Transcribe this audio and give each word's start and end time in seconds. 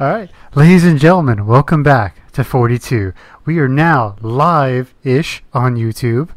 All 0.00 0.08
right, 0.08 0.30
ladies 0.54 0.84
and 0.84 0.98
gentlemen, 0.98 1.46
welcome 1.46 1.82
back 1.82 2.30
to 2.32 2.42
42. 2.42 3.12
We 3.44 3.58
are 3.60 3.68
now 3.68 4.16
live-ish 4.20 5.42
on 5.52 5.76
YouTube, 5.76 6.30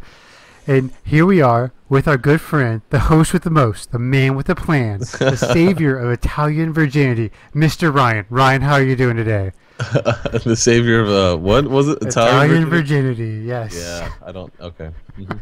and 0.67 0.91
here 1.03 1.25
we 1.25 1.41
are 1.41 1.71
with 1.89 2.07
our 2.07 2.17
good 2.17 2.39
friend, 2.39 2.81
the 2.91 2.99
host 2.99 3.33
with 3.33 3.43
the 3.43 3.49
most, 3.49 3.91
the 3.91 3.99
man 3.99 4.35
with 4.35 4.45
the 4.47 4.55
plan, 4.55 4.99
the 4.99 5.35
savior 5.53 5.97
of 5.97 6.11
Italian 6.11 6.71
virginity, 6.71 7.31
Mr. 7.55 7.93
Ryan. 7.93 8.25
Ryan, 8.29 8.61
how 8.61 8.73
are 8.73 8.83
you 8.83 8.95
doing 8.95 9.15
today? 9.15 9.51
the 9.77 10.55
savior 10.55 10.99
of 11.01 11.09
uh, 11.09 11.37
what 11.41 11.67
was 11.67 11.87
it? 11.87 11.97
Italian, 12.01 12.69
virginity? 12.69 13.43
Yes. 13.45 13.75
Yeah, 13.75 14.11
I 14.25 14.31
don't. 14.31 14.53
Okay. 14.59 14.91
Mhm. 15.17 15.39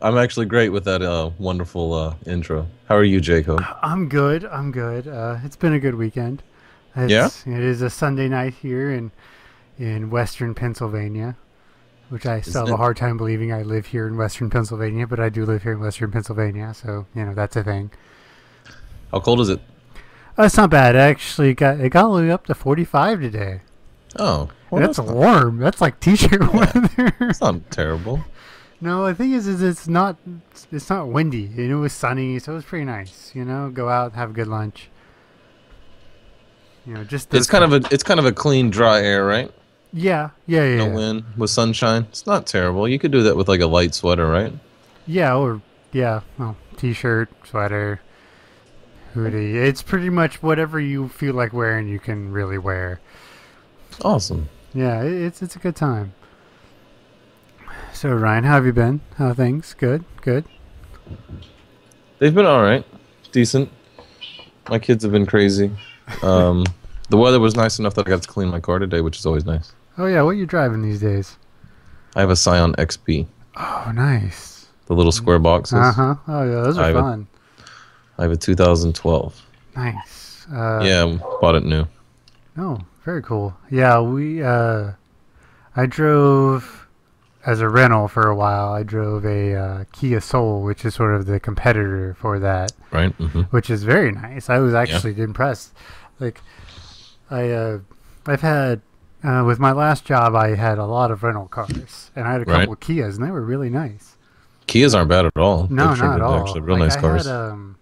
I'm 0.00 0.18
actually 0.18 0.46
great 0.46 0.70
with 0.70 0.84
that 0.84 1.00
uh, 1.00 1.30
wonderful 1.38 1.94
uh, 1.94 2.14
intro. 2.26 2.66
How 2.88 2.96
are 2.96 3.04
you, 3.04 3.20
Jacob? 3.20 3.62
I'm 3.82 4.08
good. 4.08 4.44
I'm 4.44 4.72
good. 4.72 5.06
Uh, 5.06 5.38
it's 5.44 5.54
been 5.54 5.74
a 5.74 5.78
good 5.78 5.94
weekend. 5.94 6.42
It's, 6.94 7.46
It 7.46 7.60
is 7.60 7.82
a 7.82 7.90
Sunday 7.90 8.28
night 8.28 8.54
here 8.54 8.90
in 8.90 9.10
in 9.78 10.10
Western 10.10 10.54
Pennsylvania, 10.54 11.36
which 12.10 12.26
I 12.26 12.40
still 12.42 12.66
have 12.66 12.74
a 12.74 12.76
hard 12.76 12.96
time 12.96 13.16
believing 13.16 13.52
I 13.52 13.62
live 13.62 13.86
here 13.86 14.06
in 14.06 14.16
Western 14.16 14.50
Pennsylvania, 14.50 15.06
but 15.06 15.18
I 15.18 15.28
do 15.28 15.44
live 15.46 15.62
here 15.62 15.72
in 15.72 15.80
Western 15.80 16.10
Pennsylvania, 16.10 16.74
so 16.74 17.06
you 17.14 17.24
know 17.24 17.34
that's 17.34 17.56
a 17.56 17.64
thing. 17.64 17.90
How 19.10 19.20
cold 19.20 19.40
is 19.40 19.48
it? 19.48 19.60
Uh, 20.38 20.44
it's 20.44 20.56
not 20.56 20.70
bad. 20.70 20.94
It 20.94 20.98
actually 20.98 21.54
got 21.54 21.80
it 21.80 21.90
got 21.90 22.04
all 22.04 22.16
the 22.16 22.22
way 22.22 22.30
up 22.30 22.46
to 22.46 22.54
45 22.54 23.20
today. 23.20 23.60
Oh, 24.18 24.50
well, 24.70 24.82
that's 24.82 24.98
that's 24.98 25.08
not, 25.08 25.16
warm. 25.16 25.58
That's 25.58 25.80
like 25.80 25.98
t-shirt 26.00 26.52
weather. 26.52 27.14
It's 27.20 27.40
not 27.40 27.70
terrible. 27.70 28.24
no, 28.80 29.06
the 29.06 29.14
thing 29.14 29.32
is, 29.32 29.46
is 29.46 29.62
it's 29.62 29.88
not 29.88 30.16
it's 30.70 30.90
not 30.90 31.08
windy. 31.08 31.46
And 31.46 31.70
it 31.70 31.76
was 31.76 31.92
sunny, 31.94 32.38
so 32.38 32.52
it 32.52 32.56
was 32.56 32.64
pretty 32.64 32.84
nice. 32.84 33.32
You 33.34 33.44
know, 33.46 33.70
go 33.70 33.88
out, 33.88 34.12
have 34.12 34.30
a 34.30 34.34
good 34.34 34.48
lunch. 34.48 34.90
You 36.86 36.94
know, 36.94 37.04
just 37.04 37.32
It's 37.34 37.46
kind 37.46 37.64
of 37.64 37.72
a 37.72 37.94
it's 37.94 38.02
kind 38.02 38.18
of 38.20 38.26
a 38.26 38.32
clean, 38.32 38.70
dry 38.70 39.00
air, 39.02 39.24
right? 39.24 39.50
yeah, 39.92 40.30
yeah, 40.46 40.64
yeah, 40.64 40.76
No 40.76 40.86
yeah. 40.86 40.94
wind 40.94 41.24
with 41.36 41.50
sunshine. 41.50 42.04
It's 42.10 42.26
not 42.26 42.46
terrible. 42.46 42.88
You 42.88 42.98
could 42.98 43.12
do 43.12 43.22
that 43.24 43.36
with 43.36 43.48
like 43.48 43.60
a 43.60 43.66
light 43.66 43.94
sweater, 43.94 44.26
right? 44.28 44.52
Yeah, 45.06 45.34
or 45.36 45.60
yeah, 45.92 46.20
well, 46.38 46.56
t-shirt, 46.76 47.28
sweater, 47.44 48.00
hoodie. 49.14 49.58
It's 49.58 49.82
pretty 49.82 50.10
much 50.10 50.42
whatever 50.42 50.80
you 50.80 51.08
feel 51.08 51.34
like 51.34 51.52
wearing. 51.52 51.88
You 51.88 51.98
can 52.00 52.32
really 52.32 52.58
wear. 52.58 53.00
Awesome. 54.04 54.48
Yeah, 54.74 55.02
it's 55.02 55.42
it's 55.42 55.56
a 55.56 55.58
good 55.58 55.76
time. 55.76 56.14
So 57.92 58.12
Ryan, 58.14 58.44
how 58.44 58.54
have 58.54 58.66
you 58.66 58.72
been? 58.72 59.00
How 59.16 59.28
are 59.28 59.34
things? 59.34 59.74
Good, 59.78 60.04
good. 60.22 60.44
They've 62.18 62.34
been 62.34 62.46
all 62.46 62.62
right, 62.62 62.84
decent. 63.32 63.70
My 64.68 64.78
kids 64.78 65.02
have 65.02 65.12
been 65.12 65.26
crazy. 65.26 65.70
Um, 66.22 66.64
the 67.08 67.16
weather 67.16 67.40
was 67.40 67.54
nice 67.56 67.78
enough 67.78 67.94
that 67.94 68.06
I 68.06 68.10
got 68.10 68.22
to 68.22 68.28
clean 68.28 68.48
my 68.48 68.60
car 68.60 68.78
today, 68.78 69.00
which 69.00 69.18
is 69.18 69.26
always 69.26 69.44
nice. 69.44 69.72
Oh 69.98 70.06
yeah, 70.06 70.22
what 70.22 70.30
are 70.30 70.34
you 70.34 70.46
driving 70.46 70.82
these 70.82 71.00
days? 71.00 71.36
I 72.16 72.20
have 72.20 72.30
a 72.30 72.36
Scion 72.36 72.74
xB, 72.74 73.26
Oh, 73.56 73.92
nice. 73.94 74.66
the 74.86 74.94
little 74.94 75.12
square 75.12 75.38
boxes. 75.38 75.78
Uh 75.78 75.92
huh. 75.92 76.14
Oh 76.28 76.42
yeah, 76.44 76.62
those 76.62 76.78
are 76.78 76.90
a- 76.90 76.94
fun. 76.94 77.26
I 78.18 78.22
have 78.22 78.32
a 78.32 78.36
2012. 78.36 79.42
Nice. 79.76 80.46
Uh, 80.52 80.80
yeah, 80.84 81.18
bought 81.40 81.54
it 81.54 81.64
new. 81.64 81.86
Oh, 82.58 82.78
very 83.04 83.22
cool. 83.22 83.54
Yeah, 83.70 84.00
we. 84.00 84.42
Uh, 84.42 84.92
I 85.76 85.86
drove 85.86 86.81
as 87.44 87.60
a 87.60 87.68
rental 87.68 88.08
for 88.08 88.28
a 88.28 88.34
while. 88.36 88.72
I 88.72 88.82
drove 88.82 89.24
a 89.24 89.54
uh, 89.54 89.84
Kia 89.92 90.20
Soul, 90.20 90.62
which 90.62 90.84
is 90.84 90.94
sort 90.94 91.14
of 91.14 91.26
the 91.26 91.40
competitor 91.40 92.14
for 92.18 92.38
that, 92.38 92.72
Right? 92.90 93.12
hmm 93.14 93.42
which 93.50 93.68
is 93.70 93.82
very 93.84 94.12
nice. 94.12 94.48
I 94.50 94.58
was 94.58 94.74
actually 94.74 95.20
impressed. 95.20 95.72
Like, 96.20 96.40
I, 97.30 97.50
uh, 97.50 97.78
I've 98.26 98.42
had 98.42 98.80
uh, 99.24 99.44
with 99.46 99.58
my 99.58 99.72
last 99.72 100.04
job, 100.04 100.34
I 100.34 100.54
had 100.54 100.78
a 100.78 100.84
lot 100.86 101.10
of 101.10 101.22
rental 101.22 101.46
cars, 101.48 102.10
and 102.16 102.26
I 102.26 102.32
had 102.32 102.42
a 102.42 102.44
Right. 102.44 102.60
couple 102.60 102.72
of 102.74 102.80
Kias, 102.80 103.14
and 103.16 103.24
they 103.24 103.30
were 103.30 103.42
really 103.42 103.70
nice. 103.70 104.16
Kias 104.66 104.94
aren't 104.96 105.08
bad 105.08 105.26
at 105.26 105.36
all. 105.36 105.66
No, 105.70 105.94
They're 105.94 106.06
not 106.08 106.16
at 106.16 106.22
all. 106.22 106.40
Actually 106.40 106.60
real 106.62 106.76
Like, 106.78 106.88
nice 106.88 106.96
I 106.96 107.00
cars. 107.00 107.26
Had, 107.26 107.34
um, 107.34 107.76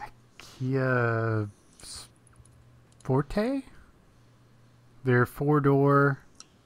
a 0.00 0.08
Kia 0.38 1.48
Forte. 3.02 3.62
Their 5.04 5.26
four 5.26 5.60
door 5.60 6.20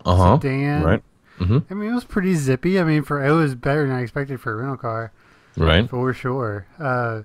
Uh 0.09 0.17
huh. 0.17 0.39
sedan. 0.41 0.83
Right. 0.83 1.03
Mm-hmm. 1.39 1.59
I 1.71 1.75
mean, 1.75 1.91
it 1.91 1.95
was 1.95 2.05
pretty 2.05 2.35
zippy. 2.35 2.81
I 2.81 2.85
mean, 2.85 3.03
for 3.05 3.25
it 3.25 3.31
was 3.33 3.55
better 3.55 3.87
than 3.87 3.95
I 3.95 4.01
expected 4.03 4.41
for 4.41 4.53
a 4.53 4.57
rental 4.57 4.77
car, 4.77 5.13
Right. 5.57 5.89
for 5.89 6.13
sure. 6.13 6.67
Uh, 6.79 7.23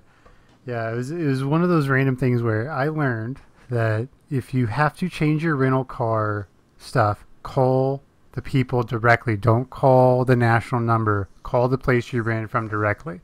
yeah, 0.66 0.90
it 0.92 0.94
was 0.94 1.10
it 1.10 1.24
was 1.26 1.42
one 1.44 1.62
of 1.62 1.68
those 1.68 1.88
random 1.88 2.16
things 2.16 2.42
where 2.42 2.70
I 2.70 2.88
learned 2.88 3.38
that 3.70 4.08
if 4.30 4.54
you 4.54 4.66
have 4.66 4.96
to 4.98 5.08
change 5.08 5.42
your 5.42 5.56
rental 5.56 5.84
car 5.84 6.48
stuff, 6.78 7.24
call 7.42 8.02
the 8.32 8.42
people 8.42 8.82
directly. 8.82 9.36
Don't 9.36 9.68
call 9.70 10.24
the 10.24 10.36
national 10.36 10.80
number. 10.80 11.28
Call 11.42 11.68
the 11.68 11.78
place 11.78 12.12
you 12.12 12.22
ran 12.22 12.44
it 12.44 12.50
from 12.50 12.68
directly. 12.68 13.20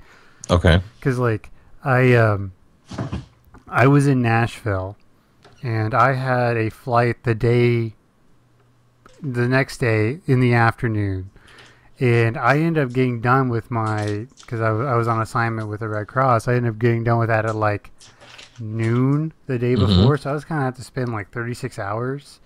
Okay. 0.50 0.80
Cause 1.00 1.18
like 1.18 1.50
I 1.84 2.14
um 2.14 2.52
I 3.68 3.86
was 3.86 4.06
in 4.06 4.20
Nashville 4.22 4.96
and 5.62 5.94
I 5.94 6.14
had 6.14 6.56
a 6.56 6.70
flight 6.70 7.22
the 7.24 7.34
day 7.34 7.94
the 9.22 9.46
next 9.48 9.78
day 9.78 10.20
in 10.26 10.40
the 10.40 10.54
afternoon 10.54 11.30
and 11.98 12.38
I 12.38 12.58
ended 12.58 12.82
up 12.84 12.92
getting 12.94 13.20
done 13.20 13.48
with 13.50 13.70
my 13.70 14.26
because 14.40 14.60
I, 14.60 14.68
I 14.68 14.94
was 14.96 15.06
on 15.08 15.20
assignment 15.20 15.68
with 15.68 15.80
the 15.80 15.88
Red 15.88 16.06
Cross 16.08 16.48
I 16.48 16.54
ended 16.54 16.72
up 16.72 16.78
getting 16.78 17.04
done 17.04 17.18
with 17.18 17.28
that 17.28 17.44
at 17.44 17.54
like 17.54 17.90
noon 18.58 19.32
the 19.46 19.58
day 19.58 19.74
Mhm. 19.74 19.80
before 19.80 20.16
so 20.18 20.30
I 20.30 20.32
was 20.32 20.44
kind 20.44 20.60
of 20.60 20.64
have 20.66 20.76
to 20.76 20.82
spend 20.84 21.12
like 21.12 21.30
36 21.30 21.78
hours 21.78 22.40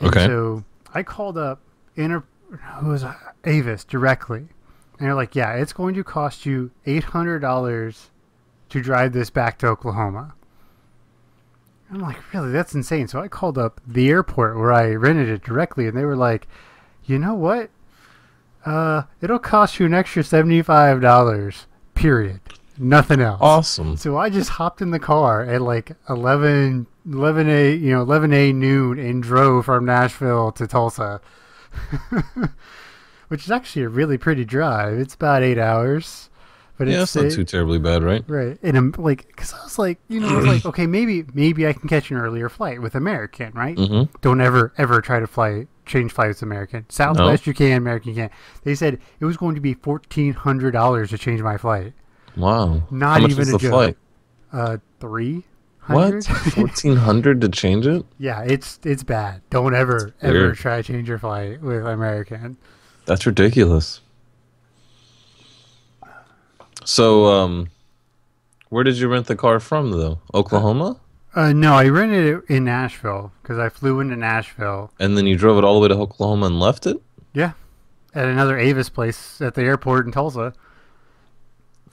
and 0.00 0.08
Okay. 0.08 0.26
so 0.26 0.64
I 0.92 1.02
called 1.02 1.38
up 1.38 1.60
inter 1.96 2.24
who 2.80 2.88
was? 2.88 3.04
Avis 3.44 3.84
directly 3.84 4.48
and 4.98 5.06
they're 5.08 5.14
like, 5.14 5.34
yeah, 5.34 5.54
it's 5.54 5.72
going 5.72 5.94
to 5.96 6.04
cost 6.04 6.46
you 6.46 6.70
$800 6.86 8.06
to 8.68 8.80
drive 8.80 9.12
this 9.12 9.28
back 9.30 9.58
to 9.58 9.66
Oklahoma. 9.66 10.34
I'm 11.90 12.00
like, 12.00 12.32
really? 12.32 12.50
That's 12.50 12.74
insane. 12.74 13.08
So 13.08 13.20
I 13.20 13.28
called 13.28 13.58
up 13.58 13.80
the 13.86 14.08
airport 14.08 14.56
where 14.56 14.72
I 14.72 14.94
rented 14.94 15.28
it 15.28 15.42
directly, 15.42 15.86
and 15.86 15.96
they 15.96 16.04
were 16.04 16.16
like, 16.16 16.48
you 17.04 17.18
know 17.18 17.34
what? 17.34 17.70
Uh, 18.64 19.02
it'll 19.20 19.38
cost 19.38 19.78
you 19.78 19.86
an 19.86 19.94
extra 19.94 20.22
$75, 20.22 21.66
period. 21.94 22.40
Nothing 22.78 23.20
else. 23.20 23.38
Awesome. 23.40 23.96
So 23.96 24.16
I 24.16 24.30
just 24.30 24.50
hopped 24.50 24.82
in 24.82 24.90
the 24.90 24.98
car 24.98 25.42
at 25.42 25.60
like 25.62 25.92
11, 26.08 26.86
11 27.06 27.48
a, 27.48 27.74
you 27.74 27.90
know, 27.90 28.02
11 28.02 28.32
a 28.32 28.52
noon 28.52 28.98
and 28.98 29.22
drove 29.22 29.66
from 29.66 29.84
Nashville 29.84 30.50
to 30.52 30.66
Tulsa, 30.66 31.20
which 33.28 33.44
is 33.44 33.50
actually 33.50 33.82
a 33.82 33.88
really 33.88 34.18
pretty 34.18 34.44
drive. 34.44 34.98
It's 34.98 35.14
about 35.14 35.42
eight 35.42 35.58
hours, 35.58 36.30
but 36.78 36.88
Yeah, 36.88 37.02
it's 37.02 37.14
not 37.16 37.26
it- 37.26 37.34
too 37.34 37.44
terribly 37.44 37.78
bad, 37.78 38.02
right? 38.02 38.24
right. 38.26 38.58
And 38.62 38.76
I'm 38.76 38.94
like, 38.98 39.26
because 39.28 39.52
I 39.52 39.62
was 39.62 39.78
like, 39.78 39.98
you 40.08 40.20
know, 40.20 40.28
I 40.28 40.36
was 40.36 40.46
like, 40.46 40.66
okay, 40.66 40.86
maybe 40.86 41.24
maybe 41.34 41.66
I 41.66 41.72
can 41.72 41.88
catch 41.88 42.10
an 42.10 42.16
earlier 42.16 42.48
flight 42.48 42.80
with 42.82 42.94
American, 42.94 43.52
right? 43.54 43.76
Mm-hmm. 43.76 44.14
Don't 44.20 44.40
ever 44.40 44.72
ever 44.78 45.00
try 45.00 45.20
to 45.20 45.26
fly 45.26 45.66
change 45.86 46.12
flights 46.12 46.40
with 46.40 46.48
American. 46.48 46.86
Southwest 46.88 47.46
you 47.46 47.54
can, 47.54 47.72
American 47.78 48.10
you 48.10 48.14
can't. 48.16 48.32
They 48.64 48.74
said 48.74 48.98
it 49.20 49.24
was 49.24 49.36
going 49.36 49.54
to 49.54 49.60
be 49.60 49.74
fourteen 49.74 50.32
hundred 50.32 50.72
dollars 50.72 51.10
to 51.10 51.18
change 51.18 51.40
my 51.42 51.56
flight. 51.58 51.92
Wow. 52.36 52.82
Not 52.90 53.20
even 53.30 53.48
a 53.48 53.52
the 53.52 53.58
joke. 53.58 53.70
flight? 53.70 53.96
Uh, 54.52 54.76
three 55.00 55.44
What? 55.86 56.24
Fourteen 56.54 56.96
hundred 56.96 57.40
to 57.42 57.48
change 57.48 57.86
it? 57.86 58.04
yeah, 58.18 58.40
it's 58.42 58.78
it's 58.84 59.02
bad. 59.04 59.42
Don't 59.50 59.74
ever 59.74 60.14
ever 60.22 60.52
try 60.54 60.78
to 60.80 60.82
change 60.82 61.08
your 61.08 61.18
flight 61.18 61.60
with 61.60 61.84
American. 61.86 62.56
That's 63.06 63.26
ridiculous. 63.26 64.00
So, 66.84 67.26
um, 67.26 67.70
where 68.68 68.84
did 68.84 68.98
you 68.98 69.08
rent 69.08 69.26
the 69.26 69.36
car 69.36 69.60
from, 69.60 69.90
though? 69.90 70.20
Oklahoma? 70.34 71.00
Uh, 71.34 71.52
no, 71.52 71.74
I 71.74 71.88
rented 71.88 72.26
it 72.26 72.54
in 72.54 72.64
Nashville 72.64 73.32
because 73.42 73.58
I 73.58 73.68
flew 73.68 73.98
into 73.98 74.14
Nashville 74.14 74.92
And 75.00 75.18
then 75.18 75.26
you 75.26 75.36
drove 75.36 75.58
it 75.58 75.64
all 75.64 75.74
the 75.74 75.80
way 75.80 75.88
to 75.88 76.00
Oklahoma 76.00 76.46
and 76.46 76.60
left 76.60 76.86
it? 76.86 76.96
Yeah. 77.32 77.52
At 78.14 78.26
another 78.26 78.56
Avis 78.56 78.88
place 78.88 79.40
at 79.40 79.54
the 79.54 79.62
airport 79.62 80.06
in 80.06 80.12
Tulsa. 80.12 80.54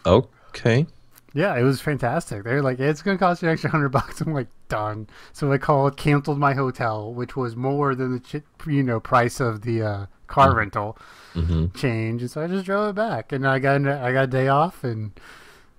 Okay. 0.05 0.85
Yeah, 1.33 1.57
it 1.57 1.63
was 1.63 1.81
fantastic. 1.81 2.43
They're 2.43 2.61
like, 2.61 2.79
it's 2.79 3.01
gonna 3.01 3.17
cost 3.17 3.41
you 3.41 3.47
an 3.47 3.53
extra 3.53 3.71
hundred 3.71 3.89
bucks. 3.89 4.21
I'm 4.21 4.33
like, 4.33 4.47
done. 4.67 5.07
So 5.33 5.51
I 5.51 5.57
called, 5.57 5.97
canceled 5.97 6.37
my 6.37 6.53
hotel, 6.53 7.13
which 7.13 7.35
was 7.35 7.55
more 7.55 7.95
than 7.95 8.11
the 8.11 8.43
you 8.67 8.83
know 8.83 8.99
price 8.99 9.39
of 9.39 9.61
the 9.61 9.81
uh, 9.81 10.05
car 10.27 10.55
rental 10.55 10.97
hmm 11.33 11.67
change. 11.75 12.21
And 12.21 12.29
so 12.31 12.41
I 12.41 12.47
just 12.47 12.65
drove 12.65 12.89
it 12.89 12.95
back, 12.95 13.31
and 13.31 13.47
I 13.47 13.59
got 13.59 13.85
I 13.87 14.11
got 14.11 14.23
a 14.25 14.27
day 14.27 14.47
off, 14.47 14.83
and 14.83 15.11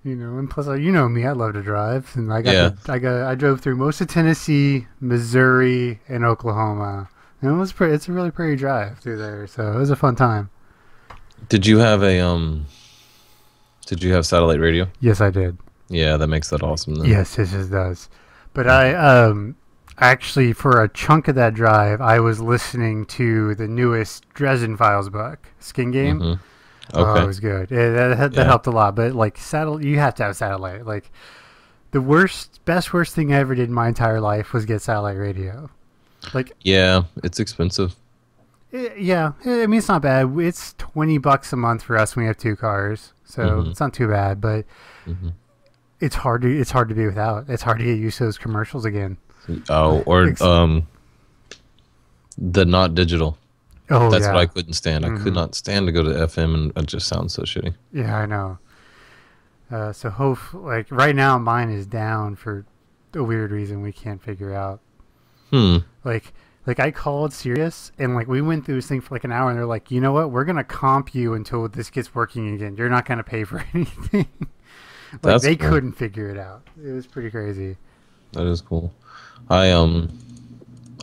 you 0.03 0.15
know, 0.15 0.37
and 0.37 0.49
plus 0.49 0.67
uh, 0.67 0.73
you 0.73 0.91
know 0.91 1.07
me, 1.07 1.25
I 1.25 1.31
love 1.31 1.53
to 1.53 1.61
drive, 1.61 2.11
and 2.15 2.31
I 2.33 2.41
got 2.41 2.51
Yeah. 2.53 2.69
the- 2.83 2.91
I 2.91 2.99
got 2.99 3.21
I 3.23 3.35
drove 3.35 3.61
through 3.61 3.75
most 3.77 4.01
of 4.01 4.07
Tennessee, 4.07 4.87
Missouri, 4.99 5.99
and 6.09 6.25
Oklahoma. 6.25 7.09
And 7.41 7.51
it 7.51 7.55
was 7.55 7.71
pretty. 7.73 7.93
It's 7.93 8.07
a 8.07 8.11
really 8.13 8.31
pretty 8.31 8.55
drive 8.55 8.99
through 8.99 9.17
there, 9.17 9.47
so 9.47 9.73
it 9.73 9.77
was 9.77 9.89
a 9.89 9.95
fun 9.95 10.15
time. 10.15 10.49
Did 11.49 11.65
you 11.67 11.77
have 11.79 12.01
a 12.03 12.19
um? 12.21 12.65
Did 13.85 14.01
you 14.01 14.13
have 14.13 14.25
satellite 14.25 14.59
radio? 14.61 14.87
Yes, 15.01 15.19
I 15.19 15.29
did. 15.29 15.57
Yeah, 15.89 16.15
that 16.17 16.27
makes 16.27 16.49
that 16.51 16.63
awesome. 16.63 16.95
Then. 16.95 17.09
Yes, 17.09 17.37
it 17.37 17.47
just 17.49 17.69
does. 17.69 18.09
But 18.53 18.67
I 18.67 18.93
um 18.95 19.55
actually 19.99 20.53
for 20.53 20.81
a 20.81 20.89
chunk 20.89 21.27
of 21.27 21.35
that 21.35 21.53
drive, 21.53 22.01
I 22.01 22.19
was 22.19 22.39
listening 22.41 23.05
to 23.07 23.55
the 23.55 23.67
newest 23.67 24.27
Dresden 24.33 24.75
Files 24.77 25.09
book, 25.09 25.47
Skin 25.59 25.91
Game. 25.91 26.19
Mhm. 26.19 26.39
Oh, 26.93 27.03
Okay. 27.05 27.23
it 27.23 27.27
was 27.27 27.39
good. 27.39 27.71
Yeah, 27.71 27.89
that 27.89 28.17
that, 28.17 28.33
Yeah. 28.33 28.43
helped 28.43 28.67
a 28.67 28.71
lot. 28.71 28.95
But 28.95 29.13
like 29.13 29.37
satellite, 29.37 29.83
you 29.85 29.99
have 29.99 30.15
to 30.15 30.23
have 30.23 30.35
satellite. 30.35 30.85
Like 30.85 31.11
the 31.91 32.01
worst, 32.01 32.59
best, 32.65 32.93
worst 32.93 33.15
thing 33.15 33.33
I 33.33 33.37
ever 33.37 33.55
did 33.55 33.69
in 33.69 33.73
my 33.73 33.87
entire 33.87 34.19
life 34.19 34.51
was 34.53 34.65
get 34.65 34.81
satellite 34.81 35.17
radio. 35.17 35.69
Like 36.33 36.53
yeah, 36.61 37.03
it's 37.23 37.39
expensive. 37.39 37.95
Eh, 38.73 38.89
Yeah, 38.97 39.33
eh, 39.45 39.63
I 39.63 39.67
mean 39.67 39.77
it's 39.77 39.87
not 39.87 40.01
bad. 40.01 40.37
It's 40.39 40.73
twenty 40.77 41.17
bucks 41.17 41.53
a 41.53 41.55
month 41.57 41.83
for 41.83 41.97
us 41.97 42.15
when 42.15 42.23
we 42.23 42.27
have 42.27 42.37
two 42.37 42.55
cars, 42.55 43.13
so 43.25 43.43
Mhm. 43.61 43.71
it's 43.71 43.79
not 43.79 43.93
too 43.93 44.07
bad. 44.07 44.41
But 44.41 44.65
hmm 45.05 45.29
it's 45.99 46.15
hard 46.15 46.41
to 46.41 46.49
it's 46.59 46.71
hard 46.71 46.89
to 46.89 46.95
be 46.95 47.05
without. 47.05 47.45
It's 47.47 47.63
hard 47.63 47.79
to 47.79 47.85
get 47.85 47.97
used 47.97 48.17
to 48.17 48.25
those 48.25 48.37
commercials 48.37 48.83
again. 48.83 49.17
Oh, 49.69 50.01
or 50.05 50.33
um, 50.41 50.87
the 52.37 52.65
not 52.65 52.95
digital. 52.95 53.37
Oh 53.89 54.09
That's 54.09 54.23
yeah, 54.25 54.33
what 54.33 54.39
I 54.41 54.45
couldn't 54.45 54.73
stand. 54.73 55.05
I 55.05 55.09
could 55.09 55.33
Mhm. 55.33 55.35
not 55.35 55.55
stand 55.55 55.85
to 55.87 55.91
go 55.91 56.03
to 56.03 56.09
FM, 56.09 56.53
and 56.53 56.77
it 56.77 56.85
just 56.87 57.07
sounds 57.07 57.33
so 57.33 57.43
shitty. 57.43 57.73
yeah, 57.91 58.17
I 58.17 58.25
know. 58.25 58.57
Uh, 59.71 59.91
so 59.91 60.09
hope 60.09 60.39
like 60.53 60.87
right 60.91 61.15
now 61.15 61.37
mine 61.37 61.69
is 61.69 61.85
down 61.85 62.35
for 62.35 62.65
a 63.13 63.23
weird 63.23 63.51
reason 63.51 63.81
we 63.81 63.91
can't 63.91 64.21
figure 64.21 64.53
out. 64.53 64.79
Hmm. 65.51 65.77
Like 66.03 66.33
like 66.65 66.79
I 66.79 66.91
called 66.91 67.33
Sirius 67.33 67.91
and 67.99 68.15
like 68.15 68.27
we 68.27 68.41
went 68.41 68.65
through 68.65 68.75
this 68.75 68.87
thing 68.87 69.01
for 69.01 69.13
like 69.15 69.23
an 69.25 69.31
hour 69.31 69.49
and 69.49 69.57
they're 69.59 69.65
like, 69.65 69.91
you 69.91 69.99
know 69.99 70.11
what, 70.13 70.31
we're 70.31 70.45
gonna 70.45 70.63
comp 70.63 71.13
you 71.13 71.33
until 71.33 71.67
this 71.67 71.89
gets 71.89 72.13
working 72.15 72.53
again. 72.55 72.75
You're 72.77 72.89
not 72.89 73.05
gonna 73.05 73.23
pay 73.23 73.43
for 73.43 73.63
anything. 73.73 74.27
like 75.11 75.21
That's 75.21 75.43
they 75.43 75.55
cool. 75.55 75.69
couldn't 75.69 75.91
figure 75.93 76.29
it 76.29 76.37
out. 76.37 76.61
It 76.83 76.91
was 76.91 77.05
pretty 77.07 77.29
crazy. 77.31 77.77
That 78.33 78.45
is 78.47 78.61
cool. 78.61 78.93
I 79.53 79.69
um, 79.69 80.17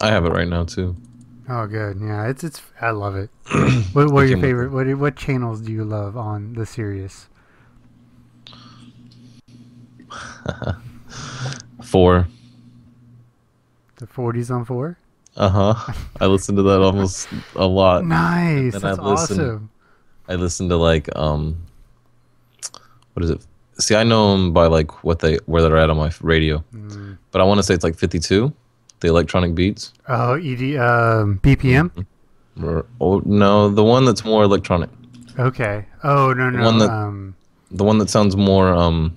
I 0.00 0.08
have 0.08 0.24
it 0.24 0.30
right 0.30 0.48
now 0.48 0.64
too. 0.64 0.96
Oh, 1.48 1.68
good. 1.68 2.00
Yeah, 2.00 2.26
it's 2.26 2.42
it's. 2.42 2.60
I 2.80 2.90
love 2.90 3.14
it. 3.14 3.30
what 3.92 4.10
what 4.10 4.24
are 4.24 4.26
your 4.26 4.40
favorite? 4.40 4.72
What 4.72 4.92
what 4.98 5.14
channels 5.14 5.60
do 5.60 5.70
you 5.70 5.84
love 5.84 6.16
on 6.16 6.54
the 6.54 6.66
Sirius? 6.66 7.28
Four. 11.84 12.26
The 13.96 14.06
40s 14.08 14.50
on 14.50 14.64
four. 14.64 14.98
Uh 15.36 15.48
huh. 15.48 15.92
I 16.20 16.26
listen 16.26 16.56
to 16.56 16.62
that 16.62 16.80
almost 16.80 17.28
a 17.54 17.66
lot. 17.66 18.04
Nice. 18.04 18.74
I 18.74 18.78
That's 18.78 18.98
listen- 18.98 19.40
awesome. 19.40 19.70
I 20.28 20.34
listen 20.34 20.68
to 20.70 20.76
like 20.76 21.08
um, 21.14 21.66
what 23.12 23.22
is 23.22 23.30
it? 23.30 23.46
See, 23.80 23.96
I 23.96 24.04
know 24.04 24.32
them 24.32 24.52
by 24.52 24.66
like 24.66 25.02
what 25.04 25.18
they 25.20 25.36
where 25.46 25.62
they're 25.62 25.76
at 25.78 25.90
on 25.90 25.96
my 25.96 26.12
radio, 26.20 26.62
Mm. 26.74 27.16
but 27.32 27.40
I 27.40 27.44
want 27.44 27.58
to 27.58 27.62
say 27.62 27.74
it's 27.74 27.82
like 27.84 27.96
52, 27.96 28.52
the 29.00 29.08
electronic 29.08 29.54
beats. 29.54 29.92
Oh, 30.08 30.34
ED 30.34 30.76
um, 30.76 31.40
BPM. 31.42 31.90
Or, 32.62 32.84
oh 33.00 33.22
no, 33.24 33.70
the 33.70 33.82
one 33.84 34.04
that's 34.04 34.24
more 34.24 34.42
electronic, 34.44 34.90
Okay. 35.38 35.86
Oh 36.04 36.32
no 36.34 36.50
no. 36.50 36.62
one 36.64 36.78
that- 36.78 36.90
um, 36.90 37.34
the 37.70 37.84
one 37.84 37.98
that 37.98 38.10
sounds 38.10 38.36
more 38.36 38.68
um, 38.74 39.16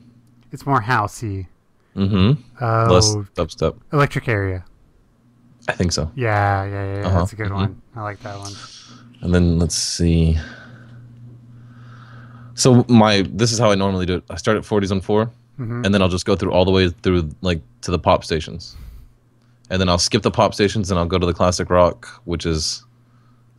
it's 0.52 0.66
more 0.66 0.80
housey. 0.82 1.48
mm-hmm, 1.96 2.34
Oh, 2.64 2.86
less 2.94 3.16
dubstep. 3.36 3.76
electric 3.92 4.28
area. 4.30 4.64
I 5.68 5.74
think 5.74 5.92
so. 5.92 6.12
Yeah, 6.16 6.64
yeah, 6.66 6.96
yeah. 6.96 7.08
Uh-huh, 7.08 7.20
That's 7.20 7.34
a 7.34 7.36
good 7.36 7.48
mhm. 7.52 7.56
one. 7.56 7.82
I 7.96 8.02
like 8.04 8.20
that 8.22 8.38
one. 8.38 8.54
And 9.22 9.34
then 9.34 9.58
let's 9.60 9.76
see. 9.76 10.38
So 12.56 12.86
my 12.88 13.24
this 13.30 13.52
is 13.52 13.60
how 13.60 13.72
I 13.72 13.76
normally 13.76 14.06
do 14.06 14.16
it. 14.16 14.24
I 14.30 14.36
start 14.36 14.58
at 14.58 14.64
40s 14.64 14.92
on 14.92 15.02
4 15.02 15.30
Mhm. 15.60 15.86
and 15.86 15.94
then 15.94 16.02
I'll 16.02 16.10
just 16.10 16.26
go 16.26 16.36
through 16.36 16.52
all 16.52 16.66
the 16.66 16.72
way 16.72 16.90
through 16.90 17.30
like 17.42 17.62
to 17.82 17.92
the 17.92 18.00
pop 18.00 18.24
stations, 18.24 18.76
and 19.70 19.80
then 19.80 19.88
I'll 19.90 20.00
skip 20.00 20.24
the 20.24 20.32
pop 20.32 20.54
stations 20.54 20.90
and 20.90 21.00
I'll 21.00 21.06
go 21.06 21.20
to 21.20 21.26
the 21.28 21.34
classic 21.34 21.70
rock, 21.70 22.08
which 22.26 22.46
is 22.46 22.84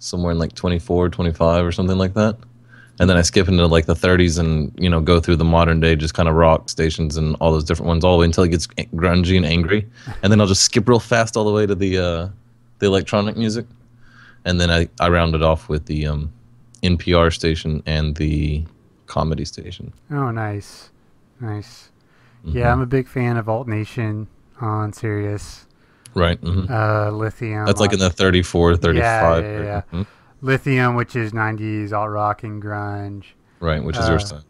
somewhere 0.01 0.33
in 0.33 0.39
like 0.39 0.55
24, 0.55 1.09
25 1.09 1.65
or 1.65 1.71
something 1.73 1.97
like 1.99 2.15
that. 2.15 2.37
And 3.01 3.09
then 3.11 3.17
I 3.17 3.23
skip 3.23 3.49
into 3.49 3.67
like 3.67 3.87
the 3.87 3.95
30s 3.95 4.39
and 4.39 4.73
you 4.77 4.89
know 4.91 5.01
go 5.01 5.19
through 5.21 5.37
the 5.37 5.45
modern 5.45 5.81
day 5.81 5.95
just 5.97 6.15
kind 6.15 6.29
of 6.29 6.35
rock 6.37 6.69
stations 6.69 7.17
and 7.17 7.37
all 7.41 7.51
those 7.53 7.65
different 7.65 7.89
ones 7.89 8.05
all 8.05 8.17
the 8.17 8.21
way 8.21 8.27
until 8.27 8.45
it 8.45 8.51
gets 8.51 8.67
grungy 8.95 9.37
and 9.37 9.47
angry, 9.47 9.87
and 10.23 10.31
then 10.33 10.41
I'll 10.41 10.47
just 10.49 10.63
skip 10.63 10.89
real 10.89 11.01
fast 11.01 11.37
all 11.37 11.45
the 11.45 11.53
way 11.53 11.67
to 11.67 11.75
the 11.75 11.99
uh, 11.99 12.29
the 12.81 12.87
electronic 12.87 13.37
music, 13.37 13.67
and 14.45 14.61
then 14.61 14.71
I, 14.71 14.89
I 15.01 15.09
round 15.09 15.35
it 15.37 15.43
off 15.43 15.69
with 15.69 15.87
the 15.87 16.07
um, 16.09 16.33
NPR 16.83 17.33
station 17.33 17.83
and 17.87 18.17
the 18.17 18.65
comedy 19.07 19.45
station. 19.45 19.93
Oh, 20.11 20.31
nice, 20.31 20.91
nice. 21.41 21.91
Mm-hmm. 22.45 22.59
Yeah, 22.59 22.73
I'm 22.73 22.81
a 22.81 22.87
big 22.87 23.09
fan 23.09 23.37
of 23.37 23.49
Alt 23.49 23.69
Nation 23.69 24.29
on 24.61 24.93
Sirius. 24.93 25.67
Right. 26.15 26.39
hmm 26.39 26.67
Uh, 26.71 27.11
Lithium. 27.11 27.67
That's 27.67 27.81
like 27.81 27.93
in 27.93 27.99
the 27.99 28.11
34, 28.11 28.77
35. 28.77 29.45
Yeah, 29.45 29.51
yeah, 29.51 29.63
yeah. 29.63 29.83
Mhm. 29.93 30.07
Lithium, 30.43 30.95
which 30.95 31.17
is 31.17 31.33
'90s 31.33 31.93
alt 31.93 32.11
rock 32.11 32.43
and 32.45 32.63
grunge. 32.63 33.25
Right, 33.61 33.83
which 33.83 33.97
is 33.97 34.07
Uh, 34.07 34.11
your 34.11 34.19
style. 34.21 34.45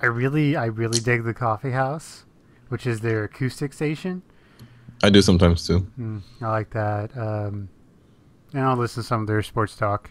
I 0.00 0.06
really, 0.06 0.56
I 0.56 0.64
really 0.66 0.98
dig 1.00 1.24
the 1.24 1.34
Coffee 1.34 1.72
House, 1.72 2.24
which 2.68 2.86
is 2.86 3.00
their 3.00 3.24
acoustic 3.24 3.72
station. 3.74 4.22
I 5.02 5.10
do 5.10 5.20
sometimes 5.20 5.66
too. 5.66 5.86
Mm, 5.98 6.22
I 6.40 6.48
like 6.48 6.70
that. 6.70 7.14
Um, 7.16 7.68
and 8.54 8.62
I'll 8.64 8.76
listen 8.76 9.02
to 9.02 9.06
some 9.06 9.20
of 9.22 9.26
their 9.26 9.42
sports 9.42 9.76
talk, 9.76 10.10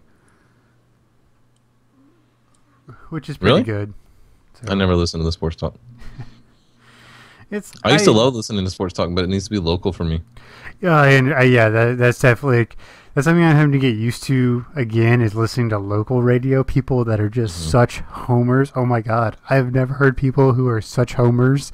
which 3.09 3.29
is 3.29 3.37
pretty 3.37 3.51
Really? 3.53 3.63
good. 3.63 3.93
So 4.61 4.71
I 4.71 4.75
never 4.75 4.95
listen 4.95 5.19
to 5.19 5.23
the 5.23 5.31
sports 5.31 5.55
talk. 5.55 5.75
It's. 7.51 7.71
I 7.83 7.93
used 7.93 8.05
to 8.05 8.11
love 8.11 8.35
listening 8.35 8.63
to 8.63 8.69
sports 8.69 8.93
talk, 8.93 9.09
but 9.13 9.23
it 9.23 9.27
needs 9.27 9.45
to 9.45 9.49
be 9.49 9.57
local 9.57 9.91
for 9.91 10.03
me. 10.03 10.21
Yeah, 10.81 11.03
and 11.05 11.33
uh, 11.33 11.41
yeah, 11.41 11.69
that, 11.69 11.97
that's 11.97 12.19
definitely 12.19 12.67
that's 13.15 13.25
something 13.25 13.43
I'm 13.43 13.55
having 13.55 13.71
to 13.71 13.79
get 13.79 13.95
used 13.97 14.21
to 14.25 14.67
again. 14.75 15.19
Is 15.19 15.33
listening 15.33 15.69
to 15.69 15.79
local 15.79 16.21
radio 16.21 16.63
people 16.63 17.03
that 17.05 17.19
are 17.19 17.27
just 17.29 17.59
Mm-hmm. 17.59 17.69
such 17.71 17.99
homers. 18.01 18.71
Oh 18.75 18.85
my 18.85 19.01
god, 19.01 19.35
I've 19.49 19.73
never 19.73 19.95
heard 19.95 20.15
people 20.15 20.53
who 20.53 20.67
are 20.67 20.79
such 20.79 21.13
homers 21.13 21.71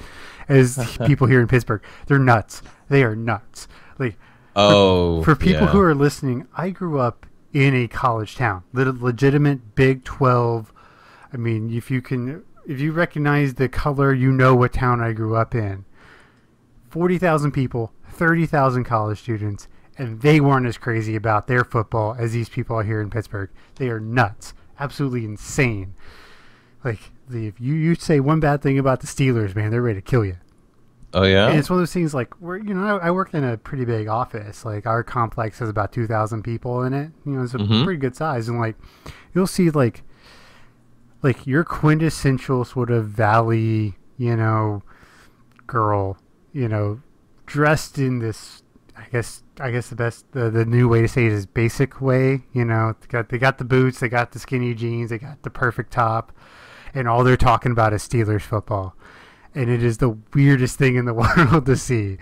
as 0.48 0.98
people 1.06 1.28
here 1.28 1.42
in 1.42 1.48
Pittsburgh. 1.50 1.84
They're 2.08 2.20
nuts. 2.20 2.62
They 2.88 3.04
are 3.04 3.16
nuts. 3.16 3.68
Like 4.00 4.16
Oh, 4.56 5.24
for 5.24 5.36
people 5.36 5.64
yeah. 5.64 5.72
who 5.72 5.82
are 5.82 5.94
listening, 5.94 6.48
I 6.56 6.70
grew 6.70 7.00
up 7.00 7.26
in 7.52 7.76
a 7.76 7.90
college 7.90 8.36
town, 8.38 8.64
legitimate 8.74 9.76
Big 9.76 10.06
Twelve. 10.06 10.72
I 11.36 11.38
mean, 11.38 11.70
if 11.72 11.92
you 11.92 12.02
can, 12.02 12.44
if 12.66 12.80
you 12.80 12.94
recognize 12.94 13.56
the 13.56 13.68
color, 13.68 14.14
you 14.14 14.32
know 14.32 14.56
what 14.56 14.72
town 14.72 15.02
I 15.02 15.12
grew 15.12 15.36
up 15.36 15.54
in. 15.54 15.84
Forty 16.90 17.18
thousand 17.18 17.52
people, 17.52 17.92
thirty 18.10 18.46
thousand 18.46 18.86
college 18.86 19.20
students, 19.20 19.68
and 19.98 20.22
they 20.22 20.39
weren't 20.39 20.65
as 20.65 20.77
crazy 20.77 21.15
about 21.15 21.48
their 21.48 21.65
football 21.65 22.15
as 22.18 22.32
these 22.32 22.48
people 22.48 22.80
here 22.80 23.01
in 23.01 23.10
Pittsburgh. 23.10 23.50
They 23.75 23.89
are 23.89 24.00
nuts, 24.00 24.54
absolutely 24.80 25.25
insane. 25.25 25.94
Like 26.86 27.00
the, 27.27 27.48
if 27.48 27.60
you 27.60 27.74
you 27.74 27.96
say 27.96 28.22
one 28.22 28.39
bad 28.39 28.62
thing 28.62 28.80
about 28.80 29.01
the 29.01 29.08
Steelers, 29.08 29.56
man, 29.56 29.72
they're 29.72 29.82
ready 29.82 30.00
to 30.00 30.01
kill 30.01 30.24
you. 30.24 30.38
Oh 31.13 31.24
yeah. 31.24 31.50
And 31.50 31.60
it's 31.60 31.70
one 31.70 31.80
of 31.80 31.82
those 31.82 31.94
things 31.94 32.13
like 32.13 32.39
we're 32.39 32.58
you 32.58 32.74
know 32.74 32.98
I, 32.98 33.08
I 33.08 33.12
work 33.12 33.34
in 33.34 33.44
a 33.44 33.58
pretty 33.58 33.84
big 33.84 34.08
office. 34.08 34.63
Like 34.63 34.86
our 34.86 35.04
complex 35.04 35.60
has 35.60 35.68
about 35.68 35.92
two 35.92 36.08
thousand 36.08 36.44
people 36.44 36.84
in 36.84 36.94
it. 36.94 37.12
You 37.25 37.34
know, 37.34 37.44
it's 37.44 37.54
a 37.54 37.58
Mhm. 37.58 37.84
pretty 37.84 38.00
good 38.00 38.15
size, 38.15 38.48
and 38.48 38.58
like 38.58 38.75
you'll 39.34 39.48
see 39.48 39.70
like 39.70 40.04
like 41.25 41.46
your 41.46 41.65
quintessential 41.65 42.63
sort 42.63 42.89
of 42.89 43.08
valley, 43.08 43.96
you 44.17 44.36
know, 44.38 44.82
girl, 45.67 46.17
you 46.53 46.70
know, 46.70 47.01
dressed 47.46 47.98
in 47.98 48.20
this. 48.20 48.62
I 48.98 49.08
guess 49.12 49.44
I 49.60 49.72
guess 49.72 49.89
the 49.89 49.96
best 49.98 50.32
the, 50.32 50.50
the 50.50 50.63
new 50.63 50.88
way 50.88 51.01
to 51.01 51.08
say 51.10 51.25
it 51.25 51.34
is 51.34 51.46
basic 51.46 52.00
way. 52.00 52.44
You 52.53 52.63
know, 52.63 52.96
they 53.01 53.08
got 53.08 53.27
they 53.27 53.38
got 53.38 53.58
the 53.58 53.65
boots, 53.65 54.00
they 54.00 54.08
got 54.08 54.32
the 54.32 54.39
skinny 54.39 54.74
jeans, 54.74 55.10
they 55.10 55.17
got 55.17 55.44
the 55.44 55.50
perfect 55.50 55.91
top, 55.91 56.32
and 56.94 57.05
all 57.05 57.25
they're 57.25 57.36
talking 57.36 57.74
about 57.74 57.91
is 57.91 58.08
Steelers 58.08 58.44
football 58.44 58.96
and 59.55 59.70
it 59.70 59.82
is 59.82 59.98
the 59.98 60.10
weirdest 60.34 60.77
thing 60.77 60.96
in 60.96 61.05
the 61.05 61.13
world 61.38 61.65
to 61.65 61.75
see. 61.75 62.17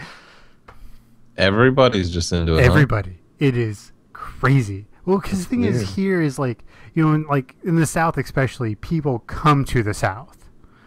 Everybody's 1.36 2.12
just 2.12 2.32
into 2.32 2.54
it. 2.54 2.66
huh? 2.66 2.72
Everybody, 2.72 3.18
it 3.40 3.58
is 3.58 3.92
crazy. 4.14 4.86
Well, 5.06 5.18
because 5.18 5.40
the 5.40 5.50
thing 5.50 5.62
weird. 5.62 5.76
is, 5.76 5.96
here 5.96 6.22
is 6.22 6.38
like 6.40 6.64
you 6.94 7.06
know, 7.06 7.14
in, 7.14 7.24
like 7.28 7.56
in 7.64 7.76
the 7.76 7.86
South 7.86 8.18
especially, 8.18 8.76
people 8.76 9.20
come 9.20 9.66
to 9.66 9.84
the 9.84 9.94
South. 9.94 10.38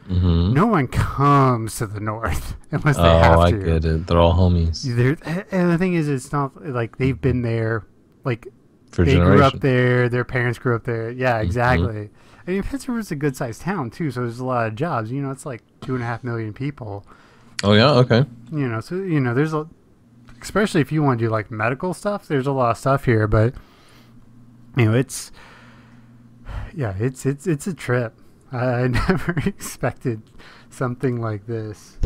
Mhm. 0.09 0.53
No 0.53 0.67
one 0.67 0.87
comes 0.87 1.77
to 1.79 1.87
the 1.87 1.99
North 2.01 2.55
unless 2.71 2.97
they 2.97 3.03
Oh, 3.03 3.19
have 3.19 3.39
I 3.41 3.51
to. 3.51 3.59
get 3.59 3.85
it. 3.85 4.07
They're 4.07 4.19
all 4.21 4.35
homies 4.35 4.83
They're, 4.85 5.17
and 5.51 5.73
the 5.73 5.79
thing 5.79 5.95
is, 5.95 6.09
it's 6.09 6.31
not 6.33 6.65
like 6.65 6.99
they've 6.99 7.21
been 7.21 7.43
there. 7.43 7.85
Like 8.25 8.47
for 8.93 9.05
they 9.05 9.13
generation. 9.15 9.37
grew 9.37 9.45
up 9.45 9.61
there. 9.61 10.09
Their 10.09 10.25
parents 10.25 10.59
grew 10.61 10.77
up 10.77 10.85
there. 10.85 11.11
Mm-hmm. 11.11 11.21
Yeah, 11.21 11.39
exactly. 11.41 12.11
I 12.47 12.51
mean, 12.53 12.63
Pittsburgh 12.63 12.99
is 13.01 13.11
a 13.11 13.17
good 13.17 13.35
sized 13.37 13.63
town 13.63 13.91
too, 13.91 14.13
so 14.13 14.21
there's 14.21 14.39
a 14.39 14.45
lot 14.45 14.69
of 14.69 14.77
jobs. 14.77 15.11
You 15.11 15.21
know, 15.21 15.33
it's 15.33 15.45
like 15.45 15.63
two 15.81 15.95
and 15.95 16.05
a 16.05 16.07
half 16.07 16.23
million 16.23 16.53
people. 16.53 17.05
Oh 17.65 17.73
yeah. 17.73 17.91
Okay. 17.95 18.25
you 18.53 18.69
know, 18.69 18.79
so 18.81 18.95
you 18.95 19.19
know, 19.19 19.35
there's 19.35 19.55
a, 19.55 19.67
especially 20.41 20.81
if 20.83 20.93
you 20.93 21.03
want 21.03 21.19
to 21.19 21.25
do 21.25 21.31
like 21.31 21.51
medical 21.51 21.93
stuff, 21.95 22.29
there's 22.29 22.47
a 22.47 22.53
lot 22.53 22.71
of 22.71 22.79
stuff 22.79 23.05
here, 23.07 23.27
but 23.27 23.55
you 24.77 24.85
know, 24.85 24.95
it's, 24.95 25.33
yeah, 26.77 26.95
it's 26.99 27.25
it's 27.25 27.47
it's 27.47 27.67
a 27.67 27.75
trip. 27.75 28.15
I, 28.53 28.67
I 28.67 28.87
never 29.09 29.35
expected 29.45 30.23
something 30.71 31.21
like 31.21 31.47
this. 31.47 31.99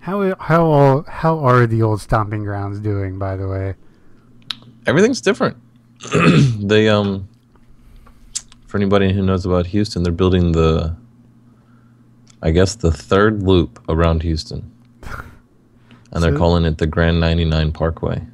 How 0.00 0.34
how 0.40 1.04
how 1.06 1.38
are 1.38 1.66
the 1.66 1.82
old 1.82 2.00
stomping 2.00 2.44
grounds 2.44 2.80
doing? 2.80 3.18
By 3.18 3.36
the 3.36 3.46
way, 3.46 3.74
everything's 4.86 5.20
different. 5.20 5.56
they 6.58 6.88
um, 6.88 7.28
for 8.66 8.76
anybody 8.76 9.12
who 9.12 9.22
knows 9.22 9.46
about 9.46 9.66
Houston, 9.68 10.02
they're 10.02 10.12
building 10.12 10.50
the, 10.52 10.96
I 12.42 12.50
guess 12.50 12.74
the 12.74 12.90
third 12.90 13.44
loop 13.44 13.78
around 13.88 14.22
Houston, 14.24 14.72
and 16.10 16.22
they're 16.22 16.36
calling 16.36 16.64
it 16.64 16.78
the 16.78 16.88
Grand 16.88 17.20
99 17.20 17.70
Parkway. 17.70 18.26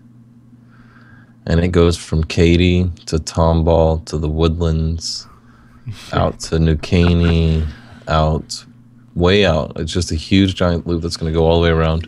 And 1.49 1.61
it 1.61 1.69
goes 1.69 1.97
from 1.97 2.25
Katy 2.25 2.91
to 3.07 3.17
Tomball 3.17 4.05
to 4.05 4.19
the 4.19 4.29
Woodlands, 4.29 5.27
out 6.13 6.39
to 6.41 6.59
New 6.59 6.77
Caney, 6.77 7.65
out 8.07 8.65
way 9.15 9.47
out. 9.47 9.73
It's 9.77 9.93
just 9.93 10.13
a 10.13 10.15
huge 10.15 10.55
giant 10.55 10.87
loop 10.87 11.03
that's 11.03 11.17
going 11.17 11.33
to 11.33 11.37
go 11.37 11.47
all 11.47 11.61
the 11.61 11.65
way 11.65 11.71
around. 11.71 12.07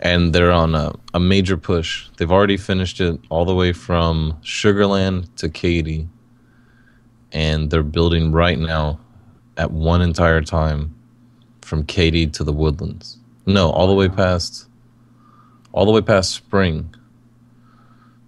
And 0.00 0.34
they're 0.34 0.50
on 0.50 0.74
a, 0.74 0.94
a 1.12 1.20
major 1.20 1.58
push. 1.58 2.08
They've 2.16 2.32
already 2.32 2.56
finished 2.56 3.02
it 3.02 3.20
all 3.28 3.44
the 3.44 3.54
way 3.54 3.74
from 3.74 4.38
Sugar 4.40 4.86
Land 4.86 5.36
to 5.36 5.50
Katy. 5.50 6.08
And 7.32 7.70
they're 7.70 7.82
building 7.82 8.32
right 8.32 8.58
now 8.58 8.98
at 9.58 9.70
one 9.70 10.00
entire 10.00 10.40
time 10.40 10.94
from 11.60 11.84
Katy 11.84 12.28
to 12.28 12.44
the 12.44 12.52
Woodlands. 12.52 13.18
No, 13.44 13.70
all 13.70 13.86
the 13.86 13.94
way 13.94 14.08
past 14.08 14.66
all 15.72 15.84
the 15.84 15.92
way 15.92 16.00
past 16.00 16.32
Spring. 16.32 16.94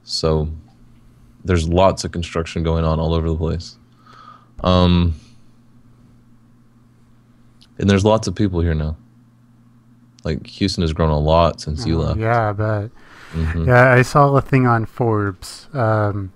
So 0.04 0.48
there's 1.44 1.68
lots 1.68 2.04
of 2.04 2.12
construction 2.12 2.62
going 2.62 2.84
on 2.84 2.98
all 3.00 3.14
over 3.14 3.28
the 3.28 3.36
place. 3.36 3.78
Um, 4.62 5.14
and 7.78 7.88
there's 7.88 8.04
lots 8.04 8.26
of 8.28 8.34
people 8.34 8.60
here 8.60 8.74
now. 8.74 8.96
Like 10.24 10.46
Houston 10.46 10.82
has 10.82 10.92
grown 10.92 11.10
a 11.10 11.18
lot 11.18 11.60
since 11.60 11.84
you 11.86 11.96
Oh, 12.00 12.04
left. 12.04 12.20
Yeah, 12.20 12.50
I 12.50 12.52
bet. 12.52 12.90
Mhm. 13.34 13.66
Yeah, 13.66 13.92
I 13.92 14.02
saw 14.02 14.34
a 14.36 14.40
thing 14.40 14.66
on 14.66 14.86
Forbes. 14.86 15.68
Um, 15.72 16.32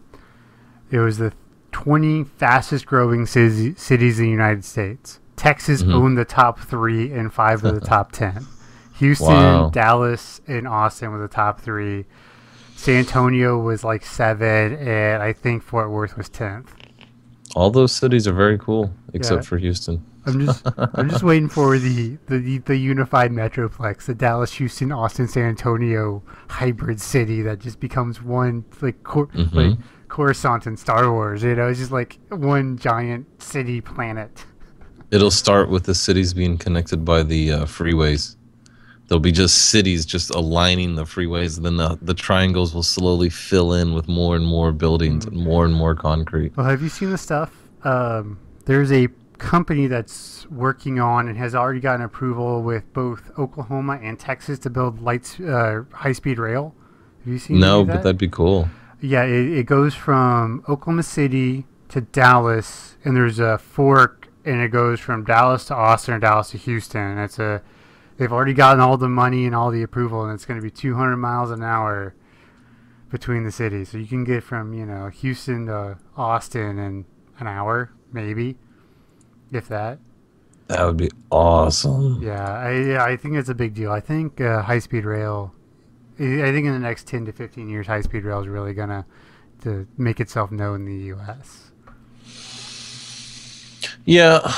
it 0.90 0.98
was 0.98 1.18
the 1.18 1.32
20 1.72 2.24
fastest 2.24 2.86
growing 2.86 3.26
cities, 3.26 3.78
cities 3.80 4.18
in 4.18 4.24
the 4.24 4.30
United 4.30 4.64
States. 4.64 5.20
Texas 5.36 5.82
Mhm. 5.82 5.92
owned 5.92 6.18
the 6.18 6.24
top 6.24 6.58
three 6.58 7.12
and 7.12 7.32
five 7.32 7.62
of 7.64 7.74
the 7.74 7.80
top 7.86 8.10
10. 8.12 8.46
Houston, 8.94 9.26
Wow. 9.28 9.68
Dallas, 9.70 10.40
and 10.48 10.66
Austin 10.66 11.12
were 11.12 11.18
the 11.18 11.28
top 11.28 11.60
three. 11.60 12.06
San 12.76 12.96
Antonio 12.98 13.58
was 13.58 13.82
like 13.82 14.04
seven, 14.04 14.74
and 14.76 15.22
I 15.22 15.32
think 15.32 15.62
Fort 15.62 15.90
Worth 15.90 16.16
was 16.16 16.28
10th. 16.28 16.68
All 17.54 17.70
those 17.70 17.92
cities 17.92 18.28
are 18.28 18.32
very 18.34 18.58
cool, 18.58 18.92
except 19.14 19.42
Yeah. 19.44 19.48
for 19.48 19.58
Houston. 19.58 20.04
I'm 20.26 20.44
just 20.46 20.62
I'm 20.94 21.08
just 21.08 21.22
waiting 21.22 21.48
for 21.48 21.78
the, 21.78 22.18
the 22.26 22.58
the 22.58 22.76
unified 22.76 23.30
metroplex, 23.30 24.04
the 24.06 24.14
Dallas, 24.14 24.52
Houston, 24.54 24.92
Austin, 24.92 25.26
San 25.28 25.44
Antonio 25.44 26.22
hybrid 26.48 27.00
city 27.00 27.42
that 27.42 27.60
just 27.60 27.80
becomes 27.80 28.20
one 28.22 28.64
like 28.82 29.02
cor- 29.04 29.28
Mhm. 29.28 29.54
like 29.54 29.78
Coruscant 30.08 30.66
in 30.66 30.76
Star 30.76 31.10
Wars. 31.12 31.42
You 31.44 31.54
know, 31.54 31.68
it's 31.68 31.78
just 31.78 31.92
like 31.92 32.18
one 32.30 32.76
giant 32.76 33.26
city 33.42 33.80
planet. 33.80 34.44
It'll 35.12 35.30
start 35.30 35.70
with 35.70 35.84
the 35.84 35.94
cities 35.94 36.34
being 36.34 36.58
connected 36.58 37.04
by 37.04 37.22
the 37.22 37.52
uh, 37.52 37.64
freeways. 37.64 38.36
There'll 39.08 39.20
be 39.20 39.32
just 39.32 39.70
cities 39.70 40.04
just 40.04 40.30
aligning 40.30 40.96
the 40.96 41.04
freeways, 41.04 41.56
and 41.56 41.64
then 41.64 41.76
the, 41.76 41.98
the 42.02 42.14
triangles 42.14 42.74
will 42.74 42.82
slowly 42.82 43.30
fill 43.30 43.72
in 43.72 43.94
with 43.94 44.08
more 44.08 44.34
and 44.34 44.44
more 44.44 44.72
buildings 44.72 45.24
and 45.26 45.36
more 45.36 45.64
and 45.64 45.74
more 45.74 45.94
concrete. 45.94 46.56
Well, 46.56 46.66
have 46.66 46.82
you 46.82 46.88
seen 46.88 47.10
the 47.10 47.18
stuff? 47.18 47.52
Um, 47.84 48.38
there's 48.64 48.90
a 48.90 49.08
company 49.38 49.86
that's 49.86 50.46
working 50.50 50.98
on 50.98 51.28
and 51.28 51.38
has 51.38 51.54
already 51.54 51.78
gotten 51.78 52.02
approval 52.02 52.62
with 52.62 52.90
both 52.92 53.30
Oklahoma 53.38 54.00
and 54.02 54.18
Texas 54.18 54.58
to 54.60 54.70
build 54.70 55.00
lights, 55.00 55.38
uh, 55.38 55.84
high 55.92 56.12
speed 56.12 56.38
rail. 56.38 56.74
Have 57.24 57.32
you 57.32 57.38
seen? 57.38 57.60
No, 57.60 57.82
of 57.82 57.86
but 57.86 57.92
that? 57.92 58.02
that'd 58.02 58.18
be 58.18 58.28
cool. 58.28 58.68
Yeah, 59.00 59.24
it, 59.24 59.58
it 59.58 59.66
goes 59.66 59.94
from 59.94 60.64
Oklahoma 60.68 61.02
City 61.02 61.66
to 61.90 62.00
Dallas, 62.00 62.96
and 63.04 63.14
there's 63.14 63.38
a 63.38 63.58
fork, 63.58 64.28
and 64.44 64.60
it 64.60 64.68
goes 64.68 65.00
from 65.00 65.24
Dallas 65.24 65.66
to 65.66 65.74
Austin 65.74 66.14
or 66.14 66.18
Dallas 66.18 66.50
to 66.50 66.58
Houston. 66.58 67.02
And 67.02 67.20
it's 67.20 67.38
a, 67.38 67.62
they've 68.16 68.32
already 68.32 68.54
gotten 68.54 68.80
all 68.80 68.96
the 68.96 69.08
money 69.08 69.46
and 69.46 69.54
all 69.54 69.70
the 69.70 69.82
approval, 69.82 70.24
and 70.24 70.32
it's 70.32 70.44
going 70.44 70.58
to 70.58 70.64
be 70.64 70.70
200 70.70 71.16
miles 71.16 71.50
an 71.50 71.62
hour 71.62 72.14
between 73.10 73.44
the 73.44 73.52
cities. 73.52 73.90
So 73.90 73.98
you 73.98 74.06
can 74.06 74.24
get 74.24 74.42
from 74.42 74.72
you 74.72 74.86
know 74.86 75.08
Houston 75.08 75.66
to 75.66 75.98
Austin 76.16 76.78
in 76.78 77.04
an 77.38 77.46
hour, 77.46 77.90
maybe, 78.12 78.56
if 79.52 79.68
that. 79.68 79.98
That 80.68 80.84
would 80.84 80.96
be 80.96 81.10
awesome. 81.30 82.20
Yeah, 82.22 82.58
I 82.58 82.72
yeah, 82.72 83.04
I 83.04 83.16
think 83.16 83.36
it's 83.36 83.48
a 83.48 83.54
big 83.54 83.74
deal. 83.74 83.92
I 83.92 84.00
think 84.00 84.40
uh, 84.40 84.62
high 84.62 84.80
speed 84.80 85.04
rail. 85.04 85.54
I 86.18 86.24
I 86.24 86.52
think 86.52 86.66
in 86.66 86.72
the 86.72 86.78
next 86.78 87.06
10 87.06 87.26
to 87.26 87.32
15 87.32 87.68
years, 87.68 87.86
high 87.86 88.00
speed 88.00 88.24
rail 88.24 88.40
is 88.40 88.48
really 88.48 88.74
gonna 88.74 89.06
to 89.62 89.86
make 89.96 90.20
itself 90.20 90.50
known 90.50 90.86
in 90.86 90.86
the 90.86 91.04
U.S. 91.06 91.70
Yeah. 94.04 94.52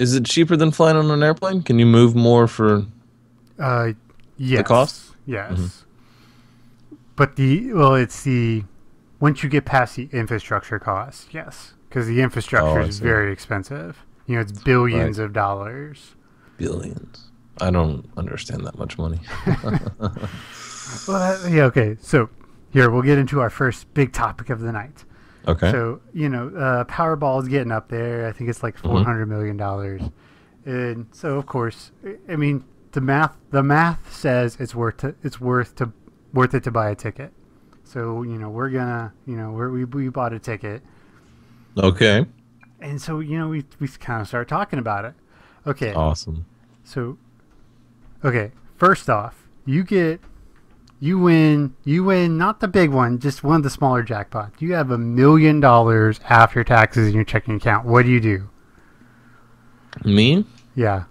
Is 0.00 0.14
it 0.14 0.24
cheaper 0.24 0.56
than 0.56 0.70
flying 0.70 0.96
on 0.96 1.10
an 1.10 1.22
airplane? 1.22 1.62
Can 1.62 1.78
you 1.78 1.84
move 1.86 2.14
more 2.16 2.48
for? 2.48 2.86
Uh, 3.58 3.92
yes. 4.38 4.66
cost? 4.66 5.14
Yes. 5.26 5.52
Mhm. 5.58 5.84
But 7.16 7.36
the 7.36 7.72
well, 7.74 7.94
it's 7.96 8.22
the 8.22 8.64
once 9.20 9.42
you 9.42 9.50
get 9.50 9.66
past 9.66 9.96
the 9.96 10.08
infrastructure 10.12 10.78
cost, 10.78 11.34
yes, 11.34 11.74
because 11.88 12.06
the 12.06 12.22
infrastructure 12.22 12.80
Oh, 12.80 12.84
is 12.84 12.98
very 12.98 13.30
expensive. 13.30 13.98
You 14.26 14.36
know, 14.36 14.40
it's 14.40 14.52
billions 14.52 15.18
of 15.18 15.32
dollars. 15.34 16.14
billions. 16.56 17.30
I 17.60 17.70
don't 17.70 18.08
understand 18.16 18.64
that 18.66 18.78
much 18.78 18.96
money. 18.98 19.20
Well, 21.06 21.48
yeah, 21.48 21.64
okay. 21.64 21.96
So 22.00 22.30
here 22.72 22.90
we'll 22.90 23.02
get 23.02 23.16
into 23.18 23.38
our 23.40 23.50
first 23.50 23.92
big 23.94 24.12
topic 24.12 24.50
of 24.50 24.60
the 24.60 24.72
night. 24.72 25.04
Okay. 25.48 25.70
So 25.70 26.00
you 26.12 26.28
know, 26.28 26.48
uh, 26.48 26.84
Powerball 26.84 27.40
is 27.42 27.48
getting 27.48 27.72
up 27.72 27.88
there. 27.88 28.26
I 28.28 28.32
think 28.32 28.50
it's 28.50 28.62
like 28.62 28.76
four 28.78 29.02
hundred 29.02 29.26
million 29.26 29.56
dollars, 29.56 30.02
and 30.64 31.06
so 31.12 31.36
of 31.38 31.46
course, 31.46 31.92
I- 32.28 32.36
mean, 32.36 32.64
the 32.92 33.00
math 33.00 33.36
the 33.50 33.62
math 33.62 34.12
says 34.12 34.56
it's 34.60 34.74
worth 34.74 34.98
to, 34.98 35.14
it's 35.22 35.40
worth 35.40 35.74
to 35.76 35.92
worth 36.32 36.54
it 36.54 36.62
to 36.64 36.70
buy 36.70 36.90
a 36.90 36.94
ticket. 36.94 37.32
So 37.84 38.22
you 38.22 38.38
know, 38.38 38.50
we're 38.50 38.70
gonna 38.70 39.12
you 39.26 39.36
know 39.36 39.50
we're, 39.52 39.70
we 39.70 39.84
we 39.84 40.08
bought 40.10 40.32
a 40.32 40.38
ticket, 40.38 40.82
okay. 41.76 42.26
and 42.80 43.00
so 43.00 43.20
you 43.20 43.38
know 43.38 43.48
we 43.48 43.64
we 43.78 43.88
kind 43.88 44.20
of 44.20 44.28
start 44.28 44.46
talking 44.48 44.78
about 44.78 45.04
it. 45.04 45.14
Okay, 45.66 45.92
Awesome. 45.94 46.46
so 46.84 47.18
okay, 48.24 48.52
first 48.76 49.08
off, 49.10 49.48
you 49.64 49.84
get 49.84 50.20
you 51.00 51.18
win 51.18 51.74
you 51.84 52.04
win 52.04 52.36
not 52.38 52.60
the 52.60 52.68
big 52.68 52.90
one, 52.90 53.18
just 53.18 53.42
one 53.42 53.56
of 53.56 53.62
the 53.62 53.70
smaller 53.70 54.04
jackpots. 54.04 54.60
You 54.60 54.74
have 54.74 54.90
a 54.90 54.98
million 54.98 55.58
dollars 55.58 56.20
after 56.28 56.62
taxes 56.62 57.08
in 57.08 57.14
your 57.14 57.24
checking 57.24 57.56
account. 57.56 57.86
What 57.86 58.04
do 58.04 58.10
you 58.10 58.20
do? 58.20 58.48
Me? 60.04 60.44
Yeah. 60.74 61.04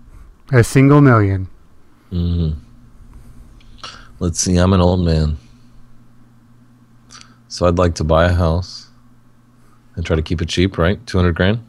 A 0.51 0.63
single 0.63 1.01
million. 1.01 1.49
hmm 2.09 2.51
Let's 4.19 4.39
see. 4.39 4.57
I'm 4.57 4.73
an 4.73 4.81
old 4.81 4.99
man, 5.05 5.37
so 7.47 7.65
I'd 7.65 7.77
like 7.77 7.95
to 7.95 8.03
buy 8.03 8.25
a 8.25 8.33
house 8.33 8.89
and 9.95 10.05
try 10.05 10.15
to 10.15 10.21
keep 10.21 10.41
it 10.41 10.49
cheap. 10.49 10.77
Right, 10.77 11.05
two 11.07 11.17
hundred 11.17 11.35
grand. 11.35 11.65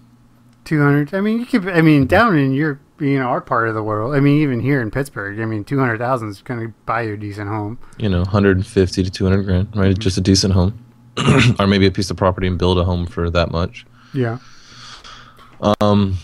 200 0.64 1.14
I 1.14 1.20
mean, 1.20 1.40
you 1.40 1.46
could 1.46 1.68
I 1.68 1.80
mean, 1.80 2.06
down 2.06 2.36
in 2.38 2.52
your 2.52 2.78
you 3.00 3.18
know, 3.18 3.26
our 3.26 3.40
part 3.40 3.68
of 3.68 3.74
the 3.74 3.82
world. 3.82 4.14
I 4.14 4.20
mean, 4.20 4.40
even 4.42 4.60
here 4.60 4.80
in 4.80 4.90
Pittsburgh, 4.90 5.40
I 5.40 5.46
mean, 5.46 5.64
200,000 5.64 6.28
is 6.28 6.42
going 6.42 6.60
to 6.60 6.74
buy 6.84 7.02
you 7.02 7.14
a 7.14 7.16
decent 7.16 7.48
home. 7.48 7.78
You 7.98 8.08
know, 8.08 8.20
150 8.20 9.02
to 9.02 9.10
200 9.10 9.42
grand. 9.42 9.68
Right, 9.74 9.98
just 9.98 10.18
a 10.18 10.20
decent 10.20 10.52
home, 10.52 10.84
or 11.58 11.66
maybe 11.66 11.86
a 11.86 11.90
piece 11.90 12.10
of 12.10 12.16
property 12.16 12.46
and 12.46 12.58
build 12.58 12.78
a 12.78 12.84
home 12.84 13.06
for 13.06 13.30
that 13.30 13.50
much. 13.50 13.86
Yeah. 14.12 14.38
Um, 15.80 16.18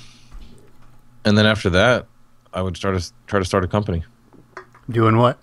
and 1.24 1.36
then 1.36 1.46
after 1.46 1.70
that, 1.70 2.06
I 2.52 2.62
would 2.62 2.76
start 2.76 3.00
to 3.00 3.12
try 3.26 3.38
to 3.38 3.44
start 3.44 3.64
a 3.64 3.68
company. 3.68 4.04
Doing 4.88 5.16
what? 5.16 5.38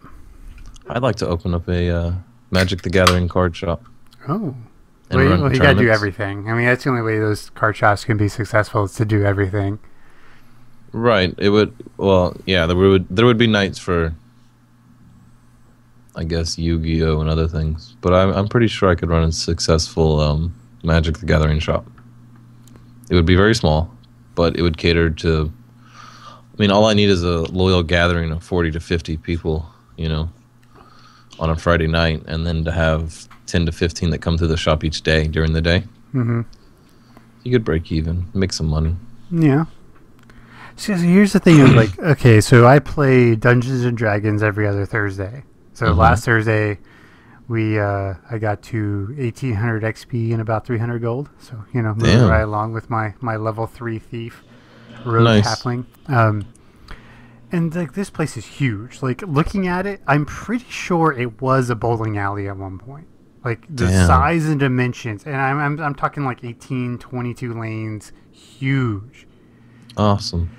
I'd 0.88 1.04
like 1.04 1.16
to 1.18 1.28
open 1.28 1.54
up 1.54 1.68
a 1.68 1.90
uh, 1.90 2.14
Magic 2.52 2.82
the 2.82 2.90
Gathering 2.90 3.28
card 3.28 3.56
shop. 3.56 3.84
Oh. 4.28 4.56
Well, 5.12 5.24
you, 5.24 5.30
well, 5.30 5.54
you 5.54 5.60
got 5.60 5.74
to 5.74 5.80
do 5.80 5.90
everything. 5.90 6.50
I 6.50 6.54
mean, 6.54 6.66
that's 6.66 6.86
the 6.86 6.90
only 6.90 7.02
way 7.02 7.20
those 7.20 7.50
card 7.52 7.76
shops 7.76 8.04
can 8.04 8.18
be 8.18 8.28
successful 8.28 8.86
is 8.86 8.94
to 8.96 9.06
do 9.06 9.24
everything. 9.24 9.80
Right. 10.94 11.34
It 11.38 11.50
would. 11.50 11.76
Well, 11.98 12.38
yeah. 12.46 12.66
There 12.68 12.78
would 12.78 13.08
there 13.10 13.26
would 13.26 13.38
be 13.38 13.48
nights 13.48 13.80
for, 13.80 14.14
I 16.16 16.24
guess, 16.24 16.58
Yu-Gi-Oh 16.58 17.20
and 17.20 17.30
other 17.30 17.48
things. 17.48 17.96
But 18.00 18.14
I'm 18.14 18.32
I'm 18.32 18.48
pretty 18.48 18.68
sure 18.68 18.90
I 18.90 18.96
could 18.96 19.10
run 19.10 19.24
a 19.24 19.32
successful 19.32 20.20
um, 20.20 20.54
Magic 20.84 21.18
the 21.18 21.26
Gathering 21.26 21.60
shop. 21.60 21.86
It 23.10 23.16
would 23.16 23.26
be 23.26 23.36
very 23.36 23.56
small, 23.56 23.92
but 24.36 24.56
it 24.56 24.62
would 24.62 24.78
cater 24.78 25.10
to. 25.10 25.52
I 26.26 26.62
mean, 26.62 26.70
all 26.70 26.86
I 26.86 26.94
need 26.94 27.10
is 27.10 27.24
a 27.24 27.42
loyal 27.52 27.82
gathering 27.82 28.32
of 28.32 28.44
forty 28.44 28.70
to 28.72 28.80
fifty 28.80 29.18
people. 29.18 29.66
You 29.98 30.10
know, 30.10 30.30
on 31.40 31.50
a 31.50 31.56
Friday 31.56 31.88
night, 31.88 32.24
and 32.28 32.46
then 32.46 32.64
to 32.66 32.72
have 32.72 33.28
ten 33.48 33.66
to 33.66 33.72
fifteen 33.72 34.12
that 34.12 34.20
come 34.20 34.38
to 34.38 34.48
the 34.48 34.58
shop 34.58 34.84
each 34.84 35.02
day 35.02 35.28
during 35.28 35.54
the 35.54 35.62
day. 35.62 35.84
Mm-hmm. 36.14 36.42
You 37.44 37.52
could 37.52 37.66
break 37.66 37.92
even, 37.92 38.26
make 38.34 38.54
some 38.54 38.68
money. 38.68 38.96
Yeah. 39.32 39.66
So 40.76 40.94
here's 40.96 41.34
the 41.34 41.40
thing: 41.40 41.60
is 41.60 41.74
like, 41.76 41.98
okay, 42.00 42.42
so 42.42 42.66
I 42.68 42.80
play 42.80 43.36
Dungeons 43.36 43.84
and 43.84 43.98
Dragons 43.98 44.42
every 44.44 44.68
other 44.68 44.86
Thursday. 44.86 45.44
So 45.74 45.88
Mhm. 45.88 45.98
last 45.98 46.26
Thursday, 46.26 46.80
we 47.48 47.80
uh, 47.80 48.16
I 48.30 48.38
got 48.38 48.62
to 48.64 49.14
1800 49.18 49.84
XP 49.84 50.32
and 50.34 50.42
about 50.42 50.66
300 50.66 51.00
gold. 51.02 51.30
So 51.40 51.64
you 51.74 51.82
know, 51.82 51.94
moving 51.94 52.06
Damn. 52.20 52.30
right 52.30 52.42
along 52.42 52.74
with 52.74 52.90
my 52.90 53.14
my 53.22 53.36
level 53.38 53.66
three 53.68 54.00
thief, 54.00 54.44
rogue 55.06 55.26
Nice. 55.26 55.46
halfling. 55.46 55.86
Um, 56.08 56.46
and 57.52 57.74
like 57.76 57.94
this 57.94 58.10
place 58.10 58.36
is 58.36 58.46
huge. 58.46 59.02
Like 59.04 59.22
looking 59.22 59.68
at 59.68 59.86
it, 59.86 60.02
I'm 60.08 60.26
pretty 60.26 60.66
sure 60.70 61.12
it 61.14 61.40
was 61.42 61.70
a 61.70 61.76
bowling 61.76 62.18
alley 62.18 62.48
at 62.48 62.58
one 62.58 62.80
point. 62.80 63.08
Like 63.46 63.62
the 63.70 63.88
Damn. 63.88 64.08
size 64.08 64.46
and 64.46 64.60
dimensions, 64.60 65.24
and 65.26 65.36
I'm, 65.36 65.60
I'm 65.60 65.80
I'm 65.80 65.96
talking 65.96 66.24
like 66.26 66.44
18, 66.44 66.98
22 66.98 67.54
lanes, 67.60 68.12
huge 68.32 69.28
Awesome. 69.98 70.50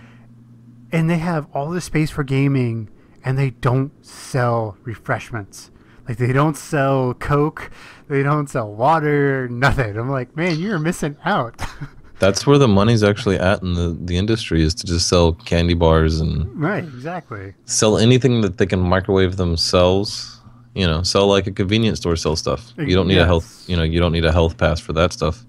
And 0.95 1.11
they 1.11 1.19
have 1.19 1.47
all 1.55 1.71
the 1.71 1.81
space 1.81 2.11
for 2.11 2.23
gaming 2.25 2.89
and 3.25 3.37
they 3.39 3.51
don't 3.51 3.93
sell 4.05 4.77
refreshments 4.85 5.71
like 6.09 6.19
they 6.19 6.33
don't 6.33 6.57
sell 6.57 7.15
coke 7.15 7.71
they 8.09 8.23
don't 8.23 8.49
sell 8.49 8.73
water 8.73 9.49
nothing 9.49 9.97
i'm 9.97 10.09
like 10.11 10.35
man 10.37 10.59
you're 10.59 10.79
missing 10.79 11.17
out 11.25 11.61
That's 12.21 12.47
where 12.47 12.59
the 12.59 12.69
money's 12.69 13.03
actually 13.03 13.39
at 13.39 13.61
in 13.63 13.75
the, 13.75 13.99
the 14.01 14.17
industry 14.17 14.63
is 14.63 14.73
to 14.77 14.87
just 14.87 15.09
sell 15.09 15.33
candy 15.33 15.75
bars 15.75 16.21
and 16.21 16.47
right 16.59 16.85
exactly 16.85 17.55
sell 17.67 17.99
anything 17.99 18.41
that 18.43 18.57
they 18.57 18.67
can 18.67 18.81
microwave 18.81 19.37
themselves. 19.37 20.41
You 20.75 20.87
know, 20.87 21.03
sell 21.03 21.27
like 21.27 21.47
a 21.49 21.53
convenience 21.53 21.99
store 21.99 22.17
sell 22.17 22.37
stuff. 22.37 22.73
You 22.79 22.95
don't 22.95 23.09
need 23.09 23.19
a 23.19 23.27
health 23.27 23.65
you 23.69 23.77
know, 23.77 23.83
you 23.83 23.99
don't 24.01 24.13
need 24.13 24.25
a 24.25 24.33
health 24.33 24.57
pass 24.57 24.79
for 24.81 24.93
that 24.95 25.13
stuff. 25.13 25.45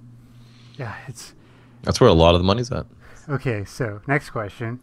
yeah 0.77 0.95
it's 1.07 1.33
That's 1.83 2.01
where 2.01 2.09
a 2.09 2.13
lot 2.13 2.33
of 2.35 2.41
the 2.41 2.45
money's 2.45 2.71
at. 2.71 2.85
okay 3.29 3.63
so 3.63 4.01
next 4.07 4.31
question 4.31 4.79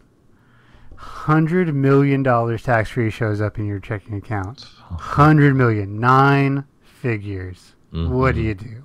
hundred 1.03 1.75
million 1.75 2.23
dollars 2.23 2.63
tax 2.63 2.91
free 2.91 3.11
shows 3.11 3.41
up 3.41 3.59
in 3.59 3.67
your 3.67 3.81
checking 3.81 4.15
account 4.15 4.65
hundred 4.99 5.55
million 5.57 5.99
nine 5.99 6.65
figures 6.83 7.75
what 7.91 8.35
do 8.37 8.41
Mhm. 8.41 8.45
you 8.45 8.55
do 8.55 8.85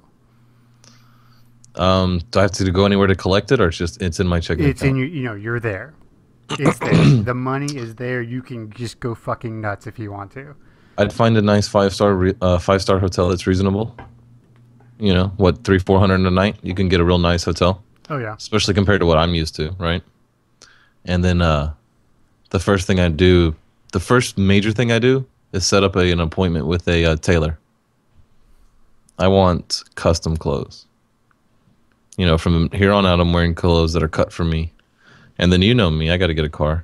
Um, 1.82 2.22
do 2.32 2.40
I 2.40 2.42
have 2.44 2.52
to 2.54 2.72
go 2.72 2.86
anywhere 2.86 3.06
to 3.08 3.16
collect 3.16 3.52
it 3.52 3.62
or 3.62 3.68
it's 3.68 3.78
just 3.78 4.02
it's 4.02 4.20
in 4.20 4.28
my 4.28 4.40
checking 4.40 4.66
it's 4.66 4.82
account? 4.82 4.98
in 4.98 4.98
your 4.98 5.08
you 5.08 5.24
know 5.24 5.36
you're 5.36 5.60
there 5.60 5.94
it's 6.58 6.80
there 6.80 6.96
the 7.30 7.34
money 7.36 7.68
is 7.78 7.96
there 7.96 8.22
you 8.22 8.42
can 8.42 8.72
just 8.72 9.00
go 9.00 9.14
fucking 9.14 9.62
nuts 9.62 9.86
if 9.86 10.00
you 10.00 10.12
want 10.12 10.32
to 10.32 10.56
I'd 10.98 11.14
find 11.14 11.38
a 11.38 11.42
nice 11.44 11.68
five 11.68 11.94
star 11.94 12.16
re- 12.16 12.34
uh, 12.42 12.58
five 12.58 12.82
star 12.82 12.98
hotel 12.98 13.30
that's 13.30 13.46
reasonable. 13.46 13.96
You 15.00 15.14
know, 15.14 15.28
what 15.38 15.64
three 15.64 15.78
four 15.78 16.00
hundred 16.00 16.22
a 16.22 16.32
night? 16.32 16.58
You 16.64 16.74
can 16.74 16.90
get 16.90 17.00
a 17.00 17.04
real 17.06 17.20
nice 17.20 17.44
hotel, 17.44 17.84
oh 18.10 18.18
yeah 18.18 18.34
especially 18.36 18.74
compared 18.74 19.02
to 19.02 19.06
what 19.06 19.20
I'm 19.20 19.36
used 19.36 19.54
to, 19.58 19.76
right? 19.78 20.02
And 21.06 21.24
then 21.24 21.40
uh, 21.44 21.74
the 22.50 22.60
first 22.60 22.88
thing 22.88 23.00
I 23.00 23.10
do, 23.10 23.56
the 23.94 24.00
first 24.00 24.38
major 24.38 24.72
thing 24.72 24.92
I 24.92 25.00
do 25.00 25.26
is 25.54 25.66
set 25.66 25.84
up 25.84 25.96
a, 25.96 26.12
an 26.12 26.20
appointment 26.20 26.68
with 26.68 26.88
a 26.88 27.06
uh, 27.06 27.16
tailor. 27.18 27.58
I 29.20 29.28
want 29.28 29.84
custom 29.96 30.38
clothes. 30.38 30.86
You 32.18 32.26
know, 32.26 32.38
from 32.38 32.70
here 32.72 32.92
on 32.92 33.06
out, 33.06 33.20
I'm 33.20 33.34
wearing 33.34 33.56
clothes 33.56 33.94
that 33.94 34.04
are 34.04 34.08
cut 34.08 34.32
for 34.32 34.44
me. 34.44 34.72
And 35.38 35.52
then 35.54 35.62
you 35.62 35.74
know 35.74 35.92
me, 35.92 36.10
I 36.10 36.18
got 36.18 36.28
to 36.28 36.34
get 36.34 36.46
a 36.46 36.50
car. 36.50 36.84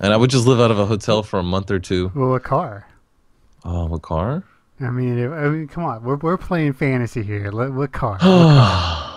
And 0.00 0.12
I 0.12 0.16
would 0.16 0.30
just 0.30 0.46
live 0.46 0.60
out 0.60 0.70
of 0.70 0.78
a 0.78 0.86
hotel 0.86 1.22
for 1.22 1.38
a 1.38 1.42
month 1.42 1.70
or 1.70 1.78
two. 1.78 2.12
Well, 2.14 2.34
a 2.34 2.40
car. 2.40 2.86
Oh, 3.64 3.92
a 3.92 3.98
car? 3.98 4.44
I 4.80 4.90
mean, 4.90 5.32
I 5.32 5.48
mean, 5.48 5.68
come 5.68 5.84
on. 5.84 6.04
We're, 6.04 6.16
we're 6.16 6.36
playing 6.36 6.72
fantasy 6.74 7.22
here. 7.22 7.50
What 7.50 7.92
car? 7.92 8.18
What 8.20 8.20
car? 8.20 9.07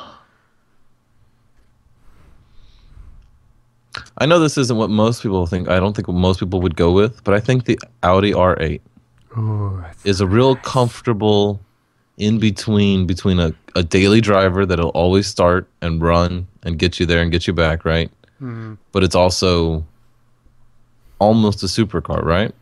I 4.22 4.28
know 4.28 4.38
this 4.38 4.56
isn't 4.56 4.78
what 4.78 4.92
most 4.92 5.24
people 5.24 5.48
think. 5.48 5.68
I 5.68 5.80
don't 5.80 5.96
think 5.96 6.08
what 6.08 6.14
most 6.14 6.40
people 6.40 6.62
would 6.62 6.76
go 6.76 6.92
with, 6.92 7.24
but 7.24 7.34
I 7.34 7.40
think 7.40 7.66
the 7.66 7.80
Audi 8.04 8.34
R8 8.34 8.80
Ooh, 9.36 9.84
is 10.04 10.22
a 10.22 10.28
real 10.28 10.56
comfortable 10.58 11.60
in 12.18 12.38
between 12.38 13.08
between 13.08 13.40
a, 13.40 13.52
a 13.76 13.82
daily 13.82 14.22
driver 14.22 14.64
that'll 14.64 14.90
always 14.90 15.26
start 15.26 15.68
and 15.82 16.04
run 16.04 16.48
and 16.62 16.78
get 16.78 17.00
you 17.00 17.08
there 17.08 17.24
and 17.24 17.32
get 17.32 17.48
you 17.48 17.54
back, 17.54 17.84
right? 17.84 18.12
mhm. 18.40 18.78
But 18.92 19.04
it's 19.04 19.16
also 19.16 19.84
almost 21.18 21.64
a 21.64 21.66
supercar, 21.66 22.24
right? 22.24 22.54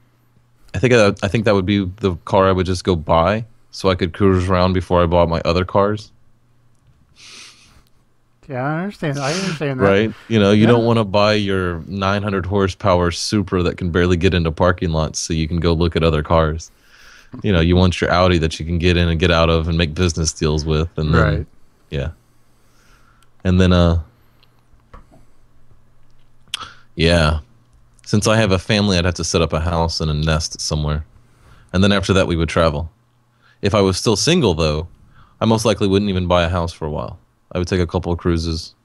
I 0.74 0.80
think 0.80 0.94
that, 0.94 1.20
I 1.24 1.28
think 1.28 1.44
that 1.44 1.56
would 1.56 1.66
be 1.66 1.84
the 1.98 2.16
car 2.24 2.48
I 2.48 2.54
would 2.54 2.68
just 2.68 2.86
go 2.86 2.96
buy 2.96 3.44
so 3.72 3.90
I 3.90 3.96
could 3.96 4.14
cruise 4.14 4.48
around 4.48 4.72
before 4.72 5.04
I 5.04 5.08
bought 5.08 5.28
my 5.28 5.42
other 5.44 5.66
cars. 5.66 6.14
Yeah, 8.50 8.64
I 8.64 8.80
understand. 8.82 9.20
I 9.20 9.32
understand 9.32 9.80
that. 9.80 9.84
right? 9.84 10.14
You 10.28 10.40
know, 10.40 10.52
you 10.52 10.64
Yeah. 10.64 10.70
don't 10.70 10.84
want 10.86 10.98
to 10.98 11.04
buy 11.04 11.34
your 11.34 11.84
900 11.88 12.48
horsepower 12.48 13.12
Supra 13.12 13.62
that 13.64 13.78
can 13.78 13.92
barely 13.92 14.18
get 14.18 14.34
into 14.34 14.52
parking 14.52 14.90
lots 14.90 15.20
so 15.20 15.34
you 15.34 15.48
can 15.48 15.60
go 15.60 15.72
look 15.74 15.96
at 15.96 16.04
other 16.04 16.24
cars. 16.24 16.72
You 17.44 17.54
know, 17.54 17.60
you 17.60 17.76
want 17.76 18.02
your 18.02 18.12
Audi 18.12 18.40
that 18.40 18.60
you 18.60 18.66
can 18.66 18.80
get 18.80 18.98
in 18.98 19.08
and 19.08 19.20
get 19.20 19.30
out 19.30 19.52
of 19.52 19.68
and 19.68 19.78
make 19.78 19.94
business 19.94 20.34
deals 20.34 20.66
with, 20.66 20.90
and 20.98 21.14
then, 21.14 21.22
Right. 21.24 21.46
yeah, 21.92 22.10
and 23.44 23.62
then 23.62 23.72
uh, 23.72 24.00
yeah, 26.96 27.40
since 28.04 28.28
I 28.28 28.36
have 28.38 28.52
a 28.52 28.58
family, 28.58 28.98
I'd 28.98 29.06
have 29.06 29.14
to 29.16 29.24
set 29.24 29.44
up 29.44 29.54
a 29.54 29.60
house 29.60 30.02
and 30.02 30.10
a 30.10 30.14
nest 30.16 30.60
somewhere, 30.60 31.06
and 31.72 31.84
then 31.84 31.92
after 31.92 32.14
that 32.14 32.26
we 32.28 32.36
would 32.36 32.50
travel. 32.50 32.90
If 33.62 33.76
I 33.76 33.82
was 33.82 33.96
still 33.98 34.16
single, 34.16 34.56
though, 34.56 34.88
I 35.40 35.46
most 35.46 35.66
likely 35.66 35.88
wouldn't 35.88 36.10
even 36.10 36.26
buy 36.28 36.44
a 36.44 36.50
house 36.50 36.74
for 36.74 36.86
a 36.86 36.90
while. 36.90 37.20
I 37.52 37.58
would 37.60 37.68
take 37.68 37.80
a 37.80 37.88
couple 37.88 38.12
of 38.12 38.20
cruises. 38.20 38.76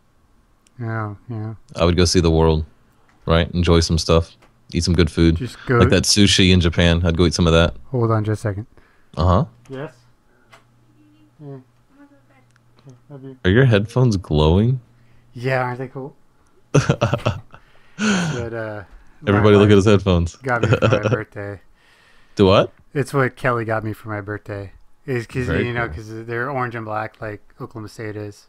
Yeah, 0.81 1.15
yeah. 1.29 1.55
I 1.77 1.85
would 1.85 1.97
go 1.97 2.05
see 2.05 2.21
the 2.21 2.31
world, 2.31 2.65
right? 3.27 3.51
Enjoy 3.53 3.81
some 3.81 3.99
stuff, 3.99 4.37
eat 4.73 4.83
some 4.85 4.95
good 4.95 5.11
food, 5.11 5.37
Just 5.37 5.57
go. 5.67 5.77
like 5.79 5.91
that 5.91 6.05
sushi 6.05 6.53
in 6.53 6.61
Japan. 6.61 7.05
I'd 7.05 7.17
go 7.17 7.27
eat 7.27 7.35
some 7.35 7.47
of 7.47 7.53
that. 7.53 7.75
Hold 7.91 8.11
on 8.11 8.25
just 8.25 8.41
a 8.41 8.49
second. 8.49 8.67
Uh 9.17 9.27
huh. 9.27 9.45
Yes. 9.69 9.95
Yeah. 11.41 11.59
You. 13.11 13.37
Are 13.45 13.51
your 13.51 13.65
headphones 13.65 14.17
glowing? 14.17 14.81
Yeah, 15.35 15.63
aren't 15.63 15.79
they 15.79 15.89
cool? 15.89 16.17
but 16.73 17.41
uh, 17.99 18.85
Everybody, 19.27 19.57
look 19.57 19.71
at 19.71 19.77
his 19.77 19.85
headphones. 19.85 20.37
Got 20.37 20.63
me 20.63 20.69
for 20.69 20.89
my 20.89 20.99
birthday. 21.09 21.61
Do 22.37 22.47
what? 22.47 22.73
It's 22.93 23.15
what 23.15 23.37
Kelly 23.37 23.65
got 23.65 23.85
me 23.85 23.93
for 23.93 24.09
my 24.09 24.21
birthday. 24.21 24.73
Is 25.07 25.27
because 25.27 25.49
you 25.49 25.73
know 25.73 25.83
cool. 25.83 25.89
because 25.89 26.27
they're 26.27 26.51
orange 26.51 26.75
and 26.75 26.85
black 26.85 27.21
like 27.21 27.43
Oklahoma 27.61 27.89
State 27.89 28.17
is. 28.17 28.47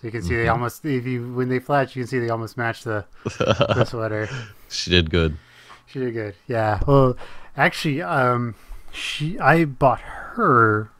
So 0.00 0.06
you 0.06 0.10
can 0.12 0.22
see 0.22 0.34
they 0.36 0.44
Mhm. 0.46 0.52
almost 0.52 0.84
if 0.84 1.04
you 1.06 1.32
when 1.34 1.48
they 1.50 1.58
flash 1.58 1.94
you 1.94 2.02
can 2.02 2.08
see 2.08 2.18
they 2.18 2.30
almost 2.30 2.56
match 2.56 2.84
the, 2.84 3.04
the 3.24 3.84
sweater. 3.88 4.28
she 4.68 4.90
did 4.90 5.10
good. 5.10 5.36
She 5.86 5.98
did 5.98 6.14
good. 6.14 6.34
Yeah. 6.46 6.80
Well, 6.86 7.16
actually, 7.56 8.00
um, 8.00 8.54
she 8.92 9.38
I 9.38 9.64
bought 9.66 10.00
her 10.00 10.90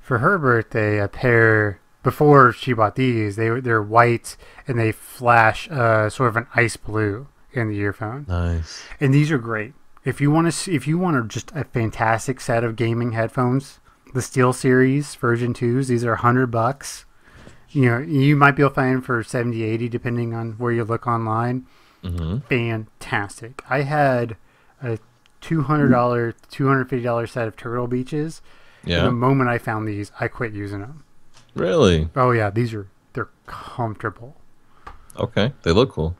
for 0.00 0.18
her 0.18 0.38
birthday 0.38 0.98
a 1.00 1.08
pair 1.08 1.80
before 2.02 2.52
she 2.52 2.72
bought 2.72 2.94
these. 2.96 3.36
They 3.36 3.50
were 3.50 3.60
they're 3.60 3.82
white 3.82 4.36
and 4.68 4.78
they 4.78 4.92
flash 4.92 5.68
uh, 5.70 6.08
sort 6.10 6.28
of 6.28 6.36
an 6.36 6.46
ice 6.54 6.76
blue 6.76 7.26
in 7.52 7.68
the 7.68 7.78
earphone, 7.78 8.26
Nice. 8.28 8.82
and 9.00 9.14
these 9.14 9.30
are 9.30 9.38
great. 9.38 9.74
If 10.04 10.20
you 10.20 10.30
want 10.30 10.52
to, 10.52 10.72
if 10.72 10.86
you 10.86 10.98
want 10.98 11.16
a, 11.16 11.22
just 11.22 11.50
a 11.54 11.64
fantastic 11.64 12.40
set 12.40 12.62
of 12.62 12.76
gaming 12.76 13.12
headphones, 13.12 13.80
the 14.12 14.20
SteelSeries 14.20 15.16
version 15.16 15.54
twos. 15.54 15.88
These 15.88 16.04
are 16.04 16.16
hundred 16.16 16.48
bucks. 16.50 17.06
You 17.74 17.90
know, 17.90 17.98
you 17.98 18.36
might 18.36 18.52
be 18.52 18.62
able 18.62 18.70
to 18.70 18.74
find 18.76 19.04
for 19.04 19.22
70, 19.22 19.62
80, 19.62 19.88
depending 19.88 20.32
on 20.32 20.52
where 20.52 20.72
you 20.72 20.84
look 20.84 21.06
online 21.06 21.66
hmm 22.02 22.36
fantastic. 22.50 23.62
I 23.68 23.80
had 23.82 24.36
a 24.82 24.98
two 25.40 25.62
hundred 25.62 25.88
dollar, 25.88 26.34
two 26.50 26.68
hundred 26.68 26.90
fifty 26.90 27.02
dollar 27.02 27.26
set 27.26 27.48
of 27.48 27.56
Turtle 27.56 27.86
Beaches. 27.86 28.42
And 28.98 29.06
The 29.06 29.10
moment 29.12 29.48
I 29.48 29.56
found 29.56 29.88
these, 29.88 30.12
I 30.20 30.28
quit 30.28 30.52
using 30.52 30.80
them. 30.80 31.04
Really? 31.54 32.08
Oh 32.14 32.30
yeah, 32.32 32.50
these 32.50 32.74
are 32.74 32.86
they're 33.14 33.30
comfortable. 33.46 34.36
Okay. 35.16 35.52
They 35.62 35.72
look 35.72 35.90
cool. 35.90 36.14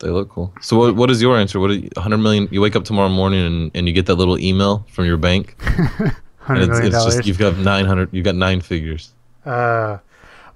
They 0.00 0.08
look 0.08 0.28
cool. 0.28 0.52
So 0.60 0.76
what? 0.76 0.96
What 0.96 1.10
is 1.10 1.22
your 1.22 1.38
answer? 1.38 1.58
What? 1.60 1.70
Are 1.70 1.74
you, 1.74 1.88
100 1.94 2.18
million? 2.18 2.48
You 2.50 2.60
wake 2.60 2.76
up 2.76 2.84
tomorrow 2.84 3.08
morning 3.08 3.46
and, 3.46 3.70
and 3.74 3.86
you 3.88 3.94
get 3.94 4.04
that 4.06 4.16
little 4.16 4.38
email 4.38 4.84
from 4.90 5.06
your 5.06 5.16
bank. 5.16 5.56
And 6.48 6.58
Hundred 6.58 6.70
it's, 6.70 6.86
it's 6.88 6.96
dollars. 6.96 7.14
just 7.14 7.26
you've 7.28 7.38
got 7.38 7.56
900. 7.56 8.08
You've 8.12 8.24
got 8.24 8.34
nine 8.34 8.60
figures. 8.60 9.12
Uh, 9.46 9.98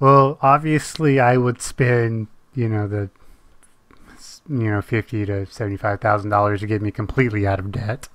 well, 0.00 0.38
obviously, 0.42 1.20
I 1.20 1.37
would 1.37 1.61
spend 1.61 2.28
you 2.54 2.68
know 2.68 2.87
the 2.88 3.11
you 4.48 4.70
know 4.70 4.80
fifty 4.82 5.24
to 5.26 5.46
seventy 5.46 5.76
five 5.76 6.00
thousand 6.00 6.30
dollars 6.30 6.61
to 6.61 6.66
get 6.66 6.82
me 6.82 6.90
completely 6.90 7.46
out 7.46 7.59
of 7.59 7.72
debt. 7.72 8.09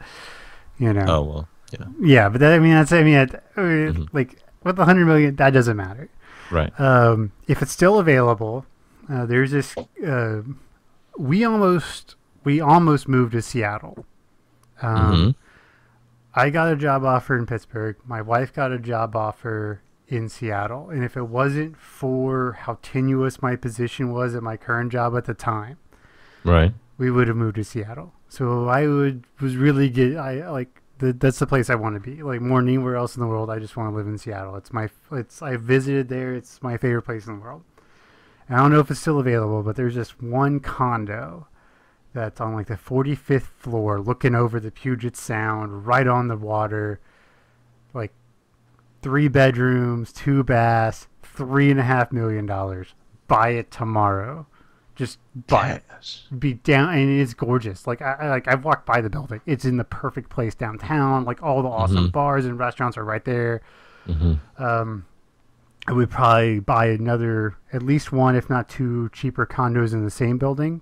You 0.78 0.94
know. 0.94 1.06
Oh 1.08 1.22
well. 1.24 1.48
Yeah. 1.72 1.86
Yeah, 2.02 2.30
but 2.30 2.40
that, 2.42 2.54
I 2.54 2.60
mean 2.60 2.74
that's 2.74 2.92
I 2.92 3.04
mean 3.04 3.28
Mhm. 3.28 4.08
like 4.14 4.40
with 4.64 4.76
the 4.76 4.86
hundred 4.86 5.06
million 5.06 5.36
that 5.38 5.52
doesn't 5.52 5.78
matter. 5.78 6.10
Right. 6.50 6.78
Um, 6.80 7.32
if 7.48 7.62
it's 7.62 7.72
still 7.72 7.98
available, 8.00 8.66
uh, 9.10 9.26
there's 9.26 9.52
this. 9.52 9.76
Uh, 10.06 10.42
we 11.18 11.46
almost 11.46 12.16
we 12.44 12.60
almost 12.60 13.08
moved 13.08 13.32
to 13.34 13.42
Seattle. 13.42 14.06
Um, 14.82 15.16
hmm 15.24 15.30
I 16.34 16.50
got 16.50 16.72
a 16.72 16.76
job 16.78 17.04
offer 17.04 17.38
in 17.38 17.46
Pittsburgh. 17.46 17.98
My 18.06 18.22
wife 18.22 18.54
got 18.54 18.72
a 18.72 18.80
job 18.80 19.16
offer 19.18 19.82
in 20.12 20.28
Seattle. 20.30 20.90
And 20.90 21.04
if 21.04 21.16
it 21.16 21.24
wasn't 21.30 21.78
for 21.78 22.52
how 22.52 22.78
tenuous 22.82 23.42
my 23.42 23.56
position 23.56 24.12
was 24.12 24.36
at 24.36 24.44
my 24.44 24.58
current 24.58 24.92
job 24.92 25.16
at 25.16 25.26
the 25.26 25.34
time, 25.34 25.78
Right. 26.44 26.74
we 26.98 27.10
would 27.10 27.28
have 27.30 27.38
moved 27.38 27.56
to 27.56 27.64
Seattle. 27.64 28.14
So 28.28 28.68
I 28.68 28.88
would 28.88 29.26
was 29.40 29.56
really 29.56 29.90
get 29.90 30.18
I 30.18 30.50
like 30.52 30.82
the, 31.00 31.14
that's 31.14 31.40
the 31.40 31.48
place 31.48 31.70
I 31.70 31.76
want 31.76 31.96
to 31.96 32.00
be. 32.02 32.22
Like 32.22 32.42
more 32.42 32.60
than 32.60 32.68
anywhere 32.68 32.96
else 32.98 33.16
in 33.16 33.22
the 33.22 33.28
world, 33.28 33.50
I 33.50 33.58
just 33.60 33.76
want 33.78 33.92
to 33.92 33.96
live 33.96 34.08
in 34.08 34.18
Seattle. 34.18 34.56
It's 34.58 34.74
my 34.74 34.90
it's 35.12 35.42
I 35.42 35.56
visited 35.56 36.10
there. 36.10 36.36
It's 36.36 36.62
my 36.62 36.78
favorite 36.78 37.04
place 37.04 37.26
in 37.26 37.38
the 37.38 37.42
world. 37.42 37.64
And 38.48 38.58
I 38.58 38.62
don't 38.62 38.72
know 38.72 38.80
if 38.80 38.92
it's 38.92 39.00
still 39.00 39.20
available, 39.20 39.64
but 39.64 39.76
there's 39.78 39.96
just 39.96 40.22
one 40.22 40.60
condo 40.60 41.48
that's 42.14 42.42
on 42.42 42.54
like 42.54 42.68
the 42.68 42.76
45th 42.76 43.44
floor, 43.44 44.02
looking 44.02 44.36
over 44.36 44.60
the 44.60 44.72
Puget 44.72 45.16
Sound, 45.16 45.88
right 45.88 46.06
on 46.08 46.28
the 46.28 46.36
water. 46.36 47.00
Like 47.94 48.12
three 49.02 49.28
bedrooms, 49.28 50.12
two 50.14 50.44
baths, 50.44 51.08
three 51.24 51.72
and 51.72 51.80
a 51.80 51.84
half 51.84 52.12
million 52.12 52.46
dollars. 52.46 52.94
Buy 53.28 53.50
it 53.50 53.72
tomorrow. 53.72 54.46
Just 54.96 55.20
buy 55.48 55.70
it. 55.72 55.84
Be 56.38 56.56
down 56.56 56.94
and 56.94 57.10
it's 57.22 57.34
gorgeous. 57.34 57.88
Like 57.88 58.02
I, 58.02 58.30
like 58.30 58.48
i've 58.48 58.64
walked 58.66 58.86
by 58.86 59.02
the 59.02 59.10
building. 59.10 59.42
It's 59.46 59.66
in 59.66 59.78
the 59.78 59.84
perfect 59.86 60.30
place 60.30 60.54
downtown. 60.54 61.24
Like 61.26 61.42
all 61.42 61.62
the 61.64 61.70
awesome 61.70 62.10
Mhm. 62.10 62.12
bars 62.12 62.46
and 62.46 62.60
restaurants 62.60 62.98
are 62.98 63.06
right 63.06 63.24
there. 63.26 63.62
Hmm 64.06 64.34
um 64.58 65.06
i 65.88 65.94
would 65.94 66.10
probably 66.12 66.60
buy 66.60 66.86
another 66.88 67.56
at 67.74 67.82
least 67.82 68.12
one 68.12 68.36
if 68.36 68.50
not 68.52 68.68
two 68.70 69.10
cheaper 69.14 69.46
condos 69.48 69.94
in 69.94 70.04
the 70.04 70.12
same 70.12 70.38
building 70.38 70.82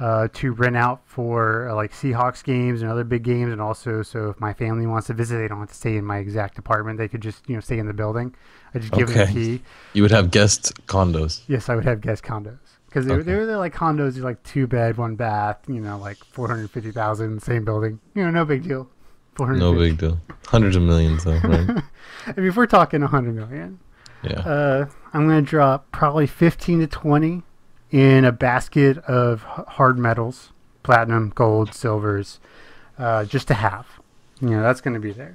uh, 0.00 0.26
to 0.32 0.52
rent 0.52 0.76
out 0.76 1.02
for 1.04 1.68
uh, 1.68 1.74
like 1.74 1.92
Seahawks 1.92 2.42
games 2.42 2.80
and 2.82 2.90
other 2.90 3.04
big 3.04 3.22
games, 3.22 3.52
and 3.52 3.60
also 3.60 4.02
so 4.02 4.30
if 4.30 4.40
my 4.40 4.52
family 4.52 4.86
wants 4.86 5.06
to 5.08 5.14
visit, 5.14 5.36
they 5.36 5.46
don't 5.46 5.60
have 5.60 5.68
to 5.68 5.74
stay 5.74 5.96
in 5.96 6.04
my 6.04 6.18
exact 6.18 6.58
apartment. 6.58 6.98
They 6.98 7.06
could 7.06 7.20
just 7.20 7.48
you 7.48 7.54
know 7.54 7.60
stay 7.60 7.78
in 7.78 7.86
the 7.86 7.92
building. 7.92 8.34
I 8.74 8.78
just 8.78 8.92
give 8.92 9.08
them 9.12 9.28
a 9.28 9.32
key. 9.32 9.62
You 9.92 10.02
would 10.02 10.10
have 10.10 10.30
guest 10.30 10.72
condos. 10.86 11.42
Yes, 11.48 11.68
I 11.68 11.74
would 11.74 11.84
have 11.84 12.00
guest 12.00 12.24
condos 12.24 12.58
because 12.86 13.04
they, 13.06 13.12
Okay. 13.14 13.22
they 13.24 13.34
were 13.34 13.44
they're 13.46 13.58
like 13.58 13.74
condos, 13.74 14.16
like 14.18 14.42
two 14.42 14.66
bed, 14.66 14.96
one 14.96 15.16
bath. 15.16 15.58
You 15.68 15.80
know, 15.80 15.98
like 15.98 16.16
four 16.32 16.48
hundred 16.48 16.70
fifty 16.70 16.90
thousand, 16.92 17.42
same 17.42 17.64
building. 17.64 18.00
You 18.14 18.24
know, 18.24 18.30
no 18.30 18.44
big 18.44 18.62
deal. 18.62 18.88
No 19.38 19.74
big 19.74 19.96
deal. 19.98 20.18
Hundreds 20.46 20.76
of 20.76 20.82
millions 20.82 21.24
though, 21.24 21.38
right? 21.44 21.70
I 22.26 22.32
mean, 22.36 22.46
if 22.48 22.56
we're 22.56 22.66
talking 22.66 23.02
a 23.02 23.06
hundred 23.06 23.34
million, 23.36 23.78
Yeah. 24.22 24.40
uh, 24.40 24.86
I'm 25.14 25.26
gonna 25.26 25.40
drop 25.42 25.90
probably 25.92 26.26
fifteen 26.26 26.80
to 26.80 26.86
twenty 26.86 27.42
in 27.90 28.24
a 28.24 28.32
basket 28.32 28.98
of 28.98 29.42
hard 29.42 29.98
metals, 29.98 30.50
platinum, 30.82 31.32
gold, 31.34 31.74
silvers, 31.74 32.38
uh, 32.98 33.24
just 33.24 33.48
to 33.48 33.54
have. 33.54 33.86
You 34.40 34.50
know, 34.50 34.62
that's 34.62 34.80
gonna 34.80 35.00
be 35.00 35.12
there. 35.12 35.34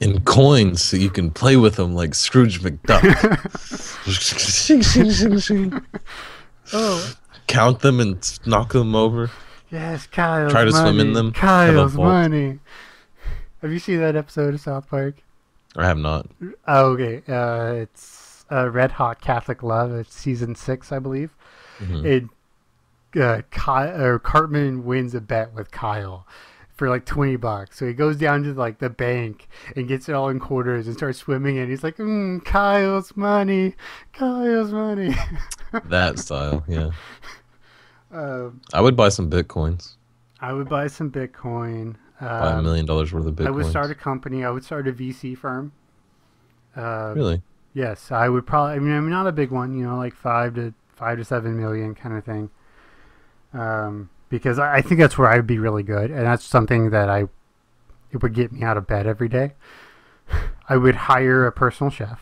In 0.00 0.20
coins, 0.22 0.82
so 0.82 0.96
you 0.96 1.10
can 1.10 1.30
play 1.30 1.56
with 1.56 1.76
them 1.76 1.94
like 1.94 2.14
Scrooge 2.14 2.60
McDuck. 2.60 3.02
Oh, 6.74 7.12
Count 7.48 7.80
them 7.80 8.00
and 8.00 8.38
knock 8.46 8.72
them 8.72 8.94
over. 8.94 9.30
yes, 9.70 10.06
Kyle's 10.06 10.52
Try 10.52 10.64
to 10.64 10.70
money. 10.70 10.82
swim 10.84 11.00
in 11.00 11.12
them, 11.12 11.32
Kyle's 11.32 11.94
money. 11.94 12.60
Have 13.60 13.72
you 13.72 13.78
seen 13.78 14.00
that 14.00 14.16
episode 14.16 14.54
of 14.54 14.60
South 14.60 14.88
Park? 14.88 15.16
I 15.76 15.86
have 15.86 15.98
not. 15.98 16.26
Oh, 16.66 16.92
okay. 16.92 17.22
Uh, 17.30 17.74
it's 17.82 18.46
uh, 18.50 18.70
Red 18.70 18.92
Hot 18.92 19.20
Catholic 19.20 19.62
Love. 19.62 19.92
It's 19.92 20.14
season 20.14 20.54
six, 20.54 20.92
I 20.92 20.98
believe. 20.98 21.34
Mhm. 21.80 22.04
It 22.04 22.24
uh, 23.20 23.42
Ky- 23.50 23.92
or 24.00 24.18
Cartman 24.18 24.84
wins 24.84 25.14
a 25.14 25.20
bet 25.20 25.52
with 25.52 25.70
Kyle 25.70 26.26
for 26.74 26.88
like 26.88 27.04
twenty 27.04 27.36
bucks. 27.36 27.78
So 27.78 27.86
he 27.86 27.92
goes 27.92 28.16
down 28.16 28.42
to 28.44 28.54
like 28.54 28.78
the 28.78 28.88
bank 28.90 29.48
and 29.76 29.86
gets 29.86 30.08
it 30.08 30.14
all 30.14 30.28
in 30.30 30.40
quarters 30.40 30.86
and 30.86 30.96
starts 30.96 31.18
swimming. 31.18 31.58
And 31.58 31.68
he's 31.70 31.82
like, 31.84 31.96
mm, 31.98 32.42
"Kyle's 32.44 33.16
money, 33.16 33.74
Kyle's 34.12 34.72
money." 34.72 35.14
That 35.86 36.18
style, 36.18 36.64
yeah. 36.68 36.90
um, 38.12 38.60
I 38.74 38.80
would 38.82 38.96
buy 38.96 39.08
some 39.08 39.30
bitcoins. 39.30 39.94
I 40.40 40.52
would 40.52 40.68
buy 40.68 40.88
some 40.88 41.10
Bitcoin. 41.10 41.94
Buy 42.20 42.50
a 42.50 42.56
Um, 42.58 42.64
million 42.64 42.84
dollars 42.84 43.12
worth 43.12 43.26
of 43.26 43.34
bitcoin. 43.36 43.46
I 43.46 43.50
would 43.50 43.66
start 43.66 43.90
a 43.90 43.94
company. 43.94 44.44
I 44.44 44.50
would 44.50 44.64
start 44.64 44.86
a 44.88 44.92
VC 44.92 45.36
firm. 45.36 45.72
Uh, 46.76 47.12
Really? 47.16 47.42
Yes, 47.74 48.12
I 48.12 48.28
would 48.28 48.46
probably. 48.46 48.74
I 48.74 48.78
mean, 48.80 48.92
I'm 48.92 49.08
not 49.08 49.26
a 49.26 49.32
big 49.32 49.50
one, 49.50 49.72
you 49.78 49.84
know, 49.86 49.96
like 49.96 50.14
five 50.14 50.54
to 50.56 50.74
five 51.02 51.18
to 51.18 51.24
seven 51.24 51.58
million 51.58 51.96
kind 51.96 52.16
of 52.16 52.24
thing. 52.24 52.48
Um, 53.52 54.08
because 54.28 54.60
I, 54.60 54.76
I 54.76 54.82
think 54.82 55.00
that's 55.00 55.18
where 55.18 55.28
I'd 55.28 55.48
be 55.48 55.58
really 55.58 55.82
good, 55.82 56.12
and 56.12 56.20
that's 56.24 56.44
something 56.44 56.90
that 56.90 57.08
I 57.08 57.24
it 58.12 58.22
would 58.22 58.34
get 58.34 58.52
me 58.52 58.62
out 58.62 58.76
of 58.76 58.86
bed 58.86 59.04
every 59.06 59.28
day. 59.28 59.54
I 60.68 60.76
would 60.76 60.94
hire 60.94 61.44
a 61.44 61.50
personal 61.50 61.90
chef. 61.90 62.20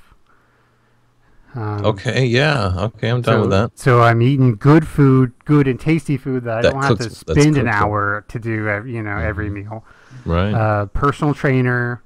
Um, 1.54 1.84
Okay, 1.84 2.24
yeah. 2.24 2.72
Okay, 2.86 3.08
I'm 3.10 3.20
done 3.20 3.34
so, 3.34 3.40
with 3.42 3.50
that. 3.50 3.78
So 3.78 4.00
I'm 4.02 4.22
eating 4.22 4.56
good 4.56 4.88
food, 4.88 5.32
good 5.44 5.68
and 5.68 5.78
tasty 5.78 6.16
food 6.16 6.44
that 6.44 6.58
I 6.58 6.62
don't 6.62 6.82
have 6.82 6.96
to 6.98 7.10
spend 7.10 7.58
an 7.58 7.68
hour 7.68 8.24
to 8.28 8.38
do, 8.38 8.66
ev- 8.68 8.86
you 8.86 9.02
know, 9.02 9.18
every 9.18 9.50
Mhm. 9.50 9.52
meal 9.64 9.84
Right. 10.24 10.54
uh, 10.54 10.86
personal 10.86 11.34
trainer, 11.34 12.02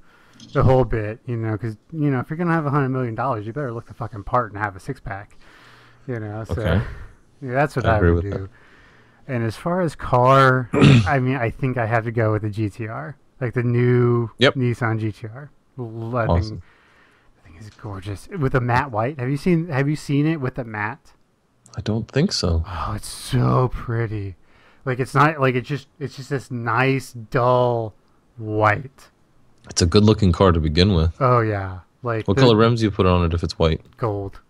the 0.55 0.63
whole 0.65 0.85
bit, 0.85 1.21
you 1.27 1.37
know, 1.37 1.53
because 1.53 1.77
you 1.93 2.11
know 2.11 2.21
if 2.21 2.31
you're 2.31 2.37
gonna 2.37 2.53
have 2.53 2.67
a 2.67 2.71
hundred 2.71 2.89
million 2.91 3.15
dollars, 3.15 3.47
you 3.47 3.53
better 3.53 3.73
look 3.73 3.87
the 3.87 3.95
fucking 3.95 4.25
part 4.25 4.51
and 4.53 4.61
have 4.61 4.75
a 4.77 4.81
six 4.81 4.99
pack, 5.01 5.37
you 6.07 6.19
know. 6.21 6.45
So 6.45 6.53
Okay. 6.55 6.83
yeah, 7.43 7.53
that's 7.53 7.77
what 7.77 7.87
I 7.87 7.99
I, 7.99 8.11
would 8.11 8.23
do. 8.23 8.31
that. 8.31 8.49
And 9.27 9.43
as 9.45 9.57
far 9.57 9.81
as 9.81 9.97
car, 9.97 10.69
I 11.07 11.19
mean, 11.19 11.37
I 11.37 11.51
think 11.51 11.79
I 11.79 11.87
have 11.87 12.05
to 12.05 12.13
go 12.13 12.33
with 12.33 12.43
the 12.43 12.51
GTR, 12.51 13.15
like 13.41 13.55
the 13.55 13.63
new 13.63 14.31
Yep. 14.39 14.55
Nissan 14.55 15.01
GTR. 15.01 15.49
L- 15.79 16.17
I 16.17 16.27
Awesome. 16.27 16.63
I 17.43 17.47
think 17.49 17.57
it's 17.61 17.71
gorgeous 17.77 18.29
with 18.39 18.55
a 18.55 18.61
matte 18.61 18.91
white. 18.91 19.19
Have 19.19 19.29
you 19.31 19.37
seen 19.37 19.69
Have 19.69 19.89
you 19.89 19.97
seen 19.97 20.27
it 20.27 20.41
with 20.41 20.57
the 20.57 20.65
matte? 20.65 21.13
I 21.77 21.81
don't 21.81 22.07
think 22.09 22.31
so. 22.33 22.65
Oh, 22.69 22.93
it's 22.95 23.09
so 23.09 23.69
pretty. 23.69 24.37
Like 24.85 25.01
it's 25.01 25.15
not 25.15 25.41
like 25.41 25.55
it's 25.55 25.69
just 25.69 25.89
it's 25.99 26.17
just 26.17 26.29
this 26.31 26.51
nice 26.51 27.13
dull 27.15 27.95
white. 28.37 29.09
It's 29.71 29.81
a 29.81 29.87
good 29.87 30.05
looking 30.05 30.31
car 30.33 30.53
to 30.53 30.61
begin 30.61 30.93
with. 30.95 31.15
Oh 31.21 31.41
yeah, 31.41 31.81
like 32.03 32.29
What 32.29 32.37
the 32.37 32.43
color 32.43 32.57
rims 32.57 32.81
do 32.81 32.87
you 32.87 32.91
put 32.91 33.07
on 33.07 33.25
it 33.25 33.33
if 33.35 33.43
it's 33.43 33.59
white? 33.59 33.81
gold, 33.97 34.41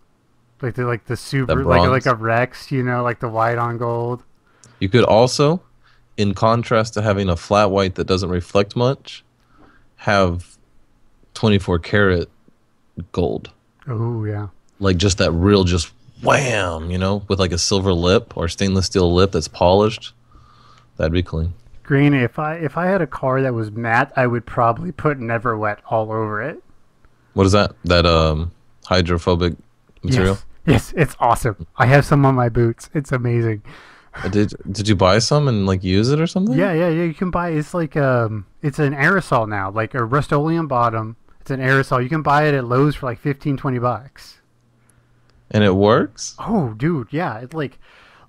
like 0.61 0.75
the 0.75 0.85
like 0.85 1.05
the 1.05 1.17
super 1.17 1.63
like 1.63 1.87
like 1.87 2.05
a 2.05 2.15
Rex, 2.15 2.71
you 2.71 2.83
know, 2.83 3.03
like 3.03 3.19
the 3.19 3.29
white 3.29 3.57
on 3.57 3.77
gold. 3.77 4.23
You 4.79 4.89
could 4.89 5.03
also, 5.03 5.61
in 6.17 6.33
contrast 6.33 6.93
to 6.95 7.01
having 7.01 7.29
a 7.29 7.35
flat 7.35 7.71
white 7.71 7.95
that 7.95 8.05
doesn't 8.07 8.29
reflect 8.29 8.75
much, 8.75 9.23
have 9.97 10.57
24 11.33 11.79
karat 11.79 12.29
gold. 13.11 13.51
Oh 13.87 14.23
yeah, 14.25 14.47
Like 14.79 14.97
just 14.97 15.17
that 15.19 15.31
real, 15.31 15.63
just 15.63 15.91
wham, 16.23 16.89
you 16.89 16.97
know, 16.97 17.23
with 17.27 17.39
like 17.39 17.51
a 17.51 17.57
silver 17.57 17.93
lip 17.93 18.35
or 18.35 18.47
stainless 18.47 18.87
steel 18.87 19.13
lip 19.13 19.31
that's 19.31 19.47
polished. 19.47 20.13
That'd 20.97 21.13
be 21.13 21.23
clean. 21.23 21.53
green. 21.83 22.13
If 22.13 22.39
I 22.39 22.55
if 22.55 22.77
I 22.77 22.85
had 22.87 23.01
a 23.01 23.07
car 23.07 23.41
that 23.41 23.53
was 23.53 23.71
matte, 23.71 24.11
I 24.15 24.25
would 24.27 24.45
probably 24.45 24.91
put 24.91 25.19
NeverWet 25.19 25.79
all 25.89 26.11
over 26.11 26.41
it. 26.41 26.63
What 27.33 27.45
is 27.45 27.51
that? 27.51 27.75
That 27.83 28.05
um 28.05 28.51
hydrophobic 28.85 29.55
material? 30.05 30.37
Yes, 30.65 30.93
yes, 30.93 30.93
it's 30.95 31.15
awesome. 31.19 31.67
I 31.77 31.85
have 31.87 32.05
some 32.05 32.25
on 32.25 32.35
my 32.35 32.49
boots. 32.49 32.89
It's 32.93 33.11
amazing. 33.11 33.61
Uh, 34.15 34.29
Did 34.29 34.53
did 34.71 34.87
you 34.87 34.95
buy 34.95 35.19
some 35.19 35.47
and 35.49 35.65
like 35.65 35.83
use 35.83 36.09
it 36.09 36.21
or 36.21 36.27
something? 36.27 36.57
Yeah, 36.57 36.71
yeah, 36.73 36.87
yeah. 36.87 37.03
You 37.03 37.13
can 37.13 37.31
buy. 37.31 37.49
It's 37.49 37.73
like 37.73 37.97
um, 37.97 38.45
it's 38.61 38.79
an 38.79 38.93
aerosol 38.93 39.47
now, 39.47 39.69
like 39.71 39.93
a 39.93 40.05
Rust-Oleum 40.05 40.67
bottom. 40.69 41.17
It's 41.41 41.51
an 41.51 41.59
aerosol. 41.59 42.01
You 42.01 42.07
can 42.09 42.21
buy 42.21 42.47
it 42.47 42.53
at 42.55 42.63
Lowe's 42.65 42.95
for 42.95 43.05
like 43.07 43.19
15, 43.19 43.57
20 43.57 43.77
bucks. 43.79 44.39
And 45.51 45.63
it 45.63 45.75
works? 45.75 46.33
Oh, 46.39 46.73
dude, 46.75 47.09
yeah. 47.11 47.37
It's 47.39 47.53
like, 47.53 47.77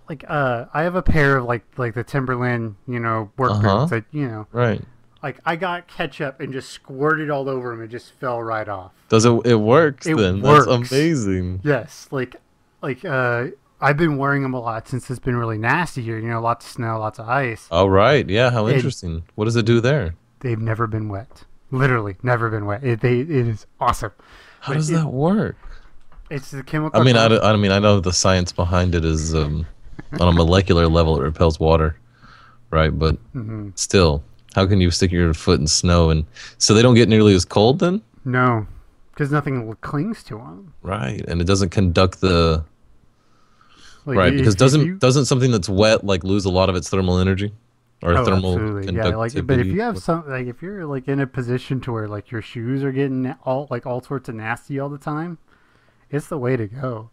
like 0.09 0.23
uh, 0.29 0.67
I 0.75 0.83
have 0.83 0.97
a 0.97 1.03
pair 1.03 1.39
of 1.39 1.45
like 1.45 1.65
like 1.79 1.95
the 1.95 2.05
Timberland, 2.05 2.77
you 2.87 2.99
know, 3.01 3.31
work 3.39 3.53
Uh-huh. 3.53 3.79
boots 3.87 3.91
that 3.93 4.05
you 4.11 4.29
know, 4.29 4.47
Right. 4.53 4.83
Like 5.27 5.41
I 5.45 5.57
got 5.57 5.89
ketchup 5.89 6.39
and 6.41 6.53
just 6.53 6.71
squirted 6.71 7.31
all 7.31 7.49
over 7.49 7.71
them. 7.71 7.83
It 7.83 7.89
just 7.89 8.13
fell 8.13 8.41
right 8.41 8.69
off. 8.69 8.93
Does 9.09 9.25
it 9.25 9.33
it 9.45 9.57
works 9.57 10.07
It 10.07 10.17
then? 10.17 10.41
works. 10.41 10.67
That's 10.67 10.93
amazing. 10.93 11.61
Yes, 11.65 12.07
like 12.13 12.37
like 12.81 13.05
uh, 13.05 13.47
I've 13.81 13.97
been 13.97 14.17
wearing 14.19 14.43
them 14.43 14.55
a 14.55 14.61
lot 14.61 14.87
since 14.87 15.11
it's 15.11 15.19
been 15.19 15.35
really 15.37 15.59
nasty 15.59 16.03
here. 16.03 16.19
You 16.19 16.29
know, 16.29 16.41
lots 16.41 16.65
of 16.67 16.73
snow, 16.73 16.99
lots 17.01 17.19
of 17.19 17.29
ice. 17.29 17.67
All 17.73 17.91
right. 17.91 18.29
Yeah, 18.29 18.51
how 18.51 18.67
It- 18.69 18.77
interesting. 18.77 19.25
What 19.35 19.47
does 19.47 19.57
it 19.57 19.67
do 19.67 19.81
there? 19.81 20.15
They've 20.41 20.61
never 20.61 20.87
been 20.87 21.09
wet. 21.09 21.43
Literally, 21.73 22.17
never 22.23 22.49
been 22.49 22.65
wet. 22.67 22.85
It 22.85 23.01
they 23.01 23.19
it 23.21 23.31
is 23.31 23.67
awesome. 23.81 24.13
How 24.61 24.73
Like, 24.73 24.79
does 24.79 24.91
it- 24.91 24.95
that 24.95 25.09
work? 25.09 25.57
It's 26.31 26.51
the 26.53 26.63
chemical. 26.63 27.01
I 27.01 27.05
mean, 27.05 27.17
I, 27.17 27.27
I 27.39 27.57
mean, 27.57 27.73
I 27.73 27.79
know 27.81 27.99
the 28.01 28.13
science 28.13 28.51
behind 28.53 28.95
it 28.95 29.05
is 29.05 29.35
um, 29.35 29.67
on 30.21 30.29
a 30.29 30.33
molecular 30.33 30.87
level 30.89 31.19
it 31.21 31.23
repels 31.25 31.59
water, 31.61 31.99
right? 32.71 32.97
But 32.97 33.17
Mhm. 33.33 33.77
still, 33.79 34.23
how 34.57 34.67
can 34.67 34.81
you 34.81 34.91
stick 34.91 35.13
your 35.13 35.33
foot 35.35 35.61
in 35.61 35.69
snow 35.69 36.11
and 36.11 36.25
so 36.59 36.75
they 36.75 36.83
don't 36.83 36.95
get 36.97 37.09
nearly 37.09 37.35
as 37.35 37.45
cold 37.45 37.79
then? 37.79 38.03
No, 38.25 38.67
because 39.13 39.31
nothing 39.31 39.73
clings 39.83 40.25
to 40.25 40.39
them. 40.39 40.73
Right, 40.83 41.25
and 41.29 41.41
it 41.41 41.45
doesn't 41.45 41.69
conduct 41.71 42.21
the 42.21 42.65
Like, 44.07 44.17
right 44.19 44.37
because 44.37 44.57
doesn't 44.57 44.85
you- 44.85 44.97
doesn't 44.97 45.27
something 45.27 45.53
that's 45.53 45.69
wet 45.69 46.05
like 46.05 46.25
lose 46.25 46.45
a 46.45 46.51
lot 46.51 46.69
of 46.69 46.75
its 46.75 46.89
thermal 46.91 47.19
energy 47.19 47.53
or 48.03 48.13
Oh, 48.17 48.25
thermal 48.25 48.53
absolutely. 48.55 48.87
conductivity? 48.87 49.11
Yeah, 49.11 49.17
like, 49.17 49.47
but 49.47 49.59
if 49.59 49.67
you 49.67 49.81
have 49.83 49.99
some, 49.99 50.29
like, 50.29 50.47
if 50.47 50.63
you're 50.63 50.87
like 50.87 51.07
in 51.09 51.21
a 51.21 51.27
position 51.27 51.81
to 51.83 51.93
where 51.93 52.09
like 52.09 52.31
your 52.31 52.43
shoes 52.43 52.83
are 52.83 52.93
getting 52.93 53.35
all 53.45 53.69
like 53.71 53.85
all 53.87 54.03
sorts 54.03 54.29
of 54.29 54.35
nasty 54.37 54.79
all 54.81 54.89
the 54.89 54.99
time, 54.99 55.39
it's 56.11 56.29
the 56.29 56.39
way 56.39 56.57
to 56.57 56.67
go. 56.67 57.11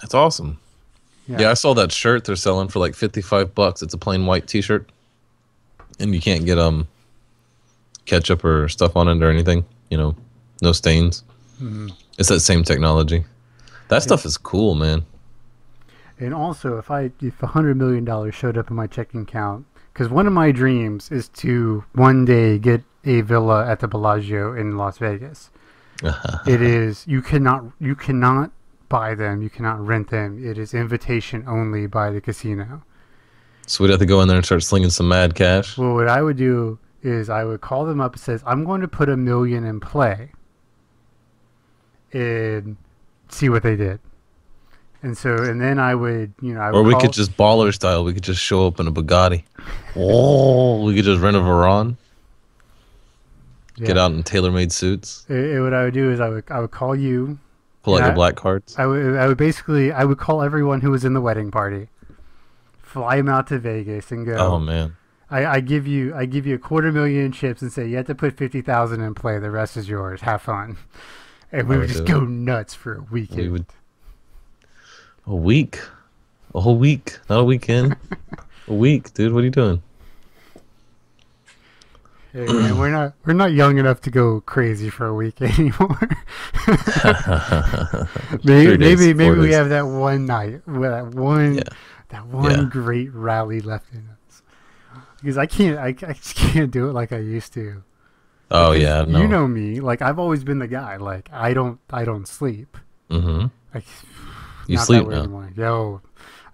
That's 0.00 0.14
awesome. 0.14 0.58
Yeah. 1.26 1.40
Yeah. 1.40 1.50
I 1.50 1.54
saw 1.54 1.74
that 1.74 1.92
shirt 1.92 2.24
they're 2.24 2.36
selling 2.36 2.68
for 2.68 2.78
like 2.78 2.94
55 2.94 3.54
bucks. 3.54 3.82
It's 3.82 3.94
a 3.94 3.98
plain 3.98 4.26
white 4.26 4.46
t-shirt. 4.46 4.88
And 5.98 6.14
you 6.14 6.20
can't 6.20 6.44
get 6.44 6.58
um 6.58 6.88
ketchup 8.04 8.44
or 8.44 8.68
stuff 8.68 8.96
on 8.96 9.08
it 9.08 9.22
or 9.22 9.30
anything, 9.30 9.64
you 9.90 9.98
know, 9.98 10.16
no 10.62 10.72
stains. 10.72 11.24
Mhm. 11.60 11.92
It's 12.18 12.28
that 12.28 12.40
same 12.40 12.64
technology. 12.64 13.24
That 13.88 14.02
stuff 14.02 14.24
is 14.24 14.36
cool, 14.36 14.74
man. 14.74 15.04
And 16.18 16.34
also, 16.34 16.78
if 16.78 16.90
I 16.90 17.12
if 17.20 17.42
a 17.42 17.48
hundred 17.48 17.76
million 17.76 18.04
dollars 18.04 18.34
showed 18.34 18.58
up 18.58 18.70
in 18.70 18.76
my 18.76 18.86
checking 18.86 19.22
account, 19.22 19.66
because 19.92 20.08
one 20.08 20.26
of 20.26 20.32
my 20.32 20.52
dreams 20.52 21.10
is 21.10 21.28
to 21.28 21.84
one 21.94 22.24
day 22.24 22.58
get 22.58 22.82
a 23.04 23.20
villa 23.22 23.66
at 23.66 23.80
the 23.80 23.88
Bellagio 23.88 24.54
in 24.54 24.76
Las 24.76 24.98
Vegas. 24.98 25.50
it 26.46 26.62
is 26.62 27.04
you 27.08 27.20
cannot 27.22 27.64
you 27.80 27.94
cannot 27.96 28.52
buy 28.88 29.14
them, 29.14 29.42
you 29.42 29.50
cannot 29.50 29.84
rent 29.84 30.10
them. 30.10 30.44
It 30.44 30.58
is 30.58 30.74
invitation 30.74 31.44
only 31.46 31.86
by 31.86 32.10
the 32.10 32.20
casino. 32.20 32.82
So 33.68 33.84
we'd 33.84 33.90
have 33.90 34.00
to 34.00 34.06
go 34.06 34.20
in 34.22 34.28
there 34.28 34.36
and 34.36 34.44
start 34.46 34.62
slinging 34.62 34.90
some 34.90 35.08
mad 35.08 35.34
cash. 35.34 35.76
Well, 35.78 35.94
what 35.94 36.08
I 36.08 36.22
would 36.22 36.36
do 36.36 36.78
is 37.02 37.28
I 37.30 37.44
would 37.44 37.60
call 37.60 37.84
them 37.84 38.00
up 38.00 38.14
and 38.14 38.20
says, 38.20 38.42
"I'm 38.46 38.64
going 38.64 38.80
to 38.80 38.88
put 38.88 39.08
a 39.08 39.16
million 39.16 39.64
in 39.64 39.78
play," 39.78 40.30
and 42.12 42.76
see 43.28 43.48
what 43.48 43.62
they 43.62 43.76
did. 43.76 44.00
And 45.02 45.16
so, 45.16 45.36
and 45.36 45.60
then 45.60 45.78
I 45.78 45.94
would, 45.94 46.32
you 46.40 46.54
know, 46.54 46.60
I 46.60 46.70
would 46.72 46.78
Or 46.78 46.82
we 46.82 46.92
call- 46.92 47.02
could 47.02 47.12
just 47.12 47.36
baller 47.36 47.72
style. 47.72 48.02
We 48.04 48.12
could 48.14 48.24
just 48.24 48.40
show 48.40 48.66
up 48.66 48.80
in 48.80 48.86
a 48.88 48.92
Bugatti. 48.92 49.44
Oh, 50.00 50.84
we 50.84 50.94
could 50.94 51.04
just 51.04 51.20
rent 51.20 51.36
a 51.36 51.40
Veron. 51.40 51.96
Get 53.76 53.98
out 53.98 54.12
in 54.12 54.22
tailor-made 54.22 54.70
suits. 54.70 55.24
It, 55.28 55.36
it- 55.36 55.60
what 55.60 55.74
I 55.74 55.84
would 55.84 55.94
do 55.94 56.10
is 56.12 56.20
I 56.20 56.28
would 56.28 56.44
I 56.50 56.60
would 56.60 56.70
call 56.70 56.94
you. 56.96 57.38
Pull 57.82 57.94
out 57.94 57.98
Yeah. 58.00 58.06
your 58.06 58.14
black 58.14 58.34
cards. 58.36 58.76
I 58.78 58.86
would 58.86 59.16
I 59.16 59.26
would 59.26 59.36
basically 59.38 59.92
I 59.92 60.04
would 60.04 60.18
call 60.18 60.42
everyone 60.42 60.80
who 60.80 60.90
was 60.90 61.04
in 61.04 61.14
the 61.14 61.20
wedding 61.20 61.50
party, 61.50 61.88
fly 62.88 63.16
him 63.16 63.28
out 63.28 63.46
to 63.48 63.58
Vegas 63.58 64.10
and 64.10 64.24
go. 64.26 64.36
Oh 64.36 64.58
man. 64.58 64.96
I, 65.30 65.44
I 65.46 65.60
give 65.60 65.86
you 65.86 66.14
I 66.14 66.24
give 66.24 66.46
you 66.46 66.54
a 66.54 66.58
quarter 66.58 66.90
million 66.90 67.32
chips 67.32 67.60
and 67.60 67.70
say 67.70 67.86
you 67.86 67.96
have 67.98 68.06
to 68.06 68.14
put 68.14 68.36
fifty 68.36 68.62
thousand 68.62 69.02
in 69.02 69.14
play. 69.14 69.38
The 69.38 69.50
rest 69.50 69.76
is 69.76 69.88
yours. 69.88 70.22
Have 70.22 70.40
fun. 70.42 70.78
And 71.52 71.68
we 71.68 71.76
I 71.76 71.78
would 71.78 71.88
just 71.88 72.06
go 72.06 72.20
nuts 72.20 72.74
for 72.74 72.94
a 72.96 73.02
weekend. 73.10 73.52
would- 73.52 73.66
A 75.26 75.34
week. 75.36 75.78
A 76.54 76.60
whole 76.60 76.76
week. 76.78 77.18
Not 77.28 77.40
a 77.40 77.44
weekend. 77.44 77.96
a 78.68 78.74
week, 78.74 79.12
dude. 79.12 79.32
What 79.34 79.40
are 79.40 79.44
you 79.44 79.50
doing? 79.50 79.82
Hey, 82.32 82.44
man, 82.46 82.78
we're 82.78 82.90
not 82.90 83.14
we're 83.24 83.32
not 83.32 83.52
young 83.52 83.78
enough 83.78 84.00
to 84.02 84.10
go 84.10 84.40
crazy 84.42 84.88
for 84.90 85.06
a 85.06 85.14
week 85.14 85.40
anymore. 85.42 85.98
maybe 88.44 88.76
days, 88.76 88.98
maybe 89.00 89.14
maybe 89.14 89.38
we 89.38 89.46
days. 89.46 89.54
have 89.56 89.68
that 89.70 89.86
one 89.86 90.26
night, 90.26 90.60
that 90.66 91.06
one 91.14 91.56
Yeah. 91.56 91.62
That 92.10 92.26
one 92.26 92.50
Yeah. 92.50 92.64
great 92.70 93.12
rally 93.12 93.60
left 93.60 93.92
in 93.92 94.08
us. 94.08 94.42
Because 95.20 95.36
I 95.38 95.46
can't 95.46 95.78
I, 95.78 95.88
I 95.88 96.12
just 96.12 96.34
can't 96.36 96.70
do 96.70 96.88
it 96.88 96.92
like 96.92 97.12
I 97.12 97.18
used 97.18 97.52
to. 97.54 97.82
Oh 98.50 98.72
Because 98.72 98.82
yeah, 98.82 99.04
no. 99.12 99.20
You 99.20 99.28
know 99.28 99.46
me, 99.46 99.80
like 99.80 100.00
I've 100.02 100.18
always 100.18 100.44
been 100.44 100.58
the 100.58 100.68
guy. 100.68 100.96
Like 100.96 101.28
I 101.32 101.52
don't 101.54 101.80
I 101.90 102.04
don't 102.04 102.26
sleep. 102.26 102.76
mm-hmm. 103.10 103.46
Like 103.74 103.84
You 104.66 104.78
sleep 104.78 105.06
now. 105.06 105.18
anymore. 105.18 105.50
Yo, 105.56 106.00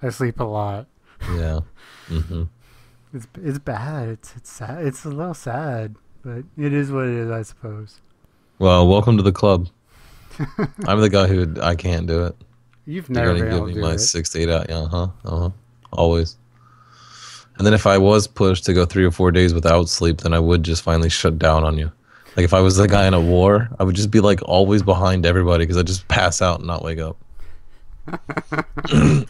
I 0.03 0.09
sleep 0.11 0.41
a 0.41 0.45
lot. 0.45 0.87
Yeah. 1.35 1.61
Mm-hmm. 2.09 2.45
It's 3.13 3.27
it's 3.43 3.59
bad. 3.59 4.09
It's 4.09 4.35
it's 4.37 4.51
sad. 4.51 4.85
It's 4.85 5.05
a 5.05 5.09
little 5.11 5.35
sad, 5.35 5.95
but 6.25 6.45
it 6.59 6.73
is 6.73 6.91
what 6.91 7.05
it 7.07 7.15
is, 7.15 7.31
I 7.31 7.43
suppose. 7.43 8.01
Well, 8.59 8.87
welcome 8.89 9.17
to 9.17 9.23
the 9.23 9.33
club. 9.33 9.69
I'm 10.87 11.01
the 11.01 11.09
guy 11.09 11.29
who 11.29 11.55
I 11.63 11.77
can't 11.77 12.07
do 12.09 12.25
it. 12.25 12.37
You've 12.87 13.09
You're 13.09 13.15
never 13.15 13.35
gonna 13.39 13.51
been 13.51 13.67
give 13.67 13.77
me 13.77 13.83
my 13.83 13.93
it. 13.95 13.99
six 13.99 14.31
to 14.31 14.41
eight 14.41 14.49
out. 14.49 14.69
Yeah, 14.69 14.79
uh 14.83 14.87
huh, 14.89 15.09
uh 15.25 15.39
huh. 15.39 15.51
Always. 15.93 16.37
And 17.57 17.67
then 17.67 17.73
if 17.75 17.87
I 17.87 17.99
was 17.99 18.27
pushed 18.27 18.65
to 18.65 18.73
go 18.75 18.85
three 18.85 19.05
or 19.05 19.11
four 19.13 19.31
days 19.31 19.55
without 19.55 19.89
sleep, 19.89 20.19
then 20.19 20.35
I 20.35 20.41
would 20.41 20.63
just 20.65 20.83
finally 20.83 21.09
shut 21.09 21.39
down 21.39 21.63
on 21.65 21.79
you. 21.79 21.91
Like 22.37 22.43
if 22.45 22.53
I 22.53 22.61
was 22.61 22.77
the 22.77 22.89
guy 22.89 23.07
in 23.07 23.15
a 23.15 23.21
war, 23.21 23.69
I 23.79 23.85
would 23.85 23.95
just 23.95 24.11
be 24.11 24.19
like 24.21 24.41
always 24.43 24.83
behind 24.83 25.25
everybody 25.25 25.63
because 25.65 25.77
I'd 25.77 25.87
just 25.87 26.09
pass 26.09 26.43
out 26.43 26.59
and 26.59 26.67
not 26.67 26.83
wake 26.83 26.99
up. 26.99 27.17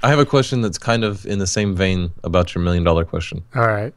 I 0.03 0.09
have 0.09 0.19
a 0.19 0.25
question 0.27 0.63
that's 0.63 0.79
kind 0.79 1.05
of 1.05 1.27
in 1.27 1.39
the 1.39 1.47
same 1.47 1.77
vein 1.77 2.11
about 2.25 2.55
your 2.55 2.65
million 2.65 2.83
dollar 2.83 3.05
question, 3.05 3.45
All 3.55 3.67
right. 3.67 3.93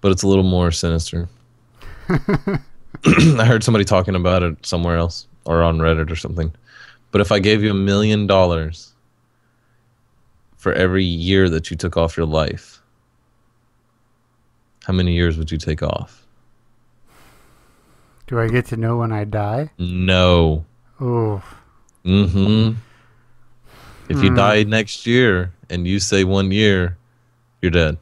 but 0.00 0.10
it's 0.12 0.22
a 0.24 0.28
little 0.28 0.42
more 0.44 0.70
sinister. 0.72 1.28
I 2.08 3.44
heard 3.44 3.62
somebody 3.62 3.84
talking 3.84 4.16
about 4.16 4.42
it 4.42 4.66
somewhere 4.66 4.96
else 4.96 5.26
or 5.44 5.62
on 5.62 5.78
Reddit 5.78 6.10
or 6.10 6.16
something. 6.16 6.52
But 7.14 7.20
if 7.20 7.30
I 7.30 7.38
gave 7.38 7.62
you 7.62 7.70
a 7.70 7.74
million 7.74 8.26
dollars 8.26 8.92
for 10.56 10.72
every 10.72 11.04
year 11.04 11.48
that 11.48 11.70
you 11.70 11.76
took 11.76 11.96
off 11.96 12.16
your 12.16 12.26
life, 12.26 12.82
how 14.82 14.94
many 14.94 15.12
years 15.12 15.38
would 15.38 15.52
you 15.52 15.56
take 15.56 15.80
off? 15.80 16.26
Do 18.26 18.40
I 18.40 18.48
get 18.48 18.66
to 18.66 18.76
know 18.76 18.96
when 18.96 19.12
I 19.12 19.22
die? 19.22 19.70
No. 19.78 20.64
Oh, 21.00 21.40
Mm-hmm. 22.04 22.72
If 24.08 24.20
you 24.20 24.30
Hmm. 24.30 24.34
die 24.34 24.64
next 24.64 25.06
year 25.06 25.52
and 25.70 25.86
you 25.86 26.00
say 26.00 26.24
one 26.24 26.50
year, 26.50 26.98
you're 27.62 27.70
dead. 27.70 27.96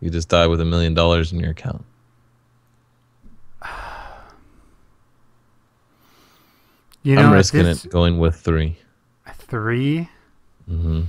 You 0.00 0.08
just 0.08 0.30
die 0.30 0.46
with 0.46 0.62
a 0.62 0.64
million 0.64 0.94
dollars 0.94 1.30
in 1.30 1.40
your 1.40 1.50
account. 1.50 1.84
You 7.02 7.16
know, 7.16 7.22
I'm 7.22 7.32
risking 7.32 7.64
this- 7.64 7.84
it 7.84 7.90
going 7.90 8.18
with 8.18 8.36
three. 8.36 8.78
Three. 9.38 10.08
Mm-hmm. 10.70 11.02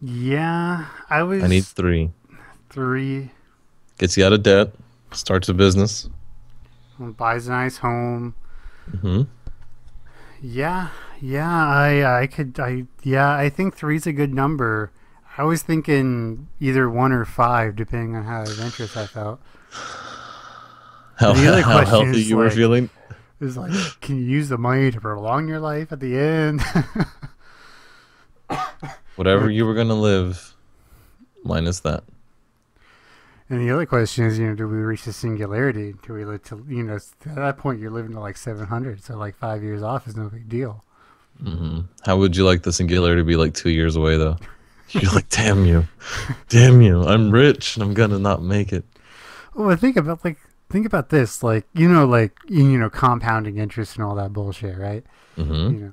Yeah, 0.00 0.86
I 1.10 1.22
was 1.22 1.42
I 1.42 1.46
need 1.48 1.64
three. 1.64 2.10
three. 2.70 3.30
Gets 3.98 4.16
you 4.16 4.24
out 4.24 4.32
of 4.32 4.42
debt, 4.42 4.72
starts 5.12 5.48
a 5.48 5.54
business. 5.54 6.08
Buys 6.98 7.48
a 7.48 7.50
nice 7.50 7.78
home. 7.78 8.34
Mm-hmm. 8.90 9.22
Yeah, 10.40 10.88
yeah. 11.20 11.66
I 11.68 12.20
I 12.22 12.26
could. 12.26 12.58
I 12.60 12.84
yeah. 13.02 13.34
I 13.36 13.48
think 13.48 13.74
three's 13.76 14.06
a 14.06 14.12
good 14.12 14.32
number. 14.34 14.90
I 15.38 15.44
was 15.44 15.62
thinking 15.62 16.48
either 16.60 16.90
one 16.90 17.10
or 17.12 17.24
five, 17.24 17.74
depending 17.76 18.14
on 18.16 18.24
how 18.24 18.42
adventurous 18.42 18.96
I 18.96 19.06
felt. 19.06 19.40
How, 21.16 21.34
how 21.34 21.84
healthy 21.84 22.22
you 22.22 22.36
were 22.36 22.50
feeling? 22.50 22.90
Was 23.42 23.56
like, 23.56 23.72
can 24.00 24.16
you 24.18 24.24
use 24.24 24.48
the 24.48 24.58
money 24.58 24.90
to 24.92 25.00
prolong 25.00 25.48
your 25.48 25.58
life 25.60 25.90
at 25.92 25.98
the 26.00 26.16
end? 26.16 26.62
Whatever 29.16 29.50
you 29.50 29.66
were 29.66 29.74
gonna 29.74 29.94
live, 29.94 30.54
minus 31.44 31.80
that. 31.80 32.04
and 33.50 33.60
the 33.60 33.70
other 33.70 33.86
question 33.86 34.24
is, 34.24 34.38
you 34.38 34.46
know, 34.48 34.54
do 34.54 34.66
we 34.68 34.78
reach 34.78 35.04
the 35.04 35.12
singularity? 35.12 35.94
Do 36.06 36.14
we 36.14 36.24
live 36.24 36.42
to, 36.44 36.64
you 36.68 36.82
know, 36.82 36.96
at 36.96 37.04
that 37.34 37.58
point 37.58 37.80
you're 37.80 37.90
living 37.90 38.12
to 38.12 38.20
like 38.20 38.36
700, 38.36 39.02
so 39.02 39.16
like 39.16 39.36
five 39.36 39.62
years 39.62 39.82
off 39.82 40.06
is 40.06 40.16
no 40.16 40.28
big 40.28 40.48
deal. 40.48 40.84
hmm 41.42 41.80
How 42.06 42.16
would 42.16 42.36
you 42.36 42.44
like 42.44 42.62
the 42.62 42.72
singularity 42.72 43.20
to 43.20 43.24
be 43.26 43.36
like 43.36 43.54
two 43.54 43.70
years 43.70 43.96
away 43.96 44.16
though? 44.16 44.36
You're 44.90 45.12
like, 45.12 45.30
damn 45.30 45.64
you, 45.64 45.86
damn 46.50 46.82
you, 46.82 47.02
I'm 47.02 47.30
rich 47.30 47.76
and 47.76 47.82
I'm 47.82 47.94
gonna 47.94 48.18
not 48.18 48.42
make 48.42 48.72
it. 48.74 48.84
Well, 49.54 49.70
I 49.70 49.76
think 49.76 49.96
about 49.96 50.22
like 50.24 50.36
think 50.72 50.86
about 50.86 51.10
this, 51.10 51.42
like 51.42 51.66
you 51.74 51.88
know, 51.88 52.04
like 52.06 52.36
you 52.48 52.78
know, 52.78 52.90
compounding 52.90 53.58
interest 53.58 53.94
and 53.96 54.04
all 54.04 54.14
that 54.16 54.32
bullshit, 54.32 54.76
right? 54.78 55.04
hmm 55.36 55.52
You 55.52 55.80
know, 55.80 55.92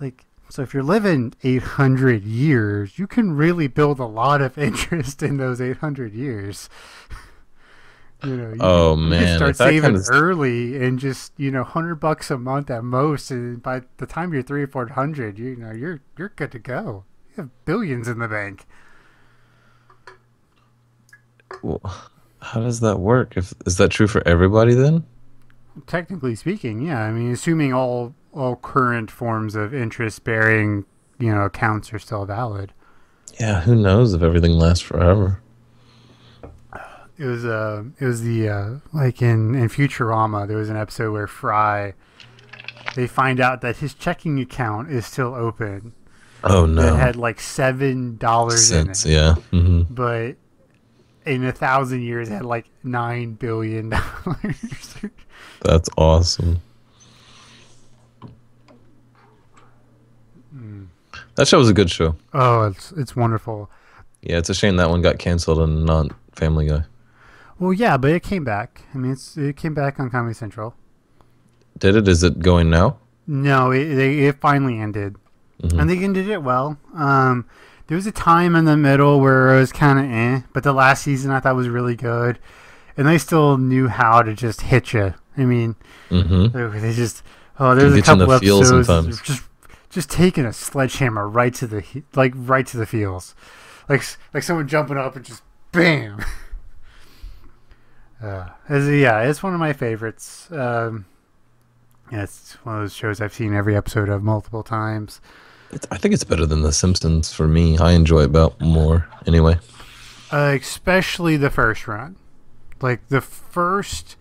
like 0.00 0.24
so 0.48 0.62
if 0.62 0.72
you're 0.74 0.82
living 0.82 1.32
800 1.44 2.24
years, 2.24 2.98
you 2.98 3.06
can 3.06 3.32
really 3.36 3.66
build 3.68 3.98
a 4.00 4.04
lot 4.06 4.40
of 4.42 4.56
interest 4.68 5.22
in 5.22 5.36
those 5.36 5.60
800 5.60 6.14
years. 6.14 6.68
You 8.22 8.36
know, 8.36 8.50
you 8.50 8.56
Oh, 8.60 8.94
can, 8.96 9.04
you 9.04 9.08
man, 9.08 9.24
can 9.24 9.36
start 9.38 9.56
saving 9.56 9.94
kinda- 9.94 10.04
early 10.12 10.76
and 10.84 10.98
just 10.98 11.32
you 11.38 11.50
know, 11.50 11.64
hundred 11.64 11.94
bucks 11.94 12.30
a 12.30 12.36
month 12.36 12.68
at 12.70 12.84
most, 12.84 13.30
and 13.30 13.62
by 13.62 13.80
the 13.96 14.04
time 14.04 14.34
you're 14.34 14.42
three 14.42 14.62
or 14.64 14.66
four 14.66 14.86
hundred, 14.88 15.38
you 15.38 15.56
know, 15.56 15.70
you're 15.72 16.02
you're 16.18 16.28
good 16.36 16.52
to 16.52 16.58
go. 16.58 17.04
You 17.30 17.36
have 17.44 17.64
billions 17.64 18.08
in 18.08 18.18
the 18.18 18.28
bank. 18.28 18.66
Well, 21.62 21.80
how 22.42 22.60
does 22.60 22.80
that 22.80 22.98
work? 23.00 23.36
If 23.36 23.52
is 23.66 23.76
that 23.76 23.90
true 23.90 24.06
for 24.06 24.26
everybody 24.26 24.74
then? 24.74 25.04
Technically 25.86 26.34
speaking, 26.34 26.80
yeah. 26.80 27.02
I 27.02 27.12
mean, 27.12 27.30
assuming 27.32 27.72
all 27.72 28.14
all 28.32 28.56
current 28.56 29.10
forms 29.10 29.54
of 29.54 29.74
interest 29.74 30.24
bearing, 30.24 30.84
you 31.18 31.32
know, 31.34 31.42
accounts 31.42 31.92
are 31.92 31.98
still 31.98 32.24
valid. 32.26 32.72
Yeah, 33.38 33.60
who 33.62 33.74
knows 33.74 34.12
if 34.14 34.22
everything 34.22 34.52
lasts 34.52 34.82
forever? 34.84 35.40
It 37.18 37.26
was 37.26 37.44
uh 37.44 37.84
it 37.98 38.04
was 38.04 38.22
the 38.22 38.48
uh 38.48 38.70
like 38.92 39.20
in 39.20 39.54
in 39.54 39.68
Futurama 39.68 40.48
there 40.48 40.56
was 40.56 40.70
an 40.70 40.76
episode 40.76 41.12
where 41.12 41.26
Fry 41.26 41.92
they 42.96 43.06
find 43.06 43.40
out 43.40 43.60
that 43.60 43.76
his 43.76 43.92
checking 43.94 44.40
account 44.40 44.90
is 44.90 45.04
still 45.06 45.34
open. 45.34 45.92
Oh 46.42 46.64
no. 46.64 46.94
It 46.94 46.96
had 46.98 47.16
like 47.16 47.38
seven 47.38 48.16
dollars 48.16 48.70
in 48.70 48.86
sense. 48.86 49.04
it, 49.04 49.12
Yeah. 49.12 49.34
hmm 49.34 49.82
but 49.90 50.36
in 51.30 51.44
a 51.44 51.52
thousand 51.52 52.02
years 52.02 52.28
had 52.28 52.44
like 52.44 52.66
nine 52.82 53.34
billion 53.34 53.90
dollars. 53.90 54.96
That's 55.62 55.88
awesome. 55.96 56.60
Hmm. 60.50 60.84
That 61.36 61.46
show 61.46 61.58
was 61.58 61.68
a 61.68 61.74
good 61.74 61.90
show. 61.90 62.16
Oh, 62.32 62.64
it's 62.64 62.92
it's 62.92 63.14
wonderful. 63.14 63.70
Yeah, 64.22 64.38
it's 64.38 64.50
a 64.50 64.54
shame 64.54 64.76
that 64.76 64.90
one 64.90 65.00
got 65.00 65.18
canceled 65.18 65.60
and 65.60 65.86
not 65.86 66.08
Family 66.32 66.66
Guy. 66.66 66.84
Well, 67.58 67.72
yeah, 67.72 67.96
but 67.96 68.10
it 68.10 68.22
came 68.22 68.44
back. 68.44 68.82
I 68.94 68.98
mean, 68.98 69.16
it 69.36 69.56
came 69.56 69.74
back 69.74 70.00
on 70.00 70.10
Comedy 70.10 70.34
Central. 70.34 70.74
Did 71.78 71.94
it? 71.96 72.08
Is 72.08 72.22
it 72.22 72.40
going 72.40 72.70
now? 72.70 72.98
No, 73.26 73.70
it 73.70 73.86
it, 73.86 74.18
it 74.18 74.40
finally 74.40 74.78
ended, 74.78 75.16
mm-hmm. 75.62 75.78
and 75.78 75.88
they 75.88 75.98
ended 75.98 76.28
it 76.28 76.42
well. 76.42 76.78
Um, 76.94 77.46
there 77.90 77.96
was 77.96 78.06
a 78.06 78.12
time 78.12 78.54
in 78.54 78.64
the 78.64 78.76
middle 78.76 79.18
where 79.20 79.54
it 79.54 79.58
was 79.60 79.72
kind 79.72 79.98
of 79.98 80.04
eh, 80.06 80.46
but 80.54 80.62
the 80.62 80.72
last 80.72 81.02
season 81.02 81.30
I 81.32 81.40
thought 81.40 81.56
was 81.56 81.68
really 81.68 81.96
good, 81.96 82.38
and 82.96 83.06
they 83.06 83.18
still 83.18 83.58
knew 83.58 83.88
how 83.88 84.22
to 84.22 84.32
just 84.32 84.62
hit 84.62 84.92
you. 84.94 85.12
I 85.36 85.44
mean, 85.44 85.74
Mm-hmm. 86.08 86.80
they 86.80 86.92
just 86.94 87.22
oh, 87.58 87.74
there's 87.74 87.92
a 87.92 87.96
get 87.96 88.06
you 88.06 88.12
in 88.14 88.18
couple 88.20 88.38
the 88.38 88.46
episodes 88.46 89.20
just 89.22 89.42
just 89.90 90.08
taking 90.10 90.44
a 90.46 90.52
sledgehammer 90.52 91.28
right 91.28 91.52
to 91.54 91.66
the 91.66 91.84
like 92.14 92.32
right 92.36 92.66
to 92.68 92.76
the 92.76 92.86
feels, 92.86 93.34
like 93.88 94.02
like 94.32 94.42
someone 94.44 94.66
jumping 94.68 94.96
up 94.96 95.16
and 95.16 95.24
just 95.24 95.42
bam. 95.72 96.24
Uh, 98.22 98.48
it's- 98.68 98.86
yeah, 98.88 99.22
it's 99.22 99.42
one 99.42 99.54
of 99.54 99.60
my 99.60 99.72
favorites. 99.72 100.46
Um, 100.52 101.06
yeah, 102.12 102.22
it's 102.22 102.52
one 102.64 102.74
of 102.76 102.82
those 102.82 102.92
shows 102.94 103.20
I've 103.20 103.32
seen 103.32 103.54
every 103.54 103.74
episode 103.76 104.08
of 104.10 104.22
multiple 104.22 104.62
times. 104.62 105.20
It's, 105.72 105.86
I 105.90 105.98
think 105.98 106.14
it's 106.14 106.24
better 106.24 106.46
than 106.46 106.62
The 106.62 106.72
Simpsons 106.72 107.32
for 107.32 107.46
me. 107.46 107.78
I 107.78 107.92
enjoy 107.92 108.22
it 108.22 108.26
about 108.26 108.60
more 108.60 109.08
anyway. 109.26 109.58
Uh, 110.32 110.56
especially 110.60 111.36
the 111.36 111.50
first 111.50 111.86
run, 111.88 112.16
like 112.80 113.08
the 113.08 113.20
first, 113.20 114.16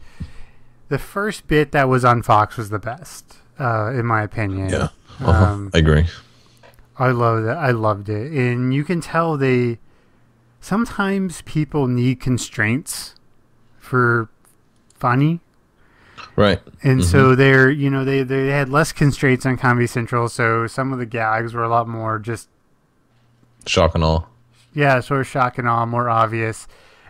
the 0.90 1.00
first 1.00 1.48
bit 1.48 1.72
that 1.72 1.88
was 1.88 2.04
on 2.04 2.22
Fox 2.22 2.58
was 2.58 2.70
the 2.70 2.80
best, 2.80 3.38
uh, 3.60 3.92
in 3.94 4.06
my 4.06 4.24
opinion. 4.24 4.70
Yeah, 4.70 4.90
uh-huh. 5.20 5.32
Um, 5.32 5.72
I 5.74 5.80
agree. 5.80 6.08
I 6.98 7.12
love 7.12 7.44
that. 7.44 7.58
I 7.58 7.72
loved 7.72 8.10
it, 8.10 8.32
and 8.32 8.74
you 8.74 8.84
can 8.84 9.02
tell 9.02 9.38
they. 9.38 9.80
Sometimes 10.62 11.42
people 11.44 11.88
need 11.88 12.20
constraints 12.20 13.16
for 13.80 14.30
funny, 14.94 15.40
Right. 16.40 16.62
and 16.84 17.04
so 17.04 17.36
they're 17.36 17.70
you 17.70 17.90
know 17.90 18.06
they 18.06 18.24
they 18.24 18.48
had 18.48 18.70
less 18.70 18.94
constraints 18.94 19.46
on 19.46 19.58
Comedy 19.58 19.88
Central, 19.88 20.30
so 20.30 20.68
some 20.68 20.94
of 20.94 21.00
the 21.00 21.06
gags 21.06 21.54
were 21.54 21.64
a 21.64 21.68
lot 21.70 21.86
more 21.88 22.18
just 22.18 22.48
Shock 23.66 23.94
and 23.94 24.06
awe. 24.06 24.24
yeah, 24.74 25.02
sort 25.02 25.20
of 25.20 25.28
shock 25.28 25.58
and 25.58 25.68
awe, 25.68 25.86
more 25.86 26.08
obvious, 26.10 26.66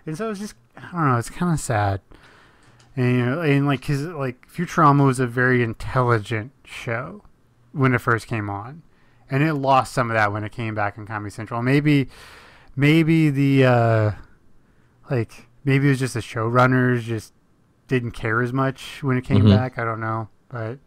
and 0.08 0.18
so 0.18 0.32
it's 0.32 0.40
just 0.40 0.56
I 0.76 0.92
don't 0.94 1.10
know, 1.10 1.18
it's 1.18 1.30
kind 1.30 1.54
of 1.54 1.60
sad, 1.60 2.02
and 2.96 3.18
you 3.18 3.24
know, 3.26 3.42
and 3.42 3.68
like 3.68 3.86
his, 3.86 4.04
like 4.08 4.48
Futurama 4.50 5.06
was 5.06 5.20
a 5.20 5.28
very 5.28 5.62
intelligent 5.62 6.52
show 6.66 7.22
when 7.72 7.94
it 7.94 8.00
first 8.00 8.26
came 8.26 8.50
on, 8.50 8.82
and 9.30 9.44
it 9.44 9.54
lost 9.54 9.94
some 9.94 10.10
of 10.10 10.16
that 10.16 10.34
when 10.34 10.44
it 10.44 10.52
came 10.52 10.74
back 10.74 10.98
in 10.98 11.06
Comedy 11.06 11.30
Central. 11.30 11.62
Maybe, 11.62 12.10
maybe 12.76 13.30
the 13.30 13.64
uh, 13.66 14.12
like 15.12 15.46
maybe 15.64 15.86
it 15.86 15.90
was 15.92 16.00
just 16.00 16.16
the 16.16 16.20
showrunners 16.20 17.02
just 17.02 17.32
didn't 17.90 18.12
care 18.12 18.42
as 18.42 18.54
much 18.54 19.04
when 19.04 19.18
it 19.18 19.26
came 19.26 19.42
Mhm. 19.44 19.50
back. 19.56 19.78
I 19.78 19.84
don't 19.84 20.00
know, 20.00 20.30
but 20.48 20.78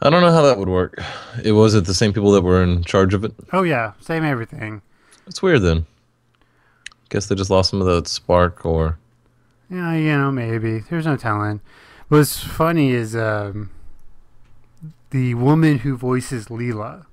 I 0.00 0.08
don't 0.08 0.22
know 0.22 0.32
how 0.32 0.42
that 0.42 0.56
would 0.58 0.68
work. 0.68 0.98
It 1.44 1.52
was 1.52 1.74
it 1.74 1.84
the 1.84 1.92
same 1.94 2.12
people 2.14 2.32
that 2.32 2.42
were 2.42 2.62
in 2.62 2.82
charge 2.84 3.12
of 3.12 3.24
it. 3.24 3.34
oh 3.52 3.62
yeah, 3.62 3.92
same 4.00 4.24
everything. 4.24 4.80
It's 5.26 5.42
weird 5.42 5.62
then. 5.62 5.86
Guess 7.10 7.26
they 7.26 7.34
just 7.34 7.50
lost 7.50 7.70
some 7.70 7.80
of 7.82 7.86
the 7.86 8.08
spark, 8.08 8.64
or 8.64 8.96
Yeah, 9.68 9.92
you 9.94 10.16
know, 10.16 10.30
maybe. 10.32 10.78
There's 10.88 11.06
no 11.06 11.16
telling. 11.16 11.60
What's 12.08 12.38
funny 12.42 12.90
is 12.92 13.14
um, 13.14 13.70
the 15.10 15.34
woman 15.34 15.78
who 15.78 15.96
voices 15.96 16.46
Leela 16.46 17.04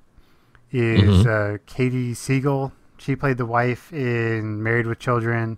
is 0.71 1.25
uh, 1.25 1.57
Katey 1.67 2.11
Sagal. 2.11 2.71
She 2.97 3.15
played 3.15 3.37
the 3.37 3.45
wife 3.45 3.91
in 3.93 4.61
Married 4.63 4.87
with 4.87 4.97
Children. 4.99 5.57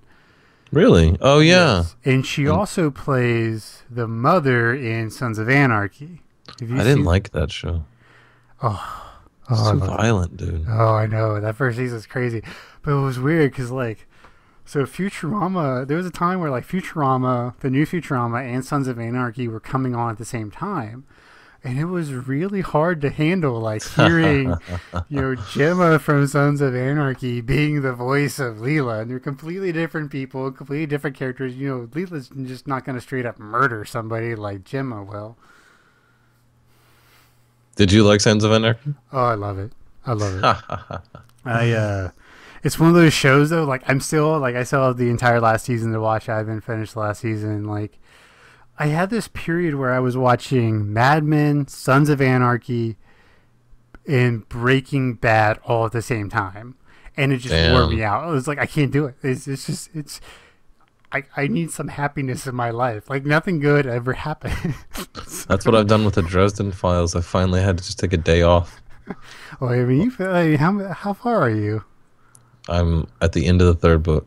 Really? 0.72 1.18
Oh 1.22 1.40
yeah. 1.40 1.78
Yes. 1.78 1.96
And 2.06 2.26
she 2.26 2.44
Mm. 2.46 2.56
also 2.56 2.90
plays 2.92 3.84
the 3.90 4.08
mother 4.08 4.74
in 4.74 5.10
Sons 5.10 5.38
of 5.40 5.50
Anarchy. 5.50 6.22
Have 6.60 6.70
you 6.70 6.76
I 6.80 6.84
didn't 6.84 7.04
like 7.06 7.32
that 7.32 7.52
show. 7.52 7.84
Oh, 8.62 9.06
It's 9.50 9.60
I 9.62 9.72
too 9.72 9.78
love 9.80 9.90
it. 9.90 9.98
violent, 9.98 10.38
dude. 10.38 10.66
Oh, 10.70 10.94
I 10.94 11.06
know 11.08 11.40
that 11.40 11.56
first 11.56 11.78
season's 11.78 12.06
crazy, 12.06 12.44
but 12.82 12.92
it 12.92 13.02
was 13.02 13.20
weird 13.20 13.52
because 13.52 13.72
like, 13.72 14.06
so 14.66 14.84
Futurama. 14.86 15.88
There 15.88 15.98
was 15.98 16.06
a 16.06 16.12
time 16.12 16.40
where 16.40 16.52
like 16.52 16.68
Futurama, 16.68 17.56
the 17.62 17.70
new 17.70 17.86
Futurama, 17.86 18.44
and 18.44 18.64
Sons 18.66 18.88
of 18.88 19.00
Anarchy 19.00 19.48
were 19.48 19.60
coming 19.60 19.96
on 19.96 20.12
at 20.12 20.18
the 20.18 20.26
same 20.26 20.52
time, 20.52 21.06
and 21.64 21.78
it 21.78 21.86
was 21.86 22.14
really 22.14 22.62
hard 22.62 23.02
to 23.02 23.10
handle. 23.10 23.60
Like 23.60 23.84
hearing, 23.84 24.56
you 25.10 25.22
know, 25.22 25.36
Gemma 25.36 26.00
from 26.00 26.28
Sons 26.28 26.62
of 26.62 26.76
Anarchy 26.76 27.42
being 27.42 27.82
the 27.82 27.94
voice 27.94 28.40
of 28.40 28.58
Leela, 28.58 29.02
and 29.02 29.12
they're 29.12 29.20
completely 29.20 29.72
different 29.72 30.12
people, 30.12 30.52
completely 30.52 30.86
different 30.86 31.18
characters. 31.18 31.56
You 31.56 31.68
know, 31.68 31.88
Leela's 31.88 32.30
just 32.48 32.68
not 32.68 32.86
going 32.86 32.96
to 32.96 33.02
straight 33.02 33.26
up 33.26 33.40
murder 33.40 33.84
somebody 33.86 34.36
like 34.36 34.64
Gemma 34.64 35.04
will. 35.04 35.38
Did 37.76 37.92
you 37.92 38.04
like 38.04 38.22
Sons 38.22 38.44
of 38.44 38.52
Anarchy? 38.52 38.94
Oh, 39.12 39.26
I 39.26 39.36
love 39.36 39.58
it. 39.58 39.72
I 40.06 40.14
love 40.14 40.44
it. 40.44 41.02
I 41.46 41.72
uh 41.72 42.12
it's 42.64 42.78
one 42.78 42.90
of 42.90 42.96
those 42.96 43.14
shows 43.14 43.50
though, 43.50 43.64
like 43.64 43.84
I'm 43.88 44.02
still 44.02 44.38
like 44.40 44.56
I 44.56 44.64
still 44.64 44.88
have 44.88 44.98
the 44.98 45.10
entire 45.10 45.40
last 45.40 45.66
season 45.66 45.94
to 45.94 46.00
watch. 46.00 46.28
I 46.28 46.38
haven't 46.38 46.62
finished 46.62 46.94
the 46.94 47.00
last 47.00 47.22
season. 47.22 47.66
Like 47.66 47.98
I 48.80 48.88
had 48.88 49.10
this 49.10 49.28
period 49.28 49.76
where 49.76 49.92
I 49.92 50.00
was 50.00 50.16
watching 50.16 50.94
Mad 50.94 51.26
Men, 51.26 51.68
Sons 51.68 52.08
of 52.08 52.22
Anarchy, 52.22 52.96
and 54.08 54.48
Breaking 54.48 55.16
Bad 55.16 55.60
all 55.66 55.86
at 55.86 55.92
the 55.92 56.02
same 56.02 56.30
time. 56.30 56.76
And 57.18 57.34
it 57.34 57.40
just 57.40 57.72
wore 57.74 57.88
me 57.88 58.02
out. 58.02 58.24
I 58.24 58.28
was 58.28 58.48
like, 58.48 58.58
I 58.58 58.66
can't 58.66 58.92
do 58.92 59.06
it. 59.06 59.16
It's 59.22 59.46
it's 59.46 59.66
just 59.66 59.90
it's 59.94 60.22
I, 61.12 61.24
I 61.36 61.48
need 61.48 61.72
some 61.72 61.90
happiness 61.90 62.48
in 62.48 62.56
my 62.56 62.70
life. 62.70 63.10
Like 63.10 63.26
nothing 63.26 63.60
good 63.60 63.86
ever 63.86 64.14
happened. 64.14 64.76
That's 65.48 65.66
what 65.66 65.76
I've 65.76 65.88
done 65.88 66.06
with 66.06 66.16
the 66.16 66.22
Dresden 66.22 66.72
Files. 66.72 67.16
I 67.16 67.22
finally 67.22 67.62
had 67.62 67.78
to 67.80 67.84
just 67.84 68.00
take 68.00 68.14
a 68.14 68.18
day 68.18 68.44
off. 68.44 68.82
well, 69.60 69.72
I 69.72 69.84
mean, 69.84 70.04
you 70.04 70.12
feel 70.12 70.32
like, 70.32 70.58
how 70.58 70.94
how 70.94 71.12
far 71.12 71.42
are 71.42 71.50
you? 71.50 71.84
I'm 72.70 73.08
at 73.20 73.34
the 73.34 73.46
end 73.46 73.62
of 73.62 73.68
the 73.68 73.76
third 73.76 74.04
book. 74.04 74.26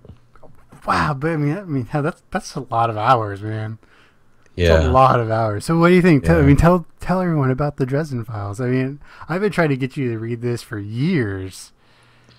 Wow, 0.87 1.15
but 1.15 1.31
I 1.31 1.37
mean, 1.37 1.57
I 1.57 1.65
mean, 1.65 1.89
that's 1.91 2.23
that's 2.31 2.55
a 2.57 2.61
lot 2.61 2.91
of 2.91 2.99
hours, 2.99 3.41
man. 3.41 3.79
It's 4.57 4.69
Yeah. 4.69 4.87
a 4.87 4.91
lot 4.91 5.19
of 5.19 5.31
hours. 5.31 5.65
So, 5.65 5.79
what 5.79 5.89
do 5.89 5.95
you 5.95 6.03
think? 6.03 6.25
Tell, 6.25 6.39
I 6.39 6.43
mean, 6.43 6.57
tell 6.57 6.85
tell 7.01 7.21
everyone 7.23 7.51
about 7.51 7.77
the 7.77 7.87
Dresden 7.87 8.25
Files. 8.25 8.61
I 8.61 8.67
mean, 8.69 9.01
I've 9.29 9.41
been 9.41 9.53
trying 9.53 9.71
to 9.71 9.77
get 9.77 9.97
you 9.97 10.11
to 10.13 10.19
read 10.19 10.43
this 10.43 10.63
for 10.63 10.79
years. 10.79 11.73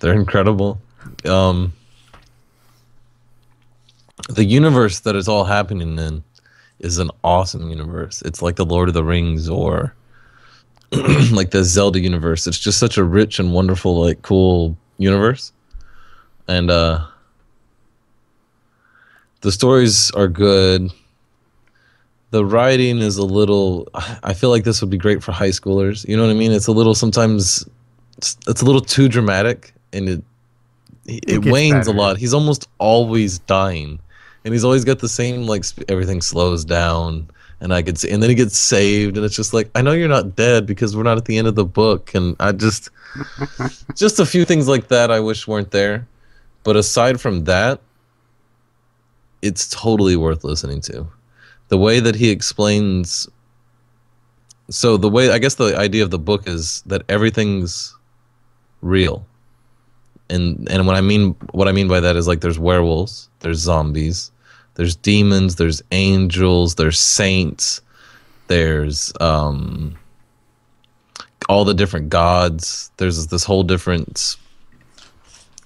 They're 0.00 0.14
incredible. 0.14 0.80
Um, 1.24 1.72
the 4.28 4.44
universe 4.44 5.00
that 5.00 5.16
it's 5.16 5.28
all 5.28 5.44
happening 5.44 5.98
in 5.98 6.22
is 6.78 6.98
an 6.98 7.10
awesome 7.22 7.68
universe. 7.68 8.22
It's 8.22 8.42
like 8.42 8.56
the 8.56 8.64
Lord 8.64 8.88
of 8.88 8.94
the 8.94 9.04
Rings 9.04 9.48
or 9.48 9.94
like 11.32 11.50
the 11.50 11.64
Zelda 11.64 11.98
universe. 12.00 12.46
It's 12.46 12.58
just 12.58 12.78
such 12.78 12.96
a 12.96 13.04
rich 13.04 13.38
and 13.38 13.52
wonderful, 13.52 14.00
like 14.00 14.22
cool 14.22 14.76
universe. 14.98 15.52
And 16.46 16.70
uh 16.70 17.06
the 19.40 19.52
stories 19.52 20.10
are 20.12 20.28
good. 20.28 20.90
The 22.30 22.44
writing 22.44 22.98
is 22.98 23.16
a 23.16 23.24
little 23.24 23.88
I 23.94 24.34
feel 24.34 24.50
like 24.50 24.64
this 24.64 24.80
would 24.80 24.90
be 24.90 24.98
great 24.98 25.22
for 25.22 25.32
high 25.32 25.50
schoolers. 25.50 26.06
You 26.08 26.16
know 26.16 26.24
what 26.24 26.30
I 26.30 26.34
mean? 26.34 26.52
It's 26.52 26.66
a 26.66 26.72
little 26.72 26.94
sometimes 26.94 27.68
it's, 28.18 28.36
it's 28.46 28.62
a 28.62 28.64
little 28.64 28.80
too 28.80 29.08
dramatic 29.08 29.72
and 29.92 30.08
it 30.08 30.24
it, 31.06 31.24
It 31.28 31.44
wanes 31.46 31.86
a 31.86 31.92
lot. 31.92 32.16
He's 32.16 32.32
almost 32.34 32.68
always 32.78 33.38
dying. 33.40 33.98
And 34.44 34.52
he's 34.54 34.64
always 34.64 34.84
got 34.84 34.98
the 34.98 35.08
same 35.08 35.46
like 35.46 35.64
sp- 35.64 35.88
everything 35.88 36.20
slows 36.20 36.64
down 36.64 37.28
and 37.60 37.72
I 37.72 37.82
could 37.82 37.98
see 37.98 38.10
and 38.10 38.22
then 38.22 38.30
he 38.30 38.36
gets 38.36 38.58
saved 38.58 39.16
and 39.16 39.24
it's 39.24 39.36
just 39.36 39.54
like 39.54 39.70
I 39.74 39.82
know 39.82 39.92
you're 39.92 40.08
not 40.08 40.36
dead 40.36 40.66
because 40.66 40.96
we're 40.96 41.02
not 41.02 41.16
at 41.16 41.24
the 41.24 41.38
end 41.38 41.46
of 41.46 41.54
the 41.54 41.64
book 41.64 42.14
and 42.14 42.36
I 42.40 42.52
just 42.52 42.90
just 43.94 44.18
a 44.18 44.26
few 44.26 44.44
things 44.44 44.68
like 44.68 44.88
that 44.88 45.10
I 45.10 45.20
wish 45.20 45.46
weren't 45.46 45.70
there. 45.70 46.06
But 46.62 46.76
aside 46.76 47.20
from 47.20 47.44
that, 47.44 47.80
it's 49.42 49.68
totally 49.68 50.16
worth 50.16 50.44
listening 50.44 50.80
to. 50.82 51.06
The 51.74 51.78
way 51.78 51.98
that 51.98 52.14
he 52.14 52.30
explains 52.30 53.28
so 54.70 54.96
the 54.96 55.08
way 55.08 55.32
I 55.32 55.38
guess 55.40 55.56
the 55.56 55.76
idea 55.76 56.04
of 56.04 56.12
the 56.12 56.20
book 56.20 56.46
is 56.46 56.82
that 56.86 57.02
everything's 57.08 57.96
real. 58.80 59.26
And 60.30 60.68
and 60.70 60.86
what 60.86 60.94
I 60.94 61.00
mean 61.00 61.34
what 61.50 61.66
I 61.66 61.72
mean 61.72 61.88
by 61.88 61.98
that 61.98 62.14
is 62.14 62.28
like 62.28 62.42
there's 62.42 62.60
werewolves, 62.60 63.28
there's 63.40 63.58
zombies, 63.58 64.30
there's 64.76 64.94
demons, 64.94 65.56
there's 65.56 65.82
angels, 65.90 66.76
there's 66.76 67.00
saints, 67.00 67.80
there's 68.46 69.12
um 69.20 69.96
all 71.48 71.64
the 71.64 71.74
different 71.74 72.08
gods. 72.08 72.92
There's 72.98 73.26
this 73.26 73.42
whole 73.42 73.64
different 73.64 74.36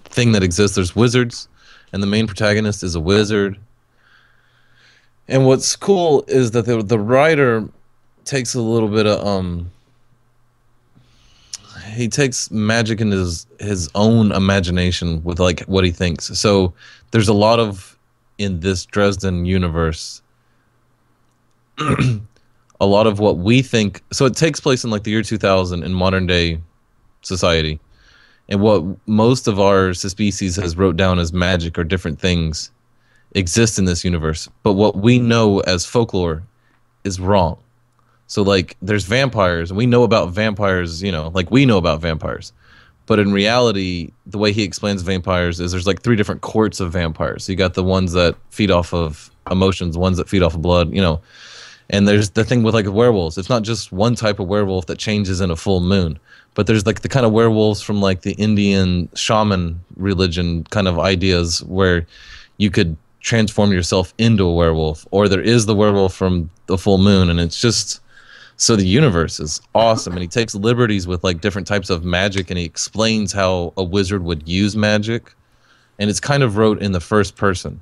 thing 0.06 0.32
that 0.32 0.42
exists. 0.42 0.74
There's 0.74 0.96
wizards, 0.96 1.48
and 1.92 2.02
the 2.02 2.06
main 2.06 2.26
protagonist 2.26 2.82
is 2.82 2.94
a 2.94 3.00
wizard. 3.00 3.59
And 5.28 5.46
what's 5.46 5.76
cool 5.76 6.24
is 6.26 6.52
that 6.52 6.66
the 6.66 6.82
the 6.82 6.98
writer 6.98 7.68
takes 8.24 8.54
a 8.54 8.60
little 8.60 8.88
bit 8.88 9.06
of 9.06 9.26
um 9.26 9.70
he 11.92 12.08
takes 12.08 12.50
magic 12.50 13.00
in 13.00 13.10
his 13.10 13.46
his 13.60 13.90
own 13.94 14.32
imagination 14.32 15.22
with 15.24 15.38
like 15.38 15.60
what 15.62 15.84
he 15.84 15.90
thinks. 15.90 16.26
So 16.38 16.72
there's 17.10 17.28
a 17.28 17.34
lot 17.34 17.58
of 17.58 17.98
in 18.38 18.60
this 18.60 18.86
Dresden 18.86 19.44
universe 19.44 20.22
a 22.80 22.86
lot 22.86 23.06
of 23.06 23.18
what 23.18 23.38
we 23.38 23.62
think 23.62 24.02
so 24.12 24.24
it 24.24 24.36
takes 24.36 24.60
place 24.60 24.84
in 24.84 24.90
like 24.90 25.02
the 25.02 25.10
year 25.10 25.22
2000 25.22 25.82
in 25.82 25.92
modern 25.92 26.26
day 26.26 26.60
society 27.22 27.80
and 28.48 28.60
what 28.60 28.84
most 29.06 29.48
of 29.48 29.60
our 29.60 29.92
species 29.92 30.56
has 30.56 30.76
wrote 30.76 30.96
down 30.96 31.18
as 31.18 31.32
magic 31.32 31.78
or 31.78 31.84
different 31.84 32.18
things 32.18 32.70
exist 33.32 33.78
in 33.78 33.84
this 33.84 34.04
universe 34.04 34.48
but 34.62 34.72
what 34.72 34.96
we 34.96 35.18
know 35.18 35.60
as 35.60 35.84
folklore 35.84 36.42
is 37.04 37.20
wrong. 37.20 37.58
So 38.26 38.42
like 38.42 38.76
there's 38.82 39.04
vampires 39.04 39.70
and 39.70 39.78
we 39.78 39.86
know 39.86 40.02
about 40.02 40.30
vampires 40.30 41.02
you 41.02 41.12
know 41.12 41.30
like 41.34 41.50
we 41.50 41.66
know 41.66 41.78
about 41.78 42.00
vampires. 42.00 42.52
But 43.06 43.18
in 43.18 43.32
reality 43.32 44.12
the 44.26 44.38
way 44.38 44.52
he 44.52 44.62
explains 44.62 45.02
vampires 45.02 45.60
is 45.60 45.72
there's 45.72 45.86
like 45.86 46.02
three 46.02 46.16
different 46.16 46.42
courts 46.42 46.80
of 46.80 46.92
vampires. 46.92 47.44
So 47.44 47.52
you 47.52 47.56
got 47.56 47.74
the 47.74 47.84
ones 47.84 48.12
that 48.12 48.36
feed 48.50 48.70
off 48.70 48.92
of 48.92 49.30
emotions 49.50 49.96
ones 49.96 50.18
that 50.18 50.28
feed 50.28 50.42
off 50.42 50.54
of 50.54 50.62
blood 50.62 50.92
you 50.92 51.00
know. 51.00 51.20
And 51.90 52.06
there's 52.06 52.30
the 52.30 52.44
thing 52.44 52.62
with 52.62 52.74
like 52.74 52.86
werewolves. 52.86 53.38
It's 53.38 53.48
not 53.48 53.62
just 53.62 53.92
one 53.92 54.14
type 54.14 54.40
of 54.40 54.46
werewolf 54.46 54.86
that 54.86 54.98
changes 54.98 55.40
in 55.40 55.50
a 55.50 55.56
full 55.56 55.80
moon, 55.80 56.18
but 56.52 56.66
there's 56.66 56.84
like 56.84 57.00
the 57.00 57.08
kind 57.08 57.24
of 57.24 57.32
werewolves 57.32 57.80
from 57.80 58.02
like 58.02 58.22
the 58.22 58.32
Indian 58.32 59.08
shaman 59.14 59.80
religion 59.96 60.64
kind 60.64 60.86
of 60.86 60.98
ideas 60.98 61.64
where 61.64 62.06
you 62.58 62.70
could 62.70 62.94
transform 63.28 63.72
yourself 63.72 64.14
into 64.16 64.44
a 64.44 64.54
werewolf, 64.54 65.06
or 65.10 65.28
there 65.28 65.42
is 65.42 65.66
the 65.66 65.74
werewolf 65.74 66.14
from 66.14 66.48
the 66.66 66.78
full 66.78 66.96
moon, 66.96 67.28
and 67.28 67.38
it's 67.38 67.60
just 67.60 68.00
so 68.56 68.74
the 68.74 68.86
universe 68.86 69.38
is 69.38 69.60
awesome. 69.74 70.14
And 70.14 70.22
he 70.22 70.28
takes 70.28 70.54
liberties 70.54 71.06
with 71.06 71.22
like 71.22 71.42
different 71.42 71.66
types 71.66 71.90
of 71.90 72.04
magic, 72.04 72.50
and 72.50 72.58
he 72.58 72.64
explains 72.64 73.32
how 73.32 73.74
a 73.76 73.84
wizard 73.84 74.24
would 74.24 74.48
use 74.48 74.74
magic, 74.76 75.34
and 75.98 76.08
it's 76.08 76.20
kind 76.20 76.42
of 76.42 76.56
wrote 76.56 76.80
in 76.80 76.92
the 76.92 77.00
first 77.00 77.36
person, 77.36 77.80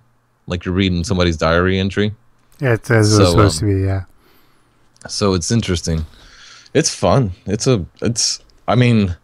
like 0.48 0.64
you're 0.64 0.74
reading 0.74 1.04
somebody's 1.04 1.36
diary 1.36 1.78
entry. 1.78 2.12
Yeah, 2.58 2.72
it's 2.72 2.90
as 2.90 3.16
it 3.16 3.20
was 3.20 3.30
supposed 3.30 3.62
um, 3.62 3.68
to 3.68 3.74
be. 3.76 3.82
Yeah. 3.82 4.04
so 5.06 5.34
it's 5.34 5.50
interesting 5.50 6.04
it's 6.76 6.94
fun 6.94 7.30
it's 7.46 7.66
a 7.66 7.84
it's 8.02 8.40
i 8.68 8.74
mean 8.74 9.16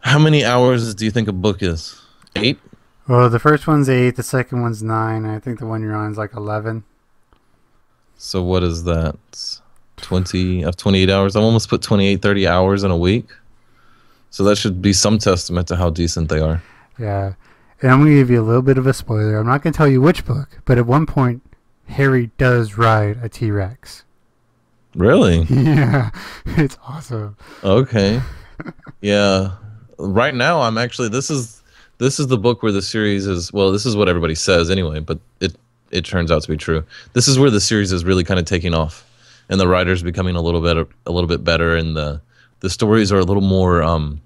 how 0.00 0.18
many 0.18 0.44
hours 0.44 0.94
do 0.94 1.04
you 1.04 1.10
think 1.10 1.28
a 1.28 1.32
book 1.32 1.62
is 1.62 2.00
eight 2.36 2.58
Well, 3.08 3.30
the 3.30 3.38
first 3.38 3.66
one's 3.66 3.88
eight. 3.88 4.16
The 4.16 4.22
second 4.22 4.60
one's 4.60 4.82
nine. 4.82 5.24
I 5.24 5.38
think 5.38 5.58
the 5.58 5.66
one 5.66 5.82
you're 5.82 5.94
on 5.96 6.12
is 6.12 6.18
like 6.18 6.34
eleven. 6.34 6.84
so 8.16 8.42
what 8.42 8.62
is 8.62 8.84
that 8.84 9.16
20 9.98 10.62
of 10.64 10.76
28 10.76 11.10
hours 11.10 11.34
i 11.36 11.40
almost 11.40 11.68
put 11.68 11.82
28 11.82 12.20
30 12.22 12.46
hours 12.46 12.84
in 12.84 12.90
a 12.92 12.96
week 12.96 13.26
so 14.30 14.44
that 14.44 14.56
should 14.56 14.80
be 14.82 14.92
some 14.92 15.18
testament 15.18 15.66
to 15.68 15.74
how 15.76 15.90
decent 15.90 16.28
they 16.28 16.38
are 16.40 16.62
Yeah. 16.98 17.34
And 17.80 17.90
I'm 17.92 18.00
gonna 18.00 18.14
give 18.14 18.28
you 18.30 18.40
a 18.40 18.46
little 18.46 18.62
bit 18.62 18.76
of 18.78 18.86
a 18.88 18.92
spoiler. 18.92 19.38
I'm 19.38 19.46
not 19.46 19.62
gonna 19.62 19.72
tell 19.72 19.86
you 19.88 20.00
which 20.00 20.24
book, 20.24 20.60
but 20.64 20.78
at 20.78 20.86
one 20.86 21.06
point, 21.06 21.42
Harry 21.86 22.30
does 22.38 22.76
ride 22.76 23.18
a 23.22 23.28
T 23.28 23.50
Rex. 23.52 24.04
really 24.96 25.42
yeah, 25.50 26.10
it's 26.46 26.76
awesome. 26.86 27.36
okay 27.62 28.20
yeah 29.00 29.52
right 29.98 30.34
now 30.34 30.60
i'm 30.60 30.76
actually 30.78 31.08
this 31.08 31.30
is 31.30 31.57
this 31.98 32.18
is 32.18 32.28
the 32.28 32.38
book 32.38 32.62
where 32.62 32.72
the 32.72 32.82
series 32.82 33.26
is 33.26 33.52
well 33.52 33.70
this 33.72 33.84
is 33.86 33.96
what 33.96 34.08
everybody 34.08 34.34
says 34.34 34.70
anyway 34.70 35.00
but 35.00 35.18
it 35.40 35.54
it 35.90 36.04
turns 36.04 36.30
out 36.30 36.42
to 36.42 36.48
be 36.48 36.56
true. 36.56 36.84
This 37.12 37.28
is 37.28 37.38
where 37.38 37.50
the 37.50 37.60
series 37.60 37.92
is 37.92 38.04
really 38.04 38.24
kind 38.24 38.38
of 38.38 38.46
taking 38.46 38.74
off 38.74 39.04
and 39.48 39.58
the 39.58 39.68
writers 39.68 40.02
becoming 40.02 40.36
a 40.36 40.40
little 40.40 40.60
better 40.60 40.86
a 41.06 41.12
little 41.12 41.28
bit 41.28 41.44
better 41.44 41.76
and 41.76 41.96
the 41.96 42.20
the 42.60 42.70
stories 42.70 43.12
are 43.12 43.18
a 43.18 43.24
little 43.24 43.42
more 43.42 43.82
um 43.82 44.20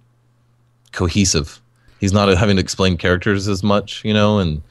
cohesive. 0.93 1.61
He's 2.01 2.13
not 2.13 2.29
having 2.37 2.57
to 2.57 2.63
explain 2.63 2.97
characters 2.97 3.49
as 3.49 3.63
much 3.63 4.05
you 4.05 4.13
know 4.15 4.39
and 4.39 4.63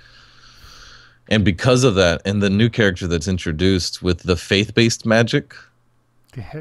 and 1.29 1.45
because 1.45 1.83
of 1.83 1.95
that 1.95 2.21
and 2.25 2.43
the 2.43 2.49
new 2.49 2.69
character 2.69 3.07
that's 3.07 3.27
introduced 3.27 4.01
with 4.03 4.23
the 4.23 4.35
faith-based 4.35 5.05
magic 5.05 5.55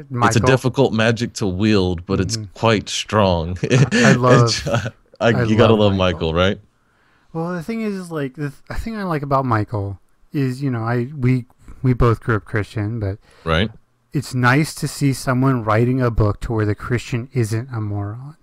Michael, 0.09 0.27
it's 0.27 0.35
a 0.35 0.39
difficult 0.41 0.91
magic 0.91 1.31
to 1.35 1.47
wield, 1.47 2.05
but 2.05 2.19
it's 2.19 2.37
quite 2.55 2.89
strong. 2.89 3.57
I 3.71 4.13
love- 4.17 4.93
I, 5.21 5.27
I 5.39 5.43
you 5.43 5.55
gotta 5.55 5.73
love 5.73 5.91
love 5.91 5.95
Michael. 5.95 6.33
Michael, 6.33 6.33
right? 6.33 6.59
Well, 7.33 7.53
the 7.53 7.63
thing 7.63 7.81
is, 7.81 8.11
like 8.11 8.35
the, 8.35 8.51
th- 8.69 8.79
thing 8.81 8.97
I 8.97 9.03
like 9.03 9.21
about 9.21 9.45
Michael 9.45 9.99
is, 10.33 10.61
you 10.61 10.69
know, 10.69 10.83
I 10.83 11.07
we 11.17 11.45
we 11.81 11.93
both 11.93 12.19
grew 12.21 12.35
up 12.35 12.45
Christian, 12.45 12.99
but 12.99 13.17
Right. 13.45 13.71
it's 14.13 14.33
nice 14.33 14.75
to 14.75 14.87
see 14.87 15.13
someone 15.13 15.63
writing 15.63 16.01
a 16.01 16.11
book 16.11 16.41
to 16.41 16.53
where 16.53 16.65
the 16.65 16.75
Christian 16.75 17.29
isn't 17.33 17.69
a 17.73 17.79
moron. 17.79 18.35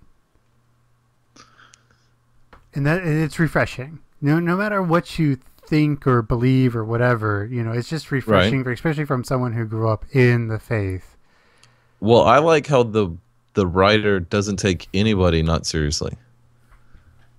And 2.74 2.87
that 2.87 3.03
and 3.03 3.22
it's 3.22 3.39
refreshing. 3.39 4.01
No 4.20 4.39
no 4.41 4.57
matter 4.57 4.83
what 4.83 5.18
you 5.18 5.39
think 5.66 6.07
or 6.07 6.22
believe 6.22 6.74
or 6.74 6.85
whatever, 6.85 7.47
you 7.51 7.62
know, 7.62 7.72
it's 7.72 7.89
just 7.91 8.11
refreshing, 8.11 8.64
for, 8.64 8.72
especially 8.72 9.05
from 9.05 9.22
someone 9.24 9.53
who 9.53 9.66
grew 9.66 9.89
up 9.89 10.05
in 10.12 10.49
the 10.49 10.59
faith. 10.59 11.16
Well, 12.01 12.22
I 12.22 12.39
like 12.39 12.66
how 12.66 12.83
the 12.85 13.11
the 13.55 13.66
writer 13.66 14.20
doesn't 14.20 14.57
take 14.57 14.89
anybody 14.95 15.43
not 15.43 15.66
seriously. 15.66 16.16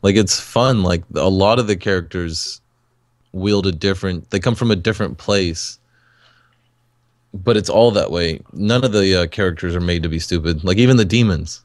Like 0.02 0.16
it's 0.16 0.40
fun. 0.40 0.84
Like 0.84 1.04
a 1.16 1.30
lot 1.30 1.60
of 1.60 1.68
the 1.68 1.76
characters 1.76 2.62
wield 3.32 3.68
a 3.68 3.72
different. 3.72 4.30
They 4.30 4.40
come 4.40 4.56
from 4.56 4.72
a 4.72 4.76
different 4.76 5.18
place, 5.18 5.80
but 7.34 7.58
it's 7.58 7.70
all 7.70 7.92
that 7.92 8.12
way. 8.12 8.42
None 8.54 8.84
of 8.84 8.92
the 8.92 9.24
uh, 9.24 9.28
characters 9.28 9.76
are 9.76 9.82
made 9.82 10.04
to 10.04 10.10
be 10.10 10.20
stupid. 10.20 10.64
Like 10.64 10.78
even 10.78 10.98
the 10.98 11.06
demons. 11.06 11.62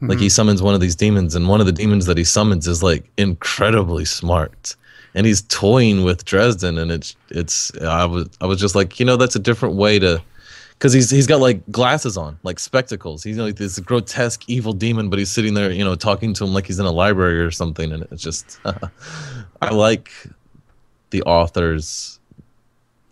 Like 0.00 0.20
he 0.20 0.28
summons 0.28 0.62
one 0.62 0.74
of 0.74 0.80
these 0.80 0.94
demons, 0.94 1.34
and 1.34 1.48
one 1.48 1.58
of 1.58 1.66
the 1.66 1.72
demons 1.72 2.06
that 2.06 2.16
he 2.16 2.22
summons 2.22 2.68
is 2.68 2.84
like 2.84 3.10
incredibly 3.16 4.04
smart, 4.04 4.76
and 5.14 5.26
he's 5.26 5.42
toying 5.42 6.04
with 6.04 6.24
Dresden, 6.24 6.78
and 6.78 6.92
it's 6.92 7.16
it's. 7.30 7.76
I 7.80 8.04
was 8.04 8.28
I 8.40 8.46
was 8.46 8.60
just 8.60 8.76
like, 8.76 9.00
you 9.00 9.06
know, 9.06 9.16
that's 9.16 9.34
a 9.34 9.40
different 9.40 9.74
way 9.74 9.98
to, 9.98 10.22
because 10.78 10.92
he's 10.92 11.10
he's 11.10 11.26
got 11.26 11.40
like 11.40 11.68
glasses 11.70 12.16
on, 12.16 12.38
like 12.44 12.60
spectacles. 12.60 13.24
He's 13.24 13.36
like 13.36 13.56
this 13.56 13.78
grotesque 13.80 14.44
evil 14.46 14.72
demon, 14.72 15.10
but 15.10 15.18
he's 15.18 15.30
sitting 15.30 15.54
there, 15.54 15.72
you 15.72 15.84
know, 15.84 15.96
talking 15.96 16.32
to 16.34 16.44
him 16.44 16.54
like 16.54 16.66
he's 16.66 16.78
in 16.78 16.86
a 16.86 16.92
library 16.92 17.40
or 17.40 17.50
something, 17.50 17.92
and 17.92 18.06
it's 18.12 18.22
just, 18.22 18.60
I 19.62 19.70
like 19.70 20.12
the 21.10 21.22
author's 21.22 22.20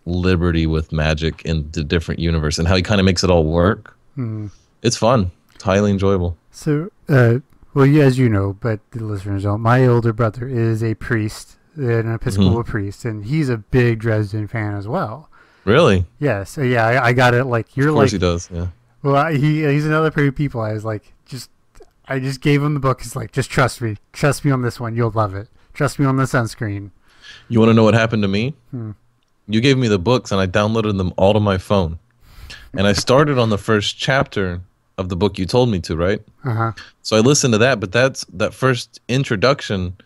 liberty 0.05 0.65
with 0.65 0.93
magic 0.93 1.41
in 1.43 1.69
the 1.71 1.83
different 1.83 2.21
universe 2.21 2.57
and 2.57 2.67
how 2.67 2.75
he 2.75 2.81
kind 2.81 3.01
of 3.01 3.05
makes 3.05 3.23
it 3.23 3.29
all 3.29 3.43
work. 3.43 3.97
Hmm. 4.15 4.47
It's 4.81 4.95
fun. 4.95 5.31
It's 5.53 5.63
highly 5.63 5.91
enjoyable. 5.91 6.37
So, 6.51 6.89
uh, 7.09 7.39
well, 7.73 7.85
yeah, 7.85 8.05
as 8.05 8.17
you 8.17 8.29
know, 8.29 8.55
but 8.61 8.79
the 8.91 9.03
listeners 9.03 9.43
don't. 9.43 9.59
My 9.59 9.85
older 9.85 10.13
brother 10.13 10.47
is 10.47 10.81
a 10.81 10.95
priest, 10.95 11.57
an 11.75 12.13
Episcopal 12.13 12.63
priest, 12.63 13.03
and 13.03 13.25
he's 13.25 13.49
a 13.49 13.57
big 13.57 13.99
Dresden 13.99 14.47
fan 14.47 14.73
as 14.73 14.87
well. 14.87 15.29
Really? 15.67 16.05
Yeah, 16.19 16.45
so 16.45 16.61
yeah, 16.61 16.85
I, 16.85 17.07
I 17.07 17.13
got 17.13 17.33
it. 17.33 17.43
Like 17.43 17.75
you're 17.75 17.89
Of 17.89 17.95
course 17.95 18.05
like, 18.05 18.11
he 18.13 18.17
does. 18.25 18.49
Yeah. 18.49 18.67
well, 19.03 19.17
I, 19.17 19.33
he 19.33 19.65
he's 19.65 19.85
another 19.85 20.09
pair 20.11 20.25
of 20.25 20.35
people. 20.35 20.61
I 20.61 20.71
was 20.71 20.85
like, 20.85 21.11
just, 21.25 21.49
I 22.07 22.19
just 22.19 22.39
gave 22.39 22.63
him 22.63 22.73
the 22.73 22.79
book. 22.79 23.01
He's 23.01 23.17
like, 23.17 23.33
just 23.33 23.49
trust 23.49 23.81
me, 23.81 23.97
trust 24.13 24.45
me 24.45 24.51
on 24.51 24.61
this 24.61 24.79
one. 24.79 24.95
You'll 24.95 25.11
love 25.11 25.35
it. 25.35 25.49
Trust 25.73 25.99
me 25.99 26.05
on 26.05 26.15
the 26.15 26.23
sunscreen. 26.23 26.91
You 27.49 27.59
want 27.59 27.69
to 27.69 27.73
know 27.73 27.83
what 27.83 27.95
happened 27.95 28.21
to 28.23 28.29
me? 28.29 28.55
Hmm. 28.71 28.91
You 29.49 29.59
gave 29.59 29.77
me 29.77 29.89
the 29.89 29.99
books 29.99 30.31
and 30.31 30.39
I 30.39 30.47
downloaded 30.47 30.97
them 30.97 31.13
all 31.17 31.33
to 31.33 31.39
my 31.41 31.57
phone. 31.57 31.99
And 32.73 32.87
I 32.87 32.93
started 32.93 33.37
on 33.37 33.49
the 33.49 33.57
first 33.57 33.97
chapter 33.97 34.61
of 34.97 35.09
the 35.09 35.17
book 35.17 35.37
you 35.37 35.45
told 35.45 35.69
me 35.69 35.81
to, 35.81 35.97
right? 35.97 36.21
Uh 36.45 36.53
huh. 36.53 36.71
So 37.01 37.17
I 37.17 37.19
listened 37.19 37.53
to 37.53 37.57
that, 37.57 37.81
but 37.81 37.91
that's 37.91 38.23
that 38.33 38.53
first 38.53 39.01
introduction 39.09 39.97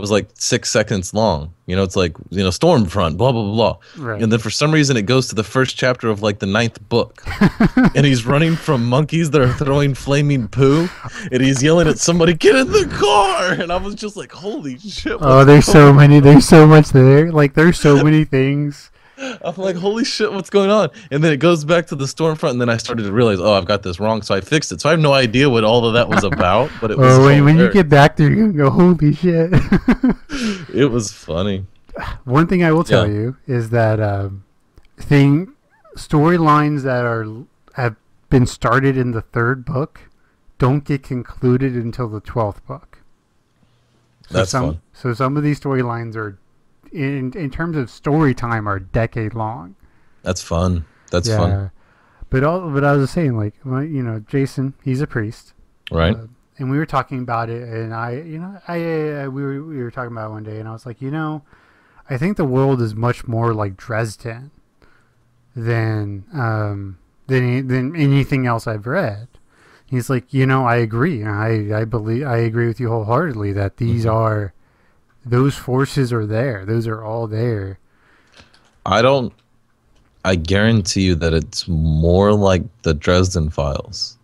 was 0.00 0.10
like 0.10 0.28
six 0.34 0.70
seconds 0.70 1.12
long. 1.14 1.54
You 1.66 1.76
know, 1.76 1.82
it's 1.82 1.96
like 1.96 2.16
you 2.30 2.42
know, 2.42 2.48
Stormfront, 2.48 3.16
blah 3.16 3.32
blah 3.32 3.42
blah 3.42 3.52
blah. 3.52 3.76
Right. 3.96 4.22
And 4.22 4.32
then 4.32 4.38
for 4.38 4.50
some 4.50 4.72
reason 4.72 4.96
it 4.96 5.02
goes 5.02 5.28
to 5.28 5.34
the 5.34 5.44
first 5.44 5.76
chapter 5.76 6.08
of 6.08 6.22
like 6.22 6.38
the 6.38 6.46
ninth 6.46 6.80
book. 6.88 7.22
and 7.94 8.06
he's 8.06 8.24
running 8.24 8.56
from 8.56 8.86
monkeys 8.86 9.30
that 9.30 9.40
are 9.40 9.52
throwing 9.52 9.94
flaming 9.94 10.48
poo. 10.48 10.88
And 11.30 11.42
he's 11.42 11.62
yelling 11.62 11.88
at 11.88 11.98
somebody, 11.98 12.34
get 12.34 12.56
in 12.56 12.72
the 12.72 12.86
car. 12.86 13.52
And 13.52 13.72
I 13.72 13.76
was 13.76 13.94
just 13.94 14.16
like, 14.16 14.32
holy 14.32 14.78
shit. 14.78 15.18
Oh, 15.20 15.44
there's 15.44 15.66
so 15.66 15.92
many. 15.92 16.20
There's 16.20 16.46
so 16.46 16.66
much 16.66 16.90
there. 16.90 17.30
Like 17.30 17.54
there's 17.54 17.78
so 17.78 18.02
many 18.02 18.24
things. 18.24 18.90
I'm 19.20 19.56
like, 19.56 19.76
holy 19.76 20.04
shit, 20.04 20.32
what's 20.32 20.50
going 20.50 20.70
on? 20.70 20.90
And 21.10 21.22
then 21.22 21.32
it 21.32 21.38
goes 21.38 21.64
back 21.64 21.86
to 21.88 21.96
the 21.96 22.04
stormfront, 22.04 22.52
and 22.52 22.60
then 22.60 22.68
I 22.68 22.76
started 22.76 23.02
to 23.04 23.12
realize, 23.12 23.40
oh, 23.40 23.54
I've 23.54 23.64
got 23.64 23.82
this 23.82 23.98
wrong, 23.98 24.22
so 24.22 24.34
I 24.34 24.40
fixed 24.40 24.70
it. 24.72 24.80
So 24.80 24.88
I 24.88 24.92
have 24.92 25.00
no 25.00 25.12
idea 25.12 25.50
what 25.50 25.64
all 25.64 25.84
of 25.86 25.94
that 25.94 26.08
was 26.08 26.24
about, 26.24 26.70
but 26.80 26.90
it 26.90 26.98
was 26.98 27.18
when, 27.18 27.44
when 27.44 27.58
you 27.58 27.72
get 27.72 27.88
back 27.88 28.16
there, 28.16 28.30
you're 28.30 28.52
gonna 28.52 28.58
go, 28.58 28.70
holy 28.70 29.14
shit. 29.14 29.50
it 30.74 30.90
was 30.90 31.12
funny. 31.12 31.66
One 32.24 32.46
thing 32.46 32.62
I 32.62 32.72
will 32.72 32.84
tell 32.84 33.06
Yeah. 33.08 33.12
you 33.14 33.36
is 33.46 33.70
that 33.70 34.00
um, 34.00 34.44
thing 34.96 35.54
storylines 35.96 36.82
that 36.82 37.04
are 37.04 37.26
have 37.74 37.96
been 38.30 38.46
started 38.46 38.96
in 38.96 39.10
the 39.12 39.22
third 39.22 39.64
book 39.64 40.02
don't 40.58 40.84
get 40.84 41.02
concluded 41.02 41.74
until 41.74 42.08
the 42.08 42.20
twelfth 42.20 42.64
book. 42.66 42.98
So 44.28 44.38
That's 44.38 44.50
some, 44.50 44.64
fun. 44.64 44.80
So 44.92 45.14
some 45.14 45.36
of 45.36 45.42
these 45.42 45.58
storylines 45.58 46.14
are, 46.14 46.38
in 46.92 47.32
in 47.34 47.50
terms 47.50 47.76
of 47.76 47.90
story 47.90 48.34
time, 48.34 48.68
are 48.68 48.78
decade 48.78 49.34
long. 49.34 49.74
That's 50.22 50.42
fun. 50.42 50.84
That's 51.10 51.28
fun. 51.28 51.70
But 52.30 52.44
all, 52.44 52.70
but 52.70 52.84
I 52.84 52.92
was 52.92 53.10
saying, 53.10 53.36
like, 53.38 53.54
you 53.64 54.02
know, 54.02 54.20
Jason, 54.28 54.74
he's 54.84 55.00
a 55.00 55.06
priest. 55.06 55.54
Right? 55.90 56.14
Uh, 56.14 56.26
and 56.58 56.70
we 56.70 56.76
were 56.76 56.84
talking 56.86 57.20
about 57.20 57.48
it, 57.48 57.62
and 57.66 57.94
I, 57.94 58.16
you 58.16 58.38
know, 58.38 58.60
I, 58.68 59.22
uh, 59.24 59.30
we 59.30 59.42
were 59.42 59.62
we 59.62 59.78
were 59.82 59.90
talking 59.90 60.12
about 60.12 60.28
it 60.30 60.32
one 60.32 60.42
day, 60.44 60.58
and 60.58 60.68
I 60.68 60.72
was 60.72 60.84
like, 60.84 61.00
you 61.00 61.10
know, 61.10 61.42
I 62.10 62.18
think 62.18 62.36
the 62.36 62.44
world 62.44 62.82
is 62.82 62.94
much 62.94 63.26
more 63.26 63.54
like 63.54 63.76
Dresden 63.76 64.50
than 65.56 66.24
um 66.32 66.98
than 67.26 67.66
than 67.68 67.96
anything 67.96 68.46
else 68.46 68.66
I've 68.66 68.86
read. 68.86 69.28
He's 69.86 70.10
like, 70.10 70.34
you 70.34 70.46
know, 70.46 70.66
I 70.66 70.76
agree. 70.76 71.24
I 71.24 71.80
I 71.80 71.84
believe 71.84 72.26
I 72.26 72.38
agree 72.38 72.66
with 72.66 72.78
you 72.80 72.88
wholeheartedly 72.88 73.52
that 73.54 73.78
these 73.78 74.04
Mhm. 74.04 74.12
are 74.12 74.52
those 75.28 75.54
forces 75.54 76.12
are 76.12 76.26
there. 76.26 76.64
Those 76.64 76.86
are 76.86 77.02
all 77.02 77.26
there. 77.26 77.78
I 78.86 79.02
don't. 79.02 79.32
I 80.24 80.34
guarantee 80.34 81.02
you 81.02 81.14
that 81.16 81.32
it's 81.32 81.68
more 81.68 82.32
like 82.32 82.62
the 82.82 82.94
Dresden 82.94 83.50
Files 83.50 84.18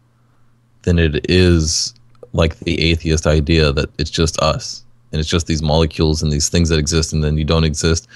than 0.83 0.99
it 0.99 1.31
is 1.31 1.95
like 2.33 2.59
the 2.61 2.81
atheist 2.81 3.27
idea 3.27 3.73
that 3.73 3.91
it's 3.99 4.11
just 4.11 4.39
us 4.41 4.85
and 5.13 5.21
it's 5.21 5.29
just 5.29 5.47
these 5.47 5.63
molecules 5.63 6.23
and 6.23 6.33
these 6.33 6.49
things 6.49 6.69
that 6.69 6.79
exist 6.79 7.13
and 7.13 7.23
then 7.23 7.39
you 7.39 7.45
don't 7.45 7.65
exist. 7.65 8.09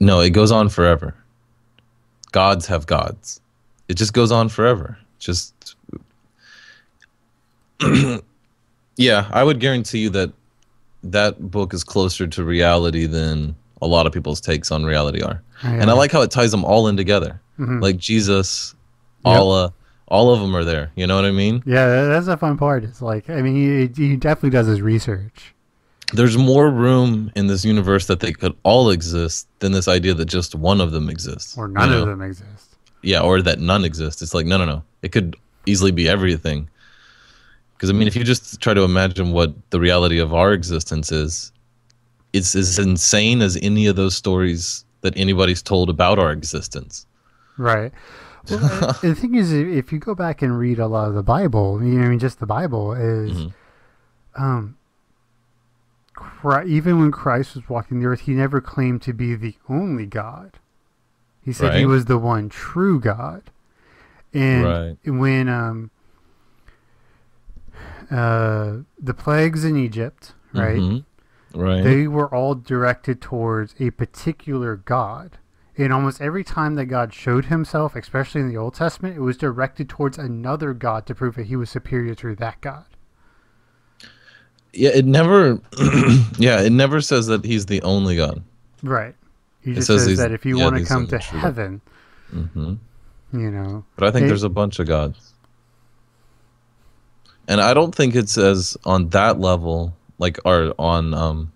No, 0.00 0.20
it 0.20 0.30
goes 0.30 0.50
on 0.50 0.68
forever. 0.68 1.14
Gods 2.32 2.66
have 2.66 2.86
gods. 2.86 3.40
It 3.88 3.94
just 3.94 4.12
goes 4.12 4.32
on 4.32 4.48
forever. 4.48 4.98
Just. 5.18 5.76
yeah, 8.96 9.30
I 9.30 9.44
would 9.44 9.60
guarantee 9.60 10.00
you 10.00 10.10
that 10.10 10.32
that 11.02 11.50
book 11.50 11.72
is 11.74 11.84
closer 11.84 12.26
to 12.26 12.44
reality 12.44 13.06
than 13.06 13.54
a 13.82 13.86
lot 13.86 14.06
of 14.06 14.12
people's 14.12 14.40
takes 14.40 14.70
on 14.70 14.84
reality 14.84 15.22
are. 15.22 15.42
And 15.62 15.90
I 15.90 15.92
like 15.94 16.12
how 16.12 16.22
it 16.22 16.30
ties 16.30 16.50
them 16.50 16.64
all 16.64 16.88
in 16.88 16.96
together. 16.96 17.40
Mhm. 17.58 17.80
Like 17.82 17.96
Jesus, 17.98 18.74
Yep. 19.24 19.38
Allah, 19.38 19.72
all 20.08 20.32
of 20.32 20.40
them 20.40 20.54
are 20.54 20.64
there. 20.64 20.90
You 20.96 21.06
know 21.06 21.16
what 21.16 21.24
I 21.24 21.30
mean? 21.32 21.62
Yeah, 21.66 22.04
that's 22.06 22.26
the 22.26 22.36
fun 22.36 22.56
part. 22.58 22.84
It's 22.84 23.02
like 23.02 23.28
I 23.30 23.42
mean, 23.42 23.54
he 23.96 24.08
he 24.08 24.16
definitely 24.16 24.50
does 24.50 24.66
his 24.66 24.80
research. 24.82 25.54
There's 26.12 26.36
more 26.38 26.70
room 26.70 27.32
in 27.34 27.48
this 27.48 27.64
universe 27.64 28.06
that 28.06 28.20
they 28.20 28.32
could 28.32 28.54
all 28.62 28.90
exist 28.90 29.48
than 29.58 29.72
this 29.72 29.88
idea 29.88 30.14
that 30.14 30.26
just 30.26 30.54
one 30.54 30.80
of 30.80 30.92
them 30.92 31.08
exists. 31.10 31.56
Or 31.58 31.66
you 31.66 31.74
none 31.74 31.90
know? 31.90 32.02
of 32.02 32.06
them 32.08 32.22
exist. 32.22 32.76
Yeah, 33.02 33.20
or 33.20 33.42
that 33.42 33.58
none 33.58 33.84
exist. 33.84 34.22
It's 34.22 34.32
like 34.34 34.46
no, 34.46 34.56
no, 34.58 34.64
no. 34.64 34.82
It 35.02 35.10
could 35.12 35.34
easily 35.66 35.90
be 35.90 36.08
everything. 36.08 36.68
Because 37.76 37.90
I 37.90 37.92
mean, 37.92 38.08
if 38.08 38.16
you 38.16 38.24
just 38.24 38.60
try 38.60 38.72
to 38.74 38.82
imagine 38.82 39.32
what 39.32 39.54
the 39.70 39.78
reality 39.78 40.18
of 40.18 40.32
our 40.32 40.52
existence 40.52 41.12
is, 41.12 41.52
it's 42.32 42.54
as 42.54 42.78
insane 42.78 43.42
as 43.42 43.58
any 43.62 43.86
of 43.86 43.96
those 43.96 44.14
stories 44.16 44.84
that 45.02 45.16
anybody's 45.16 45.62
told 45.62 45.90
about 45.90 46.18
our 46.18 46.32
existence. 46.32 47.06
Right. 47.58 47.92
Well, 48.50 48.58
the 49.02 49.14
thing 49.14 49.34
is, 49.34 49.52
if 49.52 49.92
you 49.92 49.98
go 49.98 50.14
back 50.14 50.40
and 50.42 50.58
read 50.58 50.78
a 50.78 50.86
lot 50.86 51.08
of 51.08 51.14
the 51.14 51.22
Bible, 51.22 51.82
you 51.82 51.98
know, 51.98 52.06
I 52.06 52.08
mean, 52.08 52.18
just 52.18 52.40
the 52.40 52.46
Bible 52.46 52.92
is, 52.94 53.30
Mhm. 53.36 53.54
um, 54.36 54.76
Chri- 56.14 56.66
even 56.66 56.98
when 56.98 57.10
Christ 57.12 57.54
was 57.56 57.68
walking 57.68 58.00
the 58.00 58.06
earth, 58.06 58.20
he 58.20 58.32
never 58.32 58.60
claimed 58.60 59.02
to 59.02 59.12
be 59.12 59.34
the 59.34 59.54
only 59.68 60.06
God. 60.06 60.52
He 61.42 61.52
said 61.52 61.74
he 61.74 61.84
was 61.86 62.06
the 62.06 62.18
one 62.18 62.48
true 62.48 62.98
God. 62.98 63.42
And 64.32 64.64
Right. 64.64 64.96
when 65.04 65.48
um, 65.48 65.90
uh, 68.10 68.78
the 68.98 69.14
plagues 69.14 69.64
in 69.64 69.76
Egypt, 69.76 70.32
right? 70.52 70.78
Mhm. 70.80 71.04
Right. 71.54 71.82
they 71.82 72.06
were 72.06 72.32
all 72.34 72.54
directed 72.54 73.20
towards 73.22 73.74
a 73.80 73.90
particular 73.90 74.76
God. 74.76 75.38
And 75.78 75.92
almost 75.92 76.20
every 76.20 76.44
time 76.44 76.74
that 76.76 76.86
God 76.86 77.12
showed 77.14 77.46
himself, 77.46 77.94
especially 77.96 78.40
in 78.42 78.48
the 78.48 78.56
Old 78.56 78.74
Testament, 78.74 79.16
it 79.16 79.20
was 79.20 79.36
directed 79.36 79.88
towards 79.88 80.18
another 80.18 80.72
God 80.74 81.06
to 81.06 81.14
prove 81.14 81.34
that 81.36 81.46
he 81.46 81.56
was 81.56 81.70
superior 81.70 82.14
to 82.16 82.34
that 82.36 82.60
God. 82.60 82.84
Yeah, 84.72 84.90
it 84.90 85.04
never. 85.06 85.60
yeah, 86.38 86.60
it 86.60 86.72
never 86.72 87.00
says 87.00 87.26
that 87.28 87.44
he's 87.44 87.66
the 87.66 87.80
only 87.82 88.16
God. 88.16 88.42
Right. 88.82 89.14
He 89.60 89.72
It 89.72 89.74
just 89.76 89.86
says 89.86 90.04
says, 90.04 90.18
that 90.18 90.32
if 90.32 90.44
you 90.44 90.58
yeah, 90.58 90.64
want 90.64 90.76
to 90.76 90.84
come 90.84 91.06
to 91.06 91.18
heaven, 91.18 91.80
hmm 92.30 92.74
you 93.32 93.50
know. 93.50 93.84
But 93.96 94.08
I 94.08 94.10
think 94.12 94.22
Hey. 94.24 94.28
there's 94.28 94.42
a 94.44 94.48
bunch 94.48 94.78
of 94.78 94.86
gods, 94.86 95.34
and 97.48 97.60
I 97.60 97.74
don't 97.74 97.94
think 97.94 98.14
it's 98.14 98.36
as 98.38 98.76
on 98.84 99.08
that 99.10 99.40
level, 99.40 99.94
like 100.18 100.38
or 100.44 100.74
on 100.78 101.14
um. 101.14 101.52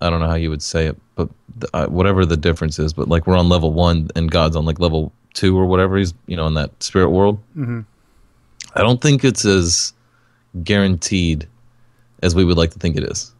I 0.00 0.08
don't 0.08 0.20
know 0.20 0.28
how 0.28 0.36
you 0.36 0.50
would 0.50 0.62
say 0.62 0.86
it, 0.86 0.96
but 1.16 1.28
th- 1.60 1.70
uh, 1.74 1.86
whatever 1.86 2.24
the 2.24 2.36
difference 2.36 2.78
is, 2.78 2.92
but 2.92 3.08
like 3.08 3.26
we're 3.26 3.36
on 3.36 3.48
level 3.48 3.72
one 3.72 4.08
and 4.14 4.30
God's 4.30 4.56
on 4.56 4.64
like 4.64 4.78
level 4.78 5.12
two 5.34 5.58
or 5.58 5.66
whatever. 5.66 5.96
He's 5.98 6.14
you 6.26 6.36
know 6.36 6.46
in 6.46 6.54
that 6.54 6.70
spirit 6.82 7.10
world. 7.10 7.38
hmm 7.54 7.80
I 8.76 8.82
don't 8.82 9.00
think 9.00 9.24
it's 9.24 9.44
as 9.44 9.92
guaranteed 10.62 11.48
as 12.22 12.34
we 12.36 12.44
would 12.44 12.56
like 12.56 12.70
to 12.70 12.78
think 12.78 12.96
it 12.96 13.02
is. 13.02 13.32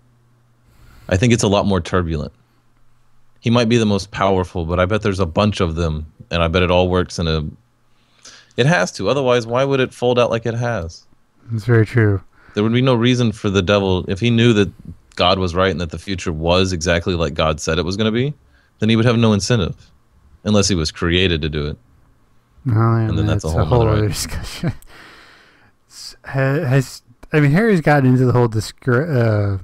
I 1.08 1.16
think 1.16 1.32
it's 1.32 1.42
a 1.44 1.48
lot 1.48 1.66
more 1.66 1.80
turbulent. 1.80 2.32
He 3.40 3.48
might 3.50 3.68
be 3.68 3.76
the 3.78 3.86
most 3.86 4.10
powerful, 4.10 4.64
but 4.64 4.78
I 4.80 4.86
bet 4.86 5.02
there's 5.02 5.20
a 5.20 5.26
bunch 5.26 5.60
of 5.60 5.74
them, 5.76 6.04
and 6.30 6.42
I 6.42 6.48
bet 6.48 6.62
it 6.62 6.70
all 6.70 6.88
works 6.88 7.18
in 7.18 7.26
a. 7.28 7.44
It 8.56 8.66
has 8.66 8.92
to. 8.92 9.08
Otherwise, 9.08 9.46
why 9.46 9.64
would 9.64 9.80
it 9.80 9.94
fold 9.94 10.18
out 10.18 10.30
like 10.30 10.46
it 10.46 10.54
has? 10.54 11.06
It's 11.52 11.64
very 11.64 11.86
true. 11.86 12.22
There 12.54 12.62
would 12.62 12.72
be 12.72 12.82
no 12.82 12.94
reason 12.94 13.32
for 13.32 13.48
the 13.50 13.62
devil 13.62 14.04
if 14.08 14.20
he 14.20 14.30
knew 14.30 14.52
that 14.54 14.70
God 15.16 15.38
was 15.38 15.54
right 15.54 15.70
and 15.70 15.80
that 15.80 15.90
the 15.90 15.98
future 15.98 16.32
was 16.32 16.72
exactly 16.72 17.14
like 17.14 17.34
God 17.34 17.60
said 17.60 17.78
it 17.78 17.84
was 17.84 17.96
going 17.96 18.06
to 18.06 18.12
be. 18.12 18.34
Then 18.78 18.88
he 18.88 18.96
would 18.96 19.04
have 19.04 19.18
no 19.18 19.32
incentive, 19.32 19.90
unless 20.44 20.68
he 20.68 20.74
was 20.74 20.90
created 20.90 21.42
to 21.42 21.48
do 21.48 21.66
it. 21.66 21.76
Oh, 22.68 22.72
yeah, 22.72 23.08
And 23.08 23.18
then 23.18 23.26
that's 23.26 23.44
a 23.44 23.48
a 23.48 23.50
whole 23.50 23.64
whole 23.64 23.88
other 23.88 24.08
discussion. 24.08 24.72
Has 26.24 27.02
I 27.32 27.40
mean 27.40 27.52
Harry's 27.52 27.80
gotten 27.80 28.06
into 28.10 28.24
the 28.26 28.32
whole 28.32 28.48
discre- 28.48 29.08
uh, 29.08 29.62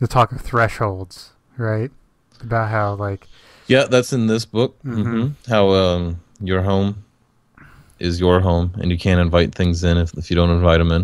the 0.00 0.08
talk 0.08 0.32
of 0.32 0.40
thresholds, 0.40 1.32
right? 1.56 1.90
About 2.40 2.70
how 2.70 2.94
like 2.94 3.28
Yeah, 3.68 3.84
that's 3.84 4.12
in 4.12 4.26
this 4.26 4.44
book. 4.44 4.76
Mhm. 4.82 5.02
hmm 5.04 5.50
How 5.50 5.70
um, 5.70 6.20
your 6.40 6.62
home 6.62 7.04
is 8.02 8.20
your 8.20 8.40
home, 8.40 8.72
and 8.80 8.90
you 8.90 8.98
can't 8.98 9.20
invite 9.20 9.54
things 9.54 9.82
in 9.84 9.96
if, 9.96 10.12
if 10.18 10.28
you 10.30 10.36
don't 10.36 10.50
invite 10.50 10.78
them 10.78 10.90
in. 10.92 11.02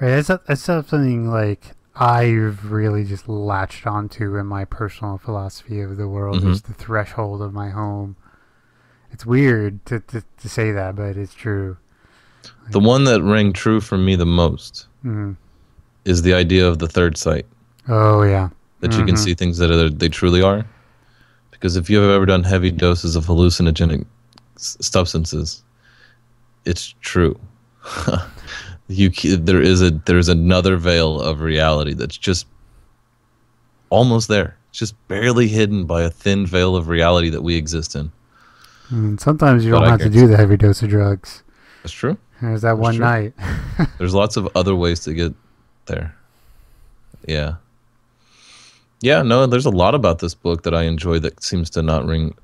Right, 0.00 0.22
that's 0.22 0.28
that's 0.46 0.62
something 0.62 1.30
like 1.30 1.72
I've 1.96 2.70
really 2.72 3.04
just 3.04 3.28
latched 3.28 3.86
onto 3.86 4.36
in 4.36 4.46
my 4.46 4.64
personal 4.64 5.18
philosophy 5.18 5.80
of 5.80 5.96
the 5.96 6.08
world 6.08 6.42
Mhm. 6.42 6.50
is 6.50 6.62
the 6.62 6.72
threshold 6.74 7.40
of 7.42 7.52
my 7.52 7.70
home. 7.70 8.16
It's 9.12 9.24
weird 9.24 9.84
to, 9.86 10.00
to, 10.00 10.24
to 10.38 10.48
say 10.48 10.72
that, 10.72 10.96
but 10.96 11.16
it's 11.16 11.34
true. 11.34 11.76
The 12.70 12.80
one 12.80 13.04
that 13.04 13.22
rang 13.22 13.52
true 13.52 13.80
for 13.80 13.96
me 13.96 14.16
the 14.16 14.26
most 14.26 14.86
Mm. 15.04 15.36
is 16.04 16.22
the 16.22 16.34
idea 16.34 16.66
of 16.66 16.78
the 16.78 16.88
third 16.88 17.16
sight, 17.16 17.46
Oh 17.88 18.22
yeah, 18.22 18.48
that 18.80 18.92
you 18.94 19.04
can 19.04 19.14
Mhm. 19.14 19.18
see 19.18 19.34
things 19.34 19.58
that 19.58 19.70
are, 19.70 19.88
they 19.90 20.08
truly 20.08 20.42
are. 20.42 20.64
Because 21.52 21.76
if 21.76 21.88
you 21.88 21.98
have 21.98 22.10
ever 22.10 22.26
done 22.26 22.42
heavy 22.42 22.70
doses 22.70 23.14
of 23.16 23.26
hallucinogenic 23.26 24.04
s- 24.56 24.76
substances, 24.80 25.62
it's 26.64 26.94
true. 27.00 27.38
you 28.88 29.10
there 29.38 29.60
is 29.62 29.82
a 29.82 29.90
there's 29.90 30.28
another 30.28 30.76
veil 30.76 31.20
of 31.20 31.40
reality 31.40 31.94
that's 31.94 32.16
just 32.16 32.46
almost 33.90 34.28
there, 34.28 34.56
just 34.72 34.94
barely 35.08 35.48
hidden 35.48 35.86
by 35.86 36.02
a 36.02 36.10
thin 36.10 36.46
veil 36.46 36.76
of 36.76 36.88
reality 36.88 37.30
that 37.30 37.42
we 37.42 37.56
exist 37.56 37.94
in. 37.96 38.10
and 38.90 39.20
sometimes 39.20 39.64
you 39.64 39.72
But 39.72 39.80
don't 39.80 39.88
I 39.88 39.90
have 39.90 40.00
to 40.00 40.10
do 40.10 40.26
the 40.26 40.36
heavy 40.36 40.56
dose 40.56 40.82
of 40.82 40.90
drugs. 40.90 41.42
That's 41.82 41.92
true. 41.92 42.18
There's 42.42 42.62
that 42.62 42.78
That's 42.80 42.80
one 42.80 42.94
true. 42.96 43.04
night. 43.04 43.32
There's 43.98 44.14
lots 44.14 44.36
of 44.36 44.48
other 44.54 44.74
ways 44.74 45.00
to 45.00 45.14
get 45.14 45.34
there. 45.86 46.14
Yeah. 47.26 47.56
Yeah, 49.00 49.22
no, 49.22 49.46
there's 49.46 49.66
a 49.66 49.70
lot 49.70 49.94
about 49.94 50.20
this 50.20 50.34
book 50.34 50.62
that 50.62 50.74
I 50.74 50.84
enjoy 50.84 51.18
that 51.20 51.42
seems 51.42 51.68
to 51.70 51.82
not 51.82 52.06
ring. 52.06 52.34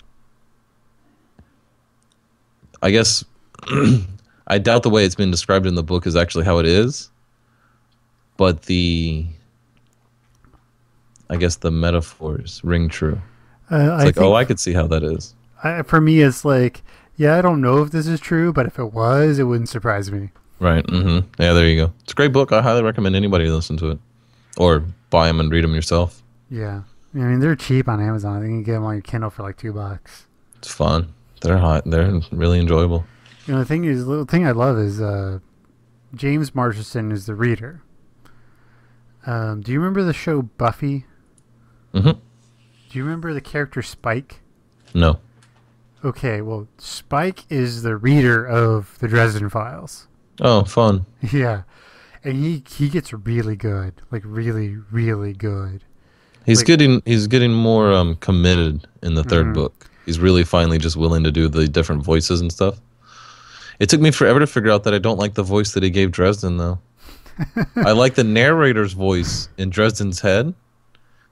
I 2.83 2.91
guess 2.91 3.25
I 4.47 4.59
doubt 4.59 4.83
the 4.83 4.91
way 4.91 5.05
it's 5.05 5.15
been 5.15 5.31
described 5.31 5.67
in 5.67 5.75
the 5.75 5.83
book 5.83 6.07
is 6.07 6.17
actually 6.17 6.45
how 6.45 6.59
it 6.59 6.67
is. 6.67 7.11
But 8.37 8.63
the 8.63 9.27
I 11.29 11.37
guess 11.37 11.57
the 11.57 11.71
metaphors 11.71 12.61
ring 12.65 12.89
true. 12.89 13.21
Uh, 13.71 13.77
It's 13.77 14.03
I 14.03 14.05
like, 14.05 14.19
oh, 14.19 14.35
I 14.35 14.45
could 14.45 14.59
see 14.59 14.73
how 14.73 14.87
that 14.89 15.05
is. 15.05 15.35
I, 15.63 15.83
for 15.83 16.01
me, 16.01 16.23
it's 16.23 16.45
like, 16.45 16.83
yeah, 17.17 17.37
I 17.37 17.43
don't 17.43 17.61
know 17.61 17.83
if 17.83 17.93
this 17.93 18.07
is 18.09 18.19
true, 18.19 18.53
but 18.53 18.67
if 18.67 18.79
it 18.79 18.93
was, 18.93 19.39
it 19.39 19.45
wouldn't 19.45 19.69
surprise 19.69 20.11
me. 20.11 20.31
Right. 20.59 20.85
Mm-hmm. 20.87 21.31
Yeah, 21.41 21.53
there 21.53 21.69
you 21.69 21.87
go. 21.87 21.93
It's 22.03 22.13
a 22.13 22.17
great 22.17 22.33
book. 22.33 22.51
I 22.53 22.63
highly 22.63 22.83
recommend 22.83 23.15
anybody 23.15 23.47
listen 23.49 23.77
to 23.79 23.91
it, 23.91 23.99
or 24.57 24.85
buy 25.11 25.29
them 25.29 25.39
and 25.41 25.51
read 25.53 25.63
them 25.65 25.75
yourself. 25.75 26.23
Yeah, 26.51 26.83
I 27.15 27.19
mean 27.19 27.41
they're 27.41 27.57
cheap 27.57 27.89
on 27.89 28.01
Amazon. 28.01 28.43
You 28.43 28.49
can 28.49 28.63
get 28.65 28.73
them 28.73 28.85
on 28.85 28.95
your 28.95 29.03
Kindle 29.03 29.31
for 29.31 29.43
like 29.43 29.57
two 29.57 29.73
bucks. 29.73 30.27
It's 30.59 30.73
fun. 30.73 31.15
They're 31.41 31.59
hot. 31.59 31.85
They're 31.87 32.21
really 32.33 32.59
enjoyable. 32.59 33.05
You 33.51 33.57
know, 33.57 33.63
the 33.63 33.67
thing 33.67 33.85
is, 33.85 34.07
the 34.07 34.25
thing 34.27 34.47
I 34.47 34.53
love 34.53 34.79
is 34.79 35.01
uh, 35.01 35.41
James 36.15 36.55
Marsters 36.55 36.95
is 36.95 37.27
the 37.27 37.35
reader. 37.35 37.83
Um, 39.27 39.61
do 39.61 39.73
you 39.73 39.81
remember 39.81 40.05
the 40.05 40.13
show 40.13 40.43
Buffy? 40.43 41.07
Mm-hmm. 41.93 42.11
Do 42.11 42.19
you 42.99 43.03
remember 43.03 43.35
the 43.35 43.41
character 43.41 43.83
Spike? 43.83 44.43
No. 44.95 45.19
Okay, 46.05 46.43
well, 46.43 46.69
Spike 46.79 47.43
is 47.51 47.83
the 47.83 47.97
reader 47.97 48.47
of 48.47 48.97
the 49.01 49.09
Dresden 49.09 49.51
Files. 49.51 50.07
Oh, 50.41 50.63
fun. 50.63 51.05
yeah, 51.33 51.63
and 52.23 52.37
he 52.37 52.63
he 52.71 52.89
gets 52.89 53.13
really 53.13 53.57
good, 53.57 53.95
like 54.13 54.23
really 54.25 54.77
really 54.93 55.33
good. 55.33 55.83
He's 56.47 56.59
Like- 56.59 56.67
getting 56.69 57.03
he's 57.05 57.27
getting 57.27 57.53
more 57.53 57.93
um 57.93 58.15
committed 58.15 58.87
in 59.03 59.15
the 59.15 59.25
3rd 59.25 59.47
Mhm. 59.47 59.55
book. 59.55 59.91
He's 60.07 60.21
really 60.21 60.45
finally 60.45 60.79
just 60.79 60.97
willing 60.97 61.25
to 61.25 61.33
do 61.33 61.49
the 61.49 61.67
different 61.67 62.05
voices 62.05 62.41
and 62.41 62.53
stuff. 62.53 62.79
It 63.81 63.89
took 63.89 64.01
me 64.01 64.11
forever 64.13 64.39
to 64.39 64.47
figure 64.47 64.71
out 64.71 64.85
that 64.85 64.95
I 64.95 64.99
don't 64.99 65.19
like 65.19 65.35
the 65.35 65.43
voice 65.43 65.73
that 65.73 65.83
he 65.83 65.91
gave 65.91 66.13
Dresden 66.13 66.57
though. 66.59 66.79
I 67.77 67.93
like 67.93 68.15
the 68.15 68.23
narrator's 68.25 68.93
voice 68.93 69.49
in 69.59 69.71
Dresden's 69.71 70.21
head, 70.21 70.55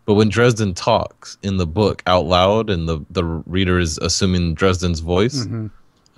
but 0.06 0.14
when 0.14 0.28
Dresden 0.30 0.72
talks 0.74 1.36
in 1.42 1.58
the 1.58 1.66
book 1.66 2.02
out 2.06 2.24
loud 2.24 2.70
and 2.70 2.88
the 2.88 3.04
the 3.10 3.22
reader 3.24 3.78
is 3.78 3.98
assuming 3.98 4.54
Dresden's 4.54 5.00
voice, 5.00 5.44
Mhm. 5.46 5.70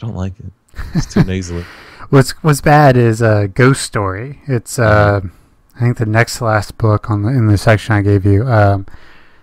I 0.02 0.06
don't 0.06 0.14
like 0.16 0.34
it. 0.38 0.52
It's 0.94 1.12
too 1.12 1.24
nasally. 1.24 1.64
What's 2.10 2.30
what's 2.42 2.60
bad 2.60 2.96
is 2.96 3.20
a 3.22 3.28
uh, 3.28 3.46
Ghost 3.46 3.82
Story. 3.82 4.40
It's 4.48 4.78
uh, 4.80 5.20
I 5.76 5.78
think 5.80 5.98
the 5.98 6.06
next 6.06 6.40
last 6.40 6.76
book 6.76 7.08
on 7.10 7.22
the 7.22 7.28
in 7.28 7.46
the 7.46 7.56
section 7.58 7.94
I 7.94 8.02
gave 8.02 8.24
you. 8.24 8.44
Um, 8.48 8.86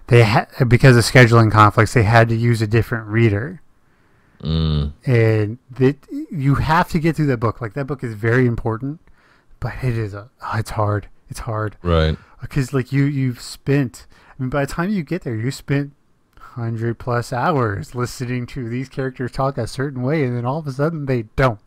they 0.08 0.24
ha- 0.24 0.48
because 0.68 0.98
of 0.98 1.04
scheduling 1.06 1.50
conflicts, 1.50 1.94
they 1.94 2.04
had 2.04 2.28
to 2.30 2.36
use 2.36 2.62
a 2.62 2.68
different 2.68 3.08
reader, 3.08 3.62
Mm, 4.42 4.94
and 5.06 5.58
that 5.72 5.98
you 6.32 6.56
have 6.56 6.90
to 6.90 7.00
get 7.00 7.16
through 7.16 7.26
that 7.28 7.38
book. 7.40 7.62
Like 7.62 7.74
that 7.74 7.86
book 7.86 8.04
is 8.04 8.14
very 8.14 8.46
important, 8.46 9.00
but 9.60 9.74
it 9.84 9.98
is 9.98 10.14
a 10.14 10.30
oh, 10.42 10.58
it's 10.58 10.72
hard. 10.72 11.08
It's 11.30 11.40
hard 11.40 11.76
right. 11.82 12.18
because 12.42 12.74
like 12.74 12.92
you 12.92 13.04
you've 13.04 13.42
spent. 13.42 14.06
I 14.40 14.44
mean, 14.44 14.50
by 14.50 14.66
the 14.66 14.72
time 14.72 14.92
you 14.92 15.04
get 15.04 15.24
there, 15.24 15.36
you 15.36 15.52
spent 15.52 15.94
hundred 16.40 16.98
plus 16.98 17.32
hours 17.32 17.94
listening 17.94 18.48
to 18.48 18.68
these 18.68 18.90
characters 18.90 19.32
talk 19.32 19.58
a 19.58 19.68
certain 19.68 20.02
way, 20.02 20.24
and 20.24 20.36
then 20.36 20.46
all 20.46 20.58
of 20.60 20.68
a 20.68 20.72
sudden 20.72 21.06
they 21.06 21.24
don't 21.36 21.60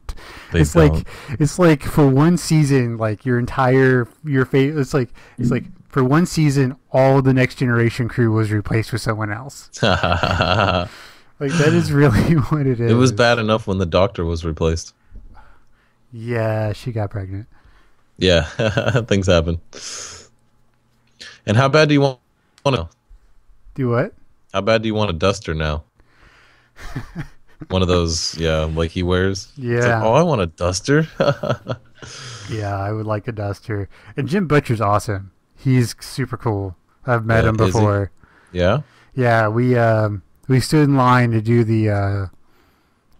They 0.52 0.60
it's 0.62 0.72
don't. 0.74 0.94
like 0.94 1.06
it's 1.38 1.58
like 1.58 1.82
for 1.82 2.08
one 2.08 2.36
season, 2.36 2.96
like 2.96 3.24
your 3.24 3.38
entire 3.38 4.08
your 4.24 4.44
face. 4.44 4.74
It's 4.76 4.94
like 4.94 5.10
it's 5.38 5.50
like 5.50 5.64
for 5.88 6.04
one 6.04 6.26
season, 6.26 6.76
all 6.92 7.20
the 7.22 7.34
next 7.34 7.56
generation 7.56 8.08
crew 8.08 8.32
was 8.32 8.52
replaced 8.52 8.92
with 8.92 9.00
someone 9.00 9.32
else. 9.32 9.70
Like 11.40 11.52
that 11.52 11.72
is 11.72 11.90
really 11.92 12.34
what 12.50 12.66
it 12.66 12.80
is. 12.80 12.90
it 12.90 12.94
was 12.94 13.12
bad 13.12 13.38
enough 13.38 13.66
when 13.66 13.78
the 13.78 13.86
doctor 13.86 14.24
was 14.24 14.44
replaced. 14.44 14.94
Yeah, 16.12 16.72
she 16.72 16.92
got 16.92 17.10
pregnant. 17.10 17.46
Yeah, 18.18 18.42
things 19.08 19.26
happen. 19.26 19.60
And 21.46 21.56
how 21.56 21.68
bad 21.68 21.88
do 21.88 21.94
you 21.94 22.00
want 22.02 22.18
to? 22.66 22.88
Do 23.74 23.88
what? 23.88 24.12
How 24.52 24.60
bad 24.60 24.82
do 24.82 24.88
you 24.88 24.94
want 24.94 25.10
a 25.10 25.14
duster 25.14 25.54
now? 25.54 25.84
One 27.68 27.82
of 27.82 27.88
those, 27.88 28.36
yeah, 28.38 28.64
like 28.64 28.90
he 28.90 29.02
wears. 29.02 29.52
It's 29.56 29.58
like, 29.58 29.66
Yeah, 29.84 30.02
oh, 30.04 30.12
I 30.14 30.22
want 30.22 30.40
a 30.40 30.46
duster. 30.46 31.06
yeah, 32.50 32.76
I 32.78 32.90
would 32.92 33.06
like 33.06 33.28
a 33.28 33.32
duster. 33.32 33.88
And 34.16 34.28
Jim 34.28 34.46
Butcher's 34.46 34.80
awesome. 34.80 35.30
He's 35.56 35.94
super 36.00 36.36
cool. 36.36 36.76
I've 37.06 37.24
met 37.24 37.44
Yeah, 37.44 37.50
him 37.50 37.56
before. 37.56 38.10
yeah. 38.52 38.80
Yeah, 39.14 39.48
we 39.48 39.76
um 39.76 40.22
we 40.50 40.58
stood 40.58 40.88
in 40.88 40.96
line 40.96 41.30
to 41.30 41.40
do 41.40 41.62
the 41.62 41.88
uh 41.88 42.26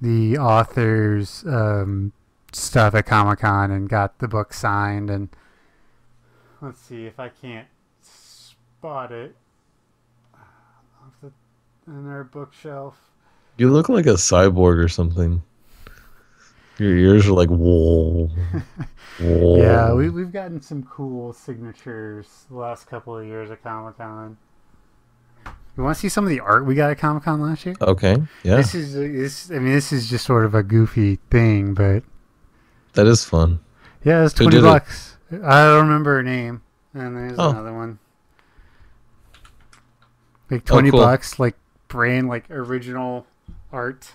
the 0.00 0.36
authors 0.36 1.44
um 1.46 2.12
stuff 2.52 2.92
at 2.96 3.06
Comic 3.06 3.38
Con 3.38 3.70
and 3.70 3.88
got 3.88 4.18
the 4.18 4.26
book 4.26 4.52
signed 4.52 5.08
and 5.10 5.28
let's 6.60 6.80
see 6.80 7.06
if 7.06 7.20
I 7.20 7.28
can't 7.28 7.68
spot 8.02 9.12
it 9.12 9.36
off 10.34 11.12
the 11.22 11.30
in 11.86 12.08
our 12.08 12.24
bookshelf. 12.24 12.98
You 13.56 13.70
look 13.70 13.88
like 13.88 14.06
a 14.06 14.14
cyborg 14.14 14.82
or 14.82 14.88
something. 14.88 15.42
Your 16.78 16.96
ears 16.96 17.28
are 17.28 17.32
like 17.32 17.48
whoa. 17.48 18.28
whoa. 19.20 19.56
Yeah, 19.56 19.92
we 19.92 20.10
we've 20.10 20.32
gotten 20.32 20.60
some 20.60 20.82
cool 20.82 21.32
signatures 21.32 22.46
the 22.50 22.56
last 22.56 22.88
couple 22.88 23.16
of 23.16 23.24
years 23.24 23.52
at 23.52 23.62
Comic 23.62 23.98
Con. 23.98 24.36
You 25.80 25.84
want 25.84 25.96
to 25.96 26.00
see 26.02 26.10
some 26.10 26.24
of 26.24 26.28
the 26.28 26.40
art 26.40 26.66
we 26.66 26.74
got 26.74 26.90
at 26.90 26.98
Comic 26.98 27.22
Con 27.22 27.40
last 27.40 27.64
year? 27.64 27.74
Okay. 27.80 28.14
Yeah, 28.42 28.56
This 28.56 28.74
is 28.74 28.92
this. 28.92 29.50
I 29.50 29.54
mean, 29.54 29.72
this 29.72 29.94
is 29.94 30.10
just 30.10 30.26
sort 30.26 30.44
of 30.44 30.54
a 30.54 30.62
goofy 30.62 31.18
thing, 31.30 31.72
but 31.72 32.02
that 32.92 33.06
is 33.06 33.24
fun. 33.24 33.60
Yeah, 34.04 34.26
it's 34.26 34.34
twenty 34.34 34.56
did 34.56 34.58
it? 34.58 34.62
bucks. 34.68 35.16
I 35.42 35.62
don't 35.64 35.86
remember 35.86 36.16
her 36.16 36.22
name. 36.22 36.60
And 36.92 37.16
there's 37.16 37.38
Oh. 37.38 37.48
another 37.48 37.72
one. 37.72 37.98
Like 40.50 40.66
twenty 40.66 40.90
oh, 40.90 40.92
cool. 40.92 41.00
bucks, 41.00 41.38
like 41.38 41.56
brand, 41.88 42.28
like 42.28 42.50
original 42.50 43.24
art. 43.72 44.12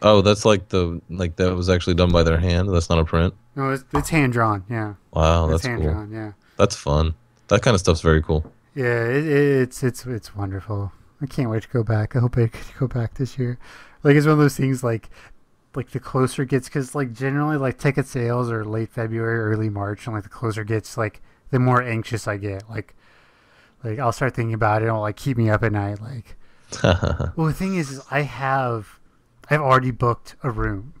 Oh, 0.00 0.20
that's 0.20 0.44
like 0.44 0.68
the 0.68 1.00
like 1.10 1.34
that 1.36 1.56
was 1.56 1.68
actually 1.68 1.94
done 1.94 2.12
by 2.12 2.22
their 2.22 2.38
hand. 2.38 2.72
That's 2.72 2.88
not 2.88 3.00
a 3.00 3.04
print. 3.04 3.34
No, 3.56 3.70
it's, 3.70 3.84
it's 3.92 4.10
hand 4.10 4.32
drawn. 4.32 4.62
Yeah, 4.70 4.94
Wow, 5.12 5.46
it's 5.46 5.54
that's 5.54 5.66
hand 5.66 5.82
cool. 5.82 5.90
drawn. 5.90 6.12
Yeah, 6.12 6.32
That's 6.56 6.76
fun. 6.76 7.14
That 7.48 7.62
kind 7.62 7.74
of 7.74 7.80
stuff's 7.80 8.00
very 8.00 8.22
cool. 8.22 8.52
Yeah. 8.76 9.04
It, 9.06 9.26
it's 9.26 9.82
it's 9.82 10.06
it's 10.06 10.36
wonderful. 10.36 10.92
I 11.20 11.26
can't 11.26 11.50
wait 11.50 11.62
to 11.62 11.68
go 11.68 11.82
back. 11.82 12.14
I 12.14 12.20
hope 12.20 12.36
I 12.36 12.46
could 12.48 12.76
go 12.78 12.86
back 12.86 13.14
this 13.14 13.38
year. 13.38 13.58
Like 14.02 14.16
it's 14.16 14.26
one 14.26 14.34
of 14.34 14.38
those 14.38 14.56
things. 14.56 14.84
Like 14.84 15.10
like 15.74 15.90
the 15.90 16.00
closer 16.00 16.42
it 16.42 16.48
gets, 16.48 16.68
because 16.68 16.94
like 16.94 17.12
generally 17.12 17.56
like 17.56 17.78
ticket 17.78 18.06
sales 18.06 18.50
are 18.50 18.64
late 18.64 18.88
February, 18.90 19.40
early 19.40 19.68
March, 19.70 20.06
and 20.06 20.14
like 20.14 20.22
the 20.24 20.28
closer 20.30 20.62
it 20.62 20.68
gets, 20.68 20.96
like 20.96 21.20
the 21.50 21.58
more 21.58 21.82
anxious 21.82 22.28
I 22.28 22.36
get. 22.36 22.68
Like 22.70 22.94
like 23.84 23.98
I'll 23.98 24.12
start 24.12 24.34
thinking 24.34 24.54
about 24.54 24.82
it. 24.82 24.86
and 24.86 24.90
It'll 24.90 25.00
like 25.02 25.16
keep 25.16 25.36
me 25.36 25.50
up 25.50 25.62
at 25.62 25.72
night. 25.72 26.00
Like 26.00 26.36
well, 26.82 27.46
the 27.46 27.52
thing 27.52 27.76
is, 27.76 27.90
is 27.90 28.00
I 28.10 28.22
have 28.22 28.98
I've 29.50 29.60
already 29.60 29.90
booked 29.90 30.36
a 30.42 30.50
room. 30.50 30.94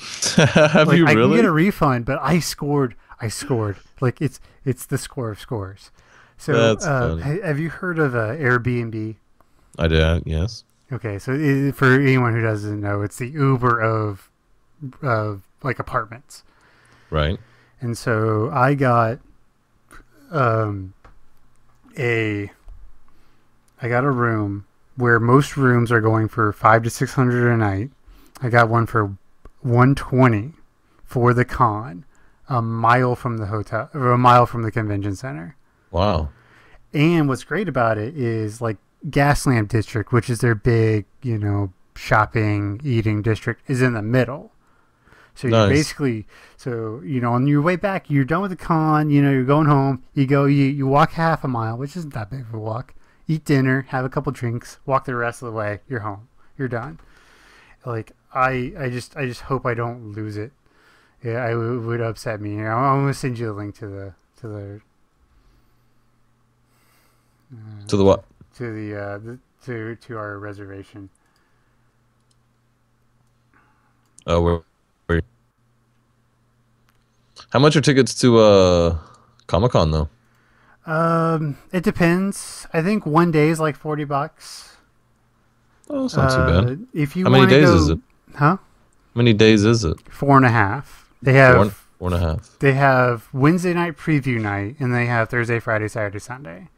Have 0.36 0.88
like 0.88 0.96
you 0.96 1.04
I 1.06 1.10
can 1.10 1.18
really? 1.18 1.36
get 1.36 1.44
a 1.44 1.50
refund, 1.50 2.06
but 2.06 2.18
I 2.22 2.38
scored. 2.38 2.94
I 3.20 3.28
scored. 3.28 3.76
Like 4.00 4.22
it's 4.22 4.40
it's 4.64 4.86
the 4.86 4.96
score 4.96 5.30
of 5.30 5.38
scores. 5.38 5.90
So 6.40 6.54
uh, 6.54 7.16
have 7.16 7.58
you 7.58 7.68
heard 7.68 7.98
of 7.98 8.14
uh, 8.14 8.28
Airbnb? 8.28 9.14
I 9.78 9.88
did. 9.88 10.22
Yes. 10.24 10.64
Okay, 10.90 11.18
so 11.18 11.32
for 11.72 11.92
anyone 11.92 12.32
who 12.32 12.40
doesn't 12.40 12.80
know, 12.80 13.02
it's 13.02 13.18
the 13.18 13.28
Uber 13.28 13.78
of 13.78 14.30
of 15.02 15.42
like 15.62 15.78
apartments. 15.78 16.42
Right. 17.10 17.38
And 17.82 17.96
so 17.96 18.50
I 18.50 18.72
got 18.72 19.18
um 20.30 20.94
a 21.98 22.50
I 23.82 23.88
got 23.90 24.04
a 24.04 24.10
room 24.10 24.64
where 24.96 25.20
most 25.20 25.58
rooms 25.58 25.92
are 25.92 26.00
going 26.00 26.28
for 26.28 26.54
5 26.54 26.82
to 26.84 26.90
600 26.90 27.52
a 27.52 27.56
night. 27.58 27.90
I 28.40 28.48
got 28.48 28.70
one 28.70 28.86
for 28.86 29.16
120 29.60 30.54
for 31.04 31.34
the 31.34 31.44
con, 31.44 32.06
a 32.48 32.62
mile 32.62 33.14
from 33.14 33.36
the 33.36 33.46
hotel 33.46 33.90
or 33.92 34.12
a 34.12 34.18
mile 34.18 34.46
from 34.46 34.62
the 34.62 34.70
convention 34.70 35.14
center. 35.16 35.56
Wow. 35.90 36.30
And 36.92 37.28
what's 37.28 37.44
great 37.44 37.68
about 37.68 37.98
it 37.98 38.16
is 38.16 38.60
like 38.60 38.78
Gaslamp 39.08 39.68
District, 39.68 40.12
which 40.12 40.28
is 40.28 40.40
their 40.40 40.54
big, 40.54 41.06
you 41.22 41.38
know, 41.38 41.72
shopping, 41.96 42.80
eating 42.84 43.22
district, 43.22 43.62
is 43.68 43.82
in 43.82 43.94
the 43.94 44.02
middle. 44.02 44.52
So 45.34 45.48
you 45.48 45.54
basically, 45.68 46.26
so 46.56 47.00
you 47.04 47.20
know, 47.20 47.32
on 47.32 47.46
your 47.46 47.62
way 47.62 47.76
back, 47.76 48.10
you're 48.10 48.24
done 48.24 48.42
with 48.42 48.50
the 48.50 48.56
con. 48.56 49.10
You 49.10 49.22
know, 49.22 49.30
you're 49.30 49.44
going 49.44 49.66
home. 49.66 50.02
You 50.12 50.26
go, 50.26 50.44
you 50.44 50.64
you 50.64 50.86
walk 50.86 51.12
half 51.12 51.44
a 51.44 51.48
mile, 51.48 51.76
which 51.76 51.96
isn't 51.96 52.12
that 52.14 52.30
big 52.30 52.40
of 52.40 52.52
a 52.52 52.58
walk. 52.58 52.94
Eat 53.26 53.44
dinner, 53.44 53.86
have 53.88 54.04
a 54.04 54.08
couple 54.08 54.32
drinks, 54.32 54.78
walk 54.86 55.04
the 55.04 55.14
rest 55.14 55.40
of 55.40 55.46
the 55.46 55.52
way. 55.52 55.80
You're 55.88 56.00
home. 56.00 56.28
You're 56.58 56.68
done. 56.68 56.98
Like 57.86 58.12
I, 58.34 58.72
I 58.78 58.90
just, 58.90 59.16
I 59.16 59.26
just 59.26 59.42
hope 59.42 59.64
I 59.64 59.74
don't 59.74 60.12
lose 60.12 60.36
it. 60.36 60.52
Yeah, 61.22 61.44
I 61.44 61.54
would 61.54 62.00
upset 62.00 62.40
me. 62.40 62.58
I'm, 62.60 62.66
I'm 62.66 63.02
gonna 63.02 63.14
send 63.14 63.38
you 63.38 63.52
a 63.52 63.54
link 63.54 63.76
to 63.76 63.86
the 63.86 64.14
to 64.40 64.48
the 64.48 64.80
To 67.88 67.96
the 67.96 68.04
what? 68.04 68.24
to 68.56 68.72
the, 68.72 68.96
uh, 69.00 69.18
the 69.18 69.38
to 69.64 69.96
to 69.96 70.16
our 70.16 70.38
reservation. 70.38 71.08
Oh, 74.26 74.40
where? 74.40 74.60
where 75.06 75.22
How 77.52 77.58
much 77.58 77.74
are 77.76 77.80
tickets 77.80 78.14
to 78.20 78.38
uh 78.38 78.98
Comic 79.46 79.72
Con 79.72 79.90
though? 79.90 80.08
Um, 80.86 81.56
it 81.72 81.82
depends. 81.84 82.66
I 82.72 82.82
think 82.82 83.06
one 83.06 83.30
day 83.30 83.48
is 83.48 83.60
like 83.60 83.76
forty 83.76 84.04
bucks. 84.04 84.76
Oh, 85.88 86.04
it's 86.06 86.16
not 86.16 86.30
too 86.30 86.36
Uh, 86.42 86.62
bad. 86.64 86.86
If 86.94 87.16
you 87.16 87.24
How 87.24 87.30
many 87.30 87.46
days 87.46 87.68
go- 87.68 87.76
is 87.76 87.88
it? 87.90 87.98
Huh? 88.34 88.56
How 88.56 88.58
many 89.14 89.32
days 89.32 89.64
is 89.64 89.84
it? 89.84 89.98
Four 90.08 90.36
and 90.36 90.46
a 90.46 90.50
half. 90.50 91.08
They 91.20 91.32
have 91.34 91.56
Four, 91.56 91.70
four 91.98 92.08
and 92.14 92.14
a 92.14 92.20
half. 92.20 92.56
they 92.60 92.72
have 92.74 93.28
Wednesday 93.32 93.74
night 93.74 93.96
preview 93.96 94.40
night, 94.40 94.76
and 94.78 94.94
they 94.94 95.06
have 95.06 95.28
Thursday, 95.28 95.58
Friday, 95.58 95.88
Saturday, 95.88 96.18
Sunday. 96.20 96.68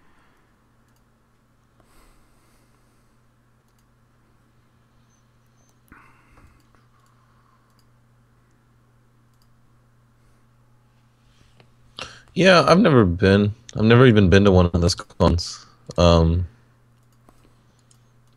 Yeah, 12.34 12.62
I've 12.66 12.80
never 12.80 13.04
been. 13.04 13.54
I've 13.76 13.84
never 13.84 14.06
even 14.06 14.30
been 14.30 14.44
to 14.44 14.52
one 14.52 14.66
of 14.66 14.80
those 14.80 14.94
cons. 14.94 15.66
Um, 15.98 16.46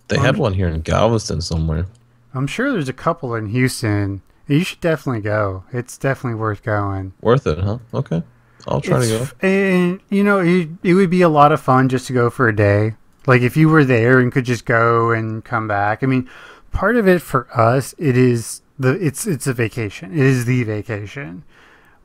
they 0.07 0.17
had 0.17 0.37
one 0.37 0.53
here 0.53 0.67
in 0.67 0.81
Galveston 0.81 1.41
somewhere. 1.41 1.87
I'm 2.33 2.47
sure 2.47 2.71
there's 2.71 2.89
a 2.89 2.93
couple 2.93 3.33
in 3.35 3.47
Houston, 3.47 4.21
You 4.47 4.63
should 4.63 4.81
definitely 4.81 5.21
go. 5.21 5.63
It's 5.71 5.97
definitely 5.97 6.39
worth 6.39 6.63
going. 6.63 7.13
Worth 7.21 7.47
it, 7.47 7.59
huh? 7.59 7.79
Okay. 7.93 8.21
I'll 8.67 8.81
try 8.81 8.99
to 8.99 9.07
go. 9.07 9.47
And 9.47 10.01
you 10.09 10.23
know, 10.23 10.39
it, 10.39 10.69
it 10.83 10.93
would 10.95 11.09
be 11.09 11.21
a 11.21 11.29
lot 11.29 11.51
of 11.51 11.61
fun 11.61 11.89
just 11.89 12.07
to 12.07 12.13
go 12.13 12.29
for 12.29 12.47
a 12.47 12.55
day. 12.55 12.95
Like 13.27 13.41
if 13.41 13.57
you 13.57 13.69
were 13.69 13.83
there 13.83 14.19
and 14.19 14.31
could 14.31 14.45
just 14.45 14.65
go 14.65 15.11
and 15.11 15.43
come 15.43 15.67
back. 15.67 16.03
I 16.03 16.07
mean, 16.07 16.29
part 16.71 16.95
of 16.95 17.07
it 17.07 17.21
for 17.21 17.47
us, 17.57 17.95
it 17.97 18.17
is 18.17 18.61
the 18.77 18.91
it's 19.03 19.25
it's 19.25 19.47
a 19.47 19.53
vacation. 19.53 20.11
It 20.13 20.25
is 20.25 20.45
the 20.45 20.63
vacation. 20.63 21.43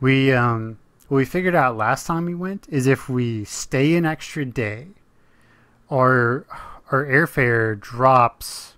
We 0.00 0.32
um 0.32 0.78
what 1.10 1.16
we 1.16 1.24
figured 1.24 1.56
out 1.56 1.76
last 1.76 2.06
time 2.06 2.24
we 2.24 2.36
went 2.36 2.68
is 2.68 2.86
if 2.86 3.08
we 3.08 3.44
stay 3.44 3.96
an 3.96 4.06
extra 4.06 4.44
day, 4.44 4.86
our 5.90 6.46
our 6.92 7.04
airfare 7.04 7.78
drops 7.78 8.76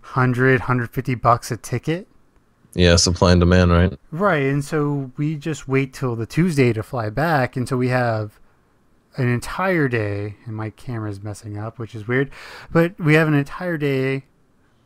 100 0.00 0.58
150 0.62 1.14
bucks 1.14 1.52
a 1.52 1.56
ticket. 1.56 2.08
Yeah, 2.74 2.96
supply 2.96 3.30
and 3.30 3.40
demand, 3.40 3.70
right? 3.70 3.96
Right, 4.10 4.42
and 4.42 4.64
so 4.64 5.12
we 5.16 5.36
just 5.36 5.68
wait 5.68 5.92
till 5.92 6.16
the 6.16 6.26
Tuesday 6.26 6.72
to 6.72 6.82
fly 6.82 7.10
back, 7.10 7.56
and 7.56 7.68
so 7.68 7.76
we 7.76 7.88
have 7.90 8.40
an 9.16 9.28
entire 9.28 9.86
day. 9.86 10.38
And 10.46 10.56
my 10.56 10.70
camera's 10.70 11.22
messing 11.22 11.56
up, 11.56 11.78
which 11.78 11.94
is 11.94 12.08
weird, 12.08 12.32
but 12.72 12.98
we 12.98 13.14
have 13.14 13.28
an 13.28 13.34
entire 13.34 13.78
day, 13.78 14.24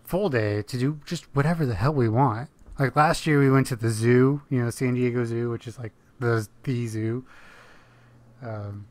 full 0.05 0.29
day, 0.29 0.61
to 0.61 0.79
do 0.79 1.01
just 1.07 1.25
whatever 1.35 1.65
the 1.65 1.77
hell 1.77 1.95
we 1.95 2.11
want. 2.11 2.51
Like 2.79 2.97
last 2.97 3.27
year, 3.27 3.41
we 3.41 3.51
went 3.51 3.67
to 3.69 3.77
the 3.77 3.89
zoo, 3.89 4.43
you 4.51 4.63
know, 4.63 4.69
San 4.69 4.93
Diego 4.93 5.25
Zoo, 5.25 5.49
which 5.49 5.67
is 5.67 5.79
like 5.79 5.93
the 6.21 6.47
the 6.65 6.87
zoo. 6.87 7.25
Um, 8.43 8.87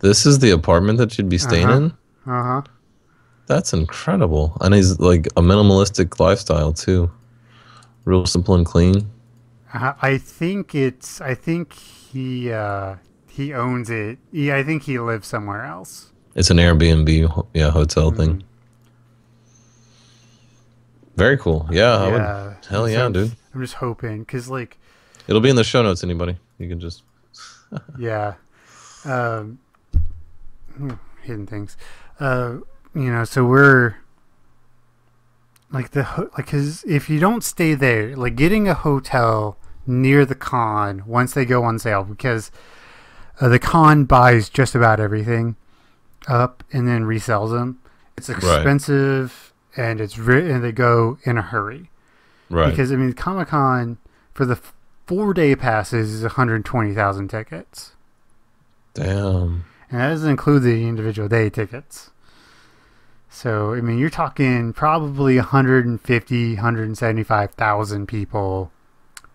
This 0.00 0.24
is 0.24 0.38
the 0.38 0.50
apartment 0.50 0.96
that 0.98 1.18
you'd 1.18 1.28
be 1.28 1.36
staying 1.38 1.66
Uh-huh. 1.66 1.76
in? 1.76 1.86
uh 2.26 2.42
huh. 2.42 2.62
That's 3.46 3.72
incredible. 3.72 4.56
And 4.60 4.74
he's 4.74 4.98
like 4.98 5.26
a 5.36 5.42
minimalistic 5.42 6.18
lifestyle 6.20 6.72
too. 6.72 7.10
Real 8.06 8.24
simple 8.26 8.54
and 8.54 8.64
clean. 8.64 9.10
I 9.74 9.94
I 10.00 10.18
think 10.18 10.74
it's. 10.74 11.20
I 11.20 11.34
think 11.34 11.74
he 11.74 12.50
uh, 12.52 12.94
he 13.28 13.52
owns 13.52 13.90
it. 13.90 14.18
Yeah, 14.32 14.56
I 14.56 14.62
think 14.64 14.84
he 14.84 14.98
lives 14.98 15.28
somewhere 15.28 15.64
else. 15.64 16.12
It's 16.34 16.50
an 16.50 16.56
Airbnb, 16.58 17.08
yeah, 17.54 17.70
hotel 17.70 18.10
thing. 18.12 18.36
Mhm. 18.38 18.42
Very 21.16 21.36
cool. 21.36 21.68
Yeah, 21.70 21.96
I 21.96 22.08
would. 22.08 22.56
hell 22.68 22.88
yeah, 22.88 23.08
dude. 23.10 23.32
I'm 23.54 23.60
just 23.60 23.74
hoping 23.74 24.20
because 24.20 24.48
like 24.48 24.78
It'll 25.26 25.40
be 25.40 25.50
in 25.50 25.56
the 25.56 25.64
show 25.64 25.82
notes. 25.82 26.02
Anybody, 26.02 26.36
you 26.58 26.68
can 26.68 26.80
just. 26.80 27.02
yeah, 27.98 28.34
um, 29.04 29.60
hmm, 30.76 30.90
hidden 31.22 31.46
things. 31.46 31.76
Uh, 32.18 32.58
you 32.94 33.12
know, 33.12 33.24
so 33.24 33.44
we're 33.44 33.96
like 35.70 35.90
the 35.90 36.02
like 36.36 36.46
because 36.46 36.82
if 36.84 37.08
you 37.08 37.20
don't 37.20 37.44
stay 37.44 37.74
there, 37.74 38.16
like 38.16 38.34
getting 38.34 38.66
a 38.68 38.74
hotel 38.74 39.56
near 39.86 40.24
the 40.26 40.34
con 40.34 41.04
once 41.06 41.32
they 41.32 41.44
go 41.44 41.62
on 41.62 41.78
sale 41.78 42.04
because 42.04 42.50
uh, 43.40 43.48
the 43.48 43.58
con 43.58 44.04
buys 44.04 44.48
just 44.48 44.74
about 44.74 45.00
everything 45.00 45.56
up 46.26 46.64
and 46.72 46.88
then 46.88 47.04
resells 47.04 47.50
them. 47.52 47.80
It's 48.16 48.28
expensive 48.28 49.52
and 49.76 50.00
it's 50.00 50.18
ri- 50.18 50.50
and 50.50 50.62
they 50.62 50.72
go 50.72 51.18
in 51.24 51.38
a 51.38 51.42
hurry. 51.42 51.89
Right. 52.50 52.70
Because 52.70 52.92
I 52.92 52.96
mean, 52.96 53.12
Comic 53.12 53.48
Con 53.48 53.98
for 54.34 54.44
the 54.44 54.60
four 55.06 55.32
day 55.32 55.54
passes 55.56 56.12
is 56.12 56.22
120,000 56.22 57.28
tickets, 57.28 57.92
Damn. 58.94 59.64
and 59.90 60.00
that 60.00 60.08
doesn't 60.10 60.30
include 60.30 60.62
the 60.62 60.86
individual 60.86 61.28
day 61.28 61.48
tickets. 61.48 62.10
So 63.28 63.72
I 63.74 63.80
mean, 63.80 63.98
you're 63.98 64.10
talking 64.10 64.72
probably 64.72 65.36
150, 65.36 66.54
175,000 66.54 68.06
people 68.06 68.72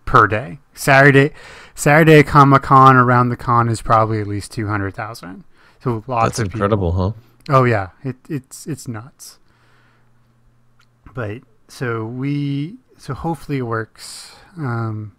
per 0.04 0.26
day. 0.26 0.58
Saturday, 0.74 1.32
Saturday 1.74 2.22
Comic 2.22 2.62
Con 2.62 2.96
around 2.96 3.30
the 3.30 3.36
con 3.36 3.68
is 3.68 3.80
probably 3.80 4.20
at 4.20 4.26
least 4.26 4.52
200,000. 4.52 5.44
So 5.82 6.04
lots 6.06 6.24
That's 6.24 6.38
of 6.40 6.46
incredible, 6.46 6.92
huh? 6.92 7.12
Oh 7.48 7.64
yeah, 7.64 7.90
it, 8.02 8.16
it's 8.28 8.66
it's 8.66 8.88
nuts. 8.88 9.38
But 11.14 11.42
so 11.68 12.04
we 12.04 12.76
so 12.96 13.14
hopefully 13.14 13.58
it 13.58 13.62
works. 13.62 14.36
Um, 14.56 15.16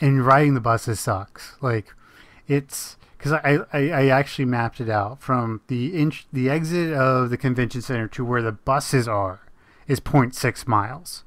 and 0.00 0.24
riding 0.24 0.54
the 0.54 0.60
buses 0.60 1.00
sucks. 1.00 1.54
Like 1.60 1.94
it's 2.46 2.96
because 3.16 3.32
I, 3.32 3.58
I 3.72 3.90
I 3.90 4.06
actually 4.08 4.44
mapped 4.44 4.80
it 4.80 4.88
out 4.88 5.22
from 5.22 5.60
the 5.68 5.94
inch 5.96 6.26
the 6.32 6.50
exit 6.50 6.92
of 6.92 7.30
the 7.30 7.36
convention 7.36 7.82
center 7.82 8.08
to 8.08 8.24
where 8.24 8.42
the 8.42 8.52
buses 8.52 9.08
are 9.08 9.40
is 9.86 10.00
0.6 10.00 10.66
miles. 10.66 11.24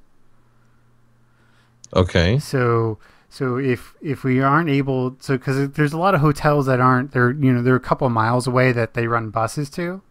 Okay. 1.95 2.39
So 2.39 2.99
so 3.29 3.57
if 3.57 3.95
if 4.01 4.23
we 4.23 4.41
aren't 4.41 4.69
able 4.69 5.15
so 5.19 5.37
because 5.37 5.71
there's 5.71 5.93
a 5.93 5.97
lot 5.97 6.15
of 6.15 6.21
hotels 6.21 6.65
that 6.65 6.79
aren't 6.79 7.11
they're 7.11 7.31
you 7.31 7.51
know 7.51 7.61
they're 7.61 7.75
a 7.75 7.79
couple 7.79 8.07
of 8.07 8.13
miles 8.13 8.47
away 8.47 8.71
that 8.71 8.93
they 8.93 9.07
run 9.07 9.29
buses 9.29 9.69
to. 9.71 10.01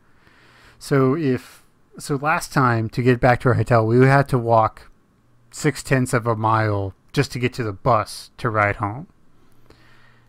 So 0.78 1.16
if 1.16 1.62
so 1.98 2.16
last 2.16 2.52
time 2.52 2.88
to 2.90 3.02
get 3.02 3.20
back 3.20 3.40
to 3.40 3.48
our 3.48 3.54
hotel 3.54 3.86
we 3.86 4.04
had 4.06 4.28
to 4.28 4.38
walk 4.38 4.90
six 5.56 5.82
tenths 5.82 6.12
of 6.12 6.26
a 6.26 6.36
mile 6.36 6.92
just 7.14 7.32
to 7.32 7.38
get 7.38 7.52
to 7.54 7.62
the 7.64 7.72
bus 7.72 8.30
to 8.36 8.50
ride 8.50 8.76
home. 8.76 9.06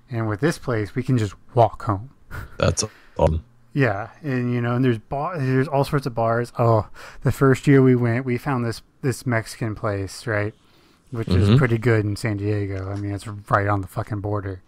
And 0.09 0.29
with 0.29 0.39
this 0.39 0.57
place 0.57 0.95
we 0.95 1.03
can 1.03 1.17
just 1.17 1.33
walk 1.53 1.83
home. 1.83 2.11
That's 2.57 2.83
awesome. 3.17 3.43
Yeah, 3.73 4.09
and 4.23 4.53
you 4.53 4.61
know, 4.61 4.73
and 4.75 4.83
there's 4.85 4.97
bar, 4.97 5.37
there's 5.37 5.67
all 5.67 5.83
sorts 5.83 6.05
of 6.05 6.15
bars. 6.15 6.51
Oh, 6.57 6.87
the 7.21 7.31
first 7.31 7.67
year 7.67 7.81
we 7.83 7.95
went, 7.95 8.25
we 8.25 8.37
found 8.37 8.65
this 8.65 8.81
this 9.01 9.25
Mexican 9.25 9.75
place, 9.75 10.25
right, 10.25 10.53
which 11.11 11.27
is 11.27 11.49
Mhm. 11.49 11.57
pretty 11.57 11.77
good 11.77 12.03
in 12.05 12.15
San 12.15 12.37
Diego. 12.37 12.89
I 12.89 12.95
mean, 12.95 13.11
it's 13.13 13.27
right 13.27 13.67
on 13.67 13.81
the 13.81 13.87
fucking 13.87 14.21
border, 14.21 14.61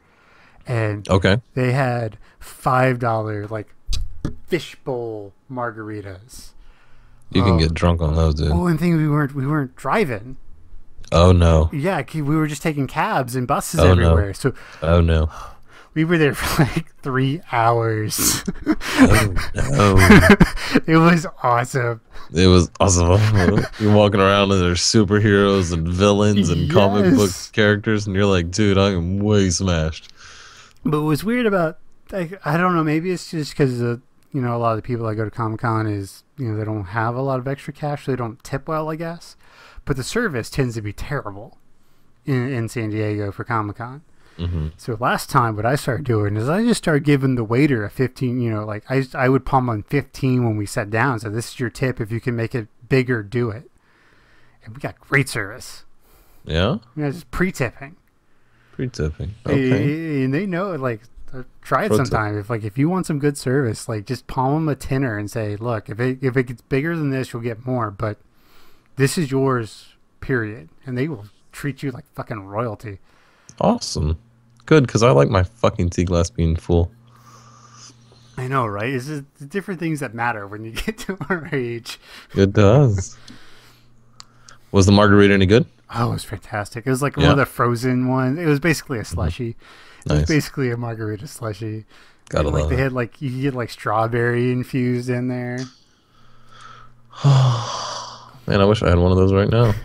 and 0.68 1.07
Okay. 1.10 1.41
they 1.55 1.72
had 1.72 2.18
five 2.39 2.99
dollar 2.99 3.47
like 3.47 3.74
fishbowl 4.47 5.34
margaritas. 5.51 6.51
You 7.32 7.43
can 7.43 7.53
Oh. 7.53 7.60
get 7.60 7.74
drunk 7.74 8.01
on 8.01 8.16
those, 8.16 8.36
dude. 8.36 8.51
Oh, 8.51 8.68
and 8.68 8.80
thing 8.80 8.95
we 8.97 9.07
weren't 9.10 9.34
we 9.34 9.47
weren't 9.47 9.76
driving. 9.76 10.36
Oh 11.12 11.32
no. 11.32 11.70
Yeah, 11.74 12.03
we 12.14 12.22
were 12.22 12.47
just 12.47 12.62
taking 12.62 12.88
cabs 12.88 13.36
and 13.36 13.47
buses 13.47 13.80
Oh, 13.80 13.93
no. 13.93 14.12
everywhere. 14.12 14.34
So 14.34 14.53
Oh 14.82 15.01
no. 15.01 15.30
we 15.93 16.05
were 16.05 16.18
there 16.18 16.36
for 16.36 16.64
like 16.64 16.93
three 17.01 17.41
hours. 17.51 18.43
Oh 19.01 19.34
no. 19.55 20.36
it 20.88 20.97
was 20.97 21.26
awesome. 21.41 22.01
It 22.34 22.47
was 22.47 22.70
awesome. 22.80 23.20
You're 23.80 23.95
walking 23.95 24.20
around 24.20 24.51
and 24.51 24.62
there's 24.62 24.82
superheroes 24.82 25.74
and 25.74 25.88
villains 25.88 26.49
and 26.49 26.70
comic 26.72 27.16
book 27.16 27.32
characters, 27.53 28.05
and 28.05 28.16
you're 28.16 28.26
like, 28.26 28.51
dude, 28.51 28.78
I 28.78 28.91
am 28.91 29.20
way 29.20 29.49
smashed. 29.49 30.12
But 30.84 31.03
what's 31.03 31.24
weird 31.24 31.45
about 31.45 31.80
like, 32.12 32.39
I 32.45 32.57
don't 32.57 32.76
know, 32.76 32.84
maybe 32.84 33.12
it's 33.12 33.32
just 33.32 33.51
because 33.51 33.82
uh, 33.82 33.97
you 34.34 34.41
know 34.41 34.55
a 34.55 34.60
lot 34.60 34.72
of 34.72 34.78
the 34.78 34.82
people 34.84 35.07
that 35.07 35.16
go 35.16 35.26
to 35.26 35.32
Comic 35.32 35.62
Con 35.62 35.88
is 35.88 36.24
you 36.38 36.49
know 36.49 36.57
they 36.57 36.66
don't 36.66 36.86
have 36.86 37.16
a 37.16 37.22
lot 37.22 37.39
of 37.39 37.47
extra 37.47 37.74
cash, 37.74 38.05
so 38.05 38.12
they 38.12 38.18
don't 38.18 38.43
tip 38.43 38.68
well, 38.68 38.89
I 38.89 38.95
guess. 38.95 39.36
But 39.89 39.97
the 39.97 40.03
service 40.03 40.51
tends 40.51 40.75
to 40.75 40.83
be 40.83 40.93
terrible 40.93 41.57
in 42.23 42.53
in 42.53 42.69
San 42.69 42.91
Diego 42.91 43.31
for 43.31 43.43
Comic 43.43 43.77
Con. 43.77 44.03
hmm 44.37 44.67
So 44.77 44.95
last 44.99 45.31
time, 45.31 45.55
what 45.55 45.65
I 45.65 45.73
started 45.73 46.05
doing 46.05 46.37
is 46.37 46.47
I 46.47 46.63
just 46.63 46.77
started 46.77 47.03
giving 47.03 47.33
the 47.33 47.43
waiter 47.43 47.83
a 47.83 47.89
fifteen. 47.89 48.39
You 48.39 48.51
know, 48.51 48.65
like 48.65 48.83
I 48.87 49.03
I 49.15 49.29
would 49.29 49.47
palm 49.47 49.67
on 49.67 49.81
fifteen 49.81 50.45
when 50.45 50.57
we 50.57 50.67
sat 50.67 50.91
down. 50.91 51.19
So 51.19 51.31
this 51.31 51.47
is 51.53 51.59
your 51.59 51.71
tip. 51.71 51.99
If 51.99 52.11
you 52.11 52.21
can 52.21 52.35
make 52.35 52.53
it 52.53 52.67
bigger, 52.87 53.23
do 53.23 53.49
it. 53.49 53.71
And 54.63 54.75
we 54.75 54.79
got 54.79 54.99
great 54.99 55.27
service. 55.27 55.85
Yeah. 56.45 56.77
You 56.95 57.03
know, 57.05 57.11
just 57.11 57.31
pre-tipping. 57.31 57.95
Pre 58.73 58.89
tipping. 58.89 59.33
Okay. 59.47 60.23
and 60.23 60.31
they 60.31 60.45
know. 60.45 60.75
Like, 60.75 61.01
uh, 61.33 61.43
try 61.63 61.85
it 61.85 61.87
Pro 61.87 61.97
tip. 61.97 62.05
sometime. 62.05 62.37
If 62.37 62.51
like 62.51 62.63
if 62.63 62.77
you 62.77 62.89
want 62.89 63.07
some 63.07 63.17
good 63.17 63.39
service, 63.39 63.89
like 63.89 64.05
just 64.05 64.27
palm 64.27 64.53
them 64.53 64.69
a 64.69 64.75
tenner 64.75 65.17
and 65.17 65.31
say, 65.31 65.55
look, 65.55 65.89
if 65.89 65.99
it 65.99 66.19
if 66.21 66.37
it 66.37 66.43
gets 66.43 66.61
bigger 66.61 66.95
than 66.95 67.09
this, 67.09 67.33
you'll 67.33 67.41
get 67.41 67.65
more. 67.65 67.89
But 67.89 68.19
this 68.99 69.17
is 69.17 69.31
yours, 69.31 69.95
period. 70.19 70.67
And 70.85 70.97
they 70.97 71.07
will 71.07 71.25
treat 71.53 71.81
you 71.81 71.89
like 71.89 72.05
fucking 72.13 72.41
royalty. 72.41 72.99
Awesome. 73.61 74.19
Good, 74.65 74.85
because 74.85 75.03
I 75.03 75.11
like 75.11 75.29
my 75.29 75.43
fucking 75.43 75.91
tea 75.91 76.03
glass 76.03 76.29
being 76.29 76.57
full. 76.57 76.91
I 78.35 78.49
know, 78.49 78.67
right? 78.67 78.89
It's 78.89 79.07
just 79.07 79.23
the 79.39 79.45
different 79.45 79.79
things 79.79 80.01
that 80.01 80.13
matter 80.13 80.45
when 80.47 80.65
you 80.65 80.71
get 80.85 80.97
to 80.99 81.17
our 81.29 81.47
age. 81.53 81.97
It 82.35 82.51
does. 82.51 83.17
Was 84.71 84.85
the 84.85 84.91
margarita 84.91 85.33
any 85.33 85.45
good? 85.45 85.65
Oh, 85.95 86.09
it 86.09 86.13
was 86.13 86.23
fantastic. 86.23 86.85
It 86.85 86.89
was 86.91 87.01
like 87.01 87.17
one 87.17 87.25
of 87.25 87.37
the 87.37 87.47
frozen 87.47 88.07
ones. 88.07 88.37
It 88.37 88.45
was 88.45 88.59
basically 88.59 88.99
a 88.99 89.01
mm-hmm. 89.01 89.15
slushy. 89.15 89.55
It 90.05 90.11
was 90.11 90.25
basically 90.25 90.69
a 90.69 90.77
margarita 90.77 91.25
slushy. 91.25 91.85
Gotta 92.29 92.49
And, 92.49 92.53
like 92.53 92.61
love 92.61 92.69
they 92.69 92.75
it. 92.75 92.79
had 92.79 92.93
like 92.93 93.19
you 93.19 93.31
could 93.31 93.41
get 93.41 93.53
like 93.55 93.71
strawberry 93.71 94.51
infused 94.51 95.09
in 95.09 95.27
there. 95.27 95.57
Man, 98.49 98.61
I 98.61 98.65
wish 98.65 98.81
I 98.81 98.89
had 98.89 98.97
one 98.97 99.11
of 99.11 99.17
those 99.17 99.31
right 99.31 99.49
now. 99.49 99.73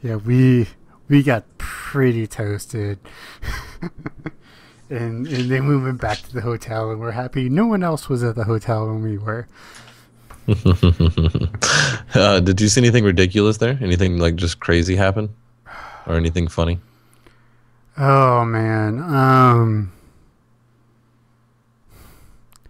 Yeah, 0.00 0.14
we 0.14 0.68
we 1.08 1.24
got 1.24 1.42
pretty 1.58 2.28
toasted. 2.28 3.00
and 4.90 5.26
and 5.26 5.50
then 5.50 5.66
we 5.66 5.76
went 5.76 6.00
back 6.00 6.18
to 6.18 6.32
the 6.32 6.40
hotel 6.40 6.92
and 6.92 7.00
we're 7.00 7.10
happy 7.10 7.48
no 7.48 7.66
one 7.66 7.82
else 7.82 8.08
was 8.08 8.22
at 8.22 8.36
the 8.36 8.44
hotel 8.44 8.86
when 8.86 9.02
we 9.02 9.18
were. 9.18 9.48
uh, 12.14 12.38
did 12.38 12.60
you 12.60 12.68
see 12.68 12.80
anything 12.80 13.02
ridiculous 13.02 13.56
there? 13.56 13.76
Anything 13.82 14.18
like 14.18 14.36
just 14.36 14.60
crazy 14.60 14.94
happen, 14.94 15.34
or 16.06 16.14
anything 16.14 16.46
funny? 16.46 16.78
Oh 17.96 18.44
man. 18.44 19.00
Um. 19.00 19.92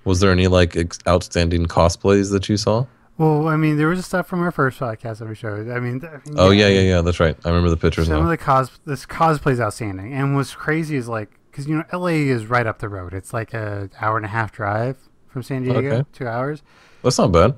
Was 0.07 0.21
there 0.21 0.33
any 0.33 0.47
like 0.47 0.77
ex- 0.77 0.99
outstanding 1.07 1.67
cosplays 1.67 2.31
that 2.33 2.49
you 2.49 2.57
saw? 2.57 2.87
Well, 3.19 3.49
I 3.49 3.57
mean, 3.57 3.77
there 3.77 3.89
was 3.89 4.07
stuff 4.07 4.29
from 4.29 4.43
our 4.43 4.53
first 4.53 4.79
podcast 4.79 5.19
that 5.19 5.29
we 5.29 5.35
showed. 5.35 5.69
I 5.69 5.81
mean, 5.81 6.01
th- 6.01 6.13
I 6.13 6.17
mean, 6.29 6.39
Oh 6.39 6.51
yeah, 6.51 6.69
yeah, 6.69 6.83
yeah. 6.83 7.01
That's 7.03 7.19
right. 7.19 7.37
I 7.45 7.49
remember 7.49 7.69
the 7.69 7.77
pictures 7.77 8.07
Some 8.07 8.23
of 8.23 8.29
the 8.29 8.37
cos 8.37 8.71
this 8.87 9.05
cosplay 9.07 9.53
is 9.53 9.61
outstanding, 9.61 10.15
and 10.15 10.37
what's 10.37 10.55
crazy 10.55 10.97
is 10.97 11.09
like 11.09 11.29
because 11.51 11.67
you 11.67 11.77
know 11.77 11.85
L.A. 11.91 12.29
is 12.29 12.47
right 12.47 12.67
up 12.67 12.79
the 12.79 12.89
road. 12.89 13.13
It's 13.13 13.33
like 13.33 13.53
a 13.53 13.91
hour 14.01 14.17
and 14.17 14.25
a 14.25 14.29
half 14.29 14.53
drive 14.53 14.97
from 15.27 15.43
San 15.43 15.65
Diego, 15.65 15.79
Okay. 15.79 16.05
two 16.13 16.29
hours. 16.29 16.63
That's 17.03 17.19
not 17.19 17.33
bad. 17.33 17.57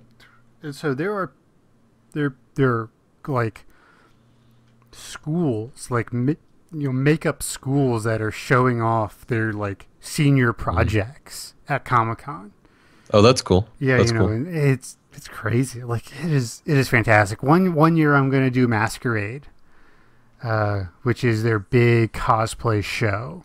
And 0.62 0.74
so 0.74 0.94
there 0.94 1.12
are 1.12 1.32
there 2.12 2.34
there 2.54 2.70
are 2.70 2.90
like 3.26 3.66
schools 4.92 5.90
like 5.90 6.10
mi- 6.12 6.36
you 6.72 6.86
know 6.88 6.92
makeup 6.92 7.42
schools 7.42 8.04
that 8.04 8.22
are 8.22 8.30
showing 8.30 8.80
off 8.80 9.26
their 9.26 9.52
like 9.52 9.88
senior 10.00 10.52
mm-hmm. 10.52 10.62
projects 10.62 11.54
at 11.68 11.84
Comic 11.84 12.18
Con. 12.18 12.52
Oh, 13.12 13.20
that's 13.22 13.42
cool. 13.42 13.68
Yeah, 13.78 13.98
that's 13.98 14.12
you 14.12 14.18
know, 14.18 14.26
cool. 14.26 14.34
and 14.34 14.48
it's 14.48 14.96
it's 15.20 15.28
crazy. 15.28 15.82
Like 15.82 16.10
it 16.24 16.32
is 16.32 16.62
it 16.64 16.78
is 16.78 16.88
fantastic. 16.88 17.42
One 17.42 17.74
one 17.74 17.94
year 17.94 18.14
I'm 18.14 18.30
going 18.30 18.44
to 18.44 18.50
do 18.50 18.66
Masquerade, 18.66 19.48
uh, 20.42 20.84
which 21.02 21.22
is 21.22 21.42
their 21.42 21.58
big 21.58 22.12
cosplay 22.12 22.82
show. 22.82 23.44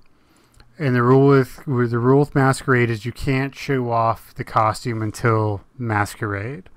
And 0.79 0.95
the 0.95 1.03
rule 1.03 1.27
with, 1.27 1.67
with 1.67 1.91
the 1.91 1.99
rule 1.99 2.21
with 2.21 2.33
Masquerade 2.33 2.89
is 2.89 3.05
you 3.05 3.11
can't 3.11 3.53
show 3.53 3.91
off 3.91 4.33
the 4.35 4.45
costume 4.45 5.01
until 5.01 5.63
Masquerade. 5.77 6.69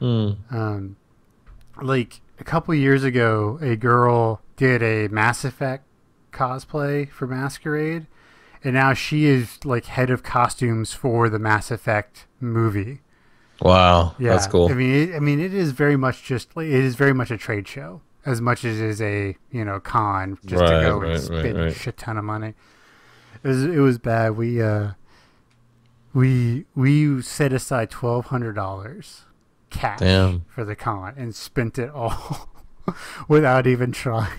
Hmm. 0.00 0.32
Um, 0.50 0.96
like 1.80 2.20
a 2.38 2.44
couple 2.44 2.74
years 2.74 3.04
ago, 3.04 3.58
a 3.62 3.74
girl 3.74 4.42
did 4.56 4.82
a 4.82 5.08
Mass 5.08 5.46
Effect 5.46 5.84
cosplay 6.30 7.10
for 7.10 7.26
Masquerade, 7.26 8.06
and 8.62 8.74
now 8.74 8.92
she 8.92 9.24
is 9.24 9.64
like 9.64 9.86
head 9.86 10.10
of 10.10 10.22
costumes 10.22 10.92
for 10.92 11.30
the 11.30 11.38
Mass 11.38 11.70
Effect 11.70 12.26
movie. 12.38 13.00
Wow, 13.64 14.14
Yeah, 14.18 14.30
that's 14.30 14.46
cool. 14.46 14.70
I 14.70 14.74
mean, 14.74 15.08
it, 15.08 15.14
I 15.16 15.20
mean, 15.20 15.40
it 15.40 15.54
is 15.54 15.72
very 15.72 15.96
much 15.96 16.22
just 16.22 16.54
like, 16.56 16.66
it 16.66 16.72
is 16.72 16.96
very 16.96 17.14
much 17.14 17.30
a 17.30 17.38
trade 17.38 17.66
show 17.66 18.02
as 18.26 18.40
much 18.40 18.64
as 18.64 18.80
it 18.80 18.86
is 18.86 19.02
a 19.02 19.36
you 19.50 19.64
know 19.64 19.80
con 19.80 20.38
just 20.44 20.64
to 20.64 20.70
go 20.70 20.98
right, 20.98 21.10
and 21.18 21.30
right, 21.30 21.40
spend 21.42 21.58
a 21.58 21.72
shit 21.72 21.96
ton 21.96 22.16
of 22.16 22.24
money. 22.24 22.54
It 23.42 23.48
was 23.48 23.64
it 23.64 23.78
was 23.78 23.98
bad. 23.98 24.36
We 24.36 24.62
uh 24.62 24.90
we 26.12 26.64
we 26.74 27.22
set 27.22 27.52
aside 27.52 27.90
twelve 27.90 28.26
hundred 28.26 28.54
dollars 28.54 29.22
cash 29.70 29.98
Damn. 29.98 30.44
for 30.48 30.64
the 30.64 30.76
con 30.76 31.14
and 31.16 31.34
spent 31.34 31.78
it 31.78 31.90
all 31.90 32.48
without 33.28 33.66
even 33.66 33.92
trying 33.92 34.30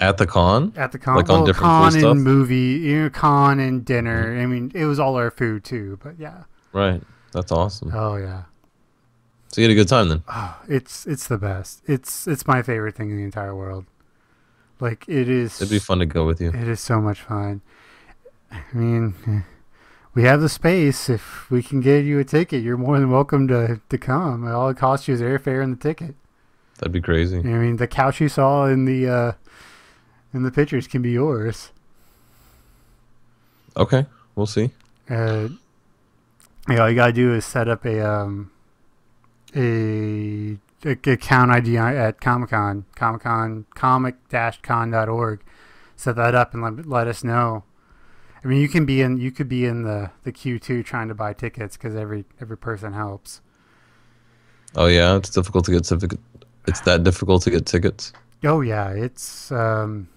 At 0.00 0.18
the 0.18 0.26
con? 0.26 0.72
at 0.76 0.92
the 0.92 0.98
con. 0.98 1.16
Like 1.16 1.28
on 1.28 1.38
well, 1.38 1.46
different 1.46 1.64
con 1.64 1.92
food 1.92 1.96
and 1.96 2.02
stuff? 2.02 2.16
Mm-hmm. 2.16 2.24
movie, 2.24 2.56
you 2.56 3.02
know, 3.02 3.10
con 3.10 3.58
and 3.60 3.84
dinner. 3.84 4.38
I 4.38 4.46
mean, 4.46 4.70
it 4.74 4.84
was 4.84 4.98
all 4.98 5.16
our 5.16 5.30
food 5.30 5.64
too. 5.64 5.98
But 6.02 6.18
yeah, 6.18 6.44
Right. 6.72 7.02
That's 7.32 7.50
awesome. 7.52 7.90
oh 7.94 8.16
yeah. 8.16 8.42
So 9.48 9.60
you 9.60 9.66
had 9.68 9.72
a 9.72 9.74
good 9.74 9.88
time 9.88 10.08
then. 10.08 10.22
Oh, 10.28 10.60
it's 10.68 11.06
it's 11.06 11.26
the 11.26 11.38
best. 11.38 11.82
It's 11.86 12.26
it's 12.26 12.46
my 12.46 12.62
favorite 12.62 12.94
thing 12.94 13.10
in 13.10 13.16
the 13.16 13.24
entire 13.24 13.54
world. 13.54 13.84
Like 14.80 15.08
it 15.08 15.28
is. 15.28 15.60
It'd 15.60 15.70
be 15.70 15.78
fun 15.78 15.98
to 15.98 16.06
go 16.06 16.24
with 16.26 16.40
you. 16.40 16.48
It 16.48 16.68
is 16.68 16.80
so 16.80 17.00
much 17.00 17.20
fun. 17.20 17.60
I 18.50 18.62
mean, 18.72 19.44
we 20.14 20.24
have 20.24 20.40
the 20.40 20.48
space. 20.48 21.08
If 21.08 21.50
we 21.50 21.62
can 21.62 21.80
get 21.80 22.04
you 22.04 22.18
a 22.18 22.24
ticket, 22.24 22.62
you're 22.62 22.76
more 22.76 22.98
than 22.98 23.10
welcome 23.10 23.46
to 23.48 23.80
to 23.88 23.98
come. 23.98 24.46
All 24.46 24.68
it 24.70 24.76
costs 24.76 25.06
you 25.08 25.14
is 25.14 25.20
airfare 25.20 25.62
and 25.62 25.76
the 25.76 25.80
ticket. 25.82 26.14
That'd 26.78 26.92
be 26.92 27.00
crazy. 27.00 27.38
I 27.38 27.42
mean, 27.42 27.76
the 27.76 27.86
couch 27.86 28.20
you 28.20 28.28
saw 28.28 28.66
in 28.66 28.86
the 28.86 29.08
uh, 29.08 29.32
in 30.34 30.42
the 30.42 30.50
pictures 30.50 30.86
can 30.86 31.02
be 31.02 31.12
yours. 31.12 31.70
Okay, 33.76 34.06
we'll 34.34 34.46
see. 34.46 34.70
Uh, 35.08 35.48
yeah, 36.68 36.78
all 36.78 36.88
you 36.88 36.96
gotta 36.96 37.12
do 37.12 37.34
is 37.34 37.44
set 37.44 37.68
up 37.68 37.84
a 37.84 38.00
um 38.00 38.50
a, 39.54 40.58
a 40.84 40.90
account 40.90 41.50
ID 41.50 41.76
at 41.76 42.20
Comic 42.20 42.50
Con, 42.50 42.84
Comic 42.94 43.22
Con, 43.22 43.66
comic-con.org. 43.74 45.40
Set 45.94 46.16
that 46.16 46.34
up 46.34 46.54
and 46.54 46.62
let, 46.62 46.86
let 46.86 47.06
us 47.06 47.22
know. 47.22 47.64
I 48.44 48.48
mean, 48.48 48.60
you 48.60 48.68
can 48.68 48.84
be 48.84 49.00
in 49.00 49.18
you 49.18 49.30
could 49.30 49.48
be 49.48 49.66
in 49.66 49.82
the 49.82 50.10
the 50.24 50.32
queue 50.32 50.58
too, 50.58 50.82
trying 50.82 51.08
to 51.08 51.14
buy 51.14 51.32
tickets 51.32 51.76
because 51.76 51.94
every 51.94 52.24
every 52.40 52.56
person 52.56 52.92
helps. 52.92 53.40
Oh 54.74 54.86
yeah, 54.86 55.16
it's 55.16 55.30
difficult 55.30 55.64
to 55.66 55.70
get 55.70 55.86
certificate. 55.86 56.20
It's 56.66 56.80
that 56.80 57.04
difficult 57.04 57.42
to 57.42 57.50
get 57.50 57.66
tickets. 57.66 58.12
Oh 58.44 58.60
yeah, 58.60 58.90
it's 58.90 59.52
um. 59.52 60.08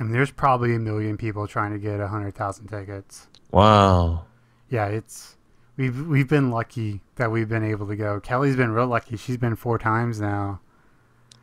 I 0.00 0.04
mean, 0.04 0.12
there's 0.12 0.30
probably 0.30 0.74
a 0.74 0.78
million 0.78 1.18
people 1.18 1.46
trying 1.46 1.72
to 1.72 1.78
get 1.78 2.00
a 2.00 2.08
hundred 2.08 2.34
thousand 2.34 2.68
tickets. 2.68 3.26
Wow. 3.50 4.24
Yeah, 4.72 4.86
it's 4.86 5.36
we've 5.76 6.06
we've 6.06 6.28
been 6.28 6.50
lucky 6.50 7.02
that 7.16 7.30
we've 7.30 7.48
been 7.48 7.62
able 7.62 7.86
to 7.88 7.94
go. 7.94 8.20
Kelly's 8.20 8.56
been 8.56 8.72
real 8.72 8.86
lucky. 8.86 9.18
She's 9.18 9.36
been 9.36 9.54
four 9.54 9.78
times 9.78 10.18
now. 10.18 10.60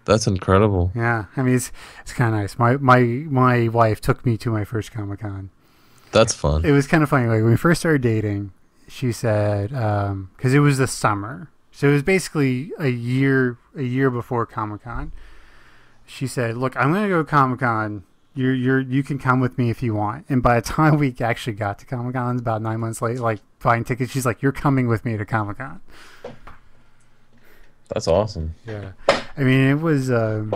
That's 0.05 0.25
incredible. 0.25 0.91
Yeah, 0.95 1.25
I 1.37 1.43
mean 1.43 1.53
it's 1.53 1.71
it's 2.01 2.11
kind 2.11 2.33
of 2.33 2.41
nice. 2.41 2.57
My 2.57 2.77
my 2.77 3.01
my 3.01 3.67
wife 3.67 4.01
took 4.01 4.25
me 4.25 4.35
to 4.37 4.49
my 4.49 4.65
first 4.65 4.91
Comic 4.91 5.19
Con. 5.19 5.51
That's 6.11 6.33
fun. 6.33 6.65
It 6.65 6.71
was 6.71 6.87
kind 6.87 7.03
of 7.03 7.09
funny. 7.09 7.27
Like 7.27 7.43
when 7.43 7.51
we 7.51 7.55
first 7.55 7.81
started 7.81 8.01
dating, 8.01 8.51
she 8.87 9.11
said 9.11 9.73
um, 9.73 10.31
because 10.35 10.55
it 10.55 10.59
was 10.59 10.79
the 10.79 10.87
summer, 10.87 11.51
so 11.71 11.87
it 11.87 11.93
was 11.93 12.01
basically 12.01 12.71
a 12.79 12.89
year 12.89 13.59
a 13.75 13.83
year 13.83 14.09
before 14.09 14.47
Comic 14.47 14.85
Con. 14.85 15.11
She 16.07 16.25
said, 16.25 16.57
"Look, 16.57 16.75
I'm 16.75 16.91
gonna 16.91 17.09
go 17.09 17.23
Comic 17.23 17.59
Con. 17.59 18.05
You're 18.35 18.53
you're 18.53 18.79
you 18.79 19.03
can 19.03 19.19
come 19.19 19.39
with 19.39 19.57
me 19.57 19.69
if 19.69 19.81
you 19.83 19.93
want." 19.95 20.25
And 20.29 20.41
by 20.43 20.55
the 20.59 20.61
time 20.61 20.97
we 20.97 21.15
actually 21.19 21.53
got 21.53 21.79
to 21.79 21.85
Comic 21.85 22.13
Con, 22.15 22.37
about 22.37 22.61
nine 22.61 22.79
months 22.79 23.01
late, 23.01 23.19
like 23.19 23.39
buying 23.61 23.83
tickets, 23.83 24.11
she's 24.11 24.25
like, 24.25 24.41
"You're 24.41 24.51
coming 24.51 24.87
with 24.87 25.03
me 25.05 25.17
to 25.17 25.25
Comic 25.25 25.57
Con." 25.57 25.81
That's 27.89 28.07
awesome. 28.07 28.53
Yeah, 28.67 28.91
I 29.35 29.41
mean 29.43 29.67
it 29.69 29.81
was 29.81 30.11
um, 30.11 30.53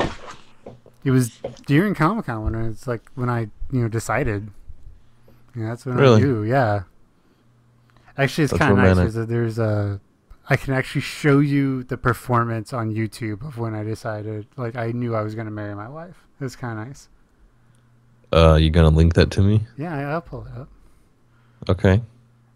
it 1.04 1.12
was 1.12 1.40
during 1.66 1.96
Comic 1.96 2.26
Con 2.28 2.44
when 2.44 2.56
it's 2.66 2.88
like 2.88 3.10
when 3.16 3.30
I 3.30 3.50
you 3.72 3.82
know 3.82 3.88
decided. 3.88 4.50
Yeah, 5.56 5.70
that's 5.70 5.86
when 5.86 5.98
Really? 5.98 6.22
I 6.22 6.26
knew. 6.26 6.44
Yeah. 6.44 6.84
Actually, 8.18 8.46
it's 8.46 8.54
kind 8.54 8.72
of 8.72 8.78
nice. 8.78 8.98
because 8.98 9.28
there's 9.28 9.58
a 9.60 10.00
I 10.50 10.56
can 10.58 10.74
actually 10.74 11.02
show 11.02 11.40
you 11.40 11.84
the 11.84 11.98
performance 11.98 12.74
on 12.74 12.94
YouTube 12.94 13.48
of 13.48 13.58
when 13.58 13.74
I 13.74 13.84
decided 13.84 14.46
like 14.58 14.76
I 14.76 14.92
knew 14.92 15.16
I 15.16 15.22
was 15.22 15.34
going 15.36 15.46
to 15.46 15.52
marry 15.52 15.74
my 15.76 15.88
wife. 15.90 16.24
It 16.40 16.44
was 16.44 16.56
kind 16.56 16.80
of 16.80 16.88
nice. 16.88 17.10
Uh, 18.34 18.56
you 18.56 18.70
gonna 18.70 18.90
link 18.90 19.14
that 19.14 19.30
to 19.32 19.42
me? 19.42 19.62
Yeah, 19.78 20.10
I'll 20.10 20.22
pull 20.22 20.46
it 20.48 20.58
up. 20.60 20.70
Okay. 21.70 22.02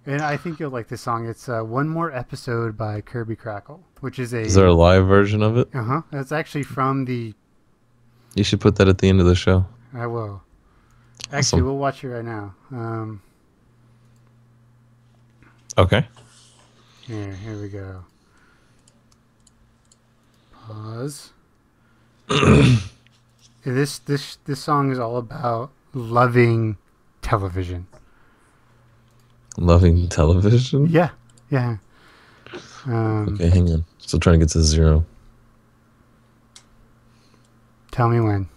And 0.06 0.22
I 0.22 0.38
think 0.38 0.60
you'll 0.60 0.72
like 0.72 0.88
this 0.88 1.02
song. 1.02 1.28
It's 1.28 1.48
uh, 1.50 1.62
one 1.62 1.88
more 1.88 2.12
episode 2.14 2.78
by 2.78 3.02
Kirby 3.02 3.36
Krackle, 3.36 3.82
which 4.00 4.20
is 4.20 4.34
a. 4.34 4.40
Is 4.40 4.56
there 4.56 4.66
a 4.68 4.74
live 4.74 5.06
version 5.06 5.44
of 5.44 5.58
it? 5.58 5.70
Uh 5.74 5.84
huh. 5.84 6.02
That's 6.12 6.32
actually 6.32 6.64
from 6.64 7.06
the 7.06 7.34
You 8.36 8.44
should 8.44 8.62
put 8.62 8.78
that 8.78 8.88
at 8.88 8.98
the 9.00 9.10
end 9.10 9.20
of 9.20 9.26
the 9.28 9.36
show. 9.36 9.66
I 9.94 10.08
will. 10.08 10.42
Actually, 11.26 11.38
Awesome. 11.40 11.66
we'll 11.66 11.78
watch 11.78 12.04
it 12.04 12.10
right 12.10 12.26
now. 12.26 12.56
Um, 12.72 13.22
Okay. 15.78 16.08
here, 17.02 17.34
here 17.34 17.62
we 17.62 17.68
go. 17.70 18.04
Pause. 20.54 21.32
this 23.74 24.00
this 24.00 24.38
this 24.46 24.60
song 24.60 24.92
is 24.92 25.00
all 25.00 25.18
about 25.18 25.72
loving 25.94 26.78
television. 27.22 27.88
Loving 29.58 30.08
television. 30.10 30.88
Yeah, 30.88 31.10
yeah. 31.50 31.78
Um, 32.86 33.30
Okay, 33.34 33.50
hang 33.50 33.70
on. 33.72 33.86
Still 33.98 34.20
trying 34.20 34.40
to 34.40 34.46
get 34.46 34.52
to 34.54 34.62
zero. 34.62 35.06
Tell 37.92 38.08
me 38.10 38.20
when. 38.22 38.48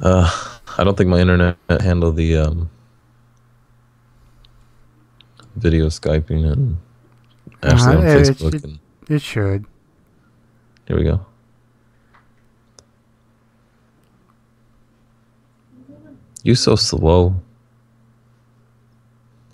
Uh, 0.00 0.30
I 0.78 0.84
don't 0.84 0.96
think 0.96 1.10
my 1.10 1.20
internet 1.20 1.56
handled 1.68 2.16
the 2.16 2.38
um, 2.38 2.70
video 5.56 5.86
skyping 5.88 6.50
and 6.50 6.78
Ashley 7.62 7.94
Uh, 7.96 7.98
on 8.00 8.06
it 8.06 8.26
Facebook. 8.26 8.64
and 8.64 8.78
It 9.08 9.20
should. 9.20 9.66
here 10.88 10.96
we 10.96 11.04
go. 11.04 11.20
You 16.42 16.54
so 16.54 16.76
slow. 16.76 17.34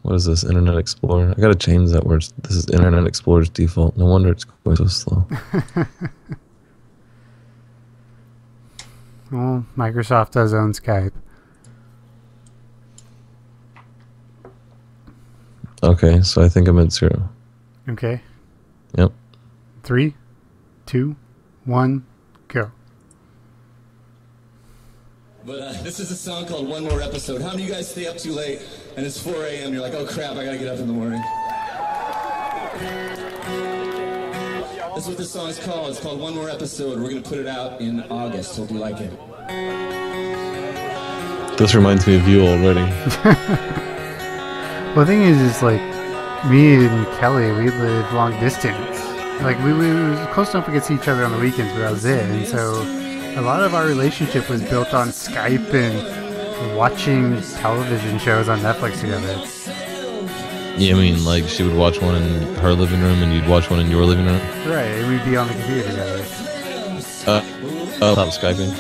What 0.03 0.15
is 0.15 0.25
this? 0.25 0.45
Internet 0.45 0.79
Explorer. 0.79 1.35
I 1.37 1.41
gotta 1.41 1.55
change 1.55 1.91
that 1.91 2.05
word. 2.05 2.25
This 2.43 2.53
is 2.57 2.69
Internet 2.71 3.07
Explorer's 3.07 3.49
default. 3.49 3.97
No 3.97 4.07
wonder 4.07 4.31
it's 4.31 4.45
going 4.45 4.77
so 4.77 4.87
slow. 4.87 5.27
Well, 9.31 9.67
Microsoft 9.77 10.33
does 10.33 10.55
own 10.55 10.73
Skype. 10.73 11.13
Okay, 15.83 16.23
so 16.23 16.43
I 16.43 16.49
think 16.49 16.69
I'm 16.69 16.79
at 16.79 16.93
zero. 16.93 17.29
Okay. 17.89 18.21
Yep. 18.97 19.13
Three, 19.83 20.15
two, 20.87 21.17
one, 21.65 22.07
go. 22.49 22.71
But 25.47 25.61
uh, 25.61 25.73
this 25.85 26.01
is 26.01 26.11
a 26.11 26.17
song 26.17 26.45
called 26.45 26.67
One 26.67 26.83
More 26.83 27.01
Episode. 27.01 27.41
How 27.41 27.51
many 27.51 27.63
of 27.63 27.69
you 27.69 27.75
guys 27.77 27.89
stay 27.89 28.09
up 28.09 28.17
too 28.17 28.33
late 28.33 28.61
and 28.97 29.07
it's 29.07 29.17
4 29.21 29.33
a.m. 29.45 29.73
You're 29.73 29.81
like, 29.81 29.95
oh 29.95 30.05
crap, 30.05 30.33
I 30.33 30.45
gotta 30.45 30.59
get 30.59 30.67
up 30.67 30.81
in 30.81 30.89
the 30.89 30.93
morning. 30.93 31.23
That's 34.93 35.07
what 35.07 35.17
this 35.17 35.31
song 35.31 35.49
is 35.49 35.61
called. 35.61 35.91
It's 35.91 36.01
called 36.01 36.19
One 36.19 36.35
More 36.35 36.51
Episode. 36.51 37.01
We're 37.01 37.11
gonna 37.11 37.21
put 37.21 37.39
it 37.39 37.47
out 37.47 37.81
in 37.81 38.03
August. 38.11 38.57
Hope 38.57 38.73
you 38.73 38.79
like 38.79 38.97
it. 38.99 39.13
This 41.57 41.77
reminds 41.77 42.09
me 42.09 42.17
of 42.17 42.27
you 42.27 42.45
already. 42.45 42.93
Well, 44.97 45.05
the 45.05 45.13
thing 45.13 45.23
is, 45.25 45.39
is 45.43 45.63
like 45.63 45.83
me 46.47 46.87
and 46.87 47.07
Kelly, 47.19 47.53
we 47.53 47.69
live 47.71 48.11
long 48.15 48.33
distance. 48.41 48.99
Like 49.43 49.63
we, 49.63 49.75
we 49.75 49.93
were 49.93 50.27
close 50.33 50.55
enough 50.55 50.65
to 50.65 50.73
get 50.73 50.85
to 50.85 50.87
see 50.87 50.95
each 50.95 51.07
other 51.07 51.23
on 51.23 51.33
the 51.33 51.39
weekends, 51.39 51.71
but 51.75 51.81
that 51.81 51.93
was 51.93 52.07
it. 52.07 52.25
And 52.25 52.49
so, 52.49 52.96
a 53.37 53.41
lot 53.43 53.63
of 53.63 53.75
our 53.75 53.87
relationship 53.87 54.49
was 54.49 54.63
built 54.63 54.95
on 54.95 55.09
Skype 55.09 55.73
and 55.75 56.77
watching 56.77 57.41
television 57.61 58.19
shows 58.19 58.49
on 58.49 58.59
Netflix 58.61 59.01
together. 59.01 59.35
Yeah, 60.79 60.95
I 60.95 60.99
mean, 60.99 61.25
like 61.25 61.45
she 61.49 61.63
would 61.63 61.75
watch 61.77 62.01
one 62.03 62.17
in 62.17 62.55
her 62.57 62.73
living 62.75 63.01
room, 63.01 63.23
and 63.23 63.33
you'd 63.33 63.49
watch 63.49 63.71
one 63.71 63.81
in 63.81 63.91
your 63.91 64.05
living 64.05 64.27
room. 64.27 64.41
Right, 64.67 65.07
we'd 65.09 65.25
be 65.25 65.37
on 65.37 65.49
the 65.49 65.55
computer 65.55 65.89
together. 65.89 66.25
Uh, 67.27 67.43
oh, 68.03 68.13
stop 68.13 68.29
skyping. 68.29 68.77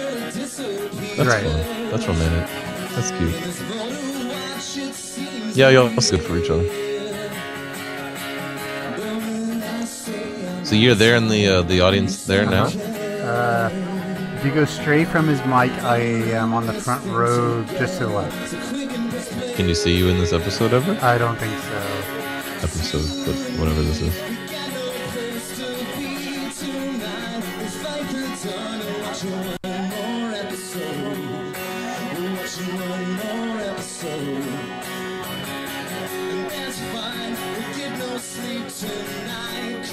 That's 1.17 1.29
Right. 1.29 1.43
fun. 1.45 1.91
That's 1.91 2.07
romantic. 2.07 2.49
That's 2.95 3.11
cute. 3.13 3.35
Yeah, 5.57 5.71
y'all 5.71 5.89
that's 5.89 6.11
good 6.11 6.21
for 6.23 6.37
each 6.37 6.51
other. 6.51 6.69
So 10.65 10.75
you're 10.75 10.95
there 10.95 11.17
in 11.17 11.29
the 11.29 11.47
uh, 11.47 11.63
the 11.63 11.81
audience 11.81 12.27
there 12.27 12.45
now. 12.45 12.65
Uh, 12.67 13.71
if 14.37 14.45
you 14.45 14.53
go 14.53 14.67
straight 14.67 15.09
from 15.09 15.27
his 15.27 15.41
mic, 15.47 15.73
I 15.83 15.97
am 15.97 16.53
on 16.53 16.67
the 16.67 16.75
front 16.75 17.03
row 17.07 17.65
just 17.65 17.99
to 17.99 18.07
the 18.07 18.13
left. 18.13 19.57
Can 19.57 19.67
you 19.67 19.75
see 19.75 19.97
you 19.97 20.09
in 20.09 20.19
this 20.19 20.35
episode 20.35 20.75
ever? 20.75 20.99
I 21.01 21.17
don't 21.17 21.37
think 21.37 21.59
so. 21.59 21.77
Episode, 22.59 23.25
but 23.25 23.35
whatever 23.59 23.83
this 23.83 24.03
is. 24.03 24.15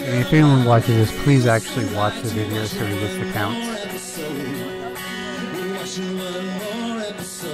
And 0.01 0.19
if 0.19 0.33
anyone 0.33 0.65
watches 0.65 1.09
this, 1.09 1.23
please 1.23 1.47
actually 1.47 1.85
watch 1.95 2.21
the 2.21 2.29
video 2.29 2.65
so 2.65 2.85
he 2.85 2.99
gets 2.99 3.17
the 3.17 3.31
counts. 3.31 3.82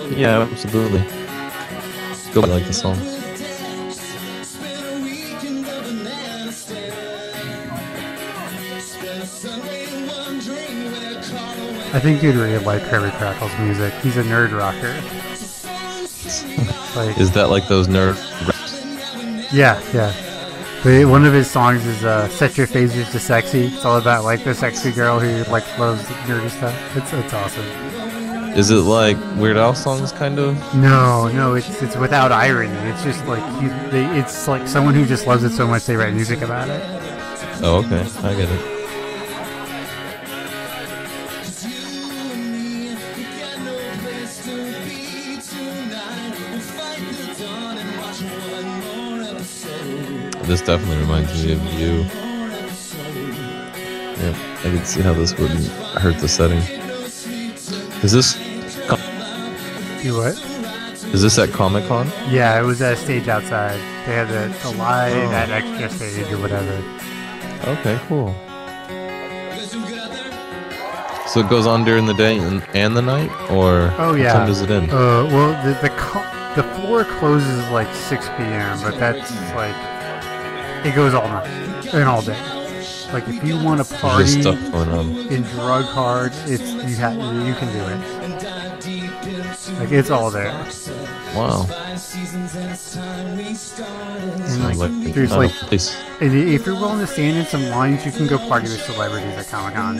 Yeah, 0.10 0.42
absolutely. 0.42 1.00
Go 2.34 2.42
like 2.42 2.66
the 2.66 2.74
song. 2.74 2.98
I 11.92 12.00
think 12.00 12.22
you'd 12.22 12.36
really 12.36 12.64
like 12.64 12.84
Kirby 12.84 13.10
Krackle's 13.18 13.58
music. 13.60 13.94
He's 13.96 14.18
a 14.18 14.24
nerd 14.24 14.52
rocker. 14.58 14.94
like, 16.96 17.18
Is 17.20 17.32
that 17.32 17.50
like 17.50 17.68
those 17.68 17.88
nerd? 17.88 18.16
yeah, 19.52 19.82
yeah. 19.94 20.14
But 20.84 21.08
one 21.10 21.26
of 21.26 21.34
his 21.34 21.50
songs 21.50 21.86
is 21.86 22.04
uh, 22.06 22.30
"Set 22.30 22.58
Your 22.58 22.68
Phasers 22.68 23.12
to 23.12 23.20
Sexy." 23.20 23.66
It's 23.66 23.84
all 23.84 23.98
about 23.98 24.24
like 24.24 24.44
the 24.44 24.54
sexy 24.54 24.92
girl 24.92 25.20
who 25.20 25.44
like 25.52 25.66
loves 25.78 26.04
nerdy 26.28 26.50
stuff. 26.50 26.96
It's 26.96 27.12
it's 27.12 27.34
awesome. 27.34 28.19
Is 28.56 28.72
it 28.72 28.76
like 28.76 29.18
Weird 29.36 29.58
Al 29.58 29.74
songs, 29.76 30.12
kind 30.12 30.38
of? 30.40 30.56
No, 30.76 31.30
no, 31.30 31.56
it's 31.56 31.82
it's 31.82 31.96
without 31.96 32.32
irony. 32.32 32.74
It's 32.90 33.04
just 33.04 33.26
like 33.26 33.44
he, 33.62 33.68
they, 33.90 34.06
it's 34.20 34.48
like 34.48 34.68
someone 34.68 34.94
who 34.96 35.06
just 35.06 35.28
loves 35.28 35.44
it 35.44 35.52
so 35.52 35.68
much 35.68 35.86
they 35.86 35.96
write 35.96 36.14
music 36.14 36.42
about 36.42 36.68
it. 36.68 36.82
Oh, 37.62 37.84
okay, 37.86 38.02
I 38.28 38.34
get 38.36 38.50
it. 38.50 38.80
This 50.48 50.62
definitely 50.62 50.98
reminds 50.98 51.46
me 51.46 51.54
of 51.54 51.64
you. 51.76 52.04
Yeah, 54.18 54.60
I 54.60 54.64
can 54.64 54.84
see 54.84 55.02
how 55.02 55.14
this 55.14 55.38
wouldn't 55.38 55.68
hurt 56.00 56.18
the 56.18 56.28
setting. 56.28 56.79
Is 58.04 58.12
this 58.14 58.38
You 60.04 60.16
what? 60.18 60.36
is 61.14 61.22
this 61.22 61.38
at 61.40 61.50
Comic 61.50 61.86
Con? 61.88 62.08
Yeah, 62.30 62.60
it 62.60 62.64
was 62.64 62.82
at 62.82 62.94
a 62.94 62.96
stage 62.96 63.28
outside. 63.28 63.78
They 64.06 64.14
had 64.16 64.28
the, 64.30 64.56
the 64.64 64.78
live 64.78 65.16
Oh. 65.30 65.32
at 65.34 65.50
extra 65.50 65.90
stage 65.90 66.32
or 66.32 66.38
whatever. 66.38 66.72
Okay, 67.68 68.00
cool. 68.08 68.34
So 71.28 71.42
it 71.42 71.50
goes 71.50 71.68
on 71.68 71.84
during 71.84 72.06
the 72.06 72.14
day 72.14 72.38
and, 72.38 72.64
and 72.74 72.96
the 72.96 73.02
night, 73.02 73.30
or 73.52 73.94
Oh 74.00 74.12
what 74.12 74.20
yeah. 74.20 74.34
time 74.34 74.48
does 74.48 74.62
it 74.62 74.72
end? 74.72 74.90
Uh, 74.92 75.26
well, 75.30 75.52
the 75.66 75.74
the 75.82 75.90
co- 75.96 76.26
the 76.56 76.64
floor 76.76 77.04
closes 77.20 77.70
like 77.70 77.94
6 77.94 78.26
p.m., 78.30 78.80
but 78.82 78.98
that's 78.98 79.30
like 79.54 79.76
it 80.86 80.96
goes 80.96 81.14
all 81.14 81.28
night 81.28 81.48
and 81.94 82.08
all 82.10 82.22
day. 82.22 82.38
Like 83.14 83.28
if 83.28 83.44
you 83.44 83.58
want 83.64 83.86
to 83.86 83.94
party 83.96 84.24
just 84.26 84.42
stuff 84.42 84.72
going 84.72 84.90
on. 84.90 85.18
and 85.34 85.44
drug 85.46 85.86
hard, 85.86 86.32
it's 86.46 86.62
you 86.72 86.96
ha- 86.98 87.12
you 87.46 87.54
can 87.56 87.72
do 87.74 87.84
it. 87.94 88.00
Like 89.80 89.92
it's 89.92 90.10
all 90.10 90.30
there. 90.32 90.52
Wow. 91.36 91.66
And 91.70 92.00
Sounds 94.50 94.78
like, 94.80 94.92
like 94.92 95.14
there's 95.14 95.32
like 95.32 95.52
place. 95.52 95.96
and 96.22 96.34
if 96.34 96.66
you're 96.66 96.76
willing 96.76 97.00
to 97.00 97.08
stand 97.08 97.38
in 97.38 97.46
some 97.46 97.64
lines, 97.70 98.06
you 98.06 98.12
can 98.12 98.28
go 98.28 98.38
party 98.38 98.68
with 98.70 98.82
celebrities 98.82 99.34
at 99.38 99.48
Comic 99.48 99.76
Con. 99.76 99.98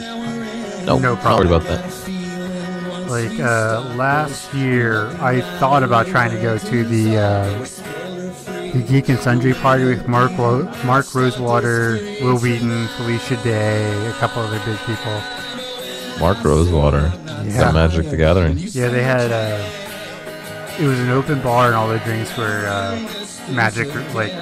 No, 0.84 0.98
no 0.98 1.16
problem. 1.16 1.48
about 1.48 1.64
that. 1.64 1.84
Like 3.08 3.38
uh, 3.40 3.92
last 3.96 4.52
year, 4.54 5.08
I 5.20 5.40
thought 5.58 5.82
about 5.82 6.06
trying 6.06 6.30
to 6.30 6.40
go 6.40 6.58
to 6.58 6.84
the 6.84 7.16
uh, 7.18 7.64
the 8.72 8.82
Geek 8.86 9.08
and 9.08 9.18
Sundry 9.18 9.54
party 9.54 9.84
with 9.84 10.06
Mark 10.08 10.36
Ro- 10.38 10.70
Mark 10.84 11.14
Rosewater, 11.14 11.98
Wil 12.22 12.38
Wheaton, 12.38 12.88
Felicia 12.96 13.36
Day, 13.42 14.08
a 14.08 14.12
couple 14.14 14.42
other 14.42 14.60
big 14.64 14.78
people. 14.80 15.20
Mark 16.20 16.42
Rosewater. 16.44 17.12
Yeah. 17.44 17.72
Magic 17.72 18.08
the 18.10 18.16
Gathering? 18.16 18.58
Yeah, 18.58 18.88
they 18.88 19.02
had. 19.02 19.32
Uh, 19.32 20.76
it 20.78 20.86
was 20.86 20.98
an 21.00 21.10
open 21.10 21.42
bar, 21.42 21.66
and 21.66 21.74
all 21.74 21.88
the 21.88 21.98
drinks 22.00 22.36
were 22.36 22.64
uh, 22.66 22.96
magic 23.50 23.88
like 24.14 24.32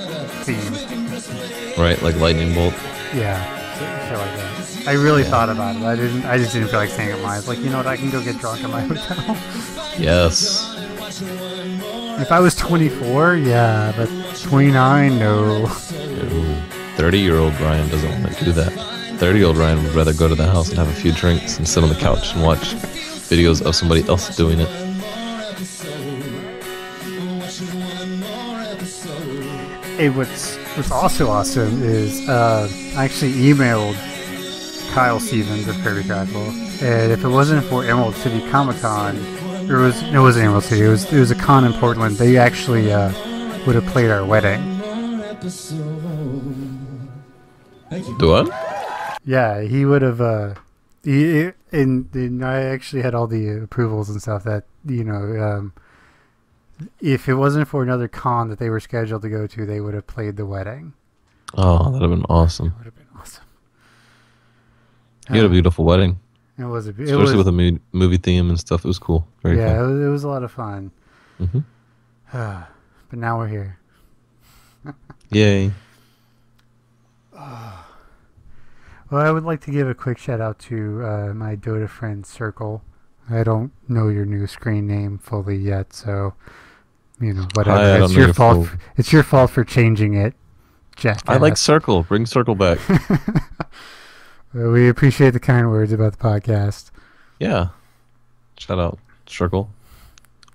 themed. 0.44 1.78
Right, 1.78 2.00
like 2.02 2.16
Lightning 2.16 2.54
Bolt. 2.54 2.74
Yeah, 3.14 3.38
shit 4.08 4.18
like 4.18 4.36
that. 4.36 4.88
I 4.88 4.92
really 4.94 5.22
thought 5.24 5.48
about 5.48 5.76
it. 5.76 5.82
I 5.82 5.94
didn't. 5.96 6.24
I 6.24 6.38
just 6.38 6.52
didn't 6.52 6.68
feel 6.68 6.80
like 6.80 6.90
staying 6.90 7.10
at 7.12 7.20
mine. 7.22 7.44
Like, 7.46 7.58
you 7.58 7.70
know 7.70 7.76
what? 7.78 7.86
I 7.86 7.96
can 7.96 8.10
go 8.10 8.22
get 8.22 8.38
drunk 8.40 8.62
at 8.64 8.70
my 8.70 8.80
hotel. 8.82 9.36
Yes. 9.98 10.77
If 11.20 12.30
I 12.30 12.40
was 12.40 12.54
24, 12.54 13.36
yeah, 13.36 13.92
but 13.96 14.08
29, 14.42 15.18
no. 15.18 15.66
30 15.66 17.18
year 17.18 17.38
old 17.38 17.58
Ryan 17.60 17.88
doesn't 17.88 18.22
want 18.22 18.36
to 18.36 18.44
do 18.44 18.52
that. 18.52 18.72
30 19.18 19.38
year 19.38 19.48
old 19.48 19.56
Ryan 19.56 19.82
would 19.82 19.94
rather 19.94 20.14
go 20.14 20.28
to 20.28 20.34
the 20.34 20.46
house 20.46 20.68
and 20.68 20.78
have 20.78 20.88
a 20.88 20.92
few 20.92 21.12
drinks 21.12 21.58
and 21.58 21.68
sit 21.68 21.82
on 21.82 21.88
the 21.88 21.96
couch 21.96 22.34
and 22.34 22.42
watch 22.42 22.74
videos 23.28 23.64
of 23.64 23.74
somebody 23.74 24.06
else 24.08 24.36
doing 24.36 24.60
it. 24.60 24.68
Hey, 29.96 30.10
what's 30.10 30.56
what's 30.76 30.92
also 30.92 31.28
awesome 31.28 31.82
is 31.82 32.28
uh, 32.28 32.68
I 32.96 33.04
actually 33.04 33.32
emailed 33.32 33.96
Kyle 34.92 35.18
Stevens 35.18 35.66
of 35.66 35.76
Kirby 35.82 36.02
Krackle, 36.02 36.50
and 36.82 37.10
if 37.10 37.24
it 37.24 37.28
wasn't 37.28 37.64
for 37.64 37.84
Emerald 37.84 38.14
City 38.14 38.48
Comic 38.50 38.80
Con, 38.80 39.16
it 39.68 39.76
was 39.76 40.02
it 40.02 40.18
wasn't 40.18 40.46
Emerald 40.46 40.64
City. 40.64 40.84
It 40.84 40.88
was 40.88 41.12
it 41.12 41.18
was 41.18 41.30
a 41.30 41.34
con 41.34 41.64
in 41.64 41.72
Portland. 41.74 42.16
They 42.16 42.36
actually 42.36 42.92
uh, 42.92 43.12
would 43.66 43.74
have 43.74 43.86
played 43.86 44.10
our 44.10 44.24
wedding. 44.24 44.60
Do 48.18 48.28
what? 48.28 49.20
Yeah, 49.24 49.62
he 49.62 49.84
would 49.84 50.02
have. 50.02 50.20
Uh, 50.20 50.54
he, 51.04 51.50
and, 51.72 52.08
and 52.14 52.44
I 52.44 52.62
actually 52.62 53.02
had 53.02 53.14
all 53.14 53.26
the 53.26 53.62
approvals 53.62 54.08
and 54.10 54.20
stuff 54.20 54.44
that 54.44 54.64
you 54.86 55.04
know. 55.04 55.40
Um, 55.40 55.72
if 57.00 57.28
it 57.28 57.34
wasn't 57.34 57.68
for 57.68 57.82
another 57.82 58.08
con 58.08 58.48
that 58.48 58.58
they 58.58 58.70
were 58.70 58.80
scheduled 58.80 59.22
to 59.22 59.28
go 59.28 59.46
to, 59.46 59.66
they 59.66 59.80
would 59.80 59.94
have 59.94 60.06
played 60.06 60.36
the 60.36 60.46
wedding. 60.46 60.94
Oh, 61.54 61.90
that'd 61.90 62.02
have 62.02 62.10
been 62.10 62.26
awesome. 62.28 62.68
That 62.68 62.76
would 62.78 62.84
have 62.86 62.94
been 62.94 63.06
awesome. 63.18 63.44
You 65.30 65.36
had 65.36 65.46
a 65.46 65.48
beautiful 65.48 65.84
wedding, 65.84 66.20
It 66.58 66.64
was 66.64 66.86
a. 66.86 66.90
It 66.90 67.00
especially 67.00 67.22
was, 67.22 67.34
with 67.36 67.48
a 67.48 67.52
mo- 67.52 67.78
movie 67.92 68.16
theme 68.16 68.48
and 68.48 68.58
stuff. 68.58 68.84
It 68.84 68.88
was 68.88 68.98
cool. 68.98 69.26
Very 69.42 69.58
yeah, 69.58 69.78
it 69.82 69.86
was, 69.86 70.00
it 70.00 70.08
was 70.08 70.24
a 70.24 70.28
lot 70.28 70.42
of 70.42 70.50
fun. 70.52 70.90
hmm 71.38 71.60
but 72.32 72.66
now 73.12 73.38
we're 73.38 73.48
here. 73.48 73.78
Yay. 75.30 75.72
Well, 79.10 79.22
I 79.26 79.30
would 79.30 79.44
like 79.44 79.62
to 79.62 79.70
give 79.70 79.88
a 79.88 79.94
quick 79.94 80.18
shout 80.18 80.38
out 80.40 80.58
to 80.60 81.02
uh, 81.02 81.32
my 81.34 81.56
Dota 81.56 81.88
friend 81.88 82.26
Circle. 82.26 82.82
I 83.30 83.42
don't 83.42 83.72
know 83.88 84.08
your 84.08 84.26
new 84.26 84.46
screen 84.46 84.86
name 84.86 85.16
fully 85.16 85.56
yet, 85.56 85.94
so 85.94 86.34
you 87.18 87.32
know 87.32 87.46
whatever. 87.54 87.78
I 87.78 88.04
it's 88.04 88.12
your 88.14 88.34
fault. 88.34 88.68
full- 88.68 88.78
It's 88.98 89.10
your 89.10 89.22
fault 89.22 89.50
for 89.50 89.64
changing 89.64 90.12
it, 90.12 90.34
Jack. 90.96 91.22
I 91.26 91.38
like 91.38 91.56
Circle. 91.56 92.02
Bring 92.02 92.26
Circle 92.26 92.54
back. 92.54 92.78
Uh, 94.54 94.70
we 94.70 94.88
appreciate 94.88 95.30
the 95.30 95.40
kind 95.40 95.70
words 95.70 95.92
about 95.92 96.12
the 96.12 96.18
podcast. 96.18 96.90
yeah. 97.38 97.68
Shout 98.58 98.78
out 98.80 98.98
Circle. 99.26 99.70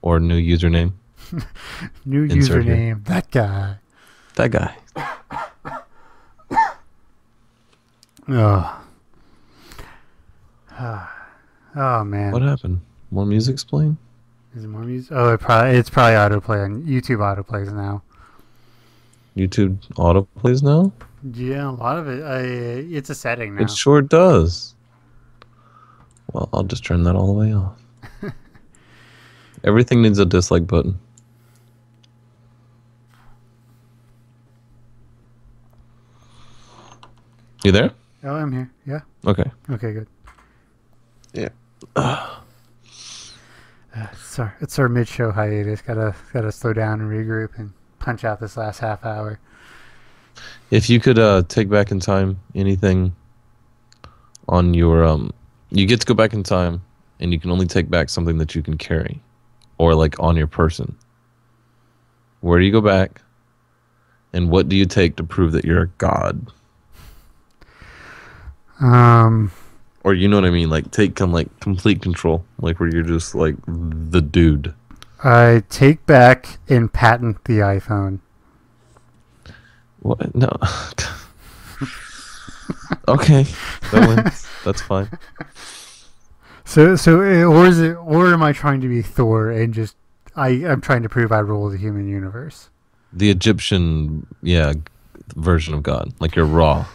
Or 0.02 0.20
new 0.20 0.38
username. 0.40 0.92
New 2.06 2.24
Insert 2.26 2.66
here. 2.66 2.76
username. 2.76 3.06
That 3.06 3.32
guy. 3.32 3.78
That 4.36 4.52
guy. 4.52 4.76
Oh. 8.30 8.82
oh 11.76 12.04
man. 12.06 12.32
What 12.32 12.42
happened? 12.42 12.80
More 13.12 13.26
music's 13.26 13.64
playing? 13.66 13.98
Is 14.56 14.64
it 14.64 14.68
more 14.68 14.84
music? 14.84 15.12
Oh, 15.14 15.34
it 15.34 15.42
probably 15.42 15.76
it's 15.78 15.90
probably 15.90 16.14
autoplay 16.14 16.64
on 16.64 16.84
YouTube. 16.84 17.18
Autoplays 17.18 17.74
now. 17.74 18.02
YouTube 19.36 19.78
auto 19.98 20.28
plays 20.38 20.64
now? 20.64 20.94
Yeah, 21.32 21.70
a 21.70 21.72
lot 21.72 21.98
of 21.98 22.08
it. 22.10 22.22
Uh, 22.22 22.96
it's 22.96 23.10
a 23.10 23.16
setting 23.16 23.56
now. 23.56 23.64
It 23.64 23.72
sure 23.72 24.02
does. 24.02 24.76
Well, 26.34 26.50
I'll 26.52 26.64
just 26.64 26.84
turn 26.84 27.04
that 27.04 27.16
all 27.16 27.28
the 27.28 27.34
way 27.34 27.54
off. 27.54 27.80
Everything 29.64 30.02
needs 30.02 30.20
a 30.20 30.26
dislike 30.26 30.68
button. 30.68 31.00
You 37.64 37.72
there? 37.72 37.92
oh, 38.26 38.36
I'm 38.36 38.52
here. 38.52 38.70
Yeah. 38.86 39.00
Okay. 39.26 39.50
Okay. 39.70 39.94
Good. 39.94 40.08
Yeah. 41.34 41.50
Uh, 43.96 44.08
it's 44.12 44.40
our 44.40 44.58
it's 44.60 44.80
our 44.80 44.90
mid 44.90 45.08
show 45.08 45.32
hiatus. 45.32 45.84
Gotta 45.84 46.16
gotta 46.34 46.52
slow 46.52 46.74
down 46.74 47.00
and 47.00 47.12
regroup 47.12 47.60
and 47.60 47.72
punch 48.00 48.26
out 48.26 48.40
this 48.40 48.58
last 48.58 48.80
half 48.80 49.06
hour. 49.06 49.40
If 50.72 50.90
you 50.90 51.00
could 51.00 51.20
uh, 51.20 51.44
take 51.48 51.70
back 51.70 51.92
in 51.92 52.00
time 52.00 52.40
anything 52.56 53.16
on 54.50 54.74
your 54.74 55.06
um, 55.06 55.32
you 55.72 55.86
get 55.86 56.00
to 56.02 56.06
go 56.06 56.14
back 56.14 56.34
in 56.34 56.44
time, 56.44 56.82
and 57.20 57.32
you 57.32 57.40
can 57.40 57.52
only 57.52 57.66
take 57.66 57.90
back 57.90 58.10
something 58.10 58.38
that 58.40 58.56
you 58.56 58.62
can 58.62 58.78
carry, 58.78 59.22
or 59.78 59.96
like 59.96 60.20
on 60.20 60.36
your 60.36 60.48
person. 60.48 60.98
Where 62.42 62.60
do 62.60 62.66
you 62.66 62.72
go 62.72 62.82
back, 62.82 63.22
and 64.34 64.50
what 64.50 64.68
do 64.68 64.76
you 64.76 64.86
take 64.86 65.16
to 65.18 65.24
prove 65.24 65.52
that 65.54 65.64
you're 65.66 65.84
a 65.84 65.88
god, 65.98 66.48
Um. 68.82 69.52
or 70.04 70.14
you 70.14 70.28
know 70.28 70.38
what 70.38 70.46
I 70.46 70.50
mean? 70.52 70.70
Like 70.70 70.92
take 70.92 71.16
come 71.16 71.32
like 71.32 71.48
complete 71.60 72.02
control, 72.02 72.44
like 72.60 72.80
where 72.80 72.90
you're 72.90 73.04
just 73.04 73.34
like 73.36 73.56
the 73.68 74.22
dude. 74.22 74.74
I 75.24 75.64
take 75.70 76.06
back 76.06 76.58
and 76.68 76.92
patent 76.92 77.46
the 77.46 77.60
iPhone. 77.60 78.20
What? 80.04 80.36
No. 80.36 80.56
okay, 83.08 83.44
that. 83.92 84.46
That's 84.64 84.82
fine. 84.82 85.10
So 86.66 86.96
so 86.96 87.22
uh, 87.22 87.44
or 87.46 87.68
is 87.68 87.80
it 87.80 87.96
or 87.96 88.34
am 88.34 88.44
I 88.44 88.54
trying 88.54 88.80
to 88.82 88.88
be 88.88 89.02
Thor 89.02 89.50
and 89.52 89.74
just 89.74 89.96
I 90.36 90.50
I'm 90.66 90.82
trying 90.82 91.04
to 91.04 91.10
prove 91.10 91.32
I 91.32 91.40
rule 91.40 91.70
the 91.70 91.78
human 91.78 92.08
universe? 92.08 92.70
the 93.14 93.30
Egyptian, 93.30 94.26
yeah, 94.42 94.74
version 95.36 95.74
of 95.74 95.84
God. 95.84 96.14
Like 96.20 96.36
you're 96.36 96.46
raw. 96.46 96.86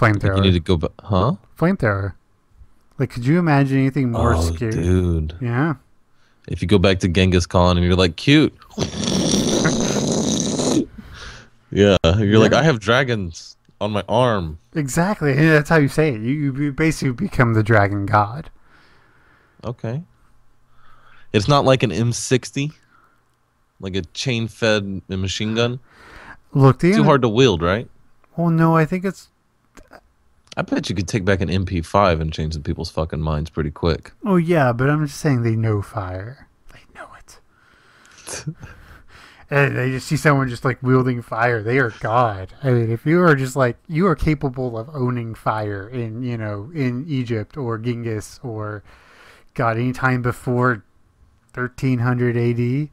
Like 0.00 0.14
Flamethrower. 0.14 0.36
you 0.36 0.42
need 0.42 0.52
to 0.52 0.60
go 0.60 0.76
back, 0.78 0.92
huh? 1.00 1.34
Flamethrower. 1.58 2.14
Like, 2.98 3.10
could 3.10 3.26
you 3.26 3.38
imagine 3.38 3.78
anything 3.78 4.10
more 4.10 4.34
oh, 4.34 4.40
scary? 4.40 4.72
dude! 4.72 5.34
Yeah. 5.40 5.74
If 6.48 6.62
you 6.62 6.68
go 6.68 6.78
back 6.78 7.00
to 7.00 7.08
Genghis 7.08 7.46
Khan 7.46 7.76
and 7.76 7.86
you're 7.86 7.96
like 7.96 8.16
cute, 8.16 8.54
yeah, 11.70 11.96
you're 12.18 12.38
like 12.38 12.52
I 12.52 12.62
have 12.62 12.80
dragons 12.80 13.56
on 13.80 13.92
my 13.92 14.04
arm. 14.08 14.58
Exactly. 14.74 15.32
And 15.32 15.50
that's 15.50 15.68
how 15.68 15.76
you 15.76 15.88
say 15.88 16.10
it. 16.14 16.20
You, 16.20 16.54
you 16.54 16.72
basically 16.72 17.12
become 17.12 17.54
the 17.54 17.62
dragon 17.62 18.06
god. 18.06 18.50
Okay. 19.64 20.02
It's 21.32 21.48
not 21.48 21.64
like 21.64 21.82
an 21.82 21.90
M60, 21.90 22.72
like 23.78 23.94
a 23.94 24.02
chain-fed 24.02 25.02
machine 25.08 25.54
gun. 25.54 25.80
Look, 26.52 26.80
the 26.80 26.92
Too 26.92 27.04
hard 27.04 27.22
to 27.22 27.28
wield, 27.28 27.62
right? 27.62 27.88
Well, 28.36 28.50
no, 28.50 28.76
I 28.76 28.84
think 28.84 29.04
it's. 29.04 29.28
I 30.56 30.62
bet 30.62 30.90
you 30.90 30.96
could 30.96 31.06
take 31.06 31.24
back 31.24 31.40
an 31.40 31.48
MP5 31.48 32.20
and 32.20 32.32
change 32.32 32.54
some 32.54 32.64
people's 32.64 32.90
fucking 32.90 33.20
minds 33.20 33.50
pretty 33.50 33.70
quick. 33.70 34.12
Oh 34.24 34.36
yeah, 34.36 34.72
but 34.72 34.90
I'm 34.90 35.06
just 35.06 35.20
saying 35.20 35.42
they 35.42 35.54
know 35.54 35.80
fire. 35.80 36.48
They 36.72 36.80
know 36.94 37.06
it. 37.18 38.44
and 39.50 39.76
they 39.76 39.90
just 39.90 40.06
see 40.06 40.16
someone 40.16 40.48
just 40.48 40.64
like 40.64 40.82
wielding 40.82 41.22
fire. 41.22 41.62
They 41.62 41.78
are 41.78 41.90
God. 42.00 42.54
I 42.62 42.70
mean, 42.70 42.90
if 42.90 43.04
you 43.04 43.20
are 43.22 43.34
just 43.34 43.56
like 43.56 43.76
you 43.88 44.06
are 44.06 44.14
capable 44.14 44.78
of 44.78 44.88
owning 44.94 45.34
fire 45.34 45.88
in 45.88 46.22
you 46.22 46.38
know 46.38 46.70
in 46.74 47.04
Egypt 47.08 47.56
or 47.56 47.76
Genghis 47.78 48.38
or 48.42 48.82
God 49.54 49.76
any 49.76 49.92
time 49.92 50.22
before 50.22 50.84
1300 51.54 52.36
AD, 52.36 52.88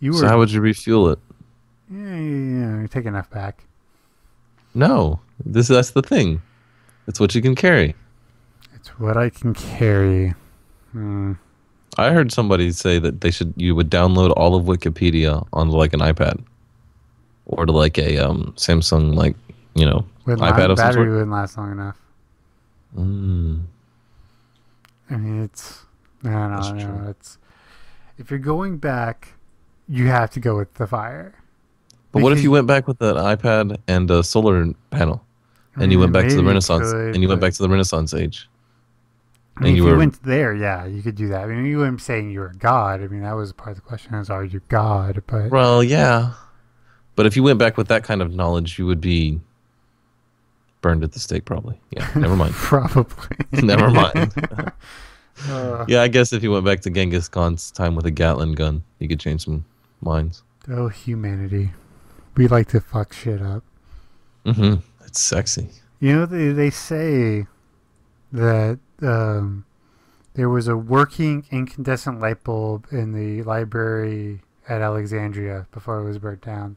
you 0.00 0.12
So 0.12 0.26
how 0.28 0.38
would 0.38 0.52
you 0.52 0.60
refuel 0.60 1.08
it? 1.08 1.18
yeah, 1.90 1.98
yeah, 1.98 2.14
yeah, 2.16 2.80
you 2.82 2.88
take 2.88 3.06
enough 3.06 3.28
back. 3.30 3.64
No, 4.74 5.20
this 5.44 5.68
that's 5.68 5.90
the 5.90 6.02
thing. 6.02 6.42
It's 7.08 7.18
what 7.18 7.34
you 7.34 7.42
can 7.42 7.54
carry. 7.54 7.96
It's 8.74 8.90
what 9.00 9.16
I 9.16 9.30
can 9.30 9.54
carry. 9.54 10.34
Hmm. 10.92 11.32
I 11.98 12.12
heard 12.12 12.30
somebody 12.30 12.70
say 12.70 12.98
that 13.00 13.20
they 13.20 13.30
should 13.30 13.52
you 13.56 13.74
would 13.74 13.90
download 13.90 14.32
all 14.36 14.54
of 14.54 14.64
Wikipedia 14.66 15.46
onto 15.52 15.72
like 15.76 15.92
an 15.92 16.00
iPad 16.00 16.42
or 17.46 17.66
to 17.66 17.72
like 17.72 17.98
a 17.98 18.18
um, 18.18 18.54
Samsung 18.56 19.14
like 19.14 19.34
you 19.74 19.84
know 19.84 20.06
iPad 20.26 20.38
la- 20.38 20.72
of 20.72 20.78
some 20.78 20.88
battery 20.88 21.10
wouldn't 21.10 21.30
last 21.32 21.58
long 21.58 21.72
enough. 21.72 21.96
Mm, 22.96 23.62
I 25.10 25.16
mean, 25.16 25.42
it's 25.42 25.80
I 26.24 26.28
That's 26.28 26.70
know. 26.70 26.78
true. 26.78 27.08
It's 27.10 27.38
if 28.16 28.30
you're 28.30 28.38
going 28.38 28.78
back, 28.78 29.34
you 29.88 30.06
have 30.06 30.30
to 30.30 30.40
go 30.40 30.56
with 30.56 30.72
the 30.74 30.86
fire. 30.86 31.34
but 32.12 32.22
what 32.22 32.32
if 32.32 32.42
you 32.42 32.50
went 32.50 32.66
back 32.66 32.86
with 32.86 33.00
an 33.02 33.16
iPad 33.16 33.78
and 33.88 34.10
a 34.10 34.22
solar 34.22 34.72
panel, 34.90 35.24
and 35.76 35.90
you 35.92 35.98
went 35.98 36.12
back 36.12 36.28
to 36.28 36.36
the 36.36 36.44
Renaissance, 36.44 36.92
could, 36.92 37.14
and 37.14 37.22
you 37.22 37.28
went 37.28 37.40
back 37.40 37.52
to 37.54 37.62
the 37.62 37.68
Renaissance 37.68 38.14
age? 38.14 38.48
I 39.60 39.64
mean, 39.64 39.72
if 39.72 39.76
you 39.78 39.84
were- 39.84 39.96
went 39.96 40.22
there, 40.22 40.54
yeah, 40.54 40.84
you 40.86 41.02
could 41.02 41.14
do 41.16 41.28
that. 41.28 41.44
I 41.44 41.46
mean, 41.46 41.64
you 41.64 41.78
weren't 41.78 42.00
saying 42.00 42.30
you 42.30 42.40
were 42.40 42.52
God. 42.58 43.02
I 43.02 43.08
mean, 43.08 43.22
that 43.22 43.32
was 43.32 43.52
part 43.52 43.70
of 43.70 43.76
the 43.76 43.82
question: 43.82 44.14
is 44.14 44.30
are 44.30 44.44
you 44.44 44.60
God? 44.68 45.22
But 45.26 45.50
Well, 45.50 45.82
yeah, 45.82 46.32
but 47.16 47.26
if 47.26 47.36
you 47.36 47.42
went 47.42 47.58
back 47.58 47.76
with 47.76 47.88
that 47.88 48.04
kind 48.04 48.22
of 48.22 48.32
knowledge, 48.32 48.78
you 48.78 48.86
would 48.86 49.00
be 49.00 49.40
burned 50.80 51.02
at 51.02 51.12
the 51.12 51.18
stake, 51.20 51.44
probably. 51.44 51.80
Yeah, 51.90 52.08
never 52.16 52.36
mind. 52.36 52.54
probably. 52.54 53.36
never 53.52 53.90
mind. 53.90 54.32
Uh, 55.48 55.84
Yeah, 55.86 56.02
I 56.02 56.08
guess 56.08 56.32
if 56.32 56.42
you 56.42 56.50
went 56.50 56.64
back 56.64 56.80
to 56.80 56.90
Genghis 56.90 57.28
Khan's 57.28 57.70
time 57.70 57.94
with 57.94 58.04
a 58.06 58.10
Gatling 58.10 58.54
gun, 58.56 58.82
you 58.98 59.06
could 59.06 59.20
change 59.20 59.44
some 59.44 59.64
minds. 60.00 60.42
oh, 60.68 60.88
humanity. 60.88 61.70
We 62.36 62.48
like 62.48 62.66
to 62.70 62.80
fuck 62.80 63.12
shit 63.12 63.40
up. 63.40 63.62
Mm-hmm. 64.44 64.80
It's 65.06 65.20
sexy. 65.20 65.68
You 66.00 66.16
know, 66.16 66.26
they, 66.26 66.50
they 66.50 66.70
say 66.70 67.46
that 68.32 68.80
um, 69.02 69.64
there 70.34 70.48
was 70.48 70.68
a 70.68 70.76
working 70.76 71.46
incandescent 71.50 72.20
light 72.20 72.44
bulb 72.44 72.86
in 72.90 73.12
the 73.12 73.42
library 73.42 74.42
at 74.68 74.80
Alexandria 74.82 75.66
before 75.72 76.00
it 76.00 76.04
was 76.04 76.18
burnt 76.18 76.42
down. 76.42 76.76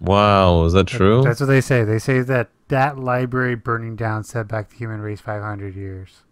Wow, 0.00 0.64
is 0.64 0.72
that 0.74 0.88
That- 0.88 0.96
true? 0.96 1.22
That's 1.22 1.40
what 1.40 1.46
they 1.46 1.60
say. 1.60 1.84
They 1.84 1.98
say 1.98 2.20
that 2.20 2.50
that 2.68 2.98
library 2.98 3.54
burning 3.54 3.96
down 3.96 4.24
set 4.24 4.48
back 4.48 4.70
the 4.70 4.76
human 4.76 5.00
race 5.00 5.20
500 5.20 5.74
years. 5.74 6.22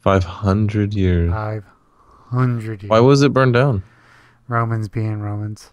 Five 0.00 0.24
hundred 0.24 0.94
years. 0.94 1.30
500 1.30 2.82
years. 2.82 2.90
Why 2.90 2.98
was 3.00 3.22
it 3.22 3.32
burned 3.32 3.54
down? 3.54 3.84
Romans 4.48 4.88
being 4.88 5.20
Romans. 5.20 5.70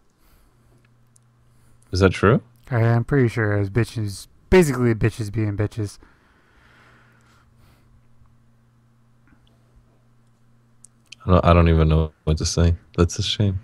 Is 1.91 2.02
that 2.02 2.11
true? 2.11 2.44
I 2.70 2.82
am 2.82 3.03
pretty 3.03 3.28
sure 3.28 3.57
as 3.57 3.72
bitches, 3.72 4.28
basically 4.52 4.94
bitches 4.94 5.32
being 5.32 5.57
bitches. 5.57 5.98
I 11.25 11.31
don't, 11.31 11.45
I 11.45 11.53
don't 11.53 11.69
even 11.69 11.89
know 11.89 12.11
what 12.23 12.37
to 12.37 12.45
say. 12.45 12.75
That's 12.97 13.19
a 13.19 13.23
shame. 13.23 13.59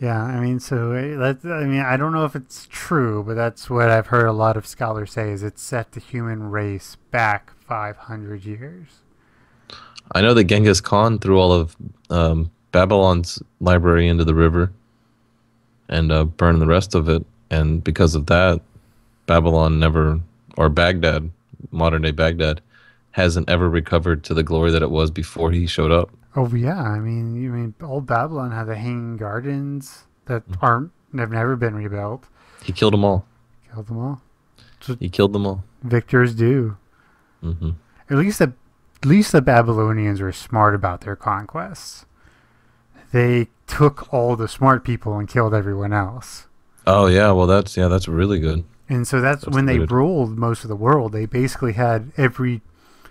Yeah, 0.00 0.22
I 0.22 0.40
mean, 0.40 0.60
so 0.60 0.92
uh, 0.92 1.18
that 1.18 1.44
I 1.44 1.64
mean, 1.64 1.80
I 1.80 1.96
don't 1.98 2.12
know 2.12 2.24
if 2.24 2.34
it's 2.34 2.66
true, 2.70 3.22
but 3.22 3.34
that's 3.34 3.68
what 3.68 3.90
I've 3.90 4.06
heard 4.06 4.26
a 4.26 4.32
lot 4.32 4.56
of 4.56 4.66
scholars 4.66 5.12
say 5.12 5.30
is 5.30 5.42
it 5.42 5.58
set 5.58 5.92
the 5.92 6.00
human 6.00 6.50
race 6.50 6.96
back 7.10 7.52
500 7.66 8.44
years. 8.44 8.86
I 10.12 10.22
know 10.22 10.32
that 10.34 10.44
Genghis 10.44 10.80
Khan 10.80 11.18
threw 11.18 11.38
all 11.38 11.52
of 11.52 11.76
um, 12.08 12.50
Babylon's 12.72 13.42
library 13.60 14.08
into 14.08 14.24
the 14.24 14.34
river, 14.34 14.72
and 15.88 16.10
uh, 16.10 16.24
burn 16.24 16.58
the 16.58 16.66
rest 16.66 16.94
of 16.94 17.08
it. 17.08 17.24
And 17.50 17.82
because 17.84 18.14
of 18.14 18.26
that, 18.26 18.60
Babylon 19.26 19.78
never, 19.78 20.20
or 20.56 20.68
Baghdad, 20.68 21.30
modern 21.70 22.02
day 22.02 22.10
Baghdad, 22.12 22.62
hasn't 23.12 23.50
ever 23.50 23.68
recovered 23.68 24.24
to 24.24 24.34
the 24.34 24.42
glory 24.42 24.70
that 24.70 24.82
it 24.82 24.90
was 24.90 25.10
before 25.10 25.50
he 25.50 25.66
showed 25.66 25.90
up. 25.90 26.10
Oh 26.36 26.48
yeah, 26.54 26.80
I 26.82 26.98
mean, 27.00 27.34
you 27.34 27.50
mean 27.50 27.74
old 27.82 28.06
Babylon 28.06 28.52
had 28.52 28.64
the 28.64 28.76
Hanging 28.76 29.16
Gardens 29.16 30.04
that 30.26 30.42
aren't 30.60 30.92
have 31.16 31.32
never 31.32 31.56
been 31.56 31.74
rebuilt. 31.74 32.24
He 32.62 32.72
killed 32.72 32.92
them 32.92 33.04
all. 33.04 33.26
Killed 33.72 33.88
them 33.88 33.98
all. 33.98 34.22
He 34.98 35.08
killed 35.08 35.32
them 35.32 35.46
all. 35.46 35.64
Victors 35.82 36.34
do. 36.34 36.76
hmm 37.40 37.70
At 38.08 38.16
least 38.18 38.38
the 38.38 38.52
at 39.02 39.06
least 39.08 39.32
the 39.32 39.42
Babylonians 39.42 40.20
were 40.20 40.32
smart 40.32 40.74
about 40.74 41.00
their 41.00 41.16
conquests. 41.16 42.04
They 43.12 43.48
took 43.66 44.12
all 44.12 44.36
the 44.36 44.46
smart 44.46 44.84
people 44.84 45.18
and 45.18 45.28
killed 45.28 45.54
everyone 45.54 45.92
else. 45.92 46.46
Oh 46.86 47.06
yeah, 47.06 47.32
well 47.32 47.46
that's 47.46 47.76
yeah, 47.76 47.88
that's 47.88 48.08
really 48.08 48.38
good. 48.38 48.64
And 48.88 49.06
so 49.06 49.20
that's, 49.20 49.44
That's 49.44 49.54
when 49.54 49.66
they 49.66 49.78
ruled 49.78 50.36
most 50.36 50.64
of 50.64 50.68
the 50.68 50.74
world. 50.76 51.12
They 51.12 51.24
basically 51.24 51.74
had 51.74 52.10
every 52.16 52.60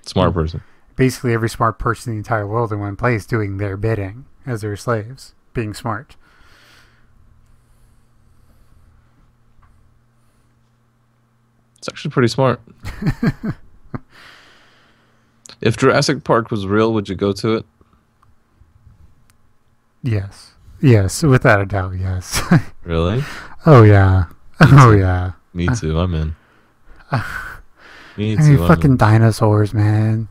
Smart 0.05 0.33
person. 0.33 0.61
Basically 0.99 1.33
every 1.33 1.49
smart 1.49 1.79
person 1.79 2.11
in 2.11 2.17
the 2.17 2.19
entire 2.19 2.45
world 2.45 2.73
in 2.73 2.79
one 2.81 2.97
place 2.97 3.25
doing 3.25 3.55
their 3.55 3.77
bidding 3.77 4.25
as 4.45 4.59
their 4.59 4.75
slaves, 4.75 5.33
being 5.53 5.73
smart. 5.73 6.17
It's 11.77 11.87
actually 11.87 12.11
pretty 12.11 12.27
smart. 12.27 12.59
if 15.61 15.77
Jurassic 15.77 16.25
Park 16.25 16.51
was 16.51 16.67
real, 16.67 16.93
would 16.93 17.07
you 17.07 17.15
go 17.15 17.31
to 17.31 17.55
it? 17.55 17.65
Yes. 20.03 20.51
Yes, 20.81 21.23
without 21.23 21.61
a 21.61 21.65
doubt, 21.65 21.93
yes. 21.97 22.41
Really? 22.83 23.23
oh 23.65 23.83
yeah. 23.83 24.25
Oh 24.59 24.91
yeah. 24.91 25.31
Me 25.53 25.67
too. 25.67 25.97
I'm 25.97 26.13
in. 26.13 26.35
Me 27.11 27.13
I 27.13 27.23
mean, 28.17 28.37
too. 28.37 28.63
I'm 28.63 28.67
fucking 28.67 28.91
in. 28.91 28.97
dinosaurs, 28.97 29.73
man. 29.73 30.27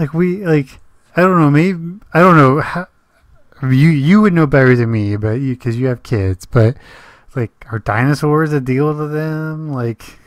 Like 0.00 0.14
we 0.14 0.46
like 0.46 0.80
I 1.14 1.20
don't 1.20 1.38
know, 1.38 1.50
maybe 1.50 2.00
I 2.14 2.20
don't 2.20 2.38
know 2.38 2.62
how 2.62 2.88
you 3.62 3.90
you 3.90 4.22
would 4.22 4.32
know 4.32 4.46
better 4.46 4.74
than 4.74 4.90
me, 4.90 5.16
but 5.16 5.32
you 5.32 5.52
because 5.52 5.76
you 5.76 5.88
have 5.88 6.02
kids, 6.02 6.46
but 6.46 6.74
like 7.36 7.66
are 7.70 7.78
dinosaurs 7.78 8.50
a 8.54 8.62
deal 8.62 8.96
to 8.96 9.06
them? 9.08 9.70
Like, 9.70 10.18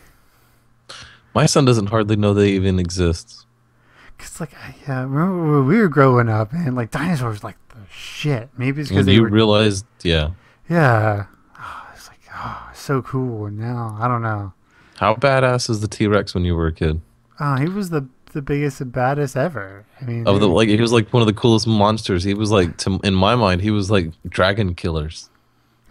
My 1.34 1.48
son 1.48 1.66
doesn't 1.66 1.88
hardly 1.88 2.16
know 2.16 2.36
they 2.36 2.50
even 2.50 2.78
exist. 2.78 3.48
cause 4.20 4.40
like 4.40 4.54
I 4.54 4.76
yeah, 4.88 5.02
remember 5.02 5.54
when 5.58 5.66
we 5.66 5.80
were 5.80 5.88
growing 5.90 6.30
up, 6.30 6.54
and 6.54 6.76
like 6.76 6.91
dinosaurs 6.91 7.44
like 7.44 7.58
the 7.70 7.80
shit. 7.91 8.50
Maybe 8.56 8.82
it's 8.82 8.91
because 8.91 9.08
they 9.08 9.14
you 9.14 9.24
were 9.24 9.30
realized, 9.30 9.88
yeah. 10.04 10.34
yeah. 10.70 11.26
Oh, 11.58 11.88
it's 11.95 12.10
like 12.10 12.22
oh, 12.32 12.70
so 12.76 13.02
cool. 13.02 13.50
Now 13.50 13.98
I 14.00 14.08
don't 14.08 14.22
know. 14.22 14.54
How 14.98 15.16
badass 15.16 15.68
is 15.68 15.82
the 15.82 15.88
T 15.88 16.06
Rex 16.06 16.36
when 16.36 16.45
you 16.45 16.56
were 16.56 16.68
a 16.68 16.72
kid? 16.72 17.02
Oh, 17.40 17.56
he 17.56 17.68
was 17.68 17.90
the 17.90 18.08
the 18.34 18.42
biggest 18.42 18.82
and 18.82 18.92
baddest 18.92 19.36
ever. 19.38 19.86
I 20.02 20.06
mean, 20.06 20.28
Of 20.28 20.40
the 20.40 20.48
like, 20.48 20.68
he 20.70 20.80
was 20.82 20.92
like 20.92 21.12
one 21.14 21.22
of 21.22 21.28
the 21.28 21.34
coolest 21.34 21.66
monsters. 21.68 22.24
He 22.24 22.34
was 22.34 22.52
like, 22.52 22.78
to, 22.80 23.00
in 23.04 23.14
my 23.16 23.36
mind, 23.36 23.62
he 23.62 23.72
was 23.72 23.90
like 23.90 24.12
dragon 24.28 24.76
killers. 24.76 25.30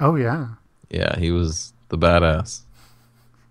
oh 0.00 0.16
yeah. 0.16 0.48
Yeah, 0.90 1.18
he 1.18 1.30
was 1.30 1.72
the 1.88 1.96
badass. 1.96 2.60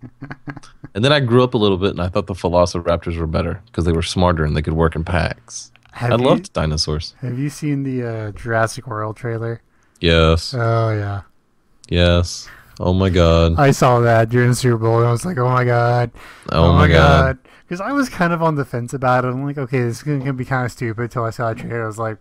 and 0.94 1.04
then 1.04 1.12
I 1.12 1.20
grew 1.20 1.42
up 1.42 1.54
a 1.54 1.58
little 1.58 1.76
bit, 1.78 1.90
and 1.90 2.00
I 2.00 2.08
thought 2.08 2.26
the 2.26 2.34
Velociraptors 2.34 3.16
were 3.18 3.26
better 3.26 3.60
because 3.66 3.84
they 3.84 3.92
were 3.92 4.02
smarter 4.02 4.44
and 4.44 4.56
they 4.56 4.62
could 4.62 4.74
work 4.74 4.94
in 4.96 5.04
packs. 5.04 5.72
Have 5.92 6.12
I 6.12 6.16
you, 6.16 6.22
loved 6.28 6.52
dinosaurs. 6.52 7.14
Have 7.20 7.38
you 7.38 7.50
seen 7.50 7.82
the 7.82 8.02
uh, 8.06 8.30
Jurassic 8.32 8.86
World 8.86 9.16
trailer? 9.16 9.60
Yes, 10.00 10.54
Oh 10.54 10.90
yeah, 10.92 11.22
yes. 11.88 12.48
Oh 12.80 12.92
my 12.92 13.10
god. 13.10 13.58
I 13.58 13.70
saw 13.70 14.00
that 14.00 14.28
during 14.30 14.48
the 14.50 14.54
Super 14.56 14.78
Bowl, 14.78 14.98
and 14.98 15.06
I 15.06 15.12
was 15.12 15.24
like, 15.24 15.38
"Oh 15.38 15.48
my 15.48 15.64
god, 15.64 16.10
Oh, 16.50 16.72
my 16.72 16.88
god. 16.88 17.38
Because 17.72 17.80
I 17.80 17.92
was 17.92 18.10
kind 18.10 18.34
of 18.34 18.42
on 18.42 18.56
the 18.56 18.66
fence 18.66 18.92
about 18.92 19.24
it. 19.24 19.28
I'm 19.28 19.46
like, 19.46 19.56
"Okay, 19.56 19.80
this 19.80 19.96
is 19.96 20.02
gonna 20.02 20.34
be 20.34 20.44
kind 20.44 20.66
of 20.66 20.72
stupid." 20.72 21.04
Until 21.04 21.24
I 21.24 21.30
saw 21.30 21.54
the 21.54 21.60
trailer, 21.60 21.84
I 21.84 21.86
was 21.86 21.96
like, 21.96 22.18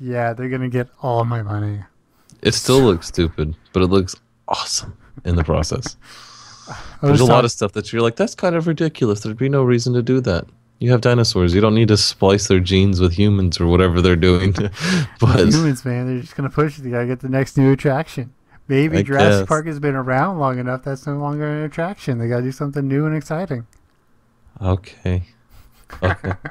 "Yeah, 0.00 0.32
they're 0.32 0.48
gonna 0.48 0.70
get 0.70 0.88
all 1.02 1.22
my 1.26 1.42
money." 1.42 1.80
It 2.40 2.54
still 2.54 2.80
looks 2.80 3.08
stupid, 3.08 3.54
but 3.74 3.82
it 3.82 3.88
looks 3.88 4.16
awesome 4.48 4.96
in 5.26 5.36
the 5.36 5.44
process. 5.44 5.98
There's 7.02 7.20
a 7.20 7.26
lot 7.26 7.44
of 7.44 7.52
stuff 7.52 7.72
that 7.72 7.92
you're 7.92 8.00
like, 8.00 8.16
that's 8.16 8.34
kind 8.34 8.56
of 8.56 8.66
ridiculous. 8.66 9.20
There'd 9.20 9.36
be 9.36 9.50
no 9.50 9.64
reason 9.64 9.92
to 9.92 10.02
do 10.02 10.18
that. 10.22 10.46
You 10.78 10.92
have 10.92 11.02
dinosaurs. 11.02 11.52
You 11.52 11.60
don't 11.60 11.74
need 11.74 11.88
to 11.88 11.98
splice 11.98 12.48
their 12.48 12.60
genes 12.60 12.98
with 12.98 13.12
humans 13.12 13.60
or 13.60 13.66
whatever 13.66 14.00
they're 14.00 14.16
doing. 14.16 14.52
but 15.20 15.46
humans, 15.46 15.84
man. 15.84 16.06
They're 16.06 16.22
just 16.22 16.36
gonna 16.36 16.48
push 16.48 16.78
it. 16.78 16.84
They 16.84 16.90
gotta 16.90 17.06
get 17.06 17.20
the 17.20 17.28
next 17.28 17.58
new 17.58 17.70
attraction. 17.70 18.32
Maybe 18.66 18.96
I 18.96 19.02
Jurassic 19.02 19.40
guess. 19.42 19.46
Park 19.46 19.66
has 19.66 19.78
been 19.78 19.94
around 19.94 20.38
long 20.38 20.58
enough. 20.58 20.84
That's 20.84 21.06
no 21.06 21.18
longer 21.18 21.46
an 21.46 21.64
attraction. 21.64 22.16
They 22.16 22.28
gotta 22.28 22.44
do 22.44 22.50
something 22.50 22.88
new 22.88 23.04
and 23.04 23.14
exciting. 23.14 23.66
Okay, 24.60 25.24
okay. 26.02 26.32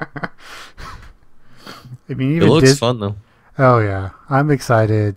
I 2.08 2.14
mean, 2.14 2.32
it 2.32 2.36
even 2.36 2.48
looks 2.50 2.68
Dis- 2.70 2.78
fun 2.78 3.00
though. 3.00 3.16
Oh 3.58 3.78
yeah, 3.78 4.10
I'm 4.30 4.50
excited. 4.50 5.16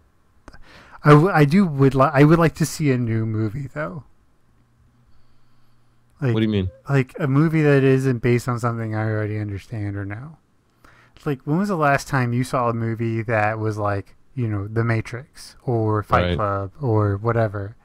I, 1.03 1.11
w- 1.11 1.31
I 1.31 1.45
do 1.45 1.65
would 1.65 1.95
like 1.95 2.11
I 2.13 2.23
would 2.23 2.39
like 2.39 2.55
to 2.55 2.65
see 2.65 2.91
a 2.91 2.97
new 2.97 3.25
movie 3.25 3.67
though. 3.73 4.03
Like 6.21 6.33
What 6.33 6.39
do 6.41 6.45
you 6.45 6.51
mean? 6.51 6.69
like 6.89 7.15
a 7.19 7.27
movie 7.27 7.61
that 7.61 7.83
isn't 7.83 8.19
based 8.19 8.47
on 8.49 8.59
something 8.59 8.93
I 8.95 9.03
already 9.09 9.37
understand 9.39 9.95
or 9.95 10.05
know. 10.05 10.37
Like 11.25 11.41
when 11.43 11.57
was 11.57 11.69
the 11.69 11.77
last 11.77 12.07
time 12.07 12.33
you 12.33 12.43
saw 12.43 12.69
a 12.69 12.73
movie 12.73 13.21
that 13.23 13.59
was 13.59 13.77
like 13.77 14.15
you 14.35 14.47
know 14.47 14.67
The 14.67 14.83
Matrix 14.83 15.55
or 15.63 16.03
Fight 16.03 16.27
Right. 16.29 16.35
Club 16.35 16.71
or 16.81 17.17
whatever? 17.17 17.75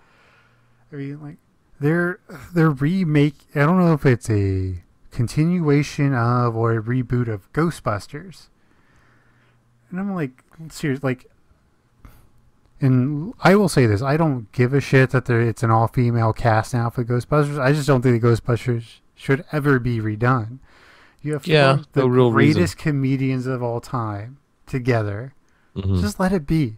I 0.92 0.96
mean 0.96 1.20
like 1.22 1.36
they're 1.80 2.18
they're 2.54 2.70
remake. 2.70 3.36
I 3.54 3.60
don't 3.60 3.78
know 3.78 3.92
if 3.92 4.04
it's 4.06 4.28
a 4.30 4.82
continuation 5.14 6.12
of 6.14 6.56
or 6.56 6.72
a 6.76 6.82
reboot 6.82 7.28
of 7.28 7.50
Ghostbusters. 7.52 8.48
And 9.90 10.00
I'm 10.00 10.14
like, 10.14 10.42
serious, 10.70 11.02
like, 11.02 11.30
and 12.80 13.32
I 13.40 13.54
will 13.54 13.68
say 13.68 13.86
this: 13.86 14.02
I 14.02 14.16
don't 14.16 14.50
give 14.52 14.74
a 14.74 14.80
shit 14.80 15.10
that 15.10 15.26
there 15.26 15.40
it's 15.40 15.62
an 15.62 15.70
all-female 15.70 16.32
cast 16.32 16.74
now 16.74 16.90
for 16.90 17.04
Ghostbusters. 17.04 17.58
I 17.58 17.72
just 17.72 17.86
don't 17.86 18.02
think 18.02 18.20
the 18.20 18.28
Ghostbusters 18.28 19.00
should 19.14 19.44
ever 19.52 19.78
be 19.78 20.00
redone. 20.00 20.58
You 21.22 21.32
have 21.34 21.46
Yeah, 21.46 21.78
the 21.92 22.00
no 22.00 22.06
real 22.08 22.32
reason. 22.32 22.54
greatest 22.58 22.76
comedians 22.76 23.46
of 23.46 23.62
all 23.62 23.80
time 23.80 24.38
together. 24.66 25.32
Mhm. 25.76 26.00
Just 26.00 26.20
let 26.20 26.32
it 26.32 26.46
be. 26.46 26.76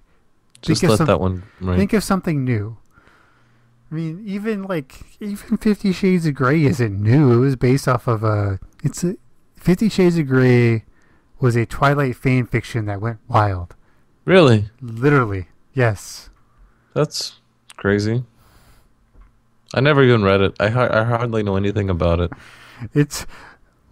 Just 0.63 0.81
think 0.83 0.91
let 0.91 0.99
some- 0.99 1.07
that 1.07 1.21
one. 1.21 1.43
Right. 1.61 1.77
Think 1.77 1.93
of 1.93 2.05
something 2.05 2.45
new. 2.45 2.77
I 3.91 3.95
mean, 3.95 4.23
even 4.27 4.65
like 4.65 5.01
even 5.21 5.57
Fifty 5.59 5.93
Shades 5.93 6.27
of 6.27 6.35
Grey 6.35 6.65
isn't 6.65 7.01
new. 7.01 7.33
It 7.33 7.39
was 7.39 7.57
based 7.57 7.87
off 7.87 8.07
of 8.09 8.25
a. 8.25 8.59
It's 8.83 9.05
a 9.05 9.17
Fifty 9.55 9.89
Shades 9.89 10.19
of 10.19 10.27
Grey 10.27 10.85
was 11.41 11.55
a 11.57 11.67
Twilight 11.67 12.17
fan 12.17 12.47
fiction 12.47 12.87
that 12.87 13.01
went 13.01 13.19
wild. 13.29 13.75
really? 14.25 14.71
Literally, 14.81 15.49
yes. 15.75 16.31
That's 16.95 17.41
crazy. 17.77 18.25
I 19.75 19.81
never 19.81 20.03
even 20.03 20.23
read 20.23 20.41
it. 20.41 20.55
I, 20.59 20.67
I 20.67 21.05
hardly 21.05 21.43
know 21.43 21.57
anything 21.57 21.91
about 21.91 22.21
it. 22.21 22.33
It's 22.95 23.27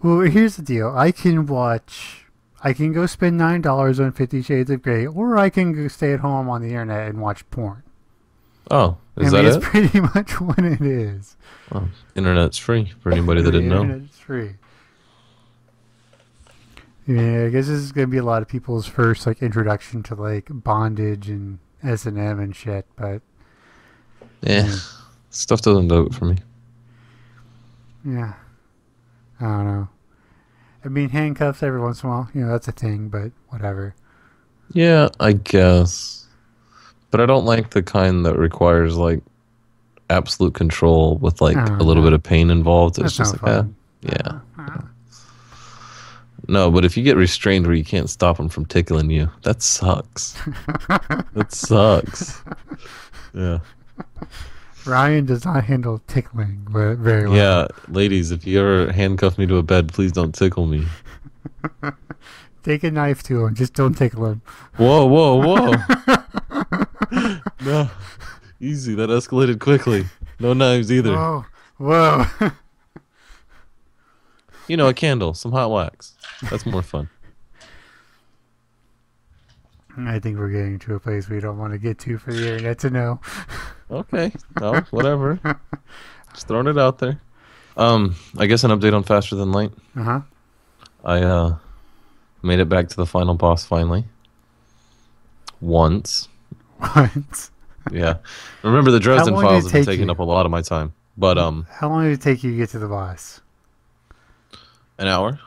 well. 0.01 0.21
Here's 0.21 0.55
the 0.57 0.63
deal. 0.63 0.93
I 0.95 1.11
can 1.11 1.45
watch. 1.45 2.25
I 2.63 2.73
can 2.73 2.93
go 2.93 3.05
spend 3.05 3.37
nine 3.37 3.61
dollars 3.61 3.99
on 3.99 4.11
Fifty 4.11 4.41
Shades 4.41 4.69
of 4.69 4.81
Grey, 4.81 5.05
or 5.05 5.37
I 5.37 5.49
can 5.49 5.71
go 5.73 5.87
stay 5.87 6.13
at 6.13 6.19
home 6.21 6.49
on 6.49 6.61
the 6.61 6.69
internet 6.69 7.09
and 7.09 7.21
watch 7.21 7.49
porn. 7.49 7.83
Oh, 8.71 8.97
is 9.17 9.33
I 9.33 9.37
mean, 9.37 9.45
that 9.45 9.55
it's 9.55 9.65
it? 9.65 9.69
pretty 9.69 9.99
much 10.15 10.41
what 10.41 10.59
it 10.59 10.81
is. 10.81 11.35
Oh, 11.71 11.87
internet's 12.15 12.57
free 12.57 12.91
for 13.01 13.11
anybody 13.11 13.41
that 13.41 13.51
didn't 13.51 13.69
know. 13.69 13.81
internet's 13.81 14.17
free. 14.19 14.55
Yeah, 17.07 17.45
I 17.45 17.49
guess 17.49 17.67
this 17.67 17.77
is 17.79 17.91
gonna 17.91 18.07
be 18.07 18.17
a 18.17 18.23
lot 18.23 18.41
of 18.41 18.47
people's 18.47 18.87
first 18.87 19.27
like 19.27 19.41
introduction 19.43 20.01
to 20.03 20.15
like 20.15 20.47
bondage 20.49 21.29
and 21.29 21.59
S 21.83 22.05
and 22.07 22.17
M 22.17 22.39
and 22.39 22.55
shit. 22.55 22.85
But 22.95 23.21
Yeah, 24.41 24.73
stuff 25.29 25.61
doesn't 25.61 25.87
do 25.87 26.07
it 26.07 26.15
for 26.15 26.25
me. 26.25 26.37
yeah, 28.03 28.33
I 29.39 29.43
don't 29.43 29.65
know. 29.65 29.89
I 30.83 30.87
mean, 30.87 31.09
handcuffs 31.09 31.61
every 31.63 31.79
once 31.79 32.03
in 32.03 32.09
a 32.09 32.11
while, 32.11 32.29
you 32.33 32.41
know, 32.41 32.47
that's 32.51 32.67
a 32.67 32.71
thing. 32.71 33.09
But 33.09 33.31
whatever. 33.49 33.93
Yeah, 34.73 35.09
I 35.19 35.33
guess. 35.33 36.24
But 37.15 37.21
I 37.21 37.27
don't 37.27 37.45
like 37.45 37.69
the 37.69 37.81
kind 37.81 38.25
that 38.25 38.37
requires 38.37 38.97
like 38.97 39.21
absolute 40.09 40.53
control 40.53 41.15
with 41.19 41.39
like 41.39 41.55
Oh, 41.55 41.77
a 41.77 41.83
little 41.83 42.03
no. 42.03 42.07
bit 42.09 42.11
of 42.11 42.21
pain 42.21 42.49
involved. 42.49 42.97
That's 42.97 43.05
It's 43.07 43.15
just 43.17 43.41
no 43.41 43.47
like, 43.49 43.65
eh, 43.65 43.67
yeah. 44.01 44.39
Ah. 44.57 44.83
No, 46.49 46.69
but 46.69 46.83
if 46.83 46.97
you 46.97 47.03
get 47.03 47.15
restrained 47.15 47.67
where 47.67 47.75
you 47.77 47.85
can't 47.85 48.09
stop 48.09 48.35
them 48.35 48.49
from 48.49 48.65
tickling 48.65 49.09
you, 49.09 49.31
that 49.43 49.61
sucks. 49.61 50.33
that 50.89 51.47
sucks. 51.53 52.41
Yeah. 53.33 53.59
Ryan 54.85 55.25
does 55.25 55.45
not 55.45 55.63
handle 55.63 56.01
tickling 56.07 56.67
very 56.69 57.29
well. 57.29 57.33
Yeah, 57.37 57.67
ladies, 57.87 58.31
if 58.31 58.45
you 58.45 58.59
ever 58.59 58.91
handcuff 58.91 59.37
me 59.37 59.45
to 59.47 59.55
a 59.55 59.63
bed, 59.63 59.93
please 59.93 60.11
don't 60.11 60.35
tickle 60.35 60.65
me. 60.67 60.85
Take 62.63 62.83
a 62.83 62.91
knife 62.91 63.23
to 63.23 63.45
him, 63.45 63.55
just 63.55 63.73
don't 63.73 63.93
tickle 63.93 64.25
him. 64.25 64.41
Whoa, 64.75 65.05
whoa, 65.05 65.35
whoa. 65.37 66.14
no. 67.65 67.89
Easy. 68.59 68.95
That 68.95 69.09
escalated 69.09 69.59
quickly. 69.59 70.05
No 70.39 70.53
knives 70.53 70.91
either. 70.91 71.13
Whoa, 71.15 71.45
whoa. 71.77 72.25
You 74.67 74.77
know, 74.77 74.87
a 74.87 74.93
candle, 74.93 75.33
some 75.35 75.51
hot 75.51 75.69
wax. 75.69 76.15
That's 76.49 76.65
more 76.65 76.81
fun. 76.81 77.07
I 79.97 80.19
think 80.19 80.37
we're 80.37 80.49
getting 80.49 80.79
to 80.79 80.95
a 80.95 80.99
place 80.99 81.29
we 81.29 81.39
don't 81.39 81.57
want 81.57 81.73
to 81.73 81.77
get 81.79 81.99
to 81.99 82.17
for 82.17 82.33
the 82.33 82.51
internet 82.51 82.79
to 82.79 82.89
know. 82.89 83.19
Okay. 83.91 84.33
No, 84.59 84.81
whatever. 84.89 85.39
Just 86.33 86.47
throwing 86.47 86.67
it 86.67 86.77
out 86.77 86.97
there. 86.97 87.21
Um, 87.77 88.15
I 88.37 88.47
guess 88.47 88.63
an 88.63 88.71
update 88.71 88.93
on 88.93 89.03
Faster 89.03 89.35
Than 89.35 89.51
Light. 89.51 89.71
Uh 89.95 90.03
huh. 90.03 90.21
I 91.03 91.21
uh 91.21 91.57
made 92.41 92.59
it 92.59 92.67
back 92.67 92.89
to 92.89 92.95
the 92.95 93.05
final 93.05 93.35
boss 93.35 93.65
finally. 93.65 94.05
Once. 95.61 96.27
What? 96.77 97.49
Yeah. 97.91 98.15
Remember 98.63 98.91
the 98.91 98.99
Dresden 98.99 99.35
files 99.35 99.71
have 99.71 99.87
you? 99.99 100.09
up 100.11 100.19
a 100.19 100.23
lot 100.23 100.45
of 100.45 100.51
my 100.51 100.61
time. 100.61 100.93
But 101.17 101.37
um 101.37 101.67
How 101.69 101.87
long 101.89 102.03
did 102.03 102.13
it 102.13 102.21
take 102.21 102.43
you 102.43 102.51
to 102.51 102.57
get 102.57 102.69
to 102.69 102.79
the 102.79 102.87
boss? 102.87 103.41
an 104.97 105.07
hour. 105.07 105.39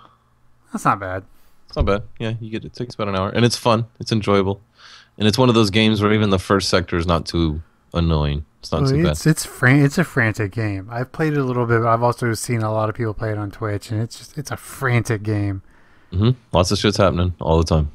That's 0.73 0.85
not 0.85 1.01
bad. 1.01 1.25
It's 1.67 1.77
not 1.77 1.87
bad. 1.87 2.03
Yeah, 2.19 2.35
you 2.41 2.51
get 2.51 2.65
it 2.65 2.75
takes 2.75 2.95
about 2.95 3.09
an 3.09 3.17
hour. 3.17 3.31
And 3.31 3.45
it's 3.45 3.57
fun. 3.57 3.87
It's 3.99 4.13
enjoyable. 4.13 4.61
And 5.17 5.27
it's 5.27 5.39
one 5.39 5.49
of 5.49 5.55
those 5.55 5.71
games 5.71 6.01
where 6.01 6.13
even 6.13 6.31
the 6.31 6.39
first 6.39 6.69
sector 6.69 6.97
is 6.97 7.07
not 7.07 7.27
too 7.27 7.63
annoying. 7.93 8.45
It's 8.61 8.71
not 8.73 8.83
Well, 8.83 8.91
too 8.91 9.03
bad. 9.03 9.13
it's 9.13 9.27
it's 9.27 9.45
fran- 9.45 9.85
it's 9.85 9.99
a 9.99 10.05
frantic 10.05 10.53
game. 10.53 10.89
I've 10.91 11.11
played 11.13 11.33
it 11.33 11.39
a 11.39 11.45
little 11.45 11.67
bit, 11.67 11.81
but 11.81 11.89
I've 11.89 12.03
also 12.03 12.33
seen 12.35 12.63
a 12.63 12.73
lot 12.73 12.89
of 12.89 12.95
people 12.95 13.15
play 13.15 13.31
it 13.33 13.39
on 13.39 13.51
Twitch, 13.51 13.91
and 13.91 14.01
it's 14.03 14.19
just 14.19 14.37
it's 14.39 14.51
a 14.51 14.57
frantic 14.57 15.23
game. 15.23 15.63
Mm-hmm. 16.13 16.31
Lots 16.53 16.71
of 16.71 16.79
shit's 16.79 16.97
happening 16.97 17.35
all 17.41 17.59
the 17.59 17.65
time. 17.65 17.91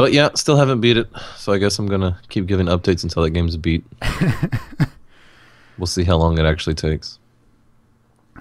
But 0.00 0.14
yeah, 0.14 0.30
still 0.34 0.56
haven't 0.56 0.80
beat 0.80 0.96
it. 0.96 1.10
So 1.36 1.52
I 1.52 1.58
guess 1.58 1.78
I'm 1.78 1.84
gonna 1.84 2.18
keep 2.30 2.46
giving 2.46 2.68
updates 2.68 3.02
until 3.02 3.22
that 3.22 3.32
game's 3.32 3.58
beat. 3.58 3.84
we'll 5.78 5.86
see 5.86 6.04
how 6.04 6.16
long 6.16 6.38
it 6.38 6.46
actually 6.46 6.74
takes. 6.74 7.18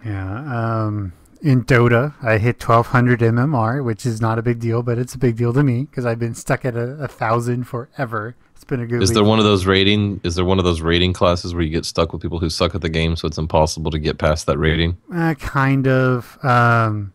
Yeah. 0.06 0.86
Um, 0.86 1.12
in 1.42 1.66
Dota, 1.66 2.14
I 2.24 2.38
hit 2.38 2.66
1200 2.66 3.20
MMR, 3.20 3.84
which 3.84 4.06
is 4.06 4.22
not 4.22 4.40
a 4.40 4.42
big 4.42 4.62
deal, 4.62 4.82
but 4.84 4.98
it's 4.98 5.16
a 5.16 5.18
big 5.18 5.36
deal 5.36 5.52
to 5.52 5.62
me 5.62 5.84
because 5.84 6.06
I've 6.06 6.18
been 6.18 6.34
stuck 6.34 6.64
at 6.64 6.78
a, 6.78 6.92
a 7.04 7.10
thousand 7.10 7.66
forever. 7.66 8.38
It's 8.56 8.64
been 8.64 8.80
a 8.80 8.88
good. 8.88 9.04
Is 9.04 9.12
there 9.12 9.26
one 9.26 9.40
of 9.40 9.44
those 9.44 9.66
rating? 9.66 10.22
Is 10.24 10.36
there 10.36 10.46
one 10.46 10.60
of 10.60 10.64
those 10.64 10.80
rating 10.80 11.12
classes 11.12 11.54
where 11.54 11.64
you 11.64 11.72
get 11.72 11.84
stuck 11.84 12.14
with 12.14 12.22
people 12.22 12.40
who 12.40 12.50
suck 12.50 12.74
at 12.74 12.80
the 12.80 12.88
game, 12.88 13.18
so 13.18 13.28
it's 13.28 13.38
impossible 13.38 13.92
to 13.92 14.00
get 14.00 14.18
past 14.18 14.46
that 14.46 14.58
rating? 14.58 14.96
Uh, 15.14 15.34
kind 15.34 15.90
of. 15.90 16.42
Um, 16.42 17.12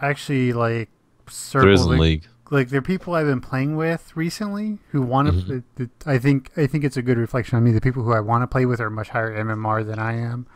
actually, 0.00 0.54
like 0.54 0.88
circle 1.28 1.66
There 1.66 1.74
is 1.74 1.84
in 1.84 1.98
League. 1.98 2.26
Like 2.50 2.68
there 2.70 2.78
are 2.78 2.82
people 2.82 3.14
I've 3.14 3.26
been 3.26 3.40
playing 3.40 3.76
with 3.76 4.16
recently 4.16 4.78
who 4.90 5.02
want 5.02 5.28
to. 5.28 5.62
Mhm. 5.78 5.90
I 6.06 6.18
think 6.18 6.50
I 6.56 6.66
think 6.66 6.84
it's 6.84 6.96
a 6.96 7.02
good 7.02 7.18
reflection 7.18 7.56
on 7.56 7.64
me. 7.64 7.72
The 7.72 7.80
people 7.80 8.02
who 8.02 8.12
I 8.12 8.20
want 8.20 8.42
to 8.42 8.46
play 8.46 8.64
with 8.66 8.80
are 8.80 8.90
much 8.90 9.10
higher 9.10 9.30
MMR 9.32 9.84
than 9.84 9.98
I 9.98 10.14
am. 10.14 10.46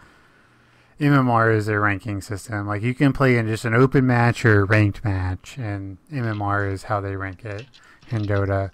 MMR 1.01 1.51
is 1.55 1.67
their 1.67 1.81
ranking 1.81 2.21
system. 2.21 2.67
Like 2.67 2.83
you 2.83 2.95
can 2.95 3.13
play 3.13 3.37
in 3.37 3.49
just 3.49 3.65
an 3.65 3.75
open 3.75 4.07
match 4.07 4.45
or 4.45 4.61
a 4.61 4.65
ranked 4.65 5.05
match, 5.05 5.57
and 5.59 5.99
MMR 6.13 6.71
is 6.71 6.85
how 6.85 7.01
they 7.01 7.17
rank 7.17 7.45
it 7.45 7.67
in 8.11 8.23
Dota. 8.25 8.71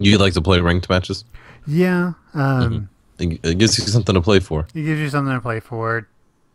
You 0.00 0.18
like 0.18 0.34
to 0.34 0.42
play 0.42 0.60
ranked 0.60 0.88
matches? 0.90 1.24
Yeah, 1.66 2.12
um, 2.34 2.88
It 3.18 3.40
it 3.42 3.58
gives 3.58 3.78
you 3.78 3.84
something 3.86 4.14
to 4.14 4.20
play 4.20 4.40
for. 4.40 4.66
it 4.74 4.82
gives 4.82 5.00
you 5.00 5.08
something 5.08 5.34
to 5.34 5.40
play 5.40 5.60
for. 5.60 6.06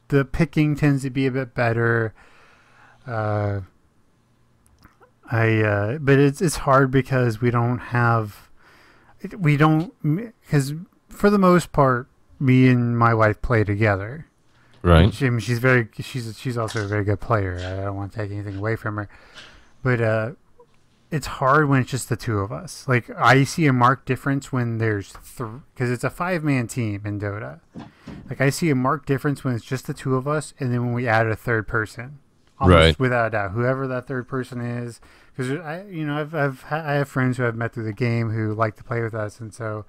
The 0.09 0.25
picking 0.25 0.75
tends 0.75 1.01
to 1.03 1.09
be 1.09 1.25
a 1.25 1.31
bit 1.31 1.53
better. 1.55 2.13
Uh, 3.07 3.61
I 5.31 5.61
uh, 5.61 5.97
but 5.99 6.19
it's 6.19 6.41
it's 6.41 6.57
hard 6.57 6.91
because 6.91 7.39
we 7.41 7.51
don't 7.51 7.77
have 7.79 8.49
we 9.37 9.55
don't 9.57 9.93
because 10.03 10.73
for 11.09 11.29
the 11.29 11.37
most 11.37 11.71
part 11.71 12.07
me 12.39 12.67
and 12.67 12.97
my 12.97 13.13
wife 13.13 13.41
play 13.41 13.63
together. 13.63 14.27
Right. 14.83 15.13
She, 15.13 15.27
I 15.27 15.29
mean, 15.29 15.39
she's 15.39 15.59
very 15.59 15.87
she's 15.99 16.37
she's 16.37 16.57
also 16.57 16.83
a 16.83 16.87
very 16.87 17.03
good 17.03 17.19
player. 17.19 17.55
I 17.57 17.83
don't 17.85 17.95
want 17.95 18.11
to 18.13 18.17
take 18.17 18.31
anything 18.31 18.57
away 18.57 18.75
from 18.75 18.97
her, 18.97 19.07
but 19.83 20.01
uh, 20.01 20.31
it's 21.11 21.27
hard 21.27 21.69
when 21.69 21.81
it's 21.81 21.91
just 21.91 22.09
the 22.09 22.15
two 22.17 22.39
of 22.39 22.51
us. 22.51 22.85
Like 22.87 23.09
I 23.11 23.43
see 23.43 23.67
a 23.67 23.73
marked 23.73 24.07
difference 24.07 24.51
when 24.51 24.79
there's 24.79 25.11
three 25.11 25.59
because 25.73 25.91
it's 25.91 26.03
a 26.03 26.09
five 26.09 26.43
man 26.43 26.67
team 26.67 27.03
in 27.05 27.19
Dota. 27.19 27.59
Like 28.29 28.41
I 28.41 28.49
see 28.49 28.69
a 28.69 28.75
marked 28.75 29.05
difference 29.07 29.43
when 29.43 29.53
it's 29.53 29.63
just 29.65 29.87
the 29.87 29.93
two 29.93 30.15
of 30.15 30.27
us, 30.27 30.53
and 30.59 30.73
then 30.73 30.83
when 30.83 30.93
we 30.93 31.07
add 31.07 31.27
a 31.27 31.35
third 31.35 31.67
person, 31.67 32.17
almost 32.59 32.75
Right. 32.75 32.99
without 32.99 33.27
a 33.27 33.29
doubt, 33.29 33.51
whoever 33.51 33.87
that 33.87 34.07
third 34.07 34.27
person 34.27 34.59
is. 34.61 34.99
Because 35.35 35.51
I, 35.61 35.83
you 35.83 36.05
know, 36.05 36.17
I've 36.19 36.35
I've 36.35 36.65
I 36.69 36.93
have 36.93 37.07
friends 37.09 37.37
who 37.37 37.45
I've 37.47 37.55
met 37.55 37.73
through 37.73 37.85
the 37.85 37.93
game 37.93 38.31
who 38.31 38.53
like 38.53 38.75
to 38.77 38.83
play 38.83 39.01
with 39.01 39.13
us, 39.15 39.39
and 39.39 39.53
so, 39.53 39.85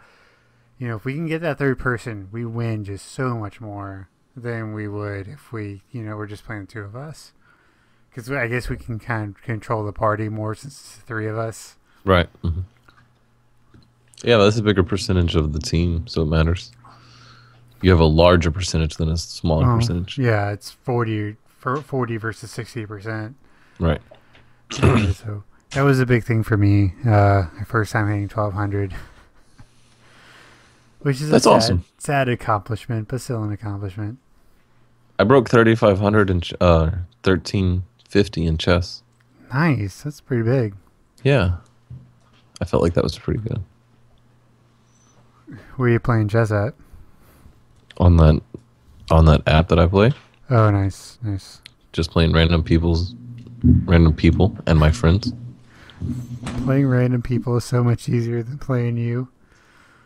you 0.78 0.86
know, 0.88 0.96
if 0.96 1.04
we 1.04 1.14
can 1.14 1.26
get 1.26 1.40
that 1.42 1.58
third 1.58 1.78
person, 1.78 2.28
we 2.30 2.44
win 2.44 2.84
just 2.84 3.10
so 3.10 3.36
much 3.36 3.60
more 3.60 4.08
than 4.36 4.72
we 4.72 4.88
would 4.88 5.28
if 5.28 5.52
we, 5.52 5.82
you 5.90 6.02
know, 6.02 6.16
were 6.16 6.26
just 6.26 6.44
playing 6.44 6.62
the 6.62 6.66
two 6.72 6.80
of 6.80 6.94
us. 6.96 7.32
Because 8.08 8.30
I 8.30 8.46
guess 8.46 8.68
we 8.68 8.76
can 8.76 8.98
kind 8.98 9.34
of 9.34 9.42
control 9.42 9.84
the 9.84 9.92
party 9.92 10.28
more 10.28 10.54
since 10.54 10.74
it's 10.80 10.96
the 10.96 11.02
three 11.02 11.26
of 11.26 11.36
us. 11.38 11.76
Right. 12.04 12.28
hmm 12.42 12.60
Yeah, 14.22 14.36
that's 14.36 14.58
a 14.58 14.62
bigger 14.62 14.82
percentage 14.82 15.34
of 15.34 15.52
the 15.52 15.58
team, 15.58 16.06
so 16.06 16.22
it 16.22 16.26
matters. 16.26 16.72
You 17.80 17.90
have 17.90 18.00
a 18.00 18.04
larger 18.06 18.50
percentage 18.50 18.96
than 18.96 19.08
a 19.08 19.16
smaller 19.16 19.66
Oh, 19.66 19.76
percentage. 19.76 20.18
Yeah, 20.18 20.50
it's 20.50 20.70
40, 20.70 21.36
for 21.58 21.80
40 21.80 22.16
versus 22.18 22.50
60%. 22.54 23.34
Right. 23.80 24.00
So 25.14 25.44
that 25.70 25.82
was 25.82 26.00
a 26.00 26.06
big 26.06 26.24
thing 26.24 26.42
for 26.42 26.56
me. 26.56 26.94
Uh, 27.04 27.44
my 27.56 27.64
first 27.66 27.92
time 27.92 28.06
hitting 28.08 28.22
1200. 28.28 28.94
Which 31.00 31.20
is 31.20 31.30
That's 31.30 31.46
a 31.46 31.48
sad, 31.48 31.54
awesome. 31.56 31.84
sad 31.98 32.28
accomplishment, 32.28 33.08
but 33.08 33.20
still 33.20 33.42
an 33.42 33.52
accomplishment. 33.52 34.18
I 35.18 35.24
broke 35.24 35.48
3,500 35.50 36.30
and 36.30 36.42
ch- 36.42 36.54
uh, 36.60 36.90
1350 37.24 38.46
in 38.46 38.56
chess. 38.58 39.02
Nice. 39.52 40.02
That's 40.02 40.20
pretty 40.20 40.42
big. 40.44 40.74
Yeah. 41.22 41.56
I 42.60 42.64
felt 42.64 42.82
like 42.82 42.94
that 42.94 43.02
was 43.04 43.18
pretty 43.18 43.40
good. 43.40 43.62
Where 45.76 45.88
are 45.88 45.92
you 45.92 45.98
playing 46.00 46.28
chess 46.28 46.50
at? 46.52 46.74
On 47.98 48.16
that 48.16 48.40
on 49.10 49.26
that 49.26 49.42
app 49.46 49.68
that 49.68 49.78
I 49.78 49.86
play, 49.86 50.12
Oh, 50.48 50.70
nice. 50.70 51.18
Nice. 51.22 51.60
just 51.92 52.10
playing 52.10 52.32
random 52.32 52.62
people's 52.62 53.14
random 53.64 54.14
people 54.14 54.56
and 54.66 54.78
my 54.78 54.90
friends. 54.90 55.32
Playing 56.64 56.86
random 56.88 57.22
people 57.22 57.56
is 57.56 57.64
so 57.64 57.82
much 57.84 58.08
easier 58.08 58.42
than 58.42 58.58
playing 58.58 58.96
you. 58.96 59.28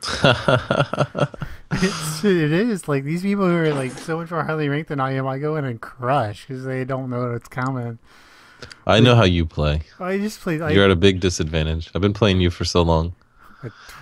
it's, 1.73 2.25
it 2.25 2.53
is. 2.53 2.87
Like, 2.87 3.05
these 3.05 3.23
people 3.23 3.47
who 3.47 3.57
are, 3.57 3.73
like, 3.73 3.93
so 3.93 4.19
much 4.19 4.31
more 4.31 4.45
highly 4.45 4.69
ranked 4.69 4.91
than 4.91 5.01
I 5.01 5.13
am, 5.13 5.27
I 5.27 5.39
go 5.39 5.57
in 5.57 5.65
and 5.65 5.81
crush 5.81 6.47
because 6.47 6.65
they 6.65 6.85
don't 6.85 7.09
know 7.09 7.33
what's 7.33 7.49
coming. 7.49 7.99
I 8.87 9.01
know 9.01 9.15
how 9.15 9.25
you 9.25 9.47
play. 9.47 9.83
I 9.99 10.19
just 10.19 10.41
play. 10.41 10.57
You're 10.57 10.85
at 10.85 10.91
a 10.91 10.97
big 10.97 11.21
disadvantage. 11.21 11.91
I've 11.95 12.03
been 12.03 12.15
playing 12.15 12.41
you 12.41 12.51
for 12.51 12.65
so 12.65 12.83
long. 12.83 13.15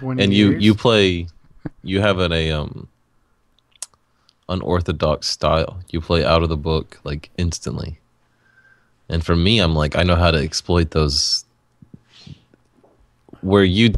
20 0.01 0.23
and 0.23 0.35
you 0.35 0.51
years. 0.51 0.63
you 0.63 0.75
play 0.75 1.27
you 1.83 2.01
have 2.01 2.19
an 2.19 2.33
a 2.33 2.51
um 2.51 2.89
unorthodox 4.49 5.29
style 5.29 5.81
you 5.91 6.01
play 6.01 6.25
out 6.25 6.43
of 6.43 6.49
the 6.49 6.57
book 6.57 7.01
like 7.05 7.31
instantly 7.39 7.99
and 9.09 9.25
for 9.25 9.37
me 9.37 9.59
i'm 9.59 9.75
like 9.75 9.97
i 9.97 10.03
know 10.03 10.17
how 10.17 10.31
to 10.31 10.39
exploit 10.39 10.91
those 10.93 11.45
where 13.43 13.65
you 13.65 13.93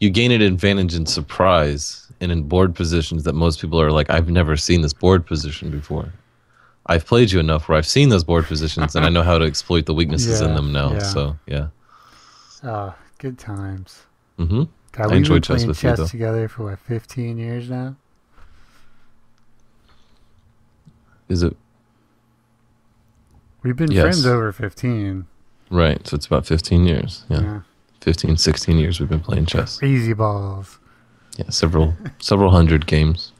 you 0.00 0.10
gain 0.10 0.30
an 0.30 0.42
advantage 0.42 0.94
in 0.94 1.06
surprise 1.06 2.10
and 2.20 2.32
in 2.32 2.42
board 2.42 2.74
positions 2.74 3.24
that 3.24 3.34
most 3.34 3.60
people 3.60 3.80
are 3.80 3.90
like 3.92 4.08
i've 4.10 4.28
never 4.30 4.56
seen 4.56 4.80
this 4.82 4.92
board 4.92 5.26
position 5.26 5.70
before 5.70 6.12
i've 6.86 7.04
played 7.06 7.30
you 7.30 7.38
enough 7.40 7.68
where 7.68 7.76
i've 7.76 7.86
seen 7.86 8.08
those 8.08 8.24
board 8.24 8.44
positions 8.46 8.94
and 8.96 9.04
i 9.04 9.08
know 9.08 9.22
how 9.22 9.36
to 9.38 9.44
exploit 9.44 9.86
the 9.86 9.94
weaknesses 9.94 10.40
in 10.40 10.54
them 10.54 10.72
now 10.72 10.92
yeah. 10.92 10.98
so 11.00 11.36
yeah 11.46 11.68
Oh, 12.64 12.92
good 13.18 13.38
times. 13.38 14.02
Mm-hmm. 14.40 14.64
God, 14.92 15.02
I 15.04 15.06
we've 15.08 15.16
enjoy 15.18 15.34
been 15.34 15.42
chess 15.42 15.56
playing 15.56 15.68
with 15.68 15.82
you, 15.84 15.90
chess 15.90 15.98
though. 15.98 16.06
together 16.06 16.48
for 16.48 16.64
what, 16.64 16.78
15 16.80 17.38
years 17.38 17.70
now? 17.70 17.94
is 21.28 21.42
it 21.42 21.56
We've 23.66 23.74
been 23.76 23.90
Yes. 23.90 24.02
friends 24.02 24.26
over 24.26 24.52
15. 24.52 25.26
Right, 25.70 26.06
so 26.06 26.14
it's 26.14 26.26
about 26.26 26.46
15 26.46 26.86
years. 26.86 27.24
Yeah. 27.28 27.40
Yeah. 27.40 27.60
15, 28.00 28.36
16 28.36 28.78
years 28.78 29.00
we've 29.00 29.08
been 29.08 29.18
playing 29.20 29.46
chess. 29.46 29.78
Crazy 29.78 30.12
balls. 30.12 30.78
Yeah, 31.36 31.50
several 31.50 31.94
several 32.20 32.52
hundred 32.52 32.86
games. 32.86 33.32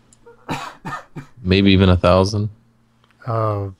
Maybe 1.44 1.70
even 1.70 1.88
a 1.88 1.96
thousand. 1.96 2.50
Oh, 3.28 3.74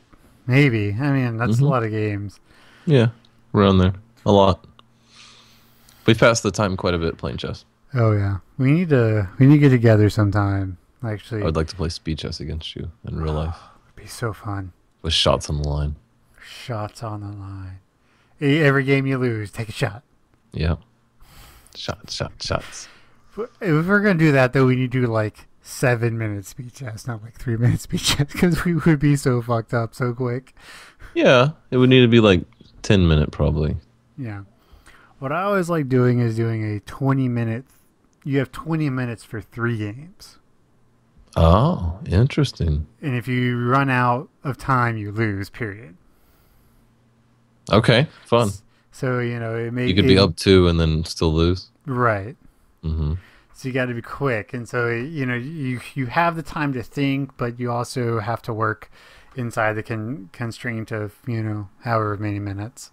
maybe. 0.47 0.95
I 0.99 1.11
mean, 1.11 1.37
that's 1.37 1.57
Mhm. 1.57 1.63
a 1.63 1.65
lot 1.65 1.83
of 1.83 1.91
games. 1.91 2.39
Yeah, 2.87 3.09
around 3.53 3.79
there. 3.79 3.95
A 4.25 4.31
lot. 4.31 4.65
We've 6.07 6.17
passed 6.19 6.45
the 6.45 6.53
time 6.53 6.77
quite 6.77 6.95
a 6.95 6.99
bit 6.99 7.19
playing 7.19 7.39
chess. 7.39 7.65
Oh 7.93 8.13
yeah, 8.13 8.37
we 8.57 8.71
need 8.71 8.89
to 8.91 9.29
we 9.41 9.47
need 9.47 9.55
to 9.57 9.61
get 9.61 9.71
together 9.71 10.09
sometime. 10.09 10.79
Actually, 11.05 11.43
I 11.43 11.45
would 11.47 11.57
like 11.57 11.67
to 11.69 11.77
play 11.77 11.89
speed 11.89 12.19
chess 12.19 12.39
against 12.39 12.77
you 12.77 12.93
in 13.09 13.17
real 13.21 13.35
life 13.35 13.57
it'd 13.87 13.97
be 13.97 14.07
so 14.07 14.33
fun. 14.33 14.73
with 15.03 15.13
shots 15.13 15.51
on 15.51 15.61
the 15.61 15.69
line. 15.69 15.97
Shots 16.67 17.03
on 17.05 17.21
the 17.21 17.29
line. 17.29 17.79
Every 18.41 18.83
game 18.83 19.07
you 19.07 19.19
lose, 19.19 19.53
take 19.53 19.69
a 19.69 19.73
shot. 19.73 20.03
Yeah. 20.53 20.77
Shots, 21.77 22.13
shots, 22.13 22.45
shots. 22.45 22.89
If 23.61 23.87
we're 23.87 24.01
gonna 24.01 24.19
do 24.19 24.33
that, 24.33 24.53
though, 24.53 24.67
we 24.67 24.75
need 24.75 24.91
to 24.91 25.03
do 25.03 25.07
like 25.07 25.47
seven 25.63 26.19
minute 26.19 26.45
speed 26.45 26.75
chess, 26.75 27.07
not 27.07 27.23
like 27.23 27.35
three 27.39 27.57
minute 27.59 27.81
speed 27.83 28.01
chess, 28.01 28.33
because 28.33 28.65
we 28.65 28.75
would 28.75 28.99
be 28.99 29.15
so 29.15 29.41
fucked 29.41 29.73
up 29.73 29.95
so 29.95 30.13
quick. 30.13 30.55
Yeah, 31.15 31.51
it 31.71 31.77
would 31.77 31.89
need 31.89 32.01
to 32.01 32.09
be 32.09 32.19
like 32.19 32.43
ten 32.83 33.07
minute 33.07 33.31
probably. 33.31 33.77
Yeah. 34.19 34.43
What 35.21 35.31
I 35.31 35.43
always 35.45 35.71
like 35.71 35.89
doing 35.89 36.19
is 36.19 36.35
doing 36.35 36.65
a 36.65 36.81
twenty 36.81 37.29
minute. 37.29 37.65
You 38.25 38.39
have 38.41 38.51
twenty 38.51 38.91
minutes 38.91 39.23
for 39.23 39.41
three 39.41 39.79
games, 39.79 40.39
Oh, 41.37 42.01
interesting. 42.07 42.89
and 43.01 43.15
if 43.15 43.29
you 43.29 43.69
run 43.69 43.89
out 43.89 44.31
of 44.43 44.59
time, 44.59 44.97
you 44.97 45.13
lose. 45.13 45.49
Period. 45.49 45.97
Okay, 47.73 48.07
fun. 48.25 48.51
So 48.93 49.19
you 49.19 49.39
know 49.39 49.57
it 49.57 49.73
may 49.73 49.87
You 49.89 49.95
could 49.95 50.07
be 50.07 50.19
up 50.19 50.37
two 50.37 50.69
and 50.69 50.79
then 50.81 51.05
still 51.05 51.33
lose. 51.33 51.69
right. 51.87 52.37
hmm 52.83 53.15
So 53.55 53.69
you 53.69 53.75
got 53.75 53.87
to 53.87 53.95
be 53.95 54.03
quick, 54.03 54.53
and 54.55 54.69
so 54.69 54.89
you 54.89 55.27
know 55.27 55.35
you 55.35 55.81
you 55.95 56.07
have 56.07 56.37
the 56.37 56.43
time 56.43 56.73
to 56.75 56.83
think, 56.83 57.37
but 57.37 57.59
you 57.61 57.71
also 57.71 58.21
have 58.21 58.41
to 58.43 58.53
work 58.55 58.91
inside 59.35 59.75
the 59.75 59.83
con- 59.83 60.31
constraint 60.33 60.93
of 60.93 61.17
you 61.27 61.43
know 61.43 61.69
however 61.83 62.17
many 62.17 62.39
minutes. 62.39 62.91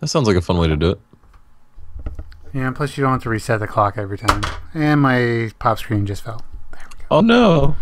That 0.00 0.08
sounds 0.08 0.26
like 0.28 0.36
a 0.36 0.42
fun 0.42 0.58
way 0.58 0.68
to 0.68 0.76
do 0.76 0.90
it. 0.90 1.00
Yeah, 2.52 2.66
and 2.68 2.76
plus 2.76 2.96
you 2.96 3.02
don't 3.04 3.12
have 3.14 3.22
to 3.22 3.30
reset 3.30 3.60
the 3.60 3.66
clock 3.66 3.96
every 3.98 4.18
time. 4.18 4.42
And 4.74 5.00
my 5.00 5.50
pop 5.58 5.78
screen 5.78 6.06
just 6.06 6.22
fell. 6.24 6.42
Oh 7.10 7.20
no. 7.20 7.76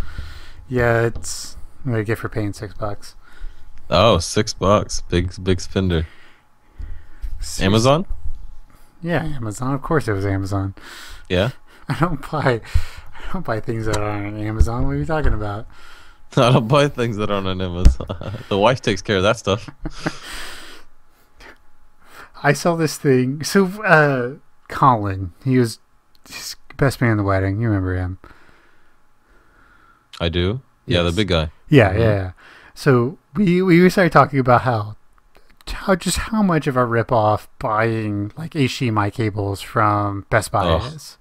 Yeah, 0.69 1.03
it's 1.03 1.57
what 1.83 1.97
I 1.99 2.03
get 2.03 2.19
for 2.19 2.29
paying 2.29 2.53
six 2.53 2.75
bucks. 2.75 3.15
Oh, 3.91 4.19
six 4.19 4.53
bucks. 4.55 5.03
Big 5.03 5.33
big 5.43 5.61
spender. 5.61 6.07
Amazon? 7.61 8.07
Yeah, 9.03 9.23
Amazon. 9.25 9.75
Of 9.75 9.83
course, 9.83 10.09
it 10.09 10.13
was 10.13 10.25
Amazon. 10.25 10.75
Yeah. 11.29 11.51
I 11.89 11.99
don't 12.01 12.31
buy, 12.31 12.63
I 12.63 13.33
don't 13.33 13.45
buy 13.45 13.61
things 13.61 13.85
that 13.87 13.99
aren't 13.99 14.35
on 14.35 14.41
Amazon. 14.41 14.87
What 14.87 14.93
are 14.93 14.97
you 14.97 15.05
talking 15.05 15.35
about? 15.35 15.67
I 16.37 16.51
don't 16.53 16.67
buy 16.69 16.89
things 16.89 17.19
that 17.19 17.31
aren't 17.31 17.47
on 17.47 17.61
Amazon. 17.61 18.07
the 18.49 18.59
wife 18.59 18.81
takes 18.81 19.03
care 19.03 19.19
of 19.19 19.23
that 19.25 19.37
stuff. 19.37 19.69
I 22.43 22.53
saw 22.53 22.75
this 22.77 22.97
thing. 22.97 23.43
So, 23.45 23.67
uh, 23.85 24.37
Colin, 24.69 25.33
he 25.45 25.59
was 25.59 25.79
his 26.27 26.57
best 26.77 27.01
man 27.01 27.13
in 27.13 27.17
the 27.19 27.23
wedding. 27.23 27.61
You 27.61 27.69
remember 27.69 27.95
him? 27.97 28.19
I 30.21 30.29
do. 30.29 30.61
Yeah, 30.87 31.03
the 31.03 31.13
big 31.13 31.29
guy. 31.29 31.51
Yeah, 31.69 31.93
Mhm. 31.93 31.99
yeah, 31.99 32.05
yeah. 32.05 32.31
So 32.75 33.19
we 33.37 33.63
we 33.63 33.89
started 33.91 34.13
talking 34.13 34.39
about 34.39 34.63
how 34.63 34.97
how 35.69 35.95
just 35.95 36.19
how 36.19 36.43
much 36.43 36.67
of 36.67 36.77
a 36.77 36.85
rip 36.85 37.11
off 37.11 37.49
buying 37.59 38.33
like 38.37 38.53
HDMI 38.53 39.13
cables 39.13 39.61
from 39.61 40.27
Best 40.31 40.53
Buy 40.53 40.65
Ugh. 40.67 40.95
is. 40.95 41.19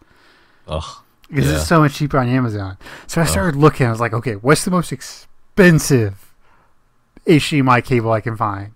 Ugh. 0.68 0.84
Because 1.30 1.50
Yeah. 1.50 1.56
it's 1.58 1.68
so 1.68 1.80
much 1.80 1.96
cheaper 1.96 2.18
on 2.20 2.28
Amazon. 2.28 2.78
So 3.08 3.22
I 3.22 3.24
Ugh. 3.24 3.30
started 3.30 3.56
looking. 3.56 3.88
I 3.88 3.92
was 3.92 4.00
like, 4.00 4.14
okay, 4.14 4.34
what's 4.36 4.66
the 4.66 4.72
most 4.72 4.92
expensive 4.92 6.34
HDMI 7.26 7.84
cable 7.84 8.12
I 8.12 8.22
can 8.22 8.36
find? 8.38 8.74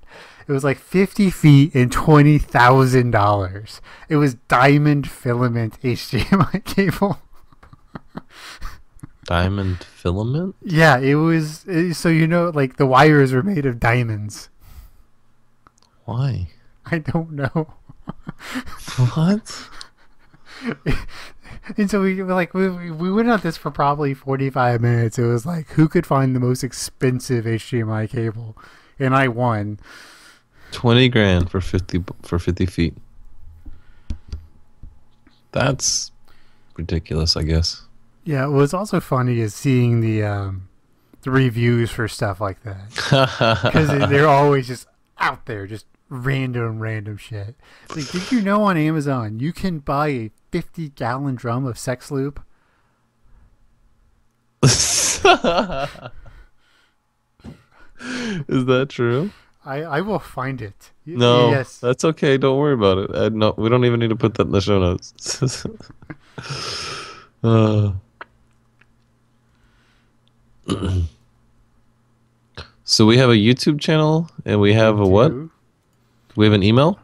It 0.47 0.51
was 0.53 0.63
like 0.63 0.77
fifty 0.77 1.29
feet 1.29 1.75
and 1.75 1.91
twenty 1.91 2.37
thousand 2.37 3.11
dollars. 3.11 3.81
It 4.07 4.15
was 4.15 4.35
diamond 4.47 5.09
filament 5.09 5.79
HDMI 5.81 6.63
cable. 6.65 7.19
Diamond 9.27 9.83
filament? 9.83 10.55
Yeah, 10.63 10.97
it 10.97 11.15
was. 11.15 11.63
eh, 11.69 11.93
So 11.93 12.09
you 12.09 12.25
know, 12.25 12.49
like 12.49 12.77
the 12.77 12.87
wires 12.87 13.31
were 13.33 13.43
made 13.43 13.65
of 13.67 13.79
diamonds. 13.79 14.49
Why? 16.05 16.47
I 16.87 16.97
don't 16.99 17.31
know. 17.33 17.73
What? 19.13 19.69
And 21.77 21.91
so 21.91 22.01
we 22.01 22.23
like 22.23 22.53
we 22.53 22.69
we 22.69 22.89
we 22.91 23.11
went 23.11 23.29
on 23.29 23.41
this 23.41 23.57
for 23.57 23.69
probably 23.69 24.13
forty 24.13 24.49
five 24.49 24.79
minutes. 24.79 25.19
It 25.19 25.25
was 25.25 25.45
like 25.45 25.67
who 25.71 25.89
could 25.89 26.05
find 26.07 26.33
the 26.33 26.39
most 26.39 26.63
expensive 26.63 27.43
HDMI 27.43 28.09
cable, 28.09 28.57
and 28.97 29.13
I 29.13 29.27
won. 29.27 29.77
Twenty 30.71 31.09
grand 31.09 31.51
for 31.51 31.59
fifty 31.59 32.01
for 32.23 32.39
fifty 32.39 32.65
feet. 32.65 32.95
That's 35.51 36.11
ridiculous, 36.77 37.35
I 37.35 37.43
guess. 37.43 37.83
Yeah, 38.27 38.47
what's 38.47 38.73
also 38.73 38.99
funny 38.99 39.39
is 39.39 39.53
seeing 39.55 40.01
the 40.01 40.21
um, 40.23 40.67
the 41.21 41.31
reviews 41.31 41.91
for 41.91 42.09
stuff 42.09 42.41
like 42.41 42.61
that 42.63 42.89
because 43.63 43.87
they're 44.09 44.27
always 44.27 44.67
just 44.67 44.85
out 45.17 45.45
there, 45.45 45.65
just 45.65 45.85
random 46.09 46.79
random 46.79 47.15
shit. 47.15 47.55
It's 47.85 47.95
Like, 47.95 48.11
did 48.11 48.29
you 48.33 48.41
know 48.41 48.63
on 48.63 48.75
Amazon 48.75 49.39
you 49.39 49.53
can 49.53 49.79
buy 49.79 50.09
a 50.09 50.31
fifty 50.51 50.89
gallon 50.89 51.35
drum 51.35 51.65
of 51.65 51.77
sex 51.79 52.11
Loop? 52.11 52.41
Is 54.63 55.21
that 58.65 58.87
true? 58.89 59.31
I 59.65 59.83
I 59.83 60.01
will 60.01 60.19
find 60.19 60.61
it. 60.61 60.91
Y- 61.05 61.13
No, 61.15 61.49
Yes. 61.51 61.79
that's 61.79 62.03
okay. 62.03 62.37
Don't 62.37 62.57
worry 62.59 62.73
about 62.73 62.97
it. 62.97 63.11
I, 63.15 63.29
no, 63.29 63.53
we 63.57 63.69
don't 63.69 63.85
even 63.85 63.99
need 64.01 64.09
to 64.09 64.15
put 64.17 64.33
that 64.35 64.47
in 64.47 64.51
the 64.51 64.59
show 64.61 64.79
notes. 64.79 65.65
uh. 67.43 67.93
so 72.83 73.05
we 73.05 73.17
have 73.17 73.29
a 73.29 73.33
YouTube 73.35 73.79
channel 73.79 74.29
and 74.45 74.59
we 74.59 74.73
have 74.73 74.99
a 74.99 75.05
what? 75.07 75.29
Do- 75.29 75.51
We 76.35 76.45
have 76.45 76.53
an 76.53 76.63
email. 76.63 76.99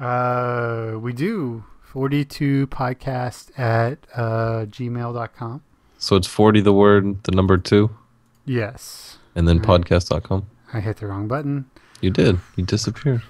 Uh, 0.00 0.94
we 1.00 1.12
do 1.12 1.64
42 1.82 2.66
podcast 2.68 3.50
at 3.58 3.98
uh, 4.14 4.66
gmail.com. 4.66 5.62
So 5.98 6.14
it's 6.16 6.28
forty 6.28 6.60
the 6.60 6.72
word, 6.72 7.24
the 7.24 7.32
number 7.32 7.56
two, 7.58 7.90
Yes. 8.46 9.18
and 9.34 9.48
then 9.48 9.58
Right. 9.58 9.66
podcast.com. 9.82 10.46
I 10.72 10.80
hit 10.80 10.98
the 10.98 11.06
wrong 11.08 11.26
button. 11.26 11.64
You 12.00 12.10
did. 12.10 12.38
You 12.56 12.64
disappeared. 12.64 13.22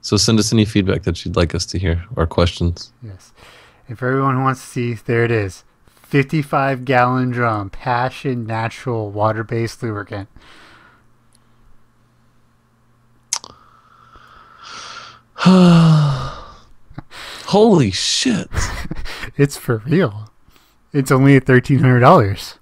So 0.00 0.16
send 0.16 0.38
us 0.40 0.52
any 0.52 0.64
feedback 0.64 1.02
that 1.04 1.24
you'd 1.24 1.36
like 1.36 1.54
us 1.54 1.64
to 1.66 1.78
hear 1.78 2.04
or 2.16 2.26
questions. 2.26 2.92
Yes. 3.02 3.32
If 3.88 4.02
everyone 4.02 4.34
who 4.36 4.42
wants 4.42 4.60
to 4.62 4.66
see, 4.66 4.94
there 4.94 5.24
it 5.24 5.30
is 5.30 5.62
55 6.08 6.86
gallon 6.86 7.30
drum, 7.30 7.68
Passion 7.68 8.46
Natural 8.46 9.10
water 9.10 9.44
based 9.44 9.82
lubricant. 9.82 10.30
Holy 17.46 17.90
shit. 17.90 18.48
It's 19.36 19.56
for 19.56 19.76
real. 19.86 20.32
It's 20.92 21.12
only 21.12 21.36
at 21.36 21.44
$1,300. 21.44 22.58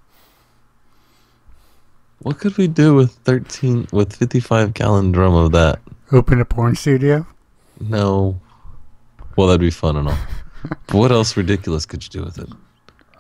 What 2.19 2.39
could 2.39 2.59
we 2.59 2.67
do 2.69 2.95
with 2.95 3.13
13 3.13 3.87
with 3.93 4.15
55 4.15 4.75
gallon 4.75 5.11
drum 5.11 5.33
of 5.33 5.53
that? 5.53 5.81
Open 6.13 6.39
a 6.39 6.45
porn 6.45 6.75
studio. 6.75 7.27
No. 7.81 8.39
Well, 9.37 9.47
that'd 9.47 9.59
be 9.63 9.71
fun 9.71 9.97
and 9.97 10.09
all. 10.09 10.19
but 10.69 10.79
what 10.95 11.13
else 11.13 11.35
ridiculous 11.35 11.87
could 11.87 12.05
you 12.05 12.11
do 12.11 12.23
with 12.23 12.37
it? 12.39 12.51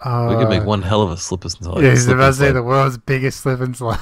Uh, 0.06 0.28
We 0.30 0.36
could 0.36 0.48
make 0.48 0.64
one 0.64 0.82
hell 0.82 1.02
of 1.02 1.10
a 1.10 1.16
slip 1.16 1.42
and 1.42 1.52
slide. 1.52 1.82
Yeah, 1.82 1.90
I 1.90 2.12
about 2.12 2.26
to 2.28 2.32
say 2.34 2.52
the 2.52 2.62
world's 2.62 2.96
biggest 2.98 3.40
slip 3.40 3.60
and 3.60 3.76
slide. 3.76 3.98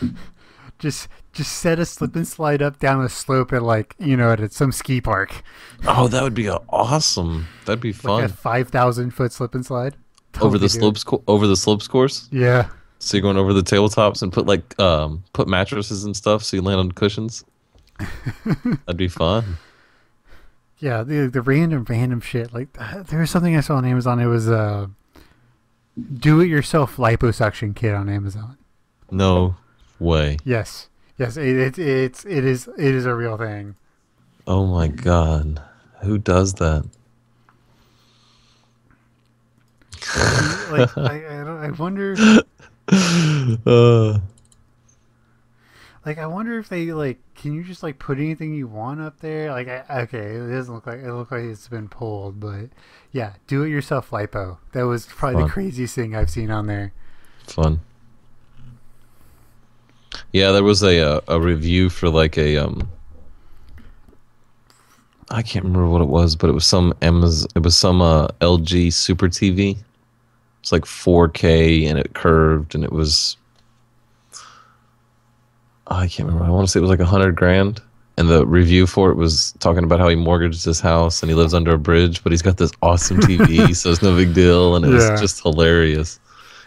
just 0.78 1.08
just 1.32 1.52
set 1.58 1.78
a 1.78 1.84
slip 1.86 2.14
and 2.16 2.26
slide 2.26 2.62
up 2.62 2.78
down 2.78 3.04
a 3.04 3.08
slope 3.08 3.52
at 3.52 3.62
like 3.62 3.94
you 3.98 4.16
know 4.16 4.32
at 4.32 4.52
some 4.52 4.72
ski 4.72 5.00
park, 5.00 5.42
Oh, 5.86 6.08
that 6.08 6.22
would 6.22 6.34
be 6.34 6.48
awesome. 6.50 7.46
That'd 7.64 7.80
be 7.80 7.92
like 7.92 8.00
fun. 8.02 8.24
a 8.24 8.28
five 8.28 8.68
thousand 8.68 9.10
foot 9.12 9.32
slip 9.32 9.54
and 9.54 9.64
slide. 9.64 9.96
over 10.40 10.58
the 10.58 10.68
Totally 10.68 10.80
slopes 10.80 11.04
co- 11.04 11.22
over 11.26 11.46
the 11.46 11.56
slopes 11.56 11.88
course. 11.88 12.28
Yeah, 12.30 12.68
So 12.98 13.16
you're 13.16 13.22
going 13.22 13.36
over 13.38 13.52
the 13.52 13.62
tabletops 13.62 14.22
and 14.22 14.32
put 14.32 14.46
like 14.46 14.78
um 14.80 15.24
put 15.32 15.48
mattresses 15.48 16.04
and 16.04 16.16
stuff 16.16 16.42
so 16.44 16.56
you 16.56 16.62
land 16.62 16.78
on 16.80 16.92
cushions. 16.92 17.44
That'd 18.44 18.96
be 18.96 19.08
fun. 19.08 19.56
yeah. 20.78 21.02
The 21.02 21.26
the 21.28 21.42
random 21.42 21.84
random 21.88 22.20
shit 22.20 22.52
like 22.52 22.68
uh, 22.78 23.02
there 23.02 23.20
was 23.20 23.30
something 23.30 23.56
I 23.56 23.60
saw 23.60 23.76
on 23.76 23.84
Amazon. 23.86 24.20
It 24.20 24.26
was 24.26 24.48
a 24.48 24.90
do 25.96 26.40
it 26.40 26.48
yourself 26.48 26.96
liposuction 26.96 27.74
kit 27.74 27.94
on 27.94 28.08
Amazon. 28.08 28.58
No 29.10 29.56
way. 29.98 30.38
Yes, 30.44 30.88
yes. 31.18 31.36
It, 31.36 31.56
it 31.56 31.78
it's 31.78 32.24
it 32.24 32.44
is 32.44 32.68
it 32.76 32.94
is 32.94 33.06
a 33.06 33.14
real 33.14 33.36
thing. 33.36 33.76
Oh 34.46 34.66
my 34.66 34.88
god. 34.88 35.62
Who 36.02 36.18
does 36.18 36.54
that? 36.54 36.84
Like 40.70 40.96
I 40.98 41.40
I, 41.40 41.44
don't, 41.44 41.64
I 41.64 41.70
wonder. 41.70 42.16
Uh, 42.88 44.20
Like 46.06 46.18
I 46.18 46.26
wonder 46.28 46.56
if 46.60 46.68
they 46.68 46.92
like 46.92 47.18
can 47.34 47.52
you 47.52 47.64
just 47.64 47.82
like 47.82 47.98
put 47.98 48.18
anything 48.18 48.54
you 48.54 48.68
want 48.68 49.00
up 49.00 49.18
there? 49.18 49.50
Like 49.50 49.66
I, 49.66 50.02
okay, 50.02 50.36
it 50.36 50.48
doesn't 50.48 50.72
look 50.72 50.86
like 50.86 51.00
it 51.00 51.12
look 51.12 51.32
like 51.32 51.42
it's 51.42 51.66
been 51.66 51.88
pulled, 51.88 52.38
but 52.38 52.70
yeah, 53.10 53.32
do 53.48 53.64
it 53.64 53.70
yourself 53.70 54.10
lipo. 54.10 54.58
That 54.70 54.84
was 54.84 55.06
probably 55.06 55.40
Fun. 55.40 55.46
the 55.48 55.52
craziest 55.52 55.96
thing 55.96 56.14
I've 56.14 56.30
seen 56.30 56.52
on 56.52 56.68
there. 56.68 56.92
fun. 57.48 57.80
Yeah, 60.32 60.52
there 60.52 60.62
was 60.62 60.84
a 60.84 61.00
uh, 61.00 61.20
a 61.26 61.40
review 61.40 61.90
for 61.90 62.08
like 62.08 62.38
a 62.38 62.56
um 62.56 62.88
I 65.28 65.42
can't 65.42 65.64
remember 65.64 65.88
what 65.88 66.02
it 66.02 66.08
was, 66.08 66.36
but 66.36 66.48
it 66.48 66.52
was 66.52 66.64
some 66.64 66.94
Amazon, 67.02 67.48
it 67.56 67.64
was 67.64 67.76
some 67.76 68.00
uh, 68.00 68.28
LG 68.40 68.92
Super 68.92 69.28
TV. 69.28 69.76
It's 70.60 70.70
like 70.70 70.84
4K 70.84 71.88
and 71.88 71.98
it 71.98 72.14
curved 72.14 72.76
and 72.76 72.84
it 72.84 72.92
was 72.92 73.36
Oh, 75.88 75.96
I 75.96 76.08
can't 76.08 76.26
remember. 76.28 76.44
I 76.46 76.50
want 76.50 76.66
to 76.66 76.72
say 76.72 76.78
it 76.78 76.82
was 76.82 76.90
like 76.90 77.00
a 77.00 77.04
hundred 77.06 77.36
grand. 77.36 77.80
And 78.18 78.30
the 78.30 78.46
review 78.46 78.86
for 78.86 79.10
it 79.10 79.16
was 79.16 79.52
talking 79.58 79.84
about 79.84 80.00
how 80.00 80.08
he 80.08 80.16
mortgaged 80.16 80.64
his 80.64 80.80
house 80.80 81.22
and 81.22 81.28
he 81.30 81.34
lives 81.34 81.52
under 81.52 81.74
a 81.74 81.78
bridge, 81.78 82.22
but 82.22 82.32
he's 82.32 82.40
got 82.40 82.56
this 82.56 82.72
awesome 82.80 83.18
TV, 83.18 83.76
so 83.76 83.90
it's 83.90 84.00
no 84.00 84.16
big 84.16 84.32
deal. 84.32 84.74
And 84.74 84.86
it 84.86 84.88
Yeah. 84.88 85.10
was 85.10 85.20
just 85.20 85.42
hilarious. 85.42 86.18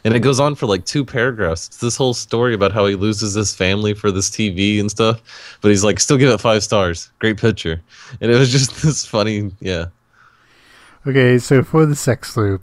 And 0.06 0.14
it 0.16 0.20
goes 0.20 0.40
on 0.40 0.54
for 0.56 0.68
like 0.68 0.86
two 0.86 1.04
paragraphs. 1.04 1.68
It's 1.68 1.78
this 1.78 1.98
whole 1.98 2.14
story 2.14 2.54
about 2.54 2.72
how 2.72 2.86
he 2.86 2.94
loses 2.96 3.34
his 3.34 3.54
family 3.56 3.94
for 3.96 4.12
this 4.12 4.30
TV 4.30 4.80
and 4.80 4.90
stuff. 4.92 5.22
But 5.62 5.70
he's 5.70 5.84
like, 5.84 6.00
still 6.00 6.18
give 6.18 6.30
it 6.30 6.40
five 6.40 6.64
stars. 6.64 7.10
Great 7.20 7.38
picture. 7.38 7.82
And 8.22 8.32
it 8.32 8.38
was 8.38 8.52
just 8.52 8.82
this 8.84 9.04
funny, 9.06 9.52
yeah. 9.60 9.86
Okay, 11.08 11.40
so 11.40 11.64
for 11.64 11.86
the 11.88 11.96
sex 11.96 12.38
loop, 12.38 12.62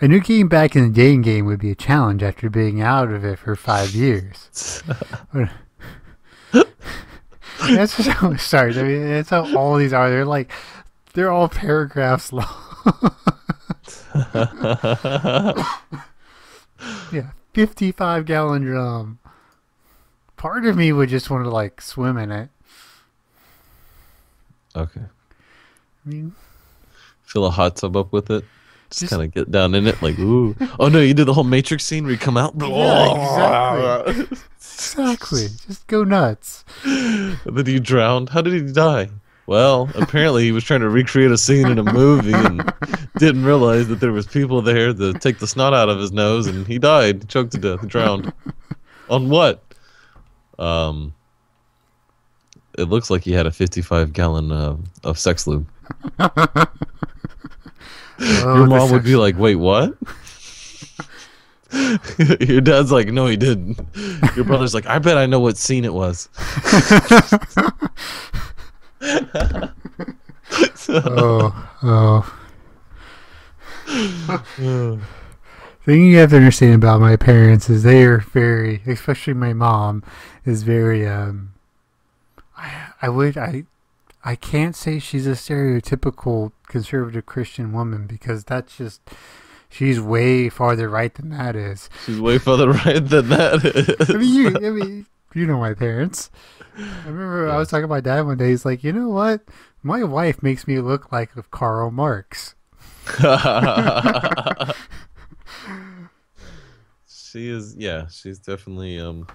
a 0.00 0.06
new 0.08 0.20
game 0.20 0.48
back 0.48 0.76
in 0.76 0.84
the 0.88 0.94
dating 0.94 1.22
game 1.22 1.46
would 1.46 1.58
be 1.60 1.72
a 1.72 1.74
challenge 1.74 2.22
after 2.22 2.48
being 2.48 2.80
out 2.80 3.10
of 3.10 3.24
it 3.24 3.40
for 3.40 3.56
five 3.56 3.90
years. 3.94 4.82
That's 7.70 7.96
just 7.96 8.08
how 8.08 8.30
it 8.32 8.38
starts. 8.38 8.76
I 8.76 8.82
mean, 8.82 9.08
that's 9.08 9.30
how 9.30 9.56
all 9.56 9.76
these 9.76 9.92
are. 9.92 10.10
They're 10.10 10.24
like, 10.24 10.50
they're 11.12 11.30
all 11.30 11.48
paragraphs 11.48 12.32
long. 12.32 12.46
yeah, 17.12 17.30
55 17.54 18.24
gallon 18.24 18.62
drum. 18.62 19.18
Part 20.36 20.64
of 20.64 20.76
me 20.76 20.92
would 20.92 21.08
just 21.08 21.30
want 21.30 21.44
to 21.44 21.50
like 21.50 21.80
swim 21.82 22.16
in 22.16 22.30
it. 22.30 22.48
Okay. 24.74 25.02
I 25.02 26.08
mean, 26.08 26.34
Fill 27.24 27.46
a 27.46 27.50
hot 27.50 27.76
tub 27.76 27.96
up 27.96 28.12
with 28.12 28.30
it. 28.30 28.44
Just, 28.90 29.00
Just- 29.02 29.10
kind 29.10 29.22
of 29.22 29.32
get 29.32 29.50
down 29.50 29.74
in 29.74 29.86
it, 29.86 30.00
like, 30.02 30.18
ooh. 30.18 30.56
Oh 30.80 30.88
no, 30.88 31.00
you 31.00 31.14
did 31.14 31.26
the 31.26 31.34
whole 31.34 31.44
Matrix 31.44 31.84
scene 31.84 32.04
where 32.04 32.12
you 32.12 32.18
come 32.18 32.36
out. 32.36 32.54
Yeah, 32.58 34.02
exactly. 34.02 34.38
exactly. 34.80 35.46
Just 35.66 35.86
go 35.86 36.04
nuts. 36.04 36.64
And 36.84 37.38
then 37.44 37.66
he 37.66 37.78
drowned. 37.78 38.30
How 38.30 38.40
did 38.40 38.52
he 38.54 38.72
die? 38.72 39.10
Well, 39.46 39.90
apparently 39.96 40.44
he 40.44 40.52
was 40.52 40.62
trying 40.64 40.80
to 40.80 40.88
recreate 40.88 41.30
a 41.32 41.38
scene 41.38 41.66
in 41.66 41.78
a 41.78 41.82
movie 41.92 42.32
and 42.32 42.72
didn't 43.18 43.44
realize 43.44 43.88
that 43.88 43.98
there 43.98 44.12
was 44.12 44.26
people 44.26 44.62
there 44.62 44.94
to 44.94 45.12
take 45.14 45.38
the 45.40 45.46
snot 45.46 45.74
out 45.74 45.88
of 45.88 45.98
his 45.98 46.12
nose, 46.12 46.46
and 46.46 46.66
he 46.68 46.78
died, 46.78 47.28
choked 47.28 47.52
to 47.52 47.58
death, 47.58 47.86
drowned. 47.88 48.32
On 49.08 49.28
what? 49.28 49.64
Um, 50.58 51.12
it 52.78 52.84
looks 52.84 53.10
like 53.10 53.22
he 53.24 53.32
had 53.32 53.46
a 53.46 53.50
55 53.50 54.12
gallon 54.12 54.52
uh, 54.52 54.76
of 55.02 55.18
sex 55.18 55.46
lube. 55.46 55.66
Oh, 58.22 58.56
Your 58.56 58.66
mom 58.66 58.90
would 58.90 59.02
be 59.02 59.16
like, 59.16 59.38
"Wait, 59.38 59.54
what?" 59.54 59.94
Your 62.40 62.60
dad's 62.60 62.90
like, 62.90 63.08
"No, 63.08 63.26
he 63.26 63.36
didn't." 63.36 63.80
Your 64.34 64.44
brother's 64.44 64.74
like, 64.74 64.86
"I 64.86 64.98
bet 64.98 65.16
I 65.16 65.26
know 65.26 65.40
what 65.40 65.56
scene 65.56 65.84
it 65.84 65.94
was." 65.94 66.28
oh, 70.88 71.70
oh. 71.82 72.36
thing 75.84 76.04
you 76.06 76.18
have 76.18 76.30
to 76.30 76.36
understand 76.36 76.74
about 76.74 77.00
my 77.00 77.16
parents 77.16 77.70
is 77.70 77.82
they 77.82 78.04
are 78.04 78.18
very, 78.18 78.82
especially 78.86 79.34
my 79.34 79.52
mom, 79.52 80.02
is 80.44 80.62
very. 80.62 81.06
Um, 81.06 81.54
I 82.56 82.92
I 83.02 83.08
would 83.08 83.38
I, 83.38 83.64
I 84.24 84.36
can't 84.36 84.76
say 84.76 84.98
she's 84.98 85.26
a 85.26 85.30
stereotypical 85.30 86.52
conservative 86.66 87.26
Christian 87.26 87.72
woman 87.72 88.06
because 88.06 88.44
that's 88.44 88.76
just. 88.76 89.00
She's 89.70 90.00
way 90.00 90.48
farther 90.48 90.88
right 90.88 91.14
than 91.14 91.30
that 91.30 91.54
is. 91.54 91.88
She's 92.04 92.20
way 92.20 92.38
farther 92.38 92.70
right 92.86 93.04
than 93.04 93.28
that 93.28 93.64
is. 93.64 94.10
I 94.14 94.14
mean, 94.14 94.34
you, 94.34 94.48
I 94.48 94.70
mean, 94.70 95.06
you 95.32 95.46
know 95.46 95.58
my 95.58 95.74
parents. 95.74 96.30
I 96.76 97.06
remember 97.06 97.48
I 97.48 97.56
was 97.56 97.68
talking 97.68 97.84
to 97.84 97.88
my 97.88 98.00
dad 98.00 98.22
one 98.26 98.36
day. 98.36 98.50
He's 98.50 98.64
like, 98.64 98.82
you 98.82 98.92
know 98.92 99.08
what? 99.08 99.42
My 99.82 100.02
wife 100.04 100.42
makes 100.42 100.66
me 100.66 100.80
look 100.80 101.12
like 101.12 101.30
Karl 101.50 101.90
Marx. 101.90 102.54
she 107.08 107.48
is, 107.48 107.74
yeah, 107.76 108.06
she's 108.08 108.38
definitely 108.38 108.98
um. 109.00 109.26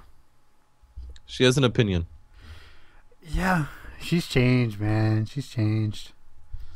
She 1.25 1.43
has 1.45 1.57
an 1.57 1.63
opinion. 1.63 2.05
Yeah, 3.21 3.65
she's 3.99 4.27
changed, 4.27 4.79
man. 4.79 5.25
She's 5.25 5.47
changed. 5.47 6.11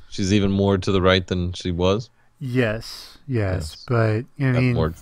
She's 0.10 0.34
even 0.34 0.52
more 0.52 0.78
to 0.78 0.92
the 0.92 1.02
right 1.02 1.26
than 1.28 1.54
she 1.54 1.72
was. 1.72 2.10
Yes, 2.40 3.09
yes, 3.30 3.76
Yes. 3.78 3.86
but 3.88 4.26
I 4.44 4.52
mean, 4.60 4.96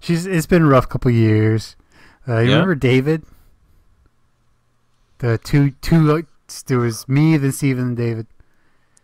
she's. 0.00 0.26
It's 0.26 0.46
been 0.46 0.62
a 0.62 0.66
rough 0.68 0.88
couple 0.88 1.10
years. 1.10 1.74
Uh, 2.28 2.38
you 2.40 2.50
Yeah? 2.50 2.54
remember 2.56 2.74
David? 2.76 3.22
The 5.18 5.38
two, 5.38 5.70
two. 5.80 6.12
uh, 6.14 6.22
There 6.66 6.78
was 6.78 7.08
me, 7.08 7.36
then 7.36 7.52
Steven, 7.52 7.84
and 7.88 7.96
David. 7.96 8.26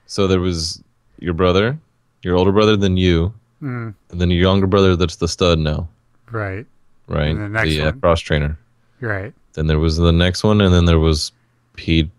So 0.07 0.27
there 0.27 0.41
was 0.41 0.83
your 1.19 1.35
brother, 1.35 1.79
your 2.23 2.37
older 2.37 2.53
brother 2.53 2.77
than 2.77 2.97
you, 2.97 3.33
Mm, 3.63 3.95
and 4.11 4.21
then 4.21 4.31
your 4.31 4.41
younger 4.41 4.67
brother 4.67 4.95
that's 4.95 5.17
the 5.17 5.27
stud 5.29 5.59
now, 5.59 5.89
right, 6.31 6.67
right? 7.09 7.31
And 7.31 7.41
the 7.41 7.49
next 7.49 7.79
uh, 7.79 7.85
one. 7.85 8.01
cross 8.01 8.21
trainer. 8.21 8.59
right. 9.01 9.33
Then 9.55 9.69
there 9.69 9.79
was 9.79 9.97
the 9.97 10.13
next 10.13 10.43
one, 10.45 10.61
and 10.61 10.75
then 10.75 10.85
there 10.85 10.99
was 10.99 11.33
Pete 11.77 12.11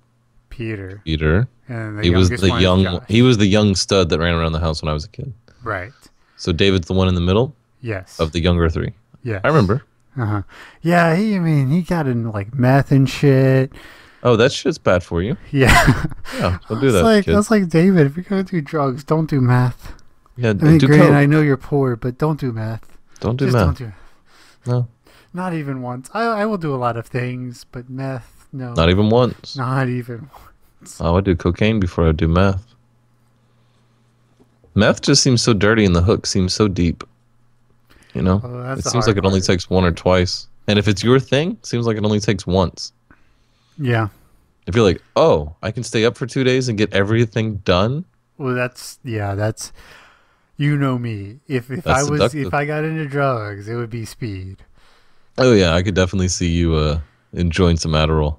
Peter, 0.49 1.01
Peter. 1.05 1.47
and 1.67 1.99
the 1.99 2.03
he 2.03 2.09
was 2.09 2.29
the 2.29 2.57
young. 2.59 2.83
Josh. 2.83 3.03
He 3.07 3.21
was 3.21 3.37
the 3.37 3.45
young 3.45 3.75
stud 3.75 4.09
that 4.09 4.19
ran 4.19 4.33
around 4.33 4.53
the 4.53 4.59
house 4.59 4.81
when 4.81 4.89
I 4.89 4.93
was 4.93 5.03
a 5.05 5.09
kid. 5.09 5.33
Right. 5.65 5.91
So 6.37 6.51
David's 6.51 6.87
the 6.87 6.93
one 6.93 7.07
in 7.07 7.15
the 7.15 7.21
middle 7.21 7.55
Yes. 7.81 8.19
of 8.19 8.31
the 8.31 8.39
younger 8.39 8.69
three. 8.69 8.93
Yeah. 9.23 9.39
I 9.43 9.47
remember. 9.47 9.83
Uh 10.17 10.25
huh. 10.25 10.41
Yeah, 10.81 11.15
he. 11.15 11.35
I 11.35 11.39
mean, 11.39 11.69
he 11.69 11.81
got 11.81 12.07
in 12.07 12.31
like 12.31 12.53
meth 12.53 12.91
and 12.91 13.09
shit. 13.09 13.71
Oh, 14.23 14.35
that 14.37 14.51
shit's 14.51 14.77
bad 14.77 15.03
for 15.03 15.21
you. 15.21 15.37
Yeah. 15.51 16.05
Yeah, 16.37 16.57
don't 16.69 16.79
do 16.81 16.91
that, 16.91 17.03
like 17.03 17.25
that's 17.25 17.51
like 17.51 17.69
David. 17.69 18.07
If 18.07 18.15
you're 18.17 18.23
gonna 18.23 18.43
do 18.43 18.61
drugs, 18.61 19.03
don't 19.03 19.29
do 19.29 19.39
meth. 19.41 19.93
Yeah, 20.37 20.49
I 20.49 20.53
mean, 20.53 20.77
do 20.79 20.87
granted, 20.87 21.07
coke. 21.07 21.15
I 21.15 21.25
know 21.25 21.41
you're 21.41 21.57
poor, 21.57 21.95
but 21.95 22.17
don't 22.17 22.39
do 22.39 22.51
meth. 22.51 22.97
Don't 23.19 23.37
do 23.37 23.45
Just 23.45 23.53
meth. 23.55 23.65
don't 23.65 23.77
do. 23.77 23.91
No, 24.65 24.87
Not 25.33 25.53
even 25.53 25.81
once. 25.81 26.09
I 26.13 26.23
I 26.41 26.45
will 26.45 26.57
do 26.57 26.73
a 26.73 26.77
lot 26.77 26.97
of 26.97 27.07
things, 27.07 27.65
but 27.71 27.89
meth, 27.89 28.47
no. 28.51 28.73
not 28.73 28.89
even 28.89 29.09
once. 29.09 29.55
Not 29.55 29.87
even. 29.89 30.29
Oh, 30.99 31.17
I 31.17 31.21
do 31.21 31.35
cocaine 31.35 31.79
before 31.79 32.07
I 32.09 32.11
do 32.11 32.27
meth. 32.27 32.74
Meth 34.75 35.01
just 35.01 35.23
seems 35.23 35.41
so 35.41 35.53
dirty, 35.53 35.85
and 35.85 35.95
the 35.95 36.01
hook 36.01 36.25
seems 36.25 36.53
so 36.53 36.67
deep. 36.67 37.03
You 38.13 38.21
know, 38.21 38.39
that's 38.39 38.85
it 38.85 38.89
seems 38.89 39.07
like 39.07 39.17
it 39.17 39.25
only 39.25 39.39
part. 39.39 39.47
takes 39.47 39.69
one 39.69 39.83
or 39.83 39.91
twice. 39.91 40.47
And 40.67 40.79
if 40.79 40.87
it's 40.87 41.03
your 41.03 41.19
thing, 41.19 41.51
it 41.51 41.65
seems 41.65 41.85
like 41.85 41.97
it 41.97 42.05
only 42.05 42.19
takes 42.19 42.47
once. 42.47 42.93
Yeah. 43.77 44.07
If 44.67 44.75
you're 44.75 44.85
like, 44.85 45.01
oh, 45.15 45.53
I 45.61 45.71
can 45.71 45.83
stay 45.83 46.05
up 46.05 46.17
for 46.17 46.25
two 46.25 46.43
days 46.43 46.69
and 46.69 46.77
get 46.77 46.93
everything 46.93 47.57
done. 47.57 48.05
Well, 48.37 48.55
that's 48.55 48.99
yeah. 49.03 49.35
That's 49.35 49.71
you 50.57 50.77
know 50.77 50.97
me. 50.97 51.39
If 51.47 51.69
if 51.69 51.83
That's 51.83 52.07
I 52.07 52.09
was 52.09 52.19
seductive. 52.19 52.47
if 52.47 52.53
I 52.53 52.65
got 52.65 52.83
into 52.83 53.05
drugs, 53.07 53.67
it 53.67 53.75
would 53.75 53.89
be 53.89 54.05
speed. 54.05 54.57
Oh 55.37 55.53
yeah, 55.53 55.73
I 55.73 55.83
could 55.83 55.95
definitely 55.95 56.29
see 56.29 56.47
you 56.49 56.75
uh, 56.75 56.99
enjoying 57.33 57.77
some 57.77 57.91
Adderall. 57.91 58.37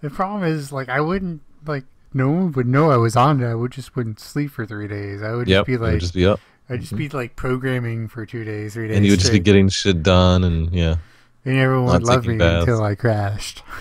The 0.00 0.10
problem 0.10 0.44
is 0.44 0.72
like 0.72 0.88
I 0.88 1.00
wouldn't 1.00 1.42
like 1.66 1.84
no 2.16 2.30
one 2.30 2.52
would 2.52 2.66
know 2.66 2.90
I 2.90 2.96
was 2.96 3.14
on 3.14 3.42
it. 3.42 3.46
I 3.46 3.54
would 3.54 3.70
just 3.70 3.94
wouldn't 3.94 4.18
sleep 4.18 4.50
for 4.50 4.66
three 4.66 4.88
days. 4.88 5.22
I 5.22 5.32
would 5.32 5.46
Yep, 5.46 5.66
just 5.66 5.66
be 5.66 5.76
like 5.76 6.00
just 6.00 6.14
be 6.14 6.26
up, 6.26 6.40
I'd 6.68 6.80
just 6.80 6.96
be 6.96 7.08
mm-hmm. 7.08 7.16
like 7.16 7.36
programming 7.36 8.08
for 8.08 8.26
two 8.26 8.42
days, 8.42 8.74
three 8.74 8.88
days. 8.88 8.96
and 8.96 9.04
you 9.06 9.12
would 9.12 9.20
just 9.20 9.32
be 9.32 9.38
getting 9.38 9.68
shit 9.68 10.02
done, 10.02 10.42
and 10.42 10.72
yeah. 10.74 10.96
and 11.44 11.58
everyone 11.58 11.92
would 11.92 12.02
love 12.02 12.26
me 12.26 12.38
baths. 12.38 12.66
until 12.66 12.82
I 12.82 12.94
crashed. 12.94 13.62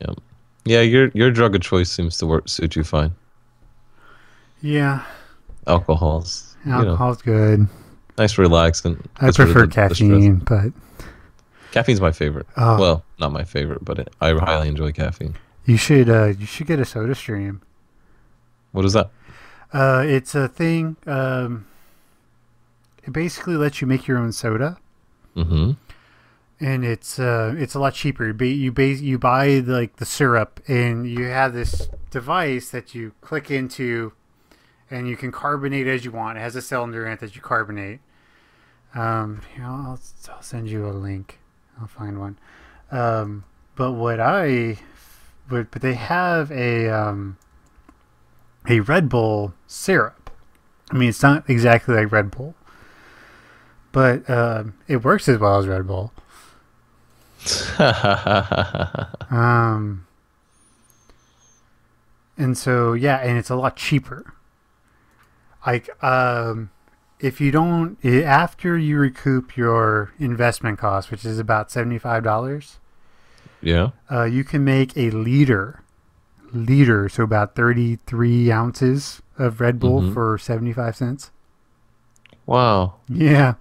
Yep. 0.00 0.18
Yeah, 0.64 0.80
your 0.80 1.08
your 1.14 1.30
drug 1.30 1.54
of 1.54 1.60
choice 1.60 1.90
seems 1.90 2.18
to 2.18 2.26
work 2.26 2.48
suit 2.48 2.76
you 2.76 2.84
fine. 2.84 3.14
Yeah, 4.60 5.04
Alcohol's, 5.66 6.56
you 6.64 6.72
know, 6.72 6.90
alcohol's 6.90 7.22
good. 7.22 7.68
nice 8.18 8.34
relaxant. 8.34 9.04
I 9.16 9.26
Gets 9.26 9.38
rid 9.38 9.48
of 9.48 9.54
prefer 9.54 9.66
caffeine, 9.70 10.36
but 10.36 10.72
Caffeine's 11.74 12.00
my 12.00 12.12
favorite. 12.12 12.46
Oh. 12.56 12.78
Well, 12.78 13.04
not 13.18 13.32
my 13.32 13.42
favorite, 13.42 13.84
but 13.84 14.08
I 14.20 14.32
highly 14.32 14.68
enjoy 14.68 14.92
caffeine. 14.92 15.34
you 15.64 15.76
should 15.76 16.08
uh 16.08 16.26
you 16.26 16.46
should 16.46 16.68
get 16.68 16.78
a 16.78 16.84
Soda 16.84 17.16
Stream. 17.16 17.62
What 18.70 18.84
is 18.84 18.92
that? 18.92 19.10
Uh, 19.72 20.04
it's 20.06 20.36
a 20.36 20.46
thing. 20.46 20.96
Um, 21.04 21.66
it 23.02 23.12
basically 23.12 23.56
lets 23.56 23.80
you 23.80 23.88
make 23.88 24.06
your 24.06 24.18
own 24.18 24.30
soda. 24.30 24.78
Mm-hmm. 25.34 25.72
and 26.60 26.84
it's 26.84 27.18
uh 27.18 27.54
it's 27.58 27.74
a 27.74 27.80
lot 27.80 27.92
cheaper. 27.94 28.24
You 28.28 28.46
you 28.46 28.70
base 28.70 29.00
you 29.00 29.18
buy 29.18 29.58
like 29.58 29.96
the 29.96 30.06
syrup, 30.06 30.60
and 30.68 31.08
you 31.10 31.24
have 31.24 31.54
this 31.54 31.88
device 32.10 32.70
that 32.70 32.94
you 32.94 33.14
click 33.20 33.50
into, 33.50 34.12
and 34.92 35.08
you 35.08 35.16
can 35.16 35.32
carbonate 35.32 35.88
as 35.88 36.04
you 36.04 36.12
want. 36.12 36.38
It 36.38 36.42
has 36.42 36.54
a 36.54 36.62
cylinder 36.62 37.04
in 37.04 37.12
it 37.14 37.18
that 37.20 37.34
you 37.34 37.42
carbonate. 37.42 37.98
Um, 38.94 39.40
here, 39.56 39.64
I'll, 39.64 39.98
I'll 40.30 40.42
send 40.42 40.68
you 40.68 40.86
a 40.86 40.94
link. 40.94 41.40
I'll 41.80 41.86
find 41.88 42.18
one. 42.20 42.38
Um, 42.90 43.44
But 43.76 43.92
what 43.92 44.20
I, 44.20 44.78
but, 45.48 45.70
but 45.70 45.82
they 45.82 45.94
have 45.94 46.50
a 46.52 46.88
um, 46.88 47.36
a 48.68 48.80
Red 48.80 49.08
Bull 49.08 49.52
syrup. 49.66 50.30
I 50.90 50.96
mean, 50.96 51.08
it's 51.08 51.22
not 51.22 51.48
exactly 51.50 51.94
like 51.94 52.12
Red 52.12 52.30
Bull, 52.30 52.54
but 53.92 54.28
um, 54.30 54.74
it 54.86 55.02
works 55.02 55.28
as 55.28 55.38
well 55.38 55.58
as 55.58 55.66
Red 55.66 55.86
Bull. 55.86 56.12
Um, 59.30 60.06
and 62.38 62.56
so 62.56 62.92
yeah, 62.92 63.16
and 63.18 63.36
it's 63.38 63.50
a 63.50 63.56
lot 63.56 63.76
cheaper. 63.76 64.32
Like 65.66 65.90
um, 66.02 66.70
if 67.24 67.40
you 67.40 67.50
don't 67.50 68.04
after 68.04 68.76
you 68.76 68.98
recoup 68.98 69.56
your 69.56 70.12
investment 70.18 70.78
cost, 70.78 71.10
which 71.10 71.24
is 71.24 71.38
about 71.38 71.70
seventy 71.70 71.98
five 71.98 72.22
dollars, 72.22 72.78
yeah. 73.60 73.90
uh, 74.10 74.24
you 74.24 74.44
can 74.44 74.64
make 74.64 74.96
a 74.96 75.10
liter, 75.10 75.82
liter, 76.52 77.08
so 77.08 77.22
about 77.24 77.54
thirty 77.54 77.96
three 78.06 78.52
ounces 78.52 79.22
of 79.38 79.60
Red 79.60 79.80
Bull 79.80 80.02
Mhm. 80.02 80.12
for 80.14 80.38
seventy 80.38 80.72
five 80.72 80.96
cents. 80.96 81.30
Wow. 82.46 82.96
Yeah. 83.08 83.54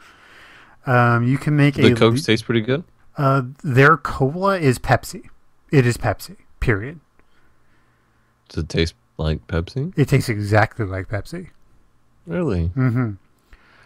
Um, 0.85 1.23
you 1.25 1.37
can 1.37 1.55
make 1.55 1.77
a. 1.79 1.81
The 1.83 1.93
a 1.93 1.95
Cokes 1.95 2.23
taste 2.23 2.43
pretty 2.45 2.61
good. 2.61 2.83
uh, 3.17 3.43
their 3.63 3.95
cola 3.95 4.59
is 4.59 4.77
Pepsi. 4.79 5.29
It 5.71 5.85
is 5.85 5.97
Pepsi. 5.97 6.35
Period. 6.59 6.99
Does 8.49 8.63
it 8.65 8.69
taste 8.69 8.93
like 9.17 9.47
Pepsi? 9.47 9.93
It 9.97 10.09
tastes 10.09 10.27
exactly 10.29 10.85
like 10.85 11.07
Pepsi. 11.07 11.49
Really? 12.27 12.71
Mm-hmm. 12.75 13.11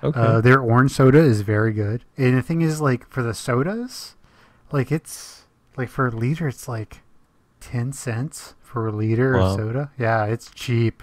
Okay. 0.04 0.20
Uh, 0.20 0.42
their 0.42 0.60
orange 0.62 0.92
soda 0.92 1.20
is 1.20 1.42
very 1.42 1.74
good. 1.74 2.04
And 2.18 2.38
the 2.38 2.42
thing 2.42 2.62
is, 2.62 2.80
like, 2.82 3.08
for 3.10 3.24
the 3.24 3.34
sodas, 3.34 4.16
like, 4.72 4.92
it's, 4.92 5.44
like, 5.76 5.90
for 5.90 6.08
a 6.08 6.12
liter, 6.12 6.48
it's 6.48 6.68
like 6.68 7.02
10 7.62 7.94
cents 7.94 8.54
for 8.62 8.88
a 8.88 8.92
liter 8.92 9.34
Wow. 9.38 9.48
of 9.48 9.56
soda. 9.56 9.92
Yeah, 9.98 10.26
it's 10.26 10.52
cheap. 10.52 11.02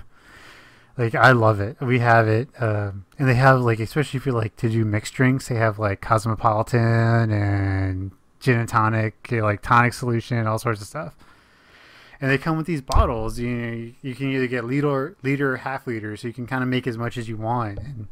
Like, 0.96 1.16
I 1.16 1.32
love 1.32 1.58
it. 1.58 1.76
We 1.80 1.98
have 1.98 2.28
it. 2.28 2.48
Um, 2.62 3.04
and 3.18 3.28
they 3.28 3.34
have, 3.34 3.60
like, 3.60 3.80
especially 3.80 4.18
if 4.18 4.26
you 4.26 4.32
like 4.32 4.54
to 4.58 4.68
do 4.68 4.84
mixed 4.84 5.14
drinks, 5.14 5.48
they 5.48 5.56
have, 5.56 5.78
like, 5.80 6.00
Cosmopolitan 6.00 7.32
and 7.32 8.12
gin 8.38 8.60
and 8.60 8.68
tonic, 8.68 9.28
like, 9.32 9.60
tonic 9.60 9.92
solution, 9.92 10.46
all 10.46 10.58
sorts 10.60 10.80
of 10.80 10.86
stuff. 10.86 11.16
And 12.20 12.30
they 12.30 12.38
come 12.38 12.56
with 12.56 12.66
these 12.66 12.80
bottles. 12.80 13.40
You 13.40 13.50
know, 13.50 13.72
you, 13.72 13.94
you 14.02 14.14
can 14.14 14.30
either 14.30 14.46
get 14.46 14.64
liter, 14.64 15.16
liter, 15.24 15.54
or 15.54 15.56
half 15.58 15.86
liter, 15.88 16.16
so 16.16 16.28
you 16.28 16.34
can 16.34 16.46
kind 16.46 16.62
of 16.62 16.68
make 16.68 16.86
as 16.86 16.96
much 16.96 17.18
as 17.18 17.28
you 17.28 17.36
want. 17.36 17.78
And 17.80 18.06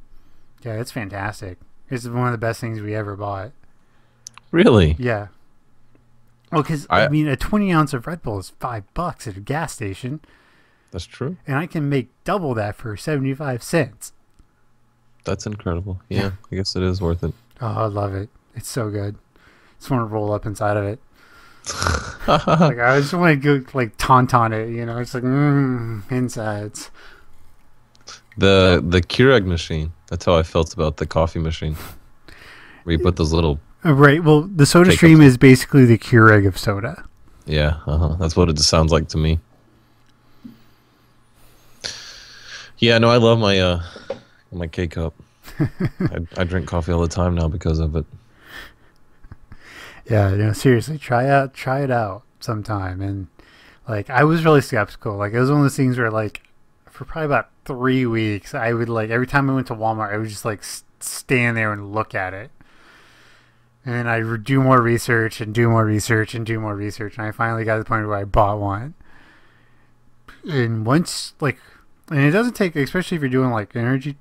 yeah, 0.64 0.74
it's 0.80 0.90
fantastic. 0.92 1.58
It's 1.90 2.06
one 2.06 2.26
of 2.26 2.32
the 2.32 2.38
best 2.38 2.60
things 2.60 2.80
we 2.80 2.94
ever 2.94 3.16
bought. 3.16 3.52
really? 4.50 4.96
Yeah. 4.98 5.28
Well, 6.50 6.62
because 6.62 6.86
I, 6.90 7.04
I- 7.06 7.08
mean, 7.08 7.28
a 7.28 7.36
twenty 7.36 7.72
ounce 7.72 7.92
of 7.94 8.06
Red 8.06 8.22
Bull 8.22 8.38
is 8.38 8.50
five 8.60 8.84
bucks 8.94 9.26
at 9.26 9.36
a 9.36 9.40
gas 9.40 9.72
station, 9.72 10.20
That's 10.90 11.06
true. 11.06 11.36
and 11.46 11.56
I 11.56 11.66
can 11.66 11.88
make 11.88 12.08
double 12.24 12.54
that 12.54 12.76
for 12.76 12.96
seventy 12.96 13.32
five 13.34 13.62
cents. 13.62 14.12
That's 15.24 15.46
incredible. 15.46 16.00
Yeah, 16.08 16.32
I 16.50 16.56
guess 16.56 16.74
it 16.76 16.82
is 16.82 17.00
worth 17.00 17.22
it. 17.24 17.32
Oh, 17.60 17.66
I 17.66 17.86
love 17.86 18.14
it. 18.14 18.28
It's 18.54 18.68
so 18.68 18.90
good. 18.90 19.16
Just 19.78 19.90
want 19.90 20.02
to 20.02 20.12
roll 20.12 20.32
up 20.32 20.44
inside 20.46 20.76
of 20.76 20.84
it. 20.84 20.98
like 22.28 22.78
I 22.78 22.98
just 23.00 23.14
want 23.14 23.40
to 23.42 23.60
go 23.60 23.64
like 23.72 23.96
tauntaun 23.96 24.52
it. 24.52 24.70
You 24.74 24.84
know, 24.84 24.98
it's 24.98 25.14
like 25.14 25.22
mmm, 25.22 26.02
insides. 26.10 26.90
The 28.36 28.82
the 28.86 29.00
Keurig 29.00 29.44
machine. 29.46 29.92
That's 30.12 30.26
how 30.26 30.36
I 30.36 30.42
felt 30.42 30.74
about 30.74 30.98
the 30.98 31.06
coffee 31.06 31.38
machine. 31.38 31.74
Where 32.84 32.94
you 32.94 32.98
put 32.98 33.16
those 33.16 33.32
little 33.32 33.58
Uh, 33.82 33.94
Right. 33.94 34.22
Well, 34.22 34.42
the 34.42 34.66
Soda 34.66 34.90
Take 34.90 34.98
Stream 34.98 35.22
is 35.22 35.38
basically 35.38 35.86
the 35.86 35.96
Keurig 35.96 36.46
of 36.46 36.58
soda. 36.58 37.04
yeah, 37.46 37.78
uh-huh. 37.86 38.16
that's 38.20 38.36
what 38.36 38.50
it 38.50 38.58
sounds 38.58 38.92
like 38.92 39.08
to 39.08 39.16
me. 39.16 39.40
Yeah, 42.76 42.98
no, 42.98 43.08
I 43.08 43.16
love 43.16 43.38
my 43.38 43.58
uh 43.58 43.82
my 44.52 44.66
K 44.66 44.86
cup. 44.86 45.14
I, 45.58 46.18
I 46.36 46.44
drink 46.44 46.68
coffee 46.68 46.92
all 46.92 47.00
the 47.00 47.08
time 47.08 47.34
now 47.34 47.48
because 47.48 47.78
of 47.78 47.96
it. 47.96 48.04
Yeah, 50.10 50.32
you 50.32 50.36
know, 50.36 50.52
seriously, 50.52 50.98
try 50.98 51.26
out, 51.26 51.54
try 51.54 51.80
it 51.80 51.90
out 51.90 52.24
sometime. 52.38 53.00
And 53.00 53.28
like, 53.88 54.10
I 54.10 54.24
was 54.24 54.44
really 54.44 54.60
skeptical. 54.60 55.16
Like, 55.16 55.32
it 55.32 55.40
was 55.40 55.48
one 55.48 55.60
of 55.60 55.64
those 55.64 55.76
things 55.76 55.96
where, 55.96 56.10
like, 56.10 56.42
for 57.04 57.12
probably 57.12 57.26
about 57.26 57.50
three 57.64 58.06
weeks, 58.06 58.54
I 58.54 58.72
would 58.72 58.88
like 58.88 59.10
every 59.10 59.26
time 59.26 59.50
I 59.50 59.54
went 59.54 59.66
to 59.68 59.74
Walmart, 59.74 60.12
I 60.12 60.18
would 60.18 60.28
just 60.28 60.44
like 60.44 60.62
stand 61.00 61.56
there 61.56 61.72
and 61.72 61.92
look 61.92 62.14
at 62.14 62.32
it. 62.32 62.50
And 63.84 64.08
I 64.08 64.22
would 64.22 64.44
do 64.44 64.62
more 64.62 64.80
research 64.80 65.40
and 65.40 65.52
do 65.52 65.68
more 65.68 65.84
research 65.84 66.34
and 66.34 66.46
do 66.46 66.60
more 66.60 66.76
research, 66.76 67.18
and 67.18 67.26
I 67.26 67.32
finally 67.32 67.64
got 67.64 67.74
to 67.74 67.78
the 67.80 67.84
point 67.84 68.06
where 68.06 68.16
I 68.16 68.24
bought 68.24 68.60
one. 68.60 68.94
And 70.48 70.86
once, 70.86 71.34
like, 71.40 71.58
and 72.08 72.20
it 72.20 72.30
doesn't 72.30 72.54
take, 72.54 72.76
especially 72.76 73.16
if 73.16 73.22
you're 73.22 73.30
doing 73.30 73.50
like 73.50 73.74
energy 73.74 74.16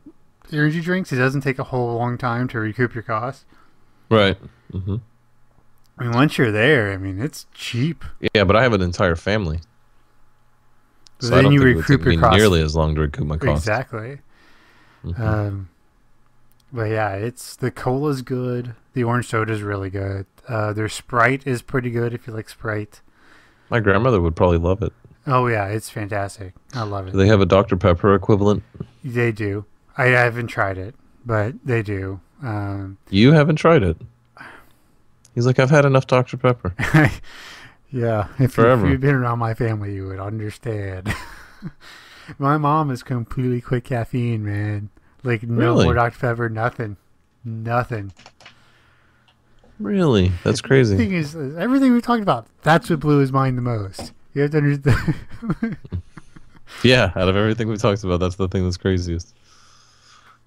energy 0.51 0.81
drinks, 0.81 1.11
it 1.11 1.17
doesn't 1.17 1.41
take 1.41 1.59
a 1.59 1.65
whole 1.65 1.95
long 1.95 2.17
time 2.17 2.47
to 2.49 2.59
recoup 2.59 2.95
your 2.95 3.03
cost. 3.03 3.45
Right. 4.09 4.37
Mm-hmm. 4.73 4.97
I 5.99 6.03
mean, 6.03 6.13
once 6.13 6.37
you're 6.39 6.51
there, 6.51 6.91
I 6.91 6.97
mean, 6.97 7.21
it's 7.21 7.45
cheap. 7.53 8.03
Yeah, 8.33 8.43
but 8.43 8.55
I 8.55 8.63
have 8.63 8.73
an 8.73 8.81
entire 8.81 9.15
family. 9.15 9.59
So 11.21 11.27
I 11.27 11.35
then 11.35 11.43
don't 11.45 11.53
you 11.53 11.59
think 11.59 11.69
it 11.71 11.75
would 11.75 11.89
recoup 11.89 11.99
take 12.05 12.13
your 12.19 12.29
me 12.31 12.37
nearly 12.37 12.61
as 12.61 12.75
long 12.75 12.95
to 12.95 13.01
recoup 13.01 13.27
my 13.27 13.37
cost. 13.37 13.63
Exactly. 13.63 14.19
Mhm. 15.05 15.19
Um, 15.19 15.69
but 16.73 16.83
yeah, 16.89 17.13
it's 17.13 17.55
the 17.55 17.71
cola's 17.71 18.21
good. 18.21 18.73
The 18.93 19.03
orange 19.03 19.27
soda 19.27 19.53
is 19.53 19.61
really 19.61 19.89
good. 19.89 20.25
Uh, 20.47 20.73
their 20.73 20.89
Sprite 20.89 21.45
is 21.45 21.61
pretty 21.61 21.91
good 21.91 22.13
if 22.13 22.27
you 22.27 22.33
like 22.33 22.49
Sprite. 22.49 23.01
my 23.69 23.79
grandmother 23.79 24.19
would 24.19 24.35
probably 24.35 24.57
love 24.57 24.81
it. 24.83 24.91
Oh 25.27 25.47
yeah, 25.47 25.67
it's 25.67 25.89
fantastic. 25.89 26.53
I 26.73 26.83
love 26.83 27.05
Do 27.05 27.11
it. 27.11 27.15
they 27.15 27.27
have 27.27 27.39
a 27.41 27.45
Dr. 27.45 27.77
Pepper 27.77 28.13
equivalent? 28.15 28.63
They 29.03 29.31
do. 29.31 29.65
I 29.97 30.05
haven't 30.05 30.47
tried 30.47 30.77
it, 30.77 30.95
but 31.25 31.53
they 31.63 31.81
do. 31.83 32.19
Um, 32.43 32.97
You 33.09 33.33
haven't 33.33 33.57
tried 33.57 33.83
it. 33.83 33.97
He's 35.35 35.45
like, 35.45 35.59
I've 35.59 35.69
had 35.69 35.85
enough 35.85 36.07
Dr. 36.07 36.35
Pepper. 36.37 36.73
yeah, 37.91 38.27
if, 38.35 38.39
you, 38.39 38.47
Forever. 38.47 38.89
you've 38.89 39.01
been 39.01 39.15
around 39.15 39.39
my 39.39 39.53
family, 39.53 39.93
you 39.93 40.07
would 40.07 40.19
understand. 40.19 41.13
my 42.39 42.57
mom 42.57 42.89
is 42.91 43.03
completely 43.03 43.61
quit 43.61 43.83
caffeine, 43.83 44.43
man. 44.43 44.89
Like 45.23 45.43
no 45.43 45.73
Really? 45.73 45.85
more 45.85 45.93
Dr 45.93 46.17
Pepper, 46.17 46.49
nothing, 46.49 46.97
nothing. 47.43 48.11
Really? 49.79 50.31
That's 50.43 50.61
crazy. 50.61 50.95
thing 50.95 51.13
is, 51.13 51.35
is 51.35 51.57
everything 51.57 51.93
we 51.93 52.01
talked 52.01 52.21
about, 52.21 52.47
that's 52.61 52.89
what 52.89 52.99
blew 52.99 53.19
his 53.19 53.31
mind 53.31 53.57
the 53.57 53.61
most. 53.61 54.13
You 54.33 54.43
have 54.43 54.51
to 54.51 54.57
understand. 54.57 55.77
Yeah, 56.83 57.11
out 57.15 57.27
of 57.27 57.35
everything 57.35 57.67
we've 57.67 57.81
talked 57.81 58.03
about, 58.03 58.19
that's 58.19 58.35
the 58.35 58.47
thing 58.47 58.63
that's 58.63 58.77
craziest. 58.77 59.35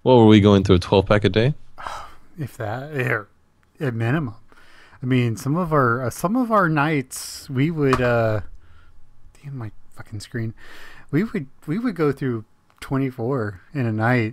What 0.02 0.16
were 0.16 0.26
we 0.26 0.40
going 0.40 0.64
through? 0.64 0.76
A 0.76 0.80
12 0.80 1.06
pack 1.06 1.24
a 1.24 1.28
day? 1.28 1.54
if 2.38 2.56
that, 2.56 3.26
at 3.80 3.94
minimum. 3.94 4.34
I 5.04 5.06
mean, 5.06 5.36
some 5.36 5.54
of 5.54 5.70
our 5.70 6.06
uh, 6.06 6.08
some 6.08 6.34
of 6.34 6.50
our 6.50 6.66
nights 6.66 7.50
we 7.50 7.70
would. 7.70 8.00
uh 8.00 8.40
Damn 9.42 9.58
my 9.58 9.70
fucking 9.94 10.20
screen. 10.20 10.54
We 11.10 11.24
would 11.24 11.46
we 11.66 11.78
would 11.78 11.94
go 11.94 12.10
through 12.10 12.46
twenty 12.80 13.10
four 13.10 13.60
in 13.74 13.84
a 13.84 13.92
night 13.92 14.32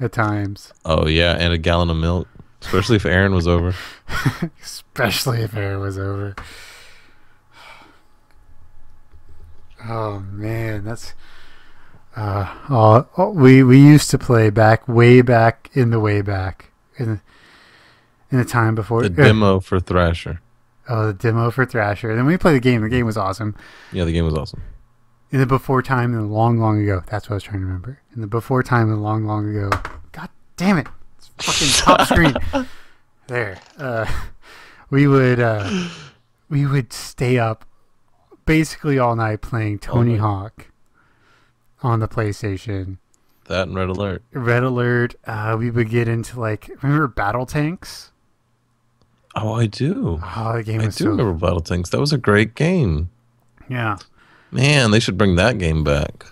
at 0.00 0.10
times, 0.10 0.72
Oh, 0.84 1.06
yeah, 1.06 1.36
and 1.38 1.52
a 1.52 1.58
gallon 1.58 1.88
of 1.88 1.98
milk. 1.98 2.26
Especially 2.60 2.96
if 2.96 3.06
Aaron 3.06 3.32
was 3.32 3.46
over. 3.46 3.76
especially 4.60 5.42
if 5.42 5.54
Aaron 5.54 5.78
was 5.78 5.96
over. 5.96 6.34
Oh 9.88 10.18
man, 10.18 10.84
that's. 10.84 11.14
Uh, 12.16 12.52
oh, 12.68 13.06
oh, 13.16 13.30
we 13.30 13.62
we 13.62 13.78
used 13.78 14.10
to 14.10 14.18
play 14.18 14.50
back 14.50 14.88
way 14.88 15.20
back 15.20 15.70
in 15.74 15.90
the 15.90 16.00
way 16.00 16.22
back 16.22 16.72
in 16.98 17.20
in 18.30 18.38
the 18.38 18.44
time 18.44 18.74
before 18.74 19.02
The 19.02 19.08
demo 19.10 19.60
for 19.60 19.80
Thrasher. 19.80 20.40
Oh, 20.88 21.08
the 21.08 21.12
demo 21.12 21.50
for 21.50 21.66
Thrasher. 21.66 22.14
Then 22.16 22.26
we 22.26 22.36
played 22.38 22.54
the 22.54 22.60
game. 22.60 22.80
The 22.82 22.88
game 22.88 23.06
was 23.06 23.16
awesome. 23.16 23.54
Yeah, 23.92 24.04
the 24.04 24.12
game 24.12 24.24
was 24.24 24.34
awesome. 24.34 24.62
In 25.30 25.40
the 25.40 25.46
before 25.46 25.82
time, 25.82 26.14
in 26.14 26.20
the 26.20 26.26
long, 26.26 26.58
long 26.58 26.82
ago. 26.82 27.02
That's 27.06 27.28
what 27.28 27.34
I 27.34 27.36
was 27.36 27.42
trying 27.42 27.60
to 27.60 27.66
remember. 27.66 28.00
In 28.14 28.22
the 28.22 28.26
before 28.26 28.62
time, 28.62 28.84
in 28.84 28.94
the 28.94 29.00
long, 29.00 29.24
long 29.26 29.48
ago. 29.54 29.70
God 30.12 30.30
damn 30.56 30.78
it! 30.78 30.86
It's 31.18 31.28
fucking 31.36 31.96
top 31.96 32.06
screen. 32.06 32.66
There. 33.28 33.60
Uh, 33.76 34.10
we 34.88 35.06
would 35.06 35.38
uh, 35.38 35.88
we 36.48 36.64
would 36.64 36.94
stay 36.94 37.38
up 37.38 37.66
basically 38.46 38.98
all 38.98 39.14
night 39.14 39.42
playing 39.42 39.80
Tony 39.80 40.12
night. 40.12 40.20
Hawk 40.20 40.68
on 41.82 42.00
the 42.00 42.08
PlayStation. 42.08 42.96
That 43.44 43.68
and 43.68 43.76
Red 43.76 43.90
Alert. 43.90 44.22
Red 44.32 44.62
Alert. 44.62 45.16
Uh, 45.26 45.56
we 45.58 45.70
would 45.70 45.90
get 45.90 46.08
into 46.08 46.40
like 46.40 46.70
remember 46.82 47.06
BattleTanx. 47.06 48.10
Oh, 49.34 49.52
I 49.54 49.66
do. 49.66 50.20
Oh, 50.36 50.52
the 50.56 50.62
game 50.64 50.80
I 50.80 50.84
do 50.86 50.90
so 50.90 51.10
remember 51.10 51.46
BattleTanx. 51.46 51.90
That 51.90 52.00
was 52.00 52.12
a 52.12 52.18
great 52.18 52.54
game. 52.54 53.10
yeah. 53.68 53.96
Man, 54.50 54.90
they 54.92 54.98
should 55.00 55.18
bring 55.18 55.36
that 55.36 55.58
game 55.58 55.84
back. 55.84 56.24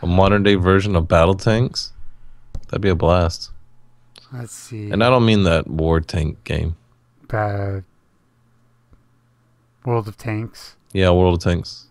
A 0.00 0.06
modern 0.06 0.44
day 0.44 0.54
version 0.54 0.94
of 0.94 1.04
BattleTanx. 1.08 1.90
That'd 2.68 2.80
be 2.82 2.88
a 2.88 2.94
blast. 2.94 3.50
Let's 4.32 4.52
see. 4.52 4.90
And 4.90 5.02
I 5.02 5.10
don't 5.10 5.24
mean 5.26 5.42
that 5.42 5.66
war 5.66 6.00
tank 6.00 6.44
game. 6.44 6.76
uh, 7.30 7.80
World 9.84 10.06
of 10.06 10.16
Tanks. 10.16 10.76
Yeah, 10.92 11.10
World 11.10 11.34
of 11.38 11.42
Tanks. 11.42 11.86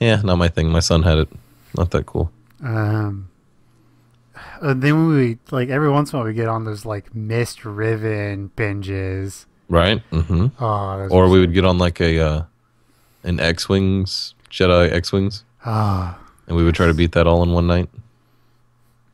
Yeah, 0.00 0.22
not 0.22 0.36
my 0.36 0.48
thing. 0.48 0.70
My 0.70 0.80
son 0.80 1.02
had 1.02 1.18
it. 1.18 1.28
Not 1.76 1.90
that 1.92 2.06
cool. 2.06 2.32
Um, 2.62 3.28
uh, 4.60 4.74
then 4.74 5.08
we 5.08 5.38
like 5.50 5.68
every 5.68 5.90
once 5.90 6.12
in 6.12 6.16
a 6.16 6.18
while 6.20 6.26
we 6.26 6.34
get 6.34 6.48
on 6.48 6.64
those 6.64 6.84
like 6.84 7.14
Myst 7.14 7.64
Riven 7.64 8.50
binges. 8.56 9.44
Right? 9.70 10.02
Mm-hmm. 10.10 10.62
Oh, 10.62 11.08
Or 11.10 11.28
we 11.30 11.40
would 11.40 11.54
get 11.54 11.64
on 11.64 11.78
like 11.78 12.00
a 12.00 12.18
uh, 12.20 12.42
an 13.24 13.40
X 13.40 13.68
Wings 13.68 14.34
Jedi 14.50 14.90
X 14.92 15.12
Wings, 15.12 15.44
Ah, 15.64 16.18
and 16.48 16.56
we 16.56 16.64
would 16.64 16.74
try 16.74 16.86
to 16.86 16.94
beat 16.94 17.12
that 17.12 17.26
all 17.26 17.42
in 17.42 17.52
one 17.52 17.66
night. 17.68 17.88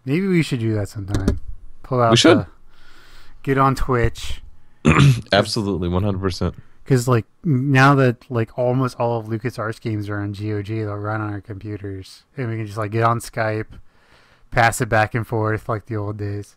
maybe 0.04 0.26
we 0.26 0.42
should 0.42 0.60
do 0.60 0.74
that 0.74 0.88
sometime. 0.88 1.40
Pull 1.82 2.00
out. 2.00 2.10
We 2.10 2.16
should. 2.16 2.38
the- 2.38 2.46
get 3.42 3.58
on 3.58 3.74
Twitch 3.76 4.40
Absolutely, 5.32 5.88
one 5.88 6.02
hundred 6.02 6.20
percent. 6.20 6.54
because 6.84 7.06
like 7.06 7.26
now 7.44 7.94
that 7.94 8.28
like 8.30 8.56
almost 8.58 8.98
all 8.98 9.18
of 9.20 9.26
LucasArts 9.26 9.80
games 9.80 10.08
are 10.08 10.20
on 10.20 10.32
GOG, 10.32 10.66
they'll 10.66 10.94
run 10.96 11.20
on 11.20 11.32
our 11.32 11.40
computers, 11.40 12.24
and 12.36 12.48
we 12.48 12.56
can 12.56 12.66
just 12.66 12.78
like 12.78 12.92
get 12.92 13.02
on 13.04 13.20
Skype, 13.20 13.66
pass 14.50 14.80
it 14.80 14.88
back 14.88 15.14
and 15.14 15.26
forth 15.26 15.68
like 15.68 15.86
the 15.86 15.96
old 15.96 16.16
days. 16.16 16.56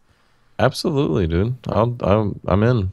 Absolutely, 0.58 1.28
dude. 1.28 1.56
I'll, 1.68 1.96
I'm 2.02 2.40
I'm 2.48 2.64
in. 2.64 2.92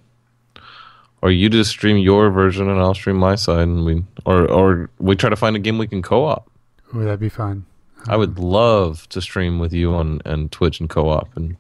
Or 1.23 1.31
you 1.31 1.49
just 1.49 1.71
stream 1.71 1.97
your 1.97 2.31
version 2.31 2.69
and 2.69 2.79
I'll 2.79 2.95
stream 2.95 3.17
my 3.17 3.35
side, 3.35 3.63
and 3.63 3.85
we 3.85 4.05
or 4.25 4.47
or 4.51 4.91
we 4.99 5.17
try 5.17 5.31
to 5.31 5.37
find 5.37 5.57
a 5.57 5.59
game 5.59 5.79
we 5.79 5.87
can 5.87 6.03
co-op. 6.03 6.49
Ooh, 6.95 7.05
that'd 7.05 7.19
be 7.21 7.29
fun. 7.29 7.65
I 8.07 8.17
would 8.17 8.39
love 8.39 9.09
to 9.09 9.21
stream 9.21 9.59
with 9.59 9.73
you 9.73 9.93
on 9.95 10.21
and 10.25 10.53
Twitch 10.53 10.79
and 10.79 10.89
co-op 10.89 11.35
and 11.37 11.57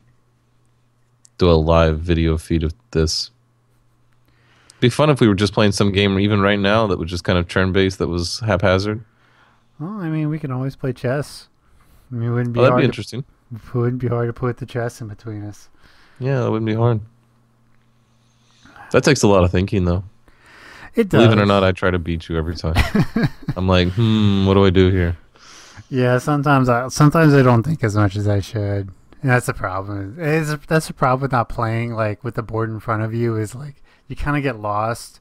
do 1.38 1.50
a 1.50 1.52
live 1.52 2.00
video 2.00 2.38
feed 2.38 2.62
of 2.62 2.72
this. 2.92 3.30
Be 4.78 4.88
fun 4.90 5.10
if 5.10 5.20
we 5.20 5.26
were 5.26 5.34
just 5.34 5.52
playing 5.54 5.72
some 5.72 5.90
game 5.90 6.18
even 6.20 6.40
right 6.40 6.58
now 6.58 6.86
that 6.86 6.98
was 6.98 7.10
just 7.10 7.24
kind 7.24 7.38
of 7.38 7.48
turn 7.48 7.72
based 7.72 7.98
that 7.98 8.08
was 8.08 8.40
haphazard. 8.40 9.02
Well, 9.80 9.90
I 10.00 10.08
mean, 10.08 10.28
we 10.28 10.38
can 10.38 10.52
always 10.52 10.76
play 10.76 10.92
chess. 10.92 11.48
I 12.12 12.14
mean, 12.14 12.28
it 12.28 12.32
wouldn't 12.32 12.52
be 12.52 12.60
Oh, 12.60 12.62
that'd 12.64 12.76
be 12.76 12.82
to- 12.82 12.86
interesting. 12.86 13.24
It 13.54 13.74
wouldn't 13.74 14.00
be 14.00 14.08
hard 14.08 14.28
to 14.28 14.32
put 14.32 14.58
the 14.58 14.66
chess 14.66 15.00
in 15.00 15.08
between 15.08 15.44
us. 15.44 15.68
Yeah, 16.20 16.40
that 16.40 16.50
wouldn't 16.50 16.66
be 16.66 16.74
hard. 16.74 17.00
That 18.96 19.04
takes 19.04 19.22
a 19.22 19.28
lot 19.28 19.44
of 19.44 19.50
thinking 19.50 19.84
though. 19.84 20.04
It 20.94 21.10
does. 21.10 21.20
Believe 21.24 21.38
it 21.38 21.42
or 21.42 21.44
not, 21.44 21.62
I 21.62 21.72
try 21.72 21.90
to 21.90 21.98
beat 21.98 22.30
you 22.30 22.38
every 22.38 22.56
time. 22.56 22.72
I'm 23.56 23.68
like, 23.68 23.88
hmm, 23.90 24.46
what 24.46 24.54
do 24.54 24.64
I 24.64 24.70
do 24.70 24.88
here? 24.88 25.18
Yeah, 25.90 26.16
sometimes 26.16 26.70
I 26.70 26.88
sometimes 26.88 27.34
I 27.34 27.42
don't 27.42 27.62
think 27.62 27.84
as 27.84 27.94
much 27.94 28.16
as 28.16 28.26
I 28.26 28.40
should. 28.40 28.88
And 29.20 29.30
that's 29.30 29.44
the 29.44 29.52
problem. 29.52 30.16
Is 30.18 30.56
that's 30.66 30.86
the 30.86 30.94
problem 30.94 31.20
with 31.20 31.32
not 31.32 31.50
playing 31.50 31.92
like 31.92 32.24
with 32.24 32.36
the 32.36 32.42
board 32.42 32.70
in 32.70 32.80
front 32.80 33.02
of 33.02 33.12
you 33.12 33.36
is 33.36 33.54
like 33.54 33.82
you 34.08 34.16
kind 34.16 34.34
of 34.34 34.42
get 34.42 34.60
lost. 34.60 35.20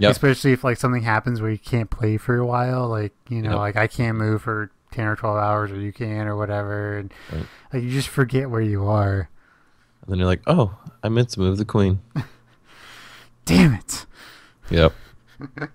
Yep. 0.00 0.10
Especially 0.10 0.50
if 0.50 0.64
like 0.64 0.76
something 0.78 1.04
happens 1.04 1.40
where 1.40 1.52
you 1.52 1.58
can't 1.58 1.90
play 1.90 2.16
for 2.16 2.36
a 2.36 2.44
while, 2.44 2.88
like 2.88 3.12
you 3.28 3.42
know, 3.42 3.50
Yep. 3.50 3.58
like 3.60 3.76
I 3.76 3.86
can't 3.86 4.18
move 4.18 4.42
for 4.42 4.72
ten 4.90 5.06
or 5.06 5.14
twelve 5.14 5.36
hours, 5.38 5.70
or 5.70 5.76
you 5.76 5.92
can, 5.92 6.26
or 6.26 6.36
whatever, 6.36 6.98
and 6.98 7.14
Right. 7.32 7.46
like 7.72 7.84
you 7.84 7.90
just 7.90 8.08
forget 8.08 8.50
where 8.50 8.60
you 8.60 8.84
are. 8.88 9.28
And 10.02 10.10
then 10.10 10.18
you're 10.18 10.26
like, 10.26 10.42
oh, 10.48 10.76
I 11.04 11.08
meant 11.10 11.28
to 11.30 11.38
move 11.40 11.58
the 11.58 11.64
queen. 11.64 12.00
Damn 13.44 13.74
it! 13.74 14.06
Yep. 14.70 14.92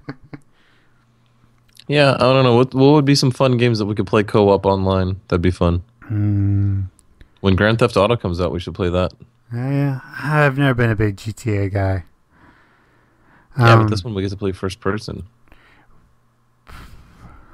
yeah, 1.87 2.13
I 2.15 2.17
don't 2.19 2.43
know. 2.43 2.55
What 2.55 2.73
what 2.73 2.91
would 2.93 3.05
be 3.05 3.15
some 3.15 3.31
fun 3.31 3.57
games 3.57 3.79
that 3.79 3.85
we 3.85 3.95
could 3.95 4.07
play 4.07 4.23
co-op 4.23 4.65
online? 4.65 5.19
That'd 5.27 5.41
be 5.41 5.51
fun. 5.51 5.83
Hmm. 6.03 6.81
When 7.41 7.55
Grand 7.55 7.79
Theft 7.79 7.95
Auto 7.95 8.15
comes 8.17 8.41
out, 8.41 8.51
we 8.51 8.59
should 8.59 8.73
play 8.75 8.89
that. 8.89 9.13
Yeah, 9.53 9.99
I've 10.21 10.57
never 10.57 10.73
been 10.73 10.89
a 10.89 10.95
big 10.95 11.15
GTA 11.17 11.71
guy. 11.71 12.03
Yeah, 13.57 13.73
Um, 13.73 13.79
but 13.83 13.89
this 13.89 14.03
one 14.03 14.13
we 14.13 14.21
get 14.21 14.29
to 14.29 14.37
play 14.37 14.51
first 14.51 14.79
person. 14.79 15.23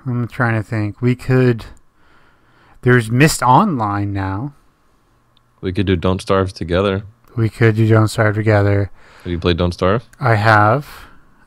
I'm 0.06 0.28
trying 0.28 0.56
to 0.56 0.64
think. 0.64 1.02
We 1.02 1.16
could. 1.16 1.66
There's 2.82 3.10
Myst 3.10 3.42
Online 3.42 4.14
now. 4.14 4.54
We 5.62 5.74
could 5.74 5.88
do 5.88 5.96
Don't 5.96 6.22
Starve 6.22 6.54
together. 6.54 7.04
We 7.36 7.50
could 7.50 7.76
do 7.76 7.88
Don't 7.88 8.08
Starve 8.08 8.36
together. 8.36 8.92
Have 9.26 9.32
you 9.32 9.40
played 9.40 9.58
Don't 9.58 9.72
Starve? 9.74 10.08
I 10.20 10.36
have. 10.36 10.88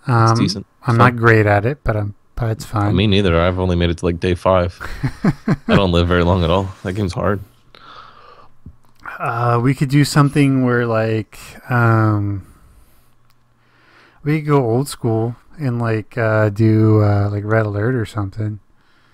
Um, 0.08 0.32
It's 0.32 0.40
decent. 0.40 0.66
I'm 0.82 0.96
Fun. 0.96 0.98
not 0.98 1.16
great 1.16 1.46
at 1.46 1.64
it, 1.64 1.78
but 1.84 1.96
I'm. 1.96 2.14
But 2.34 2.50
it's 2.50 2.64
fun. 2.64 2.94
Me 2.94 3.06
neither. 3.06 3.40
I've 3.40 3.58
only 3.58 3.74
made 3.76 3.90
it 3.90 3.98
to 3.98 4.04
like 4.04 4.18
day 4.20 4.34
five. 4.34 4.78
I 5.68 5.74
don't 5.74 5.90
live 5.92 6.06
very 6.08 6.22
long 6.24 6.42
at 6.44 6.50
all. 6.50 6.68
That 6.84 6.92
game's 6.94 7.12
hard. 7.12 7.40
Uh, 9.18 9.60
we 9.62 9.74
could 9.74 9.88
do 9.88 10.04
something 10.04 10.64
where 10.64 10.86
like 10.86 11.38
um, 11.70 12.46
we 14.22 14.38
could 14.40 14.46
go 14.48 14.64
old 14.64 14.88
school 14.88 15.34
and 15.58 15.80
like 15.80 16.16
uh, 16.18 16.48
do 16.50 17.02
uh, 17.02 17.28
like 17.30 17.42
Red 17.44 17.66
Alert 17.66 17.94
or 17.96 18.06
something. 18.06 18.60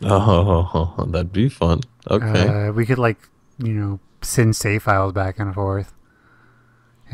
Oh, 0.02 1.06
that'd 1.08 1.32
be 1.32 1.48
fun. 1.48 1.80
Okay. 2.10 2.68
Uh, 2.68 2.72
we 2.72 2.84
could 2.84 2.98
like 2.98 3.16
you 3.58 3.72
know 3.72 4.00
send 4.20 4.54
save 4.56 4.82
files 4.82 5.12
back 5.14 5.38
and 5.38 5.54
forth, 5.54 5.94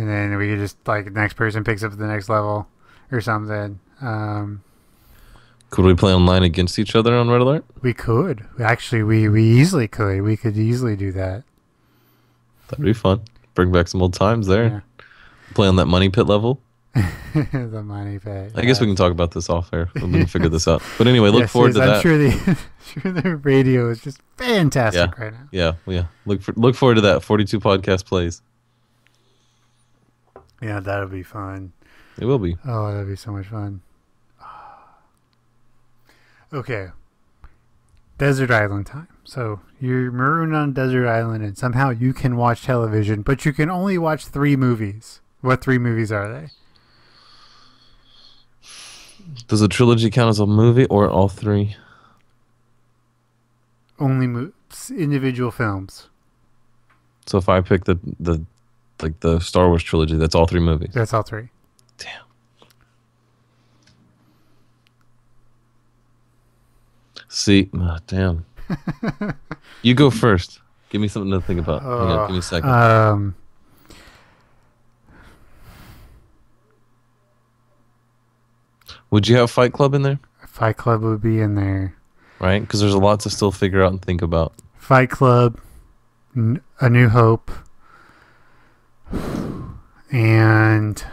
and 0.01 0.09
then 0.09 0.37
we 0.39 0.49
could 0.49 0.59
just 0.59 0.77
like 0.87 1.05
the 1.05 1.11
next 1.11 1.35
person 1.35 1.63
picks 1.65 1.83
up 1.83 1.97
the 1.97 2.07
next 2.07 2.29
level 2.29 2.67
or 3.13 3.21
something. 3.21 3.79
Um, 4.01 4.63
could 5.71 5.85
we 5.85 5.95
play 5.95 6.13
online 6.15 6.43
against 6.43 6.79
each 6.79 6.97
other 6.97 7.15
on 7.15 7.29
Red 7.29 7.41
Alert? 7.43 7.65
we 7.83 7.93
could 7.93 8.47
actually 8.61 9.03
we 9.03 9.29
we 9.29 9.45
easily 9.45 9.87
could 9.89 10.23
we 10.23 10.37
could 10.37 10.57
easily 10.57 10.97
do 10.97 11.13
that. 11.13 11.45
That'd 12.69 12.85
be 12.85 12.93
fun. 12.93 13.23
Bring 13.55 13.73
back 13.73 13.89
some 13.89 14.01
old 14.01 14.15
times 14.15 14.47
there. 14.47 14.65
Yeah. 14.67 15.05
Play 15.55 15.69
on 15.69 15.77
that 15.77 15.87
money 15.87 16.09
pit 16.09 16.27
level. 16.27 16.61
the 17.35 17.83
money 17.85 18.19
pit. 18.19 18.53
I 18.57 18.63
guess 18.63 18.81
we 18.81 18.87
can 18.87 18.97
talk 18.97 19.13
about 19.13 19.31
this 19.33 19.49
off 19.49 19.73
air. 19.73 19.91
We 19.95 20.01
can 20.01 20.27
figure 20.27 20.49
this 20.49 20.67
out. 20.67 20.83
But 20.99 21.07
anyway, 21.07 21.29
look 21.31 21.43
Yes, 21.43 21.53
forward 21.53 21.75
yes, 21.75 21.77
to 21.77 21.83
I'm 21.83 21.89
that. 21.89 22.03
sure 22.03 22.19
the 22.19 22.59
sure 23.03 23.13
the 23.13 23.37
radio 23.37 23.91
is 23.91 24.01
just 24.01 24.21
fantastic 24.37 25.11
Yeah. 25.17 25.25
right 25.25 25.33
now. 25.33 25.49
Yeah, 25.53 25.73
yeah. 25.87 26.05
Look 26.27 26.43
for 26.43 26.53
look 26.57 26.75
forward 26.75 26.97
to 26.97 27.01
that. 27.03 27.23
Forty 27.23 27.45
two 27.45 27.61
podcast 27.61 28.07
plays. 28.07 28.43
Yeah, 30.61 30.81
that'll 30.81 31.09
be 31.09 31.23
fun. 31.23 31.73
It 32.19 32.27
will 32.27 32.39
be. 32.39 32.57
Oh, 32.67 32.93
that'd 32.93 33.09
be 33.09 33.17
so 33.17 33.33
much 33.33 33.47
fun. 33.47 33.83
Okay. 36.53 36.89
Desert 38.19 38.51
Island 38.51 38.87
time. 38.87 39.07
So 39.25 39.61
you're 39.81 40.11
marooned 40.11 40.55
on 40.55 40.71
a 40.71 40.73
desert 40.73 41.07
island, 41.09 41.43
and 41.45 41.57
somehow 41.57 41.91
you 41.91 42.13
can 42.13 42.37
watch 42.37 42.63
television, 42.65 43.23
but 43.23 43.45
you 43.47 43.53
can 43.53 43.71
only 43.71 43.97
watch 43.97 44.27
three 44.27 44.57
movies. 44.57 45.21
What 45.41 45.63
three 45.63 45.79
movies 45.79 46.11
are 46.13 46.31
they? 46.31 46.49
Does 49.49 49.63
a 49.63 49.69
trilogy 49.69 50.11
count 50.11 50.29
as 50.29 50.41
a 50.41 50.47
movie 50.47 50.87
or 50.87 51.09
all 51.09 51.29
three? 51.29 51.77
Only 53.99 54.27
mo- 54.27 54.53
individual 54.91 55.51
films. 55.51 56.09
So 57.27 57.39
if 57.39 57.49
I 57.49 57.61
pick 57.61 57.85
the 57.85 57.99
the 58.19 58.45
like 59.03 59.21
the 59.21 59.41
Star 59.41 59.69
Wars 59.69 59.83
trilogy, 59.83 60.17
that's 60.17 60.35
all 60.35 60.47
three 60.47 60.61
movies. 60.61 60.91
That's 60.93 61.13
all 61.15 61.23
three. 61.23 61.49
Damn. 61.99 62.25
See, 67.29 67.71
ah, 67.79 67.99
damn. 68.07 68.45
you 69.83 69.95
go 69.95 70.11
first. 70.11 70.61
Give 70.91 71.01
me 71.01 71.09
something 71.09 71.31
to 71.31 71.41
think 71.41 71.61
about. 71.61 71.83
Hang 71.83 71.91
on, 71.93 72.27
give 72.29 72.33
me 72.33 72.39
a 72.39 72.43
second. 72.43 72.69
Um, 72.71 73.35
Would 79.11 79.27
you 79.27 79.37
have 79.37 79.51
Fight 79.51 79.73
Club 79.73 79.95
in 79.95 80.03
there? 80.03 80.21
Fight 80.47 80.77
Club 80.77 81.03
would 81.03 81.21
be 81.21 81.41
in 81.41 81.55
there. 81.57 81.95
Right? 82.39 82.61
Because 82.61 82.81
there's 82.81 82.95
a 82.95 82.99
lot 82.99 83.21
to 83.21 83.31
still 83.31 83.53
figure 83.53 83.83
out 83.83 83.93
and 83.93 84.01
think 84.01 84.23
about. 84.23 84.55
Fight 84.79 85.11
Club, 85.11 85.59
N- 86.37 86.61
A 86.81 86.89
New 86.89 87.09
Hope, 87.09 87.51
and 90.11 91.05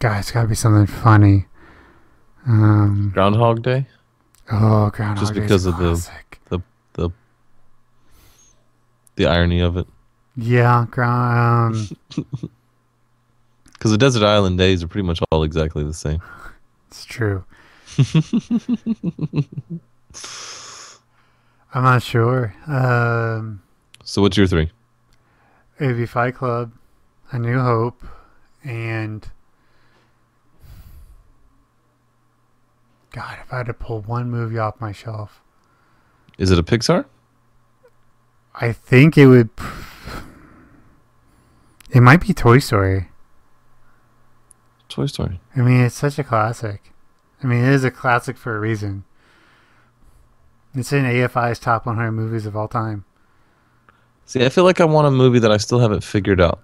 God, 0.00 0.18
it's 0.18 0.30
got 0.30 0.42
to 0.42 0.48
be 0.48 0.54
something 0.54 0.86
funny. 0.86 1.46
Um, 2.46 3.10
Groundhog 3.14 3.62
Day. 3.62 3.86
oh, 4.52 4.90
Groundhog 4.90 5.18
Just 5.18 5.34
because 5.34 5.66
a 5.66 5.70
of 5.70 5.78
the- 5.78 5.84
classic. 5.94 6.40
The 6.48 6.60
the 9.16 9.24
irony 9.26 9.60
of 9.60 9.76
it. 9.78 9.86
yeah, 10.36 10.86
ground. 10.90 11.96
Um, 12.18 12.26
Because 13.72 13.90
the 13.90 13.98
desert 13.98 14.22
island 14.24 14.56
days 14.58 14.82
are 14.82 14.88
pretty 14.88 15.06
much 15.06 15.20
all 15.30 15.42
exactly 15.42 15.84
the 15.84 15.92
same. 15.94 16.20
it's 16.88 17.04
true. 17.04 17.44
I'm 21.74 21.82
not 21.84 22.02
sure. 22.02 22.54
Um, 22.66 23.62
So 24.02 24.22
what's 24.22 24.36
your 24.36 24.46
three? 24.46 24.70
It'd 25.78 26.10
Fight 26.10 26.34
Club, 26.34 26.72
A 27.32 27.38
New 27.38 27.58
Hope, 27.58 28.04
and 28.62 29.28
God, 33.16 33.38
if 33.42 33.50
I 33.50 33.58
had 33.58 33.66
to 33.66 33.74
pull 33.74 34.02
one 34.02 34.30
movie 34.30 34.58
off 34.58 34.78
my 34.80 34.92
shelf, 34.92 35.40
Is 36.36 36.50
it 36.50 36.58
a 36.58 36.62
Pixar? 36.62 37.06
I 38.54 38.72
think 38.72 39.16
it 39.16 39.26
would. 39.26 39.48
It 41.90 42.02
might 42.02 42.20
be 42.20 42.34
Toy 42.34 42.58
Story. 42.58 43.08
Toy 44.90 45.06
Story. 45.06 45.40
I 45.54 45.60
mean, 45.60 45.80
it's 45.80 45.94
such 45.94 46.18
a 46.18 46.24
classic. 46.24 46.92
I 47.42 47.46
mean, 47.46 47.64
it 47.64 47.72
is 47.72 47.84
a 47.84 47.90
classic 47.90 48.36
for 48.36 48.54
a 48.54 48.60
reason. 48.60 49.04
It's 50.74 50.92
in 50.92 51.04
AFI's 51.06 51.58
top 51.58 51.86
100 51.86 52.12
movies 52.12 52.44
of 52.44 52.54
all 52.54 52.68
time. 52.68 53.05
See, 54.26 54.44
I 54.44 54.48
feel 54.48 54.64
like 54.64 54.80
I 54.80 54.84
want 54.84 55.06
a 55.06 55.10
movie 55.10 55.38
that 55.38 55.52
I 55.52 55.56
still 55.56 55.78
haven't 55.78 56.02
figured 56.02 56.40
out. 56.40 56.58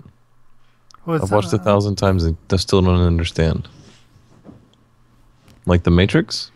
It's 1.07 1.25
I've 1.25 1.33
watched 1.33 1.53
a 1.53 1.59
thousand 1.59 1.97
times 1.97 2.25
and 2.25 2.37
I 2.51 2.57
still 2.57 2.83
don't 2.83 3.01
understand. 3.01 3.69
Like 5.65 5.85
The 5.85 5.91
Matrix? 5.91 6.51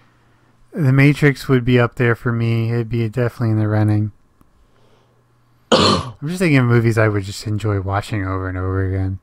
The 0.72 0.92
Matrix 0.92 1.48
would 1.48 1.64
be 1.64 1.78
up 1.78 1.94
there 1.94 2.14
for 2.14 2.32
me. 2.32 2.72
It'd 2.72 2.88
be 2.88 3.08
definitely 3.08 3.50
in 3.50 3.58
the 3.58 3.68
running. 3.68 4.12
I'm 5.72 6.16
just 6.24 6.38
thinking 6.38 6.58
of 6.58 6.66
movies 6.66 6.98
I 6.98 7.08
would 7.08 7.22
just 7.22 7.46
enjoy 7.46 7.80
watching 7.80 8.26
over 8.26 8.48
and 8.48 8.58
over 8.58 8.84
again. 8.84 9.20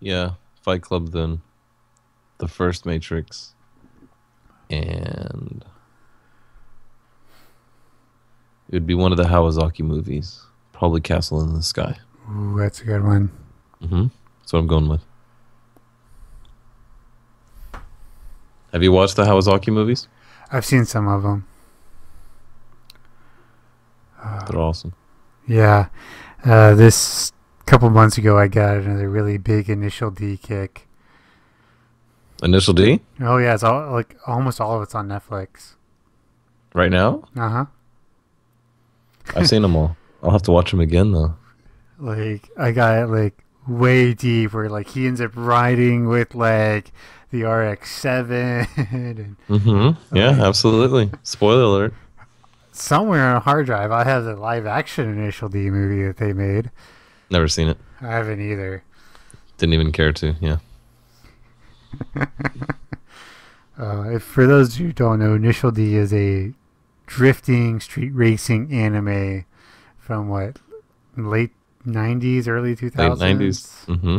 Yeah, 0.00 0.32
Fight 0.60 0.82
Club 0.82 1.12
then. 1.12 1.40
The 2.38 2.48
first 2.48 2.84
Matrix. 2.84 3.51
And 4.72 5.64
it 8.68 8.72
would 8.72 8.86
be 8.86 8.94
one 8.94 9.12
of 9.12 9.18
the 9.18 9.24
Hawazaki 9.24 9.82
movies. 9.82 10.40
Probably 10.72 11.00
Castle 11.00 11.42
in 11.42 11.52
the 11.52 11.62
Sky. 11.62 11.98
Ooh, 12.30 12.56
that's 12.58 12.80
a 12.80 12.84
good 12.84 13.04
one. 13.04 13.30
Mm-hmm. 13.82 14.06
That's 14.40 14.52
what 14.52 14.60
I'm 14.60 14.66
going 14.66 14.88
with. 14.88 15.02
Have 18.72 18.82
you 18.82 18.92
watched 18.92 19.16
the 19.16 19.24
Hawazaki 19.24 19.72
movies? 19.72 20.08
I've 20.50 20.64
seen 20.64 20.86
some 20.86 21.06
of 21.06 21.22
them. 21.22 21.46
They're 24.48 24.58
awesome. 24.58 24.94
Yeah. 25.46 25.88
Uh, 26.44 26.74
this 26.74 27.32
couple 27.66 27.90
months 27.90 28.18
ago, 28.18 28.38
I 28.38 28.48
got 28.48 28.78
another 28.78 29.08
really 29.08 29.38
big 29.38 29.68
initial 29.68 30.10
D 30.10 30.36
kick. 30.36 30.88
Initial 32.42 32.74
D? 32.74 33.00
Oh 33.20 33.36
yeah, 33.38 33.54
it's 33.54 33.62
all 33.62 33.92
like 33.92 34.16
almost 34.26 34.60
all 34.60 34.76
of 34.76 34.82
it's 34.82 34.94
on 34.94 35.08
Netflix. 35.08 35.74
Right 36.74 36.90
now? 36.90 37.22
Uh 37.36 37.48
huh. 37.48 37.64
I've 39.36 39.48
seen 39.48 39.62
them 39.62 39.76
all. 39.76 39.96
I'll 40.22 40.30
have 40.32 40.42
to 40.42 40.52
watch 40.52 40.70
them 40.70 40.80
again 40.80 41.12
though. 41.12 41.34
Like 41.98 42.48
I 42.58 42.72
got 42.72 42.98
it 42.98 43.06
like 43.06 43.44
way 43.68 44.12
deep 44.14 44.52
where 44.52 44.68
like 44.68 44.88
he 44.88 45.06
ends 45.06 45.20
up 45.20 45.30
riding 45.34 46.08
with 46.08 46.34
like 46.34 46.90
the 47.30 47.44
RX-7 47.44 48.90
and 48.92 49.36
Mm-hmm. 49.48 50.16
Yeah, 50.16 50.44
absolutely. 50.44 51.10
Spoiler 51.22 51.62
alert. 51.62 51.94
somewhere 52.72 53.22
on 53.30 53.36
a 53.36 53.40
hard 53.40 53.66
drive 53.66 53.90
I 53.92 54.04
have 54.04 54.24
the 54.24 54.34
live 54.36 54.66
action 54.66 55.08
Initial 55.08 55.48
D 55.48 55.70
movie 55.70 56.04
that 56.06 56.16
they 56.16 56.32
made. 56.32 56.70
Never 57.30 57.46
seen 57.48 57.68
it. 57.68 57.78
I 58.00 58.08
haven't 58.08 58.40
either. 58.40 58.82
Didn't 59.58 59.74
even 59.74 59.92
care 59.92 60.12
to. 60.14 60.34
Yeah. 60.40 60.56
Uh, 63.78 64.10
if 64.10 64.22
for 64.22 64.46
those 64.46 64.76
who 64.76 64.92
don't 64.92 65.18
know, 65.18 65.34
Initial 65.34 65.70
D 65.70 65.96
is 65.96 66.12
a 66.12 66.52
drifting 67.06 67.80
street 67.80 68.10
racing 68.10 68.72
anime 68.72 69.44
from 69.98 70.28
what 70.28 70.58
late 71.16 71.50
'90s, 71.86 72.46
early 72.46 72.76
2000s. 72.76 72.96
Late 72.96 73.18
nineties. 73.18 73.84
Mm-hmm. 73.88 74.18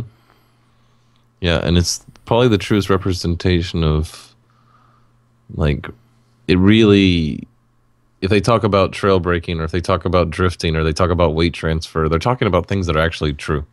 Yeah, 1.40 1.60
and 1.64 1.78
it's 1.78 2.04
probably 2.24 2.48
the 2.48 2.58
truest 2.58 2.90
representation 2.90 3.84
of 3.84 4.34
like 5.54 5.86
it 6.48 6.56
really 6.56 7.46
if 8.20 8.30
they 8.30 8.40
talk 8.40 8.64
about 8.64 8.92
trail 8.92 9.20
breaking 9.20 9.60
or 9.60 9.64
if 9.64 9.70
they 9.70 9.80
talk 9.80 10.04
about 10.04 10.30
drifting 10.30 10.74
or 10.74 10.82
they 10.82 10.92
talk 10.92 11.10
about 11.10 11.34
weight 11.34 11.52
transfer, 11.54 12.08
they're 12.08 12.18
talking 12.18 12.48
about 12.48 12.66
things 12.66 12.86
that 12.86 12.96
are 12.96 13.04
actually 13.04 13.34
true. 13.34 13.64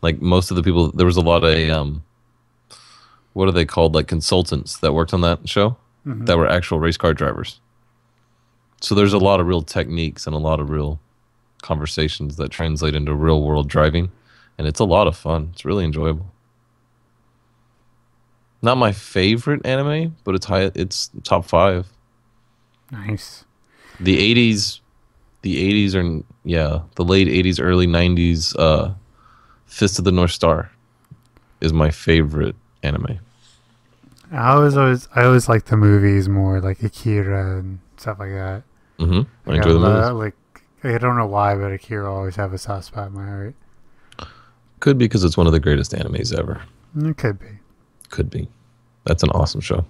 Like 0.00 0.22
most 0.22 0.50
of 0.50 0.56
the 0.56 0.62
people 0.62 0.90
there 0.92 1.06
was 1.06 1.16
a 1.16 1.20
lot 1.20 1.44
of 1.44 1.70
um 1.70 2.02
what 3.32 3.48
are 3.48 3.52
they 3.52 3.64
called? 3.64 3.94
Like 3.94 4.06
consultants 4.08 4.76
that 4.78 4.92
worked 4.92 5.14
on 5.14 5.20
that 5.22 5.48
show 5.48 5.76
Mhm. 6.06 6.26
that 6.26 6.36
were 6.36 6.46
actual 6.48 6.78
race 6.80 6.96
car 6.96 7.14
drivers. 7.14 7.60
So 8.80 8.94
there's 8.94 9.12
a 9.12 9.18
lot 9.18 9.38
of 9.40 9.46
real 9.46 9.62
techniques 9.62 10.26
and 10.26 10.34
a 10.34 10.38
lot 10.38 10.58
of 10.60 10.68
real 10.70 10.98
conversations 11.62 12.36
that 12.36 12.50
translate 12.50 12.94
into 12.96 13.14
real 13.14 13.42
world 13.42 13.68
driving 13.68 14.10
and 14.58 14.66
it's 14.66 14.80
a 14.80 14.84
lot 14.84 15.06
of 15.06 15.16
fun. 15.16 15.50
It's 15.52 15.64
really 15.64 15.84
enjoyable. 15.84 16.26
Not 18.60 18.76
my 18.78 18.92
favorite 18.92 19.64
anime, 19.66 20.16
but 20.24 20.34
it's 20.34 20.46
high 20.46 20.70
it's 20.74 21.10
top 21.24 21.44
5. 21.44 21.86
Nice. 22.90 23.44
The 24.00 24.18
80s 24.18 24.80
the 25.42 25.56
80s 25.58 25.94
are 25.96 26.22
yeah, 26.44 26.80
the 26.96 27.04
late 27.04 27.28
80s 27.28 27.60
early 27.60 27.86
90s 27.86 28.54
uh 28.58 28.94
Fist 29.66 29.98
of 29.98 30.04
the 30.04 30.12
North 30.12 30.32
Star 30.32 30.70
is 31.60 31.72
my 31.72 31.90
favorite 31.90 32.54
anime. 32.82 33.18
I 34.30 34.58
was 34.58 34.76
always 34.76 35.08
I 35.14 35.24
always 35.24 35.48
like 35.48 35.66
the 35.66 35.76
movies 35.76 36.28
more, 36.28 36.60
like 36.60 36.82
Akira 36.82 37.58
and 37.58 37.80
stuff 37.96 38.18
like 38.18 38.30
that. 38.30 38.62
Mhm. 38.98 39.26
I 39.46 39.50
Like, 39.50 39.56
enjoy 39.58 39.72
the 39.72 39.78
love- 39.78 40.14
movies. 40.16 40.34
Like 40.82 40.94
I 40.94 40.98
don't 40.98 41.16
know 41.16 41.26
why, 41.26 41.54
but 41.54 41.70
Akira 41.72 42.12
always 42.12 42.36
have 42.36 42.52
a 42.52 42.58
soft 42.58 42.86
spot 42.86 43.08
in 43.08 43.14
my 43.14 43.26
heart. 43.26 43.54
Could 44.80 44.98
be 44.98 45.04
because 45.04 45.22
it's 45.22 45.36
one 45.36 45.46
of 45.46 45.52
the 45.52 45.60
greatest 45.60 45.92
animes 45.92 46.36
ever. 46.36 46.60
It 46.96 47.16
could 47.16 47.38
be. 47.38 47.46
Could 48.10 48.30
be. 48.30 48.48
That's 49.04 49.22
an 49.22 49.30
awesome 49.30 49.60
show. 49.60 49.84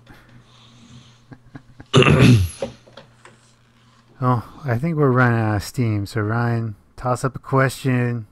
Oh, 4.24 4.60
I 4.64 4.78
think 4.78 4.96
we're 4.96 5.10
running 5.10 5.40
out 5.40 5.56
of 5.56 5.62
steam. 5.64 6.06
So 6.06 6.20
Ryan, 6.20 6.76
toss 6.96 7.24
up 7.24 7.34
a 7.34 7.40
question, 7.40 8.26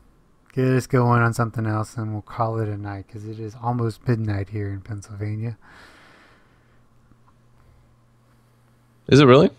get 0.65 0.73
us 0.77 0.87
going 0.87 1.23
on 1.23 1.33
something 1.33 1.67
else, 1.67 1.97
and 1.97 2.13
we'll 2.13 2.23
call 2.23 2.59
it 2.59 2.69
a 2.69 2.77
night 2.77 3.07
because 3.07 3.27
it 3.27 3.39
is 3.41 3.55
almost 3.63 4.07
midnight 4.07 4.51
here 4.51 4.69
in 4.69 4.81
Pennsylvania. 4.81 5.57
Is 9.09 9.21
it 9.21 9.25
really? 9.27 9.51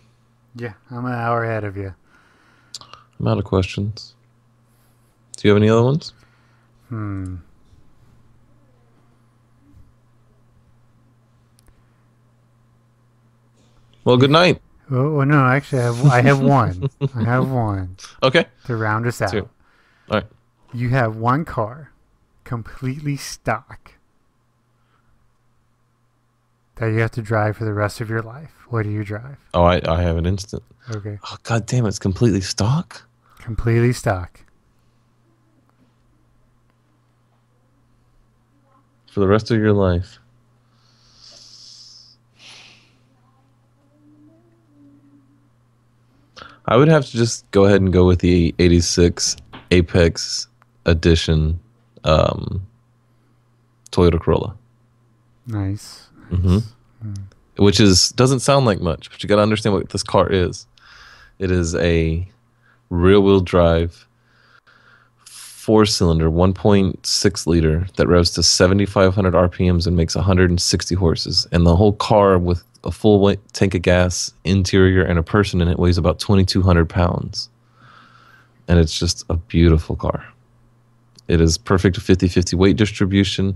Yeah, 0.56 0.74
I'm 0.90 1.06
an 1.06 1.14
hour 1.14 1.44
ahead 1.44 1.64
of 1.64 1.76
you. 1.78 1.94
I'm 3.20 3.28
out 3.28 3.38
of 3.38 3.44
questions. 3.44 4.16
Do 5.38 5.48
you 5.48 5.54
have 5.54 5.62
any 5.62 5.70
other 5.70 5.84
ones? 5.84 6.14
Hmm. 6.90 7.38
Well, 14.04 14.18
good 14.18 14.32
night. 14.32 14.62
Oh, 14.90 15.16
well, 15.18 15.26
no, 15.26 15.46
actually, 15.46 15.82
I 15.82 15.86
have, 15.86 16.06
I 16.06 16.22
have 16.22 16.42
one. 16.42 16.90
I 17.16 17.24
have 17.24 17.50
one 17.50 17.98
Okay. 18.24 18.46
to 18.66 18.76
round 18.76 19.06
us 19.08 19.22
out. 19.22 19.34
All 19.36 19.48
right. 20.10 20.26
You 20.74 20.90
have 20.90 21.16
one 21.18 21.44
car, 21.46 21.92
completely 22.44 23.18
stock, 23.18 23.94
that 26.76 26.88
you 26.88 27.00
have 27.00 27.12
to 27.12 27.22
drive 27.22 27.58
for 27.58 27.66
the 27.66 27.74
rest 27.74 28.00
of 28.02 28.10
your 28.10 28.22
life. 28.22 28.52
What 28.70 28.84
do 28.84 28.90
you 28.90 29.04
drive? 29.04 29.38
Oh, 29.54 29.64
I, 29.64 29.82
I 29.86 30.02
have 30.02 30.18
an 30.18 30.26
instant. 30.26 30.64
Okay, 30.90 31.20
Oh, 31.30 31.38
god 31.44 31.66
damn, 31.66 31.86
it's 31.86 32.00
completely 32.00 32.42
stock? 32.42 33.04
completely 33.40 33.92
stock. 33.92 34.40
For 39.12 39.20
the 39.20 39.28
rest 39.28 39.52
of 39.52 39.58
your 39.60 39.74
life. 39.74 40.20
I 46.66 46.78
would 46.78 46.88
have 46.88 47.06
to 47.06 47.12
just 47.12 47.50
go 47.52 47.66
ahead 47.66 47.82
and 47.82 47.92
go 47.92 48.06
with 48.06 48.20
the 48.20 48.54
86 48.60 49.36
Apex 49.72 50.48
Edition 50.86 51.60
um, 52.04 52.66
Toyota 53.92 54.20
Corolla. 54.20 54.56
Nice. 55.48 56.08
Mhm. 56.32 56.64
which 57.58 57.80
is 57.80 58.10
doesn't 58.12 58.40
sound 58.40 58.66
like 58.66 58.80
much, 58.80 59.10
but 59.12 59.22
you 59.22 59.28
got 59.30 59.36
to 59.36 59.42
understand 59.42 59.76
what 59.76 59.90
this 59.90 60.04
car 60.04 60.30
is. 60.32 60.66
It 61.40 61.52
is 61.52 61.76
a 61.76 62.26
rear-wheel 62.90 63.42
drive, 63.42 64.08
four-cylinder, 65.26 66.30
1.6 66.30 67.48
liter 67.48 67.88
that 67.98 68.08
revs 68.08 68.32
to 68.32 68.44
7,500 68.44 69.34
RPMs 69.34 69.86
and 69.88 69.96
makes 69.98 70.16
160 70.16 70.96
horses. 70.96 71.48
And 71.52 71.66
the 71.66 71.76
whole 71.76 71.94
car, 71.94 72.38
with 72.40 72.64
a 72.84 72.92
full 72.92 73.20
weight 73.20 73.40
tank 73.54 73.76
of 73.76 73.82
gas, 73.82 74.34
interior, 74.44 75.04
and 75.04 75.20
a 75.20 75.24
person 75.24 75.62
in 75.62 75.68
it, 75.68 75.78
weighs 75.78 75.98
about 75.98 76.20
2,200 76.20 76.90
pounds. 76.90 77.50
And 78.68 78.80
it's 78.80 78.98
just 78.98 79.26
a 79.30 79.36
beautiful 79.36 79.96
car. 79.96 80.26
It 81.32 81.40
is 81.40 81.58
perfect 81.58 81.98
50-50 81.98 82.54
weight 82.56 82.76
distribution 82.76 83.56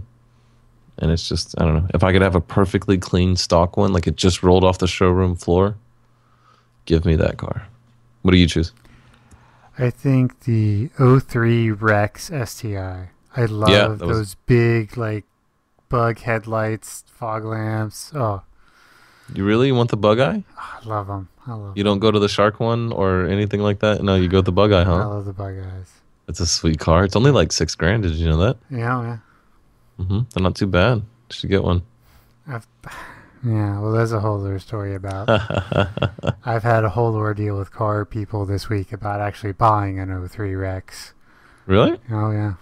and 0.98 1.12
it's 1.12 1.28
just 1.28 1.60
I 1.60 1.66
don't 1.66 1.76
know 1.76 1.88
if 1.94 2.04
I 2.04 2.14
could 2.14 2.22
have 2.22 2.36
a 2.36 2.42
perfectly 2.42 2.98
clean 2.98 3.36
stock 3.36 3.76
one, 3.78 3.92
like 3.92 4.08
it 4.08 4.16
just 4.16 4.44
rolled 4.44 4.64
off 4.64 4.78
the 4.78 4.88
showroom 4.88 5.36
floor. 5.36 5.76
Give 6.86 7.04
me 7.04 7.16
that 7.18 7.38
car. 7.38 7.68
What 8.22 8.32
do 8.32 8.38
you 8.38 8.48
choose? 8.48 8.72
I 9.78 9.90
think 9.90 10.42
the 10.42 10.90
03 10.98 11.72
Rex 11.72 12.32
STI. 12.32 13.10
I 13.36 13.46
love 13.46 14.00
was- 14.00 14.10
those 14.10 14.36
big 14.46 14.96
like 14.98 15.26
bug 15.90 16.20
headlights, 16.20 17.04
fog 17.08 17.44
lamps. 17.44 18.12
Oh, 18.16 18.44
You 19.34 19.44
really 19.44 19.72
want 19.72 19.90
the 19.90 19.98
bug 19.98 20.20
eye? 20.20 20.44
Ah, 20.58 20.80
I 20.82 20.88
love 20.88 21.08
them. 21.08 21.28
I 21.46 21.54
love. 21.56 21.78
You 21.78 21.84
don't 21.84 22.00
go 22.00 22.10
to 22.12 22.20
the 22.20 22.30
shark 22.30 22.60
one 22.60 22.94
or 22.94 23.26
anything 23.26 23.60
like 23.60 23.80
that? 23.80 24.02
No, 24.02 24.16
you 24.16 24.30
go 24.30 24.38
with 24.38 24.46
the 24.46 24.52
bug 24.52 24.72
eye, 24.72 24.84
huh? 24.84 24.96
I 24.96 25.04
love 25.06 25.26
the 25.26 25.34
bug 25.34 25.56
eyes. 25.60 25.92
It's 26.28 26.40
a 26.40 26.46
sweet 26.48 26.80
car. 26.80 27.04
It's 27.06 27.16
only 27.16 27.32
like 27.32 27.52
six 27.52 27.76
grand. 27.76 28.04
Did 28.04 28.14
you 28.14 28.28
know 28.28 28.38
that? 28.38 28.58
Yeah, 28.70 29.02
yeah. 30.00 30.04
hmm 30.06 30.20
They're 30.34 30.44
not 30.44 30.56
too 30.56 30.68
bad. 30.68 30.98
You 30.98 31.04
should 31.32 31.50
get 31.50 31.64
one. 31.64 31.84
I've, 32.48 32.68
yeah, 33.44 33.80
well, 33.80 33.92
there's 33.92 34.12
a 34.12 34.20
whole 34.20 34.40
other 34.42 34.58
story 34.60 34.96
about. 34.96 35.30
I've 36.46 36.64
had 36.64 36.84
a 36.84 36.90
whole 36.90 37.16
ordeal 37.16 37.58
with 37.58 37.72
car 37.72 38.06
people 38.06 38.46
this 38.46 38.70
week 38.70 38.92
about 38.92 39.22
actually 39.22 39.52
buying 39.54 40.00
an 40.00 40.28
03 40.28 40.56
Rex. 40.56 41.14
Really? 41.68 42.00
Oh 42.12 42.32
yeah, 42.32 42.54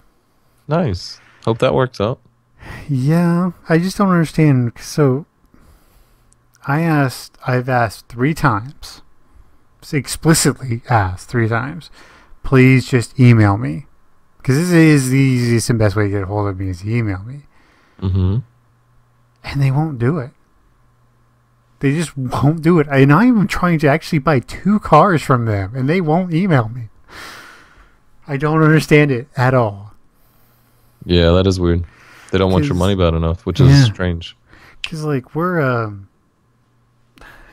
Nice. 0.68 1.20
Hope 1.46 1.60
that 1.60 1.74
works 1.74 2.00
out. 2.00 2.20
yeah. 2.90 3.52
I 3.68 3.78
just 3.78 3.98
don't 3.98 4.10
understand. 4.12 4.74
So, 4.80 5.26
I 6.66 6.82
asked. 6.82 7.38
I've 7.46 7.68
asked 7.68 8.08
three 8.08 8.34
times, 8.34 9.02
explicitly 9.92 10.82
asked 10.90 11.28
three 11.30 11.50
times. 11.50 11.90
Please 12.44 12.86
just 12.88 13.20
email 13.20 13.58
me, 13.58 13.86
because 14.38 14.58
this 14.58 14.72
is 14.72 15.10
the 15.10 15.18
easiest 15.18 15.70
and 15.70 15.80
best 15.80 15.96
way 15.96 16.04
to 16.06 16.10
get 16.10 16.24
a 16.24 16.26
hold 16.26 16.48
of 16.50 16.60
me 16.60 16.70
is 16.70 16.82
to 16.82 16.90
email 16.94 17.20
me. 17.24 17.44
hmm 18.00 18.38
and 19.46 19.62
they 19.62 19.72
won't 19.72 20.00
do 20.00 20.20
it. 20.20 20.32
They 21.80 21.92
just 21.94 22.18
won't 22.18 22.62
do 22.62 22.80
it. 22.80 22.88
And 22.90 23.12
I'm 23.12 23.46
trying 23.46 23.78
to 23.80 23.88
actually 23.88 24.20
buy 24.20 24.40
two 24.40 24.80
cars 24.80 25.22
from 25.22 25.44
them, 25.46 25.76
and 25.76 25.90
they 25.90 26.00
won't 26.00 26.34
email 26.34 26.70
me. 26.70 26.88
I 28.26 28.38
don't 28.38 28.64
understand 28.64 29.12
it 29.12 29.28
at 29.36 29.54
all. 29.54 29.94
Yeah, 31.06 31.32
that 31.32 31.46
is 31.46 31.60
weird. 31.60 31.84
They 32.32 32.38
don't 32.38 32.54
want 32.54 32.66
your 32.66 32.76
money 32.76 32.96
bad 32.96 33.14
enough, 33.14 33.46
which 33.46 33.60
is 33.60 33.68
Yeah. 33.68 33.84
strange. 33.84 34.38
Cause 34.90 35.04
like 35.04 35.36
we're, 35.36 35.60
um, 35.60 36.08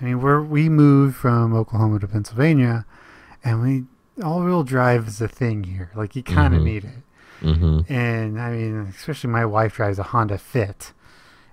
I 0.01 0.05
mean, 0.05 0.21
we're 0.23 0.41
we 0.43 0.69
moved 0.69 1.17
from 1.17 1.53
Oklahoma 1.55 1.99
to 1.99 2.07
Pennsylvania, 2.07 2.87
and 3.43 3.61
we 3.63 3.85
all-wheel 4.23 4.65
drive 4.65 5.09
is 5.09 5.21
a 5.21 5.29
thing 5.29 5.65
here. 5.65 5.91
Like 5.95 6.15
you 6.17 6.23
kind 6.23 6.55
of 6.55 6.61
Mhm. 6.61 6.65
need 6.65 6.85
it. 6.85 7.03
hmm 7.55 7.81
And 7.89 8.41
I 8.41 8.51
mean, 8.53 8.81
especially 8.97 9.31
my 9.31 9.47
wife 9.47 9.75
drives 9.77 9.99
a 9.99 10.03
Honda 10.05 10.39
Fit. 10.39 10.93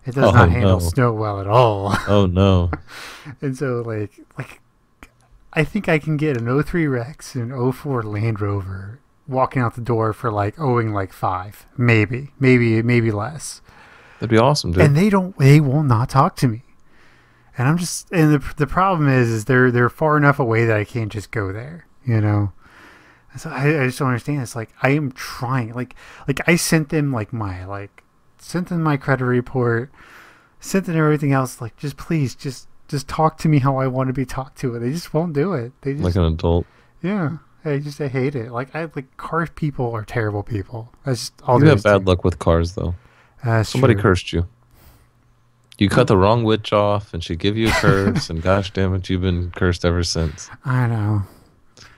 It 0.06 0.16
does 0.16 0.30
Oh, 0.30 0.32
not 0.32 0.50
handle 0.50 0.80
no. 0.80 0.80
snow 0.80 1.14
well 1.14 1.40
at 1.42 1.48
all. 1.48 1.96
Oh 2.08 2.26
no. 2.26 2.72
And 3.42 3.58
so 3.58 3.82
like 3.86 4.12
like 4.38 4.62
I 5.54 5.64
think 5.64 5.88
I 5.90 5.98
can 5.98 6.18
get 6.18 6.38
an 6.38 6.48
03 6.64 6.88
Rex 6.88 7.36
and 7.36 7.52
an 7.52 7.72
04 7.72 8.04
Land 8.04 8.42
Rover 8.42 9.00
walking 9.28 9.62
out 9.62 9.76
the 9.76 9.82
door 9.82 10.14
for 10.14 10.32
like 10.32 10.60
owing 10.60 10.94
like 10.94 11.12
5, 11.14 11.66
maybe. 11.78 12.32
Maybe 12.40 12.82
maybe 12.82 13.12
less. 13.12 13.62
That'd 14.20 14.30
be 14.30 14.38
awesome, 14.38 14.72
dude. 14.72 14.82
And 14.84 14.96
they 14.96 15.10
don't 15.10 15.38
they 15.38 15.60
will 15.60 15.84
not 15.84 16.10
talk 16.10 16.36
to 16.38 16.48
me. 16.48 16.64
And 17.58 17.68
I'm 17.68 17.78
just 17.78 18.12
and 18.12 18.34
the 18.34 18.54
the 18.58 18.68
problem 18.68 19.10
is 19.10 19.30
is 19.30 19.46
they're 19.46 19.72
they're 19.72 19.90
far 19.90 20.16
enough 20.18 20.38
away 20.40 20.66
that 20.66 20.78
I 20.78 20.84
can't 20.84 21.12
just 21.12 21.32
go 21.32 21.52
there, 21.52 21.86
you 22.08 22.22
know. 22.22 22.52
So 23.38 23.50
I, 23.52 23.84
I 23.84 23.86
just 23.86 24.00
don't 24.00 24.08
understand. 24.08 24.42
It's 24.42 24.56
like 24.56 24.70
I 24.82 24.90
am 24.90 25.12
trying 25.12 25.74
like 25.74 25.96
like 26.28 26.48
I 26.48 26.56
sent 26.56 26.90
them 26.90 27.12
like 27.12 27.32
my 27.32 27.66
like 27.66 28.04
sent 28.40 28.70
them 28.70 28.82
my 28.82 28.98
credit 28.98 29.26
report, 29.26 29.92
sent 30.60 30.86
them 30.86 30.98
everything 30.98 31.34
else 31.34 31.62
like 31.62 31.78
just 31.78 31.98
please 31.98 32.34
just 32.34 32.68
just 32.88 33.08
talk 33.08 33.38
to 33.40 33.50
me 33.50 33.60
how 33.60 33.78
I 33.78 33.88
want 33.88 34.08
to 34.08 34.14
be 34.14 34.26
talked 34.26 34.58
to. 34.60 34.74
And 34.76 34.84
they 34.84 34.92
just 34.92 35.14
won't 35.14 35.34
do 35.34 35.54
it. 35.54 35.74
They 35.82 35.94
just 35.94 36.04
like 36.04 36.16
an 36.16 36.24
adult. 36.24 36.66
yeah. 37.04 37.38
I 37.66 37.80
just 37.80 38.00
I 38.00 38.08
hate 38.08 38.34
it. 38.36 38.52
Like 38.52 38.74
I 38.74 38.88
like 38.96 39.18
car 39.18 39.46
people 39.46 39.92
are 39.92 40.06
terrible 40.06 40.42
people. 40.42 40.90
That's 41.04 41.20
just 41.30 41.34
all 41.44 41.62
You 41.62 41.68
have 41.70 41.84
bad 41.84 42.08
luck 42.08 42.24
with 42.24 42.40
cars, 42.40 42.76
though. 42.76 42.96
That's 43.44 43.70
Somebody 43.70 43.94
true. 43.94 44.04
cursed 44.04 44.32
you. 44.32 44.48
You 45.78 45.90
cut 45.90 46.08
the 46.08 46.18
wrong 46.18 46.44
witch 46.44 46.72
off, 46.74 47.14
and 47.14 47.24
she 47.24 47.36
give 47.36 47.58
you 47.58 47.68
a 47.68 47.72
curse, 47.72 48.30
and 48.32 48.42
gosh 48.42 48.72
damn 48.72 48.96
it, 48.96 49.10
you've 49.10 49.22
been 49.22 49.52
cursed 49.52 49.84
ever 49.86 50.04
since. 50.04 50.50
I 50.66 50.88
know. 50.88 51.24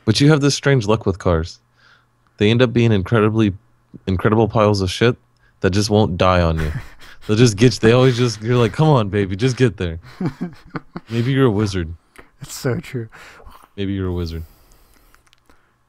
But 0.09 0.19
you 0.19 0.31
have 0.31 0.41
this 0.41 0.55
strange 0.55 0.87
luck 0.87 1.05
with 1.05 1.19
cars. 1.19 1.59
They 2.37 2.49
end 2.49 2.63
up 2.63 2.73
being 2.73 2.91
incredibly, 2.91 3.53
incredible 4.07 4.47
piles 4.47 4.81
of 4.81 4.89
shit 4.89 5.15
that 5.59 5.69
just 5.69 5.91
won't 5.91 6.17
die 6.17 6.41
on 6.41 6.57
you. 6.57 6.71
They'll 7.27 7.37
just 7.37 7.55
get. 7.57 7.73
you. 7.75 7.79
They 7.79 7.91
always 7.91 8.17
just. 8.17 8.41
You're 8.41 8.57
like, 8.57 8.73
come 8.73 8.87
on, 8.87 9.09
baby, 9.09 9.35
just 9.35 9.55
get 9.55 9.77
there. 9.77 9.99
Maybe 11.11 11.31
you're 11.31 11.45
a 11.45 11.51
wizard. 11.51 11.93
It's 12.41 12.55
so 12.55 12.79
true. 12.79 13.07
Maybe 13.77 13.93
you're 13.93 14.07
a 14.07 14.11
wizard. 14.11 14.45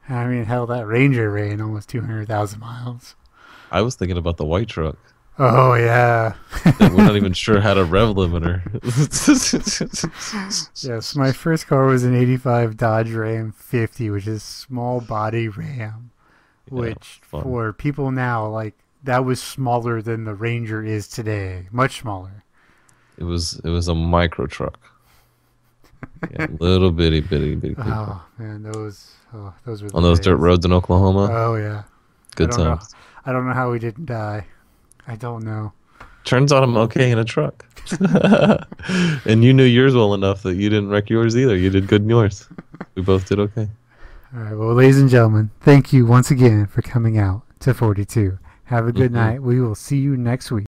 I 0.07 0.27
mean, 0.27 0.45
hell, 0.45 0.67
that 0.67 0.85
Ranger 0.85 1.31
ran 1.31 1.59
almost 1.59 1.89
200,000 1.89 2.59
miles. 2.59 3.15
I 3.71 3.81
was 3.81 3.95
thinking 3.95 4.19
about 4.19 4.37
the 4.37 4.45
white 4.45 4.67
truck. 4.67 4.99
Oh, 5.43 5.73
yeah. 5.73 6.35
that 6.65 6.91
we're 6.93 7.03
not 7.03 7.15
even 7.15 7.33
sure 7.33 7.59
how 7.61 7.73
to 7.73 7.83
rev 7.83 8.09
limiter. 8.09 8.61
yes, 10.83 11.15
my 11.15 11.31
first 11.31 11.67
car 11.67 11.85
was 11.85 12.03
an 12.03 12.15
85 12.15 12.77
Dodge 12.77 13.11
Ram 13.11 13.51
50, 13.51 14.09
which 14.11 14.27
is 14.27 14.43
small 14.43 15.01
body 15.01 15.47
Ram. 15.47 16.11
Which, 16.69 17.19
fun. 17.23 17.43
for 17.43 17.73
people 17.73 18.11
now, 18.11 18.47
like, 18.47 18.75
that 19.03 19.25
was 19.25 19.41
smaller 19.41 20.01
than 20.01 20.25
the 20.25 20.35
Ranger 20.35 20.83
is 20.83 21.07
today. 21.07 21.67
Much 21.71 22.01
smaller. 22.01 22.43
it 23.17 23.23
was 23.23 23.59
it 23.63 23.69
was 23.69 23.87
a 23.87 23.95
micro 23.95 24.45
truck. 24.45 24.79
Yeah, 26.31 26.47
little 26.59 26.91
bitty 26.91 27.21
bitty 27.21 27.55
bitty. 27.55 27.75
people. 27.75 27.91
Oh, 27.91 28.23
man, 28.37 28.61
those, 28.63 29.11
oh, 29.33 29.53
those 29.65 29.81
were 29.81 29.89
the 29.89 29.97
On 29.97 30.03
those 30.03 30.19
dirt 30.19 30.37
roads 30.37 30.65
in 30.65 30.71
Oklahoma, 30.71 31.29
Oh, 31.31 31.55
yeah. 31.55 31.83
good 32.35 32.53
I 32.53 32.57
don't 32.57 32.65
know. 32.65 32.75
times. 32.75 32.95
I 33.25 33.31
don't 33.33 33.47
know 33.47 33.53
how 33.53 33.71
we 33.71 33.79
didn't 33.79 34.05
die. 34.05 34.45
I 35.11 35.15
don't 35.17 35.43
know. 35.43 35.73
Turns 36.23 36.53
out 36.53 36.63
I'm 36.63 36.77
okay 36.77 37.11
in 37.11 37.17
a 37.19 37.25
truck. 37.25 37.65
and 39.25 39.43
you 39.43 39.53
knew 39.53 39.63
yours 39.65 39.93
well 39.93 40.13
enough 40.13 40.43
that 40.43 40.55
you 40.55 40.69
didn't 40.69 40.89
wreck 40.89 41.09
yours 41.09 41.35
either. 41.35 41.55
You 41.57 41.69
did 41.69 41.87
good 41.87 42.03
in 42.03 42.09
yours. 42.09 42.47
We 42.95 43.01
both 43.01 43.27
did 43.27 43.39
okay. 43.39 43.67
All 44.33 44.39
right, 44.41 44.53
well, 44.55 44.73
ladies 44.73 44.99
and 44.99 45.09
gentlemen, 45.09 45.49
thank 45.59 45.91
you 45.91 46.05
once 46.05 46.31
again 46.31 46.65
for 46.67 46.81
coming 46.81 47.17
out 47.17 47.41
to 47.59 47.73
42. 47.73 48.37
Have 48.65 48.87
a 48.87 48.93
good 48.93 49.11
Mhm. 49.11 49.15
night. 49.15 49.41
We 49.43 49.59
will 49.59 49.75
see 49.75 49.97
you 49.97 50.15
next 50.15 50.49
week. 50.51 50.67